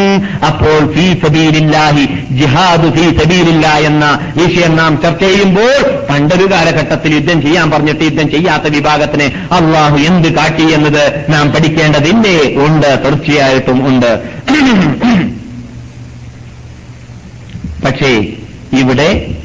അപ്പോൾ 0.49 0.79
ഫീ 0.93 1.05
സബീലില്ലാഹി 1.23 2.05
ജിഹാദ് 2.39 2.89
ഫീ 2.97 3.05
സബീലില്ല 3.19 3.67
എന്ന 3.89 4.05
വിഷയം 4.41 4.75
നാം 4.81 5.01
ചർച്ച 5.03 5.23
ചെയ്യുമ്പോൾ 5.23 5.75
പണ്ടൊരു 6.09 6.47
കാലഘട്ടത്തിൽ 6.53 7.13
യുദ്ധം 7.15 7.41
ചെയ്യാൻ 7.47 7.67
പറഞ്ഞിട്ട് 7.71 8.03
യുദ്ധം 8.09 8.29
ചെയ്യാത്ത 8.35 8.73
വിഭാഗത്തിന് 8.77 9.29
അള്ളാഹു 9.59 9.97
എന്ത് 10.09 10.29
കാട്ടി 10.39 10.67
എന്നത് 10.77 11.03
നാം 11.29 11.45
പഠിക്കേണ്ടതിന്റെ 11.55 12.35
ഉണ്ട് 12.67 12.89
തീർച്ചയായിട്ടും 13.05 13.79
ഉണ്ട്. 13.89 14.12
പക്ഷേ 17.85 18.35
ഇവിടെ 18.79 19.35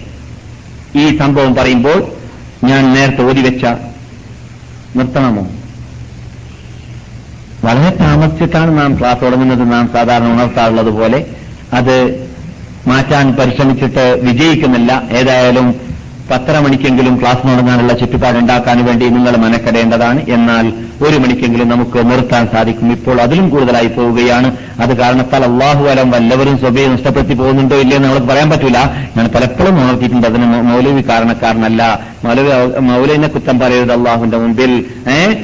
ഈ 0.96 1.18
സംഭവം 1.18 1.54
പറയുമ്പോൾ 1.54 2.12
ഞാൻ 2.64 2.92
നേരത്തെ 2.92 3.22
ഓടിവെച്ച 3.22 3.66
നിർത്തണമോ 4.96 5.50
വളരെ 7.64 7.96
താമസിച്ചിട്ടാണ് 7.96 8.78
നാം 8.78 8.98
ക്ലാസ് 8.98 9.22
തുടങ്ങുന്നത്. 9.22 9.72
നാം 9.72 9.90
സാധാരണ 9.94 10.32
ഉണർത്താറുള്ളത് 10.32 10.86
പോലെ 10.86 11.26
അത് 11.72 12.28
മാറ്റാൻ 12.86 13.32
പരിശ്രമിച്ചിട്ട് 13.32 14.20
വിജയിക്കുന്നില്ല. 14.22 15.02
ഏതായാലും 15.10 15.80
പത്തര 16.30 16.58
മണിക്കെങ്കിലും 16.58 17.20
ക്ലാസ് 17.20 17.38
തുടങ്ങാനുള്ള 17.38 17.92
ചുറ്റുപാടുണ്ടാക്കാൻ 17.92 18.84
വേണ്ടി 18.84 19.08
നിങ്ങൾ 19.08 19.36
മനക്കെടേണ്ടതാണ്. 19.36 20.22
എന്നാൽ 20.28 20.72
ഒരു 21.02 21.16
മണിക്കെങ്കിലും 21.16 21.68
നമുക്ക് 21.68 22.10
നിർത്താൻ 22.10 22.48
സാധിക്കും. 22.52 22.92
ഇപ്പോൾ 22.92 23.20
അതിലും 23.20 23.48
കൂടുതലായി 23.48 23.86
പോവുകയാണ്. 23.86 24.56
അത് 24.80 24.96
കാരണത്താൽ 24.96 25.44
അള്ളാഹു 25.44 25.84
അലം 25.84 26.10
വല്ലവരും 26.10 26.58
സ്വഭയെ 26.58 26.88
നഷ്ടപ്പെടുത്തി 26.88 27.34
പോകുന്നുണ്ടോ 27.34 27.76
ഇല്ലയോ 27.76 27.96
എന്ന് 27.96 28.08
നമുക്ക് 28.08 28.26
പറയാൻ 28.26 28.50
പറ്റില്ല 28.50 29.08
ഞാൻ 29.16 29.30
പലപ്പോഴും 29.34 29.82
ഉണർത്തിയിട്ടുണ്ട്. 29.82 30.26
അതിന് 30.26 30.46
മൗലവി 30.46 31.02
കാരണക്കാരനല്ല. 31.02 32.00
മൗലവി 32.24 32.80
മൗലവിനെ 32.80 33.28
കുറ്റം 33.28 33.58
പറയരുത് 33.58 33.92
അള്ളാഹുവിന്റെ 33.92 34.38
മുമ്പിൽ. 34.38 34.84
ഏഹ് 35.10 35.36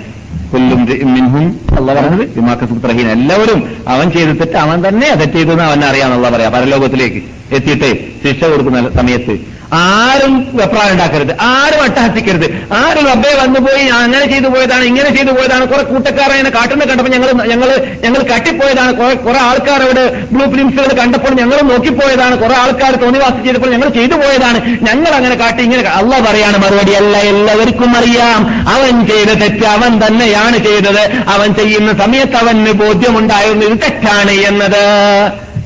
കൊല്ലും 0.53 0.85
മിൻഹും. 1.15 1.61
അല്ല 1.79 1.95
പറഞ്ഞത്? 1.95 3.01
എല്ലാവരും 3.01 3.77
അവൻ 3.89 4.11
ചെയ്തിട്ട് 4.11 4.41
തെറ്റ് 4.41 4.57
അവൻ 4.57 4.89
തന്നെ 4.89 5.15
തെറ്റ് 5.15 5.33
ചെയ്തെന്ന് 5.33 5.65
അവൻ 5.65 5.85
അറിയാന്നുള്ള 5.85 6.31
പറയാ. 6.31 6.49
പരലോകത്തിലേക്ക്. 6.49 7.23
എത്തിയിട്ട് 7.55 7.91
ശിക്ഷ 8.23 8.45
കൊടുക്കുന്ന 8.45 8.91
സമയത്ത് 9.01 9.55
ആരും 9.77 10.35
വെപ്രാളം 10.59 10.91
ഉണ്ടാക്കരുത് 10.93 11.31
ആരും 11.45 11.81
അട്ടഹസിക്കരുത്. 11.83 12.45
ആരും 12.81 13.05
റബ്ബെ 13.07 13.31
വന്നുപോയി 13.43 13.85
അങ്ങനെ 13.87 14.27
ചെയ്തു 14.33 14.49
പോയതാണ് 14.49 14.85
ഇങ്ങനെ 14.85 15.11
ചെയ്തു 15.17 15.33
പോയതാണ്. 15.33 15.65
കുറെ 15.71 15.83
കൂട്ടക്കാർ 15.83 16.29
അതിനെ 16.33 16.51
കാട്ടുന്ന 16.51 16.85
കണ്ടപ്പോൾ 16.85 17.13
ഞങ്ങൾ 17.13 17.31
ഞങ്ങൾ 17.53 17.71
ഞങ്ങൾ 18.05 18.21
കട്ടിപ്പോയതാണ്. 18.33 18.93
കുറെ 19.25 19.39
ആൾക്കാർ 19.39 19.83
അവിടെ 19.83 20.05
ബ്ലൂ 20.33 20.45
ഫിലിംസുകൾ 20.53 20.91
കണ്ടപ്പോൾ 21.01 21.33
ഞങ്ങൾ 21.41 21.61
നോക്കിപ്പോയതാണ്. 21.71 22.37
കുറെ 22.43 22.55
ആൾക്കാർ 22.55 22.95
തോന്നിവാസം 23.05 23.45
ചെയ്തപ്പോൾ 23.45 23.71
ഞങ്ങൾ 23.71 23.89
ചെയ്തു 23.89 24.15
പോയതാണ്. 24.15 24.61
ഞങ്ങൾ 24.89 25.13
അങ്ങനെ 25.19 25.35
കാട്ടി 25.35 25.63
ഇങ്ങനെ 25.63 25.83
അല്ല 26.01 26.21
പറയാണ് 26.29 26.59
മറുപടി 26.65 26.93
അല്ല 26.93 27.17
എല്ലാവർക്കും 27.17 27.97
അറിയാം. 27.97 28.69
അവൻ 28.77 29.07
ചെയ്ത 29.07 29.31
തെറ്റ് 29.43 29.67
അവൻ 29.77 30.01
തന്നെയാണ് 30.07 30.59
ചെയ്തത്. 30.69 31.03
അവൻ 31.37 31.55
ചെയ്യുന്ന 31.55 31.93
സമയത്ത് 32.05 32.37
അവന് 32.37 32.73
ബോധ്യമുണ്ടായിരുന്നു 32.85 33.67
ഇത് 33.67 33.81
തെറ്റാണ് 33.87 34.31
എന്നത്. 34.31 34.85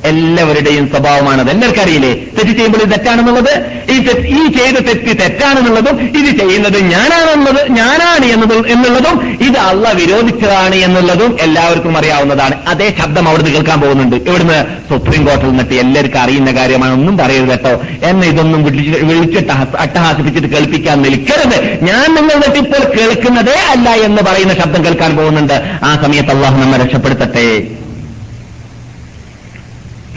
എല്ലാവരുടെയും 0.05 0.89
സ്വഭാവമാണ് 0.89 1.49
അത്. 1.49 1.79
അറിയില്ലേ 1.79 2.13
തെറ്റ് 2.13 2.51
ചെയ്യുമ്പോൾ 2.51 2.77
ഇത് 2.77 2.91
തെറ്റാണെന്നുള്ളത്? 2.91 3.81
ഈ 3.91 3.97
ഈ 4.27 4.47
ചെയ്ത 4.51 4.75
തെറ്റ് 4.75 5.19
തെറ്റാണെന്നുള്ളതും 5.21 6.01
ഇത് 6.01 6.39
ചെയ്യുന്നത് 6.39 6.79
ഞാനാണെന്നുള്ളത് 6.79 7.71
ഞാനാണ് 7.71 8.25
എന്നുള്ളതും 8.25 9.37
ഇത് 9.41 9.57
അള്ള 9.57 9.91
വിരോധിച്ചതാണ് 9.91 10.75
എന്നുള്ളതും 10.75 11.37
എല്ലാവർക്കും 11.41 11.97
അറിയാവുന്നതാണ്. 11.97 12.53
അതേ 12.67 12.93
ശബ്ദം 12.99 13.29
അവിടുന്ന് 13.29 13.51
കേൾക്കാൻ 13.51 13.81
പോകുന്നുണ്ട്. 13.81 14.15
ഇവിടുന്ന് 14.15 14.65
സുപ്രീം 14.89 15.25
കോടതിയിൽ 15.25 15.49
നിന്നിട്ട് 15.49 15.73
എല്ലാവർക്കും 15.73 16.19
അറിയുന്ന 16.19 16.51
കാര്യമാണ്. 16.51 16.93
ഒന്നും 16.93 17.17
പറയരുത് 17.17 17.49
കേട്ടോ. 17.49 17.81
എന്നെ 18.03 18.27
ഇതൊന്നും 18.27 18.63
വിളിച്ചിട്ട് 18.63 19.77
അട്ടഹാസിപ്പിച്ചിട്ട് 19.77 20.47
കേൾപ്പിക്കാൻ 20.47 21.01
നിൽക്കരുത്. 21.01 21.79
ഞാൻ 21.83 22.15
നിങ്ങളുടെ 22.15 22.57
ഇപ്പോൾ 22.57 22.97
കേൾക്കുന്നതേ 22.97 23.57
അല്ല 23.69 23.89
എന്ന് 23.89 24.21
പറയുന്ന 24.21 24.53
ശബ്ദം 24.53 24.85
കേൾക്കാൻ 24.85 25.17
പോകുന്നുണ്ട്. 25.17 25.53
ആ 25.83 25.99
സമയത്ത് 26.03 26.29
അള്ളാഹു 26.29 26.61
നമ്മെ 26.61 26.77
രക്ഷപ്പെടുത്തട്ടെ. 26.77 27.67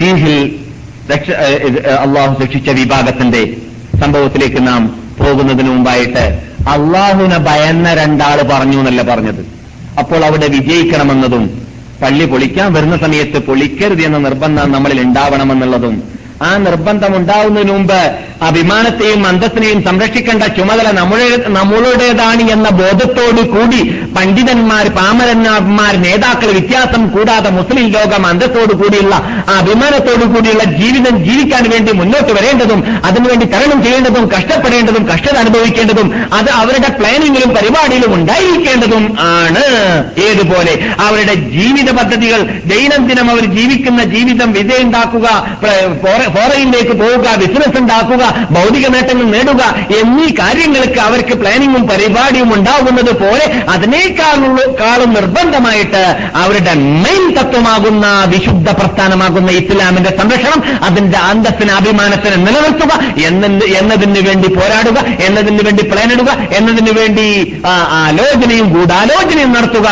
ഫീഹിൽ 0.03 0.37
അള്ളാഹു 2.05 2.33
ശിക്ഷിച്ച 2.43 2.71
വിഭാഗത്തിന്റെ 2.71 3.43
സംഭവത്തിലേക്ക് 4.01 4.61
നാം 4.67 4.83
പോകുന്നതിന് 5.19 5.69
മുമ്പായിട്ട് 5.69 6.25
അള്ളാഹുവിനെ 6.69 7.39
ഭയന്ന 7.39 7.95
രണ്ടാൾ 7.95 8.39
പറഞ്ഞു 8.53 8.79
എന്നല്ല 8.79 9.03
പറഞ്ഞത്. 9.03 9.43
അപ്പോൾ 9.99 10.25
അവിടെ 10.25 10.47
വിജയിക്കണമെന്നതും 10.47 11.45
പള്ളി 12.03 12.25
പൊളിക്കാൻ 12.25 12.69
വരുന്ന 12.73 12.97
സമയത്ത് 12.97 13.39
പൊളിക്കരുത് 13.39 14.03
എന്ന 14.03 14.19
നിർബന്ധം 14.19 14.73
നമ്മളിൽ 14.73 15.01
ഉണ്ടാവണമെന്നുള്ളതും 15.01 15.97
ആ 16.43 16.53
നിർബന്ധം 16.65 17.13
ഉണ്ടാവുന്നതിന് 17.17 17.73
മുമ്പ് 17.73 18.01
അഭിമാനത്തെയും 18.47 19.21
അന്തസ്സിനെയും 19.27 19.81
സംരക്ഷിക്കേണ്ട 19.85 20.45
ചുമതല 20.57 20.89
നമ്മുടെ 20.93 21.27
നമ്മളുടേതാണ് 21.57 22.43
എന്ന 22.55 22.69
ബോധത്തോടു 22.79 23.43
കൂടി 23.51 23.81
പണ്ഡിതന്മാർ 24.17 24.87
പാമരന്മാർ 24.97 25.93
നേതാക്കൾ 26.05 26.51
വ്യത്യാസം 26.57 27.03
കൂടാതെ 27.09 27.51
മുസ്ലിം 27.51 27.87
ലോകം 27.95 28.27
അന്തസ്സോടു 28.27 28.75
കൂടിയുള്ള 28.75 29.15
ആ 29.49 29.55
അഭിമാനത്തോടു 29.59 30.27
കൂടിയുള്ള 30.33 30.65
ജീവിതം 30.81 31.17
ജീവിക്കാൻ 31.25 31.65
വേണ്ടി 31.73 31.93
മുന്നോട്ട് 31.93 32.33
വരേണ്ടതും 32.33 32.81
അതിനുവേണ്ടി 33.05 33.47
തരണം 33.47 33.81
ചെയ്യേണ്ടതും 33.85 34.27
കഷ്ടപ്പെടേണ്ടതും 34.35 35.05
കഷ്ടത 35.13 35.37
അനുഭവിക്കേണ്ടതും 35.37 36.09
അത് 36.39 36.51
അവരുടെ 36.61 36.91
പ്ലാനിങ്ങിലും 36.99 37.51
പരിപാടിയിലും 37.57 38.13
ഉണ്ടായിരിക്കേണ്ടതും 38.15 39.05
ആണ്. 39.29 39.65
ഏതുപോലെ 40.27 40.73
അവരുടെ 41.05 41.35
ജീവിത 41.55 41.89
പദ്ധതികൾ 41.93 42.41
ദൈനംദിനം 42.67 43.29
അവർ 43.31 43.45
ജീവിക്കുന്ന 43.55 44.03
ജീവിതം 44.15 44.49
വിജയുണ്ടാക്കുക 44.53 45.27
ഫോറയിലേക്ക് 46.35 46.95
പോവുക 47.03 47.29
ബിസിനസ് 47.43 47.77
ഉണ്ടാക്കുക 47.83 48.23
ഭൗതിക 48.55 48.87
നേട്ടങ്ങൾ 48.95 49.27
നേടുക 49.35 49.63
എന്നീ 50.01 50.29
കാര്യങ്ങൾക്ക് 50.41 51.01
അവർക്ക് 51.01 51.35
പ്ലാനിങ്ങും 51.43 51.85
പരിപാടിയും 51.91 52.51
ഉണ്ടാകുന്നത് 52.57 53.13
പോലെ 53.23 53.47
അതിനേക്കാളും 53.75 55.11
നിർബന്ധമായിട്ട് 55.17 56.03
അവരുടെ 56.43 56.75
മെയിൻ 57.03 57.25
തത്വമാകുന്ന 57.37 58.07
വിശുദ്ധ 58.33 58.69
പ്രസ്ഥാനമാകുന്ന 58.73 59.51
ഇസ്ലാമിന്റെ 59.53 60.13
സംരക്ഷണം 60.21 60.61
അതിന്റെ 60.89 61.19
അന്തസ്സിന് 61.31 61.73
അഭിമാനത്തിന് 61.73 62.39
നിലനിർത്തുക 62.47 62.93
എന്നതിന് 63.29 64.23
വേണ്ടി 64.29 64.49
പോരാടുക 64.57 64.99
എന്നതിന് 65.27 65.63
വേണ്ടി 65.67 65.85
പ്ലാനിടുക 65.93 66.31
എന്നതിന് 66.59 66.93
വേണ്ടി 66.99 67.27
ആലോചനയും 68.01 68.67
ഗൂഢാലോചനയും 68.75 69.53
നടത്തുക 69.53 69.89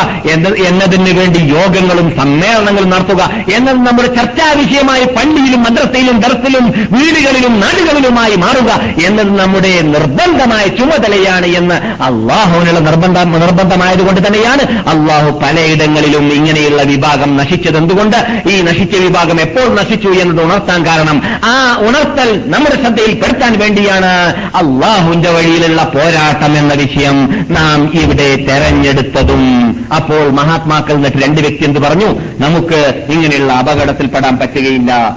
എന്നതിന് 0.69 1.13
വേണ്ടി 1.21 1.41
യോഗങ്ങളും 1.53 2.09
സമ്മേളനങ്ങളും 2.21 2.91
നടത്തുക 2.91 3.23
എന്നത് 3.57 3.81
നമ്മുടെ 3.87 4.11
ചർച്ചാ 4.19 4.47
വിഷയമായി 4.61 5.05
പള്ളിയിലും 5.17 5.63
മദ്രസയിലും 5.63 6.17
ദർസിലും 6.33 6.71
വീടുകളിലും 6.91 7.61
നാടുകളിലുമായി 7.61 8.37
മാറുക 8.37 8.81
എന്നത് 9.07 9.39
നമ്മുടെ 9.39 9.81
നിർബന്ധമായ 9.81 10.67
ചുമതലയാണ് 10.67 11.47
എന്ന് 11.47 11.75
അള്ളാഹുവിനുള്ള 12.03 12.81
നിർബന്ധം 12.81 13.33
നിർബന്ധമായതുകൊണ്ട് 13.33 14.27
തന്നെയാണ് 14.27 14.89
അള്ളാഹു 14.89 15.31
പലയിടങ്ങളിലും 15.31 16.33
ഇങ്ങനെയുള്ള 16.33 16.83
വിഭാഗം 16.83 17.37
നശിച്ചത്. 17.37 17.77
എന്തുകൊണ്ട്? 17.77 18.49
ഈ 18.51 18.61
നശിച്ച 18.61 18.97
വിഭാഗം 18.97 19.41
എപ്പോൾ 19.41 19.75
നശിച്ചു 19.75 20.09
എന്നത് 20.09 20.47
ഉണർത്താൻ 20.47 20.87
കാരണം 20.87 21.23
ആ 21.45 21.77
ഉണർത്തൽ 21.81 22.43
നമ്മുടെ 22.47 22.77
ശ്രദ്ധയിൽപ്പെടുത്താൻ 22.77 23.59
വേണ്ടിയാണ് 23.59 24.13
അള്ളാഹുവിന്റെ 24.57 25.31
വഴിയിലുള്ള 25.31 25.83
പോരാട്ടം 25.83 26.59
എന്ന 26.59 26.75
വിഷയം 26.75 27.47
നാം 27.51 28.01
ഇവിടെ 28.01 28.37
തെരഞ്ഞെടുത്തതും. 28.37 29.77
അപ്പോൾ 29.97 30.31
മഹാത്മാക്കൾ 30.31 30.93
എന്നിട്ട് 30.93 31.19
രണ്ട് 31.19 31.41
വ്യക്തി 31.41 31.65
എന്ത് 31.65 31.81
പറഞ്ഞു? 31.81 32.07
നമുക്ക് 32.39 33.05
ഇങ്ങനെയുള്ള 33.09 33.53
അപകടത്തിൽപ്പെടാൻ 33.53 34.39
പറ്റുകയില്ല. 34.39 35.17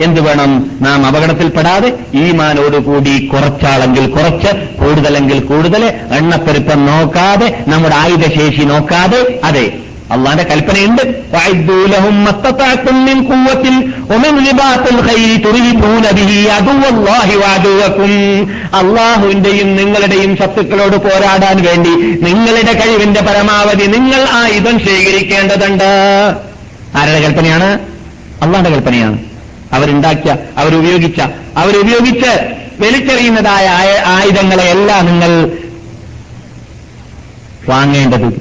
എന്ത് 0.00 0.20
വേണം? 0.20 0.78
നാം 0.80 1.06
അപകടത്തിൽപ്പെടാതെ 1.06 1.98
ഈമാനോടുകൂടി 2.14 3.26
കുറച്ചാളെങ്കിൽ 3.26 4.10
കുറച്ച് 4.10 4.56
കൂടുതലെങ്കിൽ 4.80 5.40
കൂടുതൽ 5.40 5.84
എണ്ണപ്പെരുപ്പം 6.12 6.86
നോക്കാതെ 6.86 7.64
നമ്മുടെ 7.68 7.96
ആയുധശേഷി 7.96 8.64
നോക്കാതെ 8.64 9.40
അതെ. 9.44 9.72
അള്ളാന്റെ 10.10 10.44
കൽപ്പനയുണ്ട്. 10.44 11.02
അള്ളാഹുവിന്റെയും 18.76 19.76
നിങ്ങളുടെയും 19.76 20.36
ശത്രുക്കളോട് 20.36 20.96
പോരാടാൻ 20.96 21.62
വേണ്ടി 21.62 21.90
നിങ്ങളുടെ 22.30 22.72
കഴിവിന്റെ 22.72 23.20
പരമാവധി 23.20 23.86
നിങ്ങൾ 23.86 24.26
ആയുധം 24.30 24.78
ശേഖരിക്കേണ്ടതുണ്ട്. 24.78 25.84
ആരുടെ 26.96 27.20
കൽപ്പനയാണ്? 27.20 27.78
അള്ളാന്റെ 28.42 28.70
കൽപ്പനയാണ്. 28.70 29.35
അവരുണ്ടാക്കിയ 29.72 30.36
അവരുപയോഗിച്ച 30.56 31.20
അവരുപയോഗിച്ച് 31.56 32.56
വലിച്ചെറിയുന്നതായ 32.80 33.68
ആയുധങ്ങളെയെല്ലാം 34.06 35.06
നിങ്ങൾ 35.06 35.58
വാങ്ങേണ്ടത്. 37.68 38.32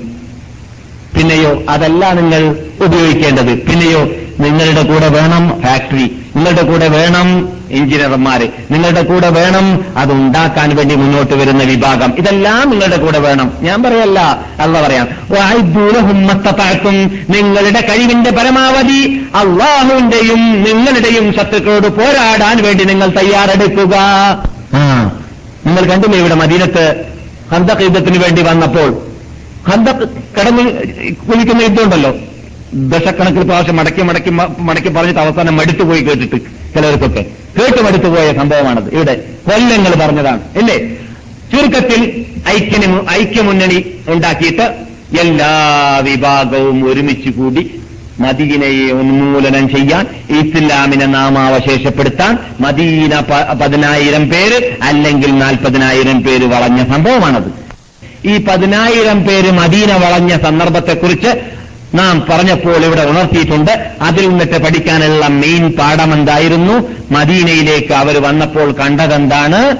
പിന്നെയോ 1.17 1.63
അതല്ല 1.69 2.13
നിങ്ങൾ 2.13 2.55
ഉപയോഗിക്കേണ്ടത്. 2.85 3.57
പിന്നെയോ 3.67 4.07
നിങ്ങളുടെ 4.39 4.83
കൂടെ 4.83 5.07
വേണം 5.07 5.43
ഫാക്ടറി 5.63 6.05
നിങ്ങളുടെ 6.35 6.63
കൂടെ 6.69 6.87
വേണം 6.87 7.27
എഞ്ചിനീയർമാര് 7.71 8.47
നിങ്ങളുടെ 8.71 9.01
കൂടെ 9.01 9.29
വേണം 9.29 9.65
അത് 9.97 10.11
ഉണ്ടാക്കാൻ 10.13 10.75
വേണ്ടി 10.75 10.95
മുന്നോട്ട് 10.95 11.33
വരുന്ന 11.33 11.63
വിഭാഗം. 11.63 12.13
ഇതെല്ലാം 12.17 12.69
നിങ്ങളുടെ 12.69 12.97
കൂടെ 12.97 13.19
വേണം. 13.19 13.47
ഞാൻ 13.61 13.83
പറയല്ല 13.83 14.19
അല്ല 14.59 14.81
പറയാം. 14.81 15.07
ദൂരഹുമ്മത്തത്താക്കും 15.75 16.97
നിങ്ങളുടെ 17.29 17.81
കഴിവിന്റെ 17.89 18.31
പരമാവധി 18.31 18.99
അള്ളാഹുവിന്റെയും 19.35 20.41
നിങ്ങളുടെയും 20.63 21.33
ശത്രുക്കളോട് 21.33 21.87
പോരാടാൻ 21.87 22.63
വേണ്ടി 22.63 22.83
നിങ്ങൾ 22.83 23.09
തയ്യാറെടുക്കുക. 23.19 23.95
നിങ്ങൾ 25.65 25.83
കണ്ടില്ലേ 25.91 26.19
ഇവിടെ 26.19 26.35
മദീനത്ത് 26.35 26.85
ഹന്തക് 27.51 27.83
യുദ്ധത്തിന് 27.83 28.17
വേണ്ടി 28.23 28.41
വന്നപ്പോൾ? 28.41 28.89
ഹന്തക് 29.71 30.07
കടന്നു 30.37 30.63
കുളിക്കുന്ന 31.29 31.61
യുദ്ധമുണ്ടല്ലോ. 31.61 32.13
ദശക്കണക്കിൽ 32.75 33.43
പ്രാവശ്യം 33.43 33.75
മടക്കി 33.75 34.01
മടക്കി 34.01 34.29
മടക്കി 34.59 34.89
പറഞ്ഞിട്ട് 34.89 35.19
അവസാനം 35.19 35.57
മടുത്തുപോയി 35.57 36.01
കേട്ടിട്ട് 36.01 36.35
ചിലർക്കൊക്കെ. 36.75 37.25
കേട്ട് 37.59 37.81
മടുത്തുപോയ 37.83 38.33
സംഭവമാണത്. 38.33 38.93
ഇവിടെ 38.93 39.13
കൊല്ലങ്ങൾ 39.49 39.93
പറഞ്ഞതാണ്. 40.05 40.41
അല്ലേ 40.57 40.77
ചുരുക്കത്തിൽ 41.51 42.25
ഐക്യന് 42.49 43.11
ഐക്യമുന്നണി 43.11 43.95
ഉണ്ടാക്കിയിട്ട് 44.07 44.75
എല്ലാ 45.21 45.51
വിഭാഗവും 46.03 46.89
ഒരുമിച്ച് 46.89 47.29
കൂടി 47.29 47.79
മദീനയെ 48.19 48.91
ഉന്മൂലനം 48.91 49.69
ചെയ്യാൻ 49.69 50.07
ഇസ്ലാമിനെ 50.39 51.05
നാമാവശേഷപ്പെടുത്താൻ 51.05 52.37
മദീന 52.59 53.19
പതിനായിരം 53.61 54.29
പേര് 54.29 54.77
അല്ലെങ്കിൽ 54.81 55.37
നാൽപ്പതിനായിരം 55.37 56.23
പേര് 56.23 56.45
വളഞ്ഞ 56.45 56.93
സംഭവമാണത്. 56.93 57.49
ഈ 58.27 58.37
പതിനായിരം 58.37 59.27
പേര് 59.27 59.51
മദീന 59.51 59.93
വളഞ്ഞ 59.93 60.37
സന്ദർഭത്തെക്കുറിച്ച് 60.37 61.55
നാം 61.93 62.25
പറഞ്ഞപ്പോൾ 62.29 62.85
ഇവിടെ 62.85 63.01
ഉണർത്തിയിട്ടുണ്ട്. 63.01 63.91
അതിൽ 64.01 64.29
നിന്നിട്ട് 64.29 64.63
പഠിക്കാനുള്ള 64.63 65.27
മെയിൻ 65.27 65.71
പാഠം 65.71 66.13
എന്തായിരുന്നു? 66.13 66.89
മദീനയിലേക്ക് 67.11 67.93
അവർ 67.93 68.21
വന്നപ്പോൾ 68.21 68.71
കണ്ടതെന്താണ്? 68.71 69.77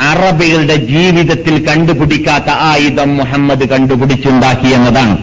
അറബികളുടെ 0.00 0.76
ജീവിതത്തിൽ 0.76 1.66
കണ്ടുപിടിക്കാത്ത 1.66 2.44
ആയുധം 2.48 3.16
മുഹമ്മദ് 3.16 3.68
കണ്ടുപിടിച്ചുണ്ടാക്കി 3.68 4.66
എന്നതാണ് 4.66 5.18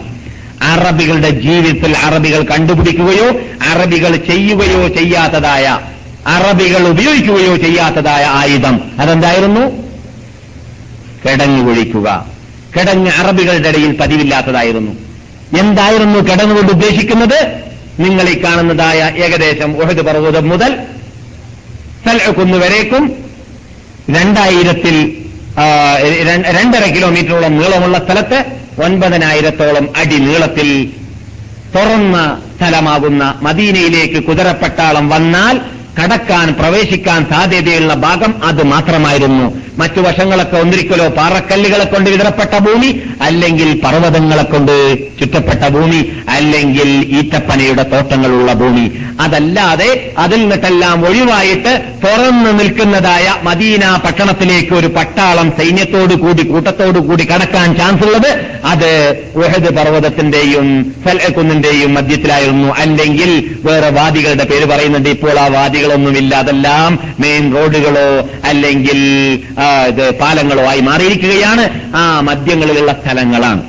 അറബികളുടെ 0.62 1.30
ജീവിതത്തിൽ 1.30 1.96
അറബികൾ 1.96 2.42
കണ്ടുപിടിക്കുകയോ 2.42 3.40
അറബികൾ 3.70 4.16
ചെയ്യുകയോ 4.16 4.88
ചെയ്യാത്തതായ 4.88 5.78
അറബികൾ 6.26 6.88
ഉപയോഗിക്കുകയോ 6.88 7.56
ചെയ്യാത്തതായ 7.56 8.24
ആയുധം 8.24 8.80
അതെന്തായിരുന്നു? 8.98 9.60
കിടങ്ങ് 11.24 11.70
ഒഴിക്കുക. 11.70 12.26
കിടങ്ങ് 12.76 13.10
അറബികളുടെ 13.10 13.68
ഇടയിൽ 13.68 13.96
പതിവില്ലാത്തതായിരുന്നു. 13.96 15.07
എന്തായിരുന്നു 15.56 16.18
കടന്നുകൊണ്ട് 16.18 16.72
ഉദ്ദേശിക്കുന്നത്? 16.72 17.38
നിങ്ങൾ 17.98 18.28
ഈ 18.28 18.44
കാണുന്നതായ 18.44 19.12
ഏകദേശം 19.24 19.82
ഉഹദ് 19.82 20.00
പർവതം 20.00 20.48
മുതൽ 20.48 20.72
കുന്നുവരേക്കും 22.36 23.04
രണ്ടായിരത്തിൽ 24.10 24.96
രണ്ടര 26.56 26.84
കിലോമീറ്ററോളം 26.94 27.58
നീളമുള്ള 27.58 27.98
സ്ഥലത്ത് 27.98 28.38
ഒൻപതിനായിരത്തോളം 28.82 29.92
അടി 29.96 30.18
നീളത്തിൽ 30.18 30.92
തുറന്ന 31.74 32.42
സ്ഥലമാകുന്ന 32.56 33.38
മദീനയിലേക്ക് 33.42 34.24
കുതിരപ്പട്ടാളം 34.24 35.08
വന്നാൽ 35.08 35.60
കടക്കാൻ 35.98 36.48
പ്രവേശിക്കാൻ 36.60 37.26
സാധ്യതയുള്ള 37.30 37.94
ഭാഗം 37.94 38.34
അത് 38.44 38.62
മാത്രമായിരുന്നു. 38.72 39.46
മറ്റു 39.78 40.00
വശങ്ങളൊക്കെ 40.00 40.56
ഒന്നിരിക്കലോ 40.58 41.08
പാറക്കല്ലുകളെ 41.16 41.84
കൊണ്ട് 41.84 42.08
വിതറപ്പെട്ട 42.10 42.54
ഭൂമി 42.58 42.88
അല്ലെങ്കിൽ 43.22 43.68
പർവതങ്ങളെ 43.84 44.42
കൊണ്ട് 44.42 44.72
ചുറ്റപ്പെട്ട 45.18 45.68
ഭൂമി 45.74 46.00
അല്ലെങ്കിൽ 46.28 46.88
ഈറ്റപ്പനയുടെ 47.18 47.82
തോട്ടങ്ങളുള്ള 47.82 48.52
ഭൂമി. 48.52 48.86
അതല്ലാതെ 49.20 49.90
അതിൽ 50.18 50.40
നിന്നിട്ടെല്ലാം 50.40 51.06
ഒഴിവായിട്ട് 51.08 51.72
തുറന്നു 52.04 52.50
നിൽക്കുന്നതായ 52.50 53.34
മദീന 53.42 53.84
പട്ടണത്തിലേക്ക് 54.04 54.74
ഒരു 54.74 54.86
പട്ടാളം 54.96 55.50
സൈന്യത്തോടു 55.58 56.14
കൂടി 56.14 56.42
കൂട്ടത്തോടു 56.42 56.98
കൂടി 56.98 57.24
കടക്കാൻ 57.24 57.68
ചാൻസ് 57.76 58.04
ഉള്ളത് 58.04 58.30
അത് 58.64 58.90
ഉഹദ് 59.34 59.70
പർവതത്തിന്റെയും 59.78 60.68
കുന്നിന്റെയും 61.36 61.94
മധ്യത്തിലായിരുന്നു. 61.94 62.68
അല്ലെങ്കിൽ 62.82 63.30
വേറെ 63.64 63.88
വാദികളുടെ 63.98 64.44
പേര് 64.44 64.66
പറയുന്നുണ്ട് 64.66 65.08
ഇപ്പോൾ 65.08 65.36
ആ 65.38 65.46
വാദികളൊന്നുമില്ല 65.88 66.34
അതെല്ലാം 66.34 66.98
മെയിൻ 67.20 67.44
റോഡുകളോ 67.56 68.08
അല്ലെങ്കിൽ 68.44 68.98
പാലങ്ങളോ 70.20 70.64
ആയി 70.70 70.80
മാറിയിരിക്കുകയാണ്. 70.80 71.64
ആ 71.96 72.20
മദ്യങ്ങളിലുള്ള 72.20 72.92
സ്ഥലങ്ങളാണ്. 72.92 73.62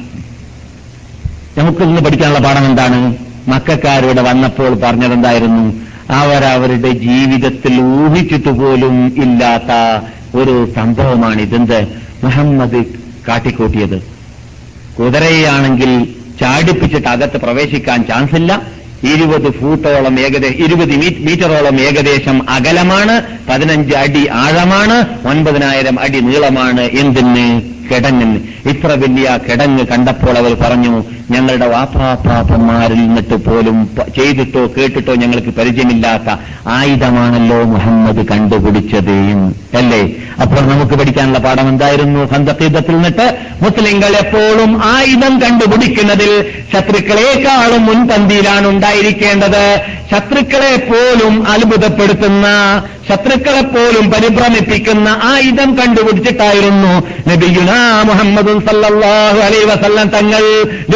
നമുക്ക് 1.59 1.81
ഇന്ന് 1.87 2.01
പഠിക്കാനുള്ള 2.01 2.39
പാഠം 2.39 2.65
എന്താണ്? 2.65 2.99
മക്കാരിവിടെ 3.47 4.21
വന്നപ്പോൾ 4.21 4.71
പറഞ്ഞതെന്തായിരുന്നു? 4.83 5.63
അവരവരുടെ 6.11 6.91
ജീവിതത്തിൽ 7.07 7.75
ഊഹിച്ചിട്ട് 7.81 8.51
പോലും 8.59 8.95
ഇല്ലാത്ത 9.23 9.73
ഒരു 10.39 10.55
സംഭവമാണ് 10.75 11.41
ഇതെന്ത്? 11.41 11.79
മുഹമ്മദ് 12.23 12.81
കാട്ടിക്കൂട്ടിയത്. 13.27 13.97
കുതിരയാണെങ്കിൽ 14.99 15.91
ചാടിപ്പിച്ചിട്ട് 16.39 17.07
അകത്ത് 17.07 17.37
പ്രവേശിക്കാൻ 17.37 17.99
ചാൻസ് 18.07 18.35
ഇല്ല. 18.35 18.51
ഇരുപത് 19.03 19.51
ഫൂട്ടോളം 19.51 20.19
ഏകദേശം 20.19 20.63
ഇരുപത് 20.63 20.93
മീറ്ററോളം 21.25 21.81
ഏകദേശം 21.81 22.45
അകലമാണ് 22.49 23.15
പതിനഞ്ച് 23.49 23.95
അടി 23.95 24.27
ആഴമാണ് 24.27 25.27
ഒൻപതിനായിരം 25.27 25.99
അടി 25.99 26.19
നീളമാണ് 26.19 26.81
എന്തിന് 26.81 27.78
കിടങ്ങിന് 27.91 28.39
ഇത്ര 28.69 28.87
വലിയ 28.87 29.39
കിടങ്ങ് 29.49 29.85
കണ്ടപ്പോൾ 29.87 30.37
അവർ 30.37 30.57
പറഞ്ഞു 30.61 31.03
ഞങ്ങളുടെ 31.31 31.65
വാപ്പാപ്പാപ്പന്മാരിൽ 31.65 32.95
നിന്നിട്ട് 32.95 33.35
പോലും 33.35 33.89
ചെയ്തിട്ടോ 34.15 34.69
കേട്ടിട്ടോ 34.77 35.15
ഞങ്ങൾക്ക് 35.15 35.47
പരിചയമില്ലാത്ത 35.47 36.37
ആയുധമാണല്ലോ 36.67 37.63
മുഹമ്മദ് 37.63 38.27
കണ്ടുപിടിച്ചത്. 38.27 39.17
അല്ലേ? 39.77 40.01
അപ്പോൾ 40.41 40.61
നമുക്ക് 40.61 40.95
പഠിക്കാനുള്ള 40.95 41.37
പാഠം 41.37 41.69
എന്തായിരുന്നു? 41.69 42.25
സന്തീതത്തിൽ 42.25 42.95
നിന്നിട്ട് 42.95 43.37
മുസ്ലിങ്ങൾ 43.61 44.15
എപ്പോഴും 44.15 44.81
ആയുധം 44.83 45.41
കണ്ടുപിടിക്കുന്നതിൽ 45.41 46.45
ശത്രുക്കളെക്കാളും 46.73 47.85
മുൻപന്തിയിലാണ് 47.85 48.67
ഉണ്ടായിരിക്കേണ്ടത്. 48.67 49.81
ശത്രുക്കളെ 50.11 50.75
പോലും 50.75 51.47
അത്ഭുതപ്പെടുത്തുന്ന 51.47 52.47
ശത്രുക്കളെ 53.09 53.61
പോലും 53.61 54.11
പരിഭ്രമിപ്പിക്കുന്ന 54.11 55.09
ആയുധം 55.23 55.69
കണ്ടുപിടിച്ചിട്ടായിരുന്നു 55.79 56.91
നബിയുന 57.29 57.71
മുഹമ്മദും 58.09 58.59
സല്ലല്ലാഹു 58.67 59.39
അലൈ 59.47 59.61
വസല്ലം 59.63 60.09
തങ്ങൾ 60.09 60.43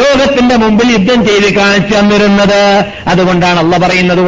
ലോകത്തിന്റെ 0.00 0.56
മുമ്പിൽ 0.56 0.90
യുദ്ധം 0.92 1.26
ചെയ്ത് 1.26 1.48
കാണിച്ചു 1.54 1.94
തന്നിരുന്നത്. 1.94 2.60
അതുകൊണ്ടാണ് 3.06 3.58
അള്ള 3.58 3.76
പറയുന്നത് 3.76 4.22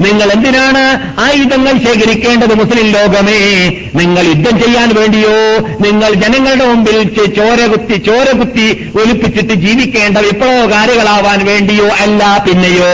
നിങ്ങൾ 0.00 0.32
എന്തിനാണ് 0.32 0.82
ആയുധങ്ങൾ 1.20 1.72
ശേഖരിക്കേണ്ടത് 1.84 2.54
മുസ്ലിം 2.54 2.86
ലോകമേ? 2.86 3.40
നിങ്ങൾ 3.94 4.26
യുദ്ധം 4.26 4.60
ചെയ്യാൻ 4.60 4.94
വേണ്ടിയോ? 4.94 5.36
നിങ്ങൾ 5.80 6.12
ജനങ്ങളുടെ 6.14 6.64
മുമ്പിൽ 6.64 6.96
ചോരകുത്തി 7.36 7.96
ചോരകുത്തി 7.96 8.90
ഒലിപ്പിച്ചിട്ട് 9.00 9.54
ജീവിക്കേണ്ട 9.54 10.18
വിപ്ലവകാരികളാവാൻ 10.18 11.46
വേണ്ടിയോ 11.46 11.88
അല്ല 12.00 12.42
പിന്നെയോ 12.46 12.90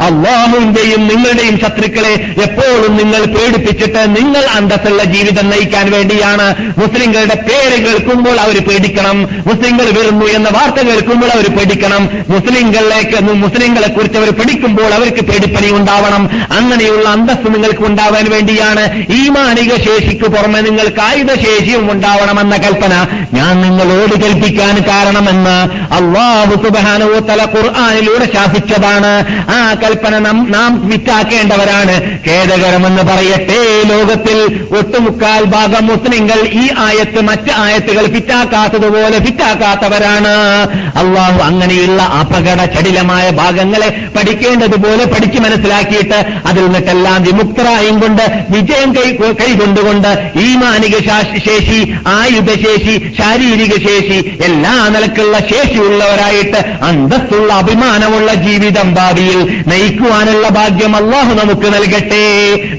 അള്ളാഹുവിന്റെയും 0.00 1.08
നിങ്ങളുടെയും 1.08 1.60
ശത്രുക്കളെ 1.60 2.12
എപ്പോഴും 2.42 2.96
നിങ്ങൾ 2.96 3.24
പേടിപ്പിച്ചിട്ട് 3.24 4.16
നിങ്ങൾ 4.16 4.44
അന്തസ്സുള്ള 4.44 5.04
ജീവിതം 5.04 5.50
നയിക്കാൻ 5.50 5.90
വേണ്ടിയാണ് 5.90 6.46
മുസ്ലിങ്ങളുടെ 6.78 7.34
പേര് 7.34 7.86
കേൾക്കുമ്പോൾ 7.86 8.40
അവർ 8.40 8.58
പേടിക്കണം. 8.68 9.16
മുസ്ലിങ്ങൾ 9.46 9.84
വരുന്നു 10.00 10.26
എന്ന 10.26 10.48
വാർത്ത 10.48 10.75
കേൾക്കുമ്പോൾ 10.88 11.30
അവർ 11.30 11.46
പേടിക്കണം. 11.56 12.08
മുസ്ലിങ്ങളിലേക്ക് 12.28 13.18
മുസ്ലിങ്ങളെ 13.44 13.88
കുറിച്ച് 13.88 14.18
അവർ 14.18 14.30
പഠിക്കുമ്പോൾ 14.30 14.94
അവർക്ക് 14.94 15.20
പേടിപ്പണി 15.20 15.70
ഉണ്ടാവണം. 15.70 16.30
അങ്ങനെയുള്ള 16.58 17.08
അന്തസ്സ് 17.08 17.54
നിങ്ങൾക്ക് 17.54 17.84
ഉണ്ടാവാൻ 17.84 18.30
വേണ്ടിയാണ് 18.30 19.04
ഈ 19.18 19.28
മാനിക 19.28 19.76
ശേഷിക്ക് 19.76 20.24
പുറമെ 20.24 20.60
നിങ്ങൾക്ക് 20.60 21.00
ആയുധ 21.00 21.34
ശേഷിയും 21.34 21.92
ഉണ്ടാവണമെന്ന 21.92 22.56
കൽപ്പന 22.56 22.94
ഞാൻ 23.34 23.60
നിങ്ങളോട് 23.60 24.14
കൽപ്പിക്കാൻ 24.24 24.74
കാരണമെന്ന് 24.88 25.56
അള്ളാഹു 25.94 26.54
സുബാനോ 26.64 27.18
തല 27.18 27.42
ഖുർആാനിലൂടെ 27.54 28.26
ശാസിച്ചതാണ്. 28.34 29.12
ആ 29.50 29.74
കൽപ്പന 29.84 30.18
നാം 30.18 30.88
വിറ്റാക്കേണ്ടവരാണ് 30.88 31.94
ഖേദകരമെന്ന് 32.28 33.02
പറയട്ടെ 33.02 33.60
ലോകത്തിൽ 33.88 34.38
ഒട്ടുമുക്കാൽ 34.78 35.44
ഭാഗം 35.44 35.86
മുസ്ലിങ്ങൾ 35.86 36.38
ഈ 36.62 36.68
ആയത്ത് 36.78 37.20
മറ്റ് 37.20 37.52
ആയത്തുകൾ 37.56 38.06
ഫിറ്റാക്കാത്തതുപോലെ 38.14 39.18
ഫിറ്റാക്കാത്തവരാണ്. 39.26 40.34
അള്ളാഹു 40.96 41.38
അങ്ങനെയുള്ള 41.42 42.02
അപകട 42.20 42.64
ചടിലമായ 42.64 43.30
ഭാഗങ്ങളെ 43.30 43.88
പഠിക്കേണ്ടതുപോലെ 44.16 45.04
പഠിച്ചു 45.04 45.38
മനസ്സിലാക്കിയിട്ട് 45.38 46.18
അതിൽ 46.46 46.62
നിന്നിട്ടെല്ലാം 46.62 47.22
വിമുക്തരായും 47.22 48.00
കൊണ്ട് 48.00 48.46
വിജയം 48.50 48.92
കൈ 48.96 49.08
കൈകൊണ്ടുകൊണ്ട് 49.32 50.10
ഈ 50.40 50.54
മാനിക 50.54 50.96
ശേഷി 51.46 51.80
ആയുധശേഷി 52.06 52.94
ശാരീരിക 53.18 53.74
ശേഷി 53.88 54.18
എല്ലാ 54.44 54.74
നിലക്കുള്ള 54.88 55.38
ശേഷിയുള്ളവരായിട്ട് 55.38 56.60
അന്തസ്സുള്ള 56.84 57.52
അഭിമാനമുള്ള 57.52 58.34
ജീവിതം 58.34 58.94
ഭാവിയിൽ 58.94 59.62
നയിക്കുവാനുള്ള 59.68 60.48
ഭാഗ്യം 60.48 60.96
അള്ളാഹു 60.96 61.32
നമുക്ക് 61.34 61.66
നൽകട്ടെ. 61.74 62.24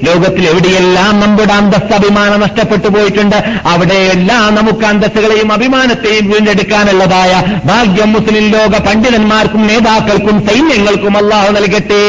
ലോകത്തിൽ 0.04 0.44
എവിടെയെല്ലാം 0.48 1.20
നമ്മുടെ 1.20 1.52
അന്തസ്സ് 1.52 1.92
അഭിമാനം 1.92 2.40
നഷ്ടപ്പെട്ടു 2.40 2.88
പോയിട്ടുണ്ട് 2.88 3.36
അവിടെയെല്ലാം 3.68 4.54
നമുക്ക് 4.54 4.84
അന്തസ്സുകളെയും 4.84 5.52
അഭിമാനത്തെയും 5.52 6.30
വീണ്ടെടുക്കാനുള്ളതായ 6.30 7.32
ഭാഗ്യം 7.78 8.12
മുസ്ലിം 8.12 8.44
ലോക 8.52 8.74
പണ്ഡിതന്മാർക്കും 8.86 9.62
നേതാക്കൾക്കും 9.70 10.36
സൈന്യങ്ങൾക്കും 10.46 11.14
അള്ളാഹു 11.20 11.50
നൽകട്ടെ. 11.56 12.00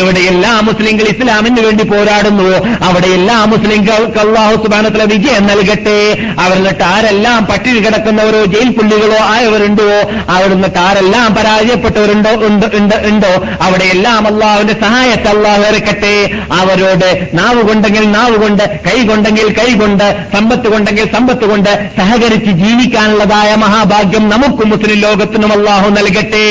എവിടെയെല്ലാം 0.00 0.58
മുസ്ലിങ്ങൾ 0.66 1.06
ഇസ്ലാമിന് 1.12 1.60
വേണ്ടി 1.66 1.84
പോരാടുന്നുവോ 1.92 2.58
അവിടെയെല്ലാം 2.88 3.44
മുസ്ലിങ്ങൾക്ക് 3.52 4.20
അള്ളാഹു 4.24 4.54
സുബാനത്തിലെ 4.64 5.06
വിജയം 5.12 5.44
നൽകട്ടെ. 5.50 5.96
അവരിന്നിട്ട് 6.44 6.84
ആരെല്ലാം 6.84 7.40
പട്ടിണി 7.50 7.80
കിടക്കുന്നവരോ 7.84 8.42
ജയിൽ 8.54 8.68
പുള്ളികളോ 8.76 9.18
ആയവരുണ്ടോ? 9.34 9.88
അവിടുന്നിട്ട് 10.34 10.78
ആരെല്ലാം 10.78 11.28
പരാജയപ്പെട്ടവരുണ്ടോ? 11.38 12.32
ഉണ്ട് 13.10 13.30
അവിടെയെല്ലാം 13.66 14.22
അള്ളാഹുവിന്റെ 14.30 14.76
സഹായത്തെ 14.84 15.30
അള്ളാഹു 15.34 15.62
ഇറക്കട്ടെ 15.70 16.14
അവരോട് 16.60 17.08
നാവ് 17.34 17.62
കൊണ്ടെങ്കിൽ 17.68 18.04
നാവ് 18.16 18.36
കൊണ്ട് 18.44 18.64
കൈ 18.86 18.98
കൊണ്ടെങ്കിൽ 19.06 19.48
കൈ 19.58 19.68
കൊണ്ട് 19.82 20.06
സമ്പത്ത് 20.36 20.68
കൊണ്ടെങ്കിൽ 20.74 21.06
സമ്പത്ത് 21.16 21.44
കൊണ്ട് 21.52 21.72
സഹകരിച്ച് 21.98 22.52
ജീവിക്കാനുള്ളതായ 22.62 23.50
മഹാഭാഗ്യം 23.64 24.24
നമുക്കും 24.34 24.70
മുസ്ലിം 24.70 25.00
ലോകത്തിനും 25.16 25.52
അള്ളാഹു 25.52 25.88
നൽകട്ടെ. 25.90 26.46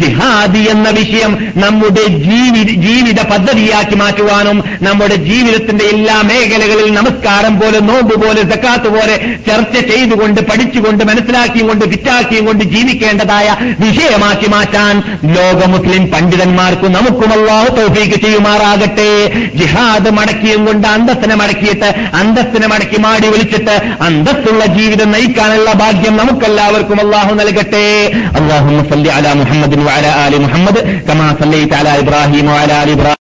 ജിഹാദി 0.00 0.62
എന്ന 0.72 0.88
വിഷയം 0.90 1.32
നമ്മുടെ 1.62 2.04
ജീവി 2.24 2.62
ജീവിത 2.86 3.20
പദ്ധതിയാക്കി 3.30 3.94
മാറ്റുവാനും 3.94 4.58
നമ്മുടെ 4.82 5.16
ജീവിതത്തിന്റെ 5.28 5.84
എല്ലാ 5.84 6.16
മേഖലകളിൽ 6.30 6.88
നമസ്കാരം 6.94 7.54
പോലെ 7.60 7.78
നോമ്പ് 7.88 8.14
പോലെ 8.22 8.42
സക്കാത്ത് 8.50 8.88
പോലെ 8.94 9.14
ചർച്ച 9.48 9.76
ചെയ്തുകൊണ്ട് 9.90 10.40
പഠിച്ചുകൊണ്ട് 10.50 11.04
മനസ്സിലാക്കിയും 11.10 11.68
കൊണ്ട് 11.68 11.84
വിറ്റാക്കിയും 11.84 12.44
കൊണ്ട് 12.46 12.64
ജീവിക്കേണ്ടതായ 12.64 13.48
വിഷയമാക്കി 13.80 14.50
മാറ്റാൻ 14.54 14.94
ലോക 15.36 15.64
മുസ്ലിം 15.74 16.04
പണ്ഡിതന്മാർക്ക് 16.12 16.90
നമുക്കും 16.96 17.32
അള്ളാഹു 17.38 17.70
തൗഫീക്ക് 17.78 18.20
ചെയ്യുമാറാകട്ടെ. 18.26 19.10
ജിഹാദ് 19.56 20.12
മടക്കിയും 20.18 20.62
കൊണ്ട് 20.66 20.88
അന്തസ്സിനെ 20.88 21.34
മടക്കിയിട്ട് 21.34 21.90
അന്തസ്സിനെ 22.20 22.68
മടക്കി 22.74 23.00
മാടി 23.06 23.28
വിളിച്ചിട്ട് 23.28 23.76
അന്തസ്സുള്ള 24.02 24.64
ജീവിതം 24.78 25.10
നയിക്കാനുള്ള 25.12 25.70
ഭാഗ്യം 25.82 26.16
നമുക്കെല്ലാവർക്കും 26.16 27.00
അള്ളാഹു 27.04 27.34
നൽകട്ടെ. 27.40 27.86
അള്ളാഹു 28.38 28.82
സല്ലി 28.90 29.10
അല 29.18 29.32
മുഹമ്മദിൻ 29.40 29.82
വഅല 29.88 30.06
ആലി 30.24 30.40
മുഹമ്മദ് 30.46 30.82
കമാ 31.08 31.28
സല്ലൈത 31.40 31.74
അല 31.80 31.96
ഇബ്രാഹിം 32.02 32.48
വഅല 32.54 32.72
ആലി 32.80 32.92
ഇബ്രാഹിം 32.92 33.18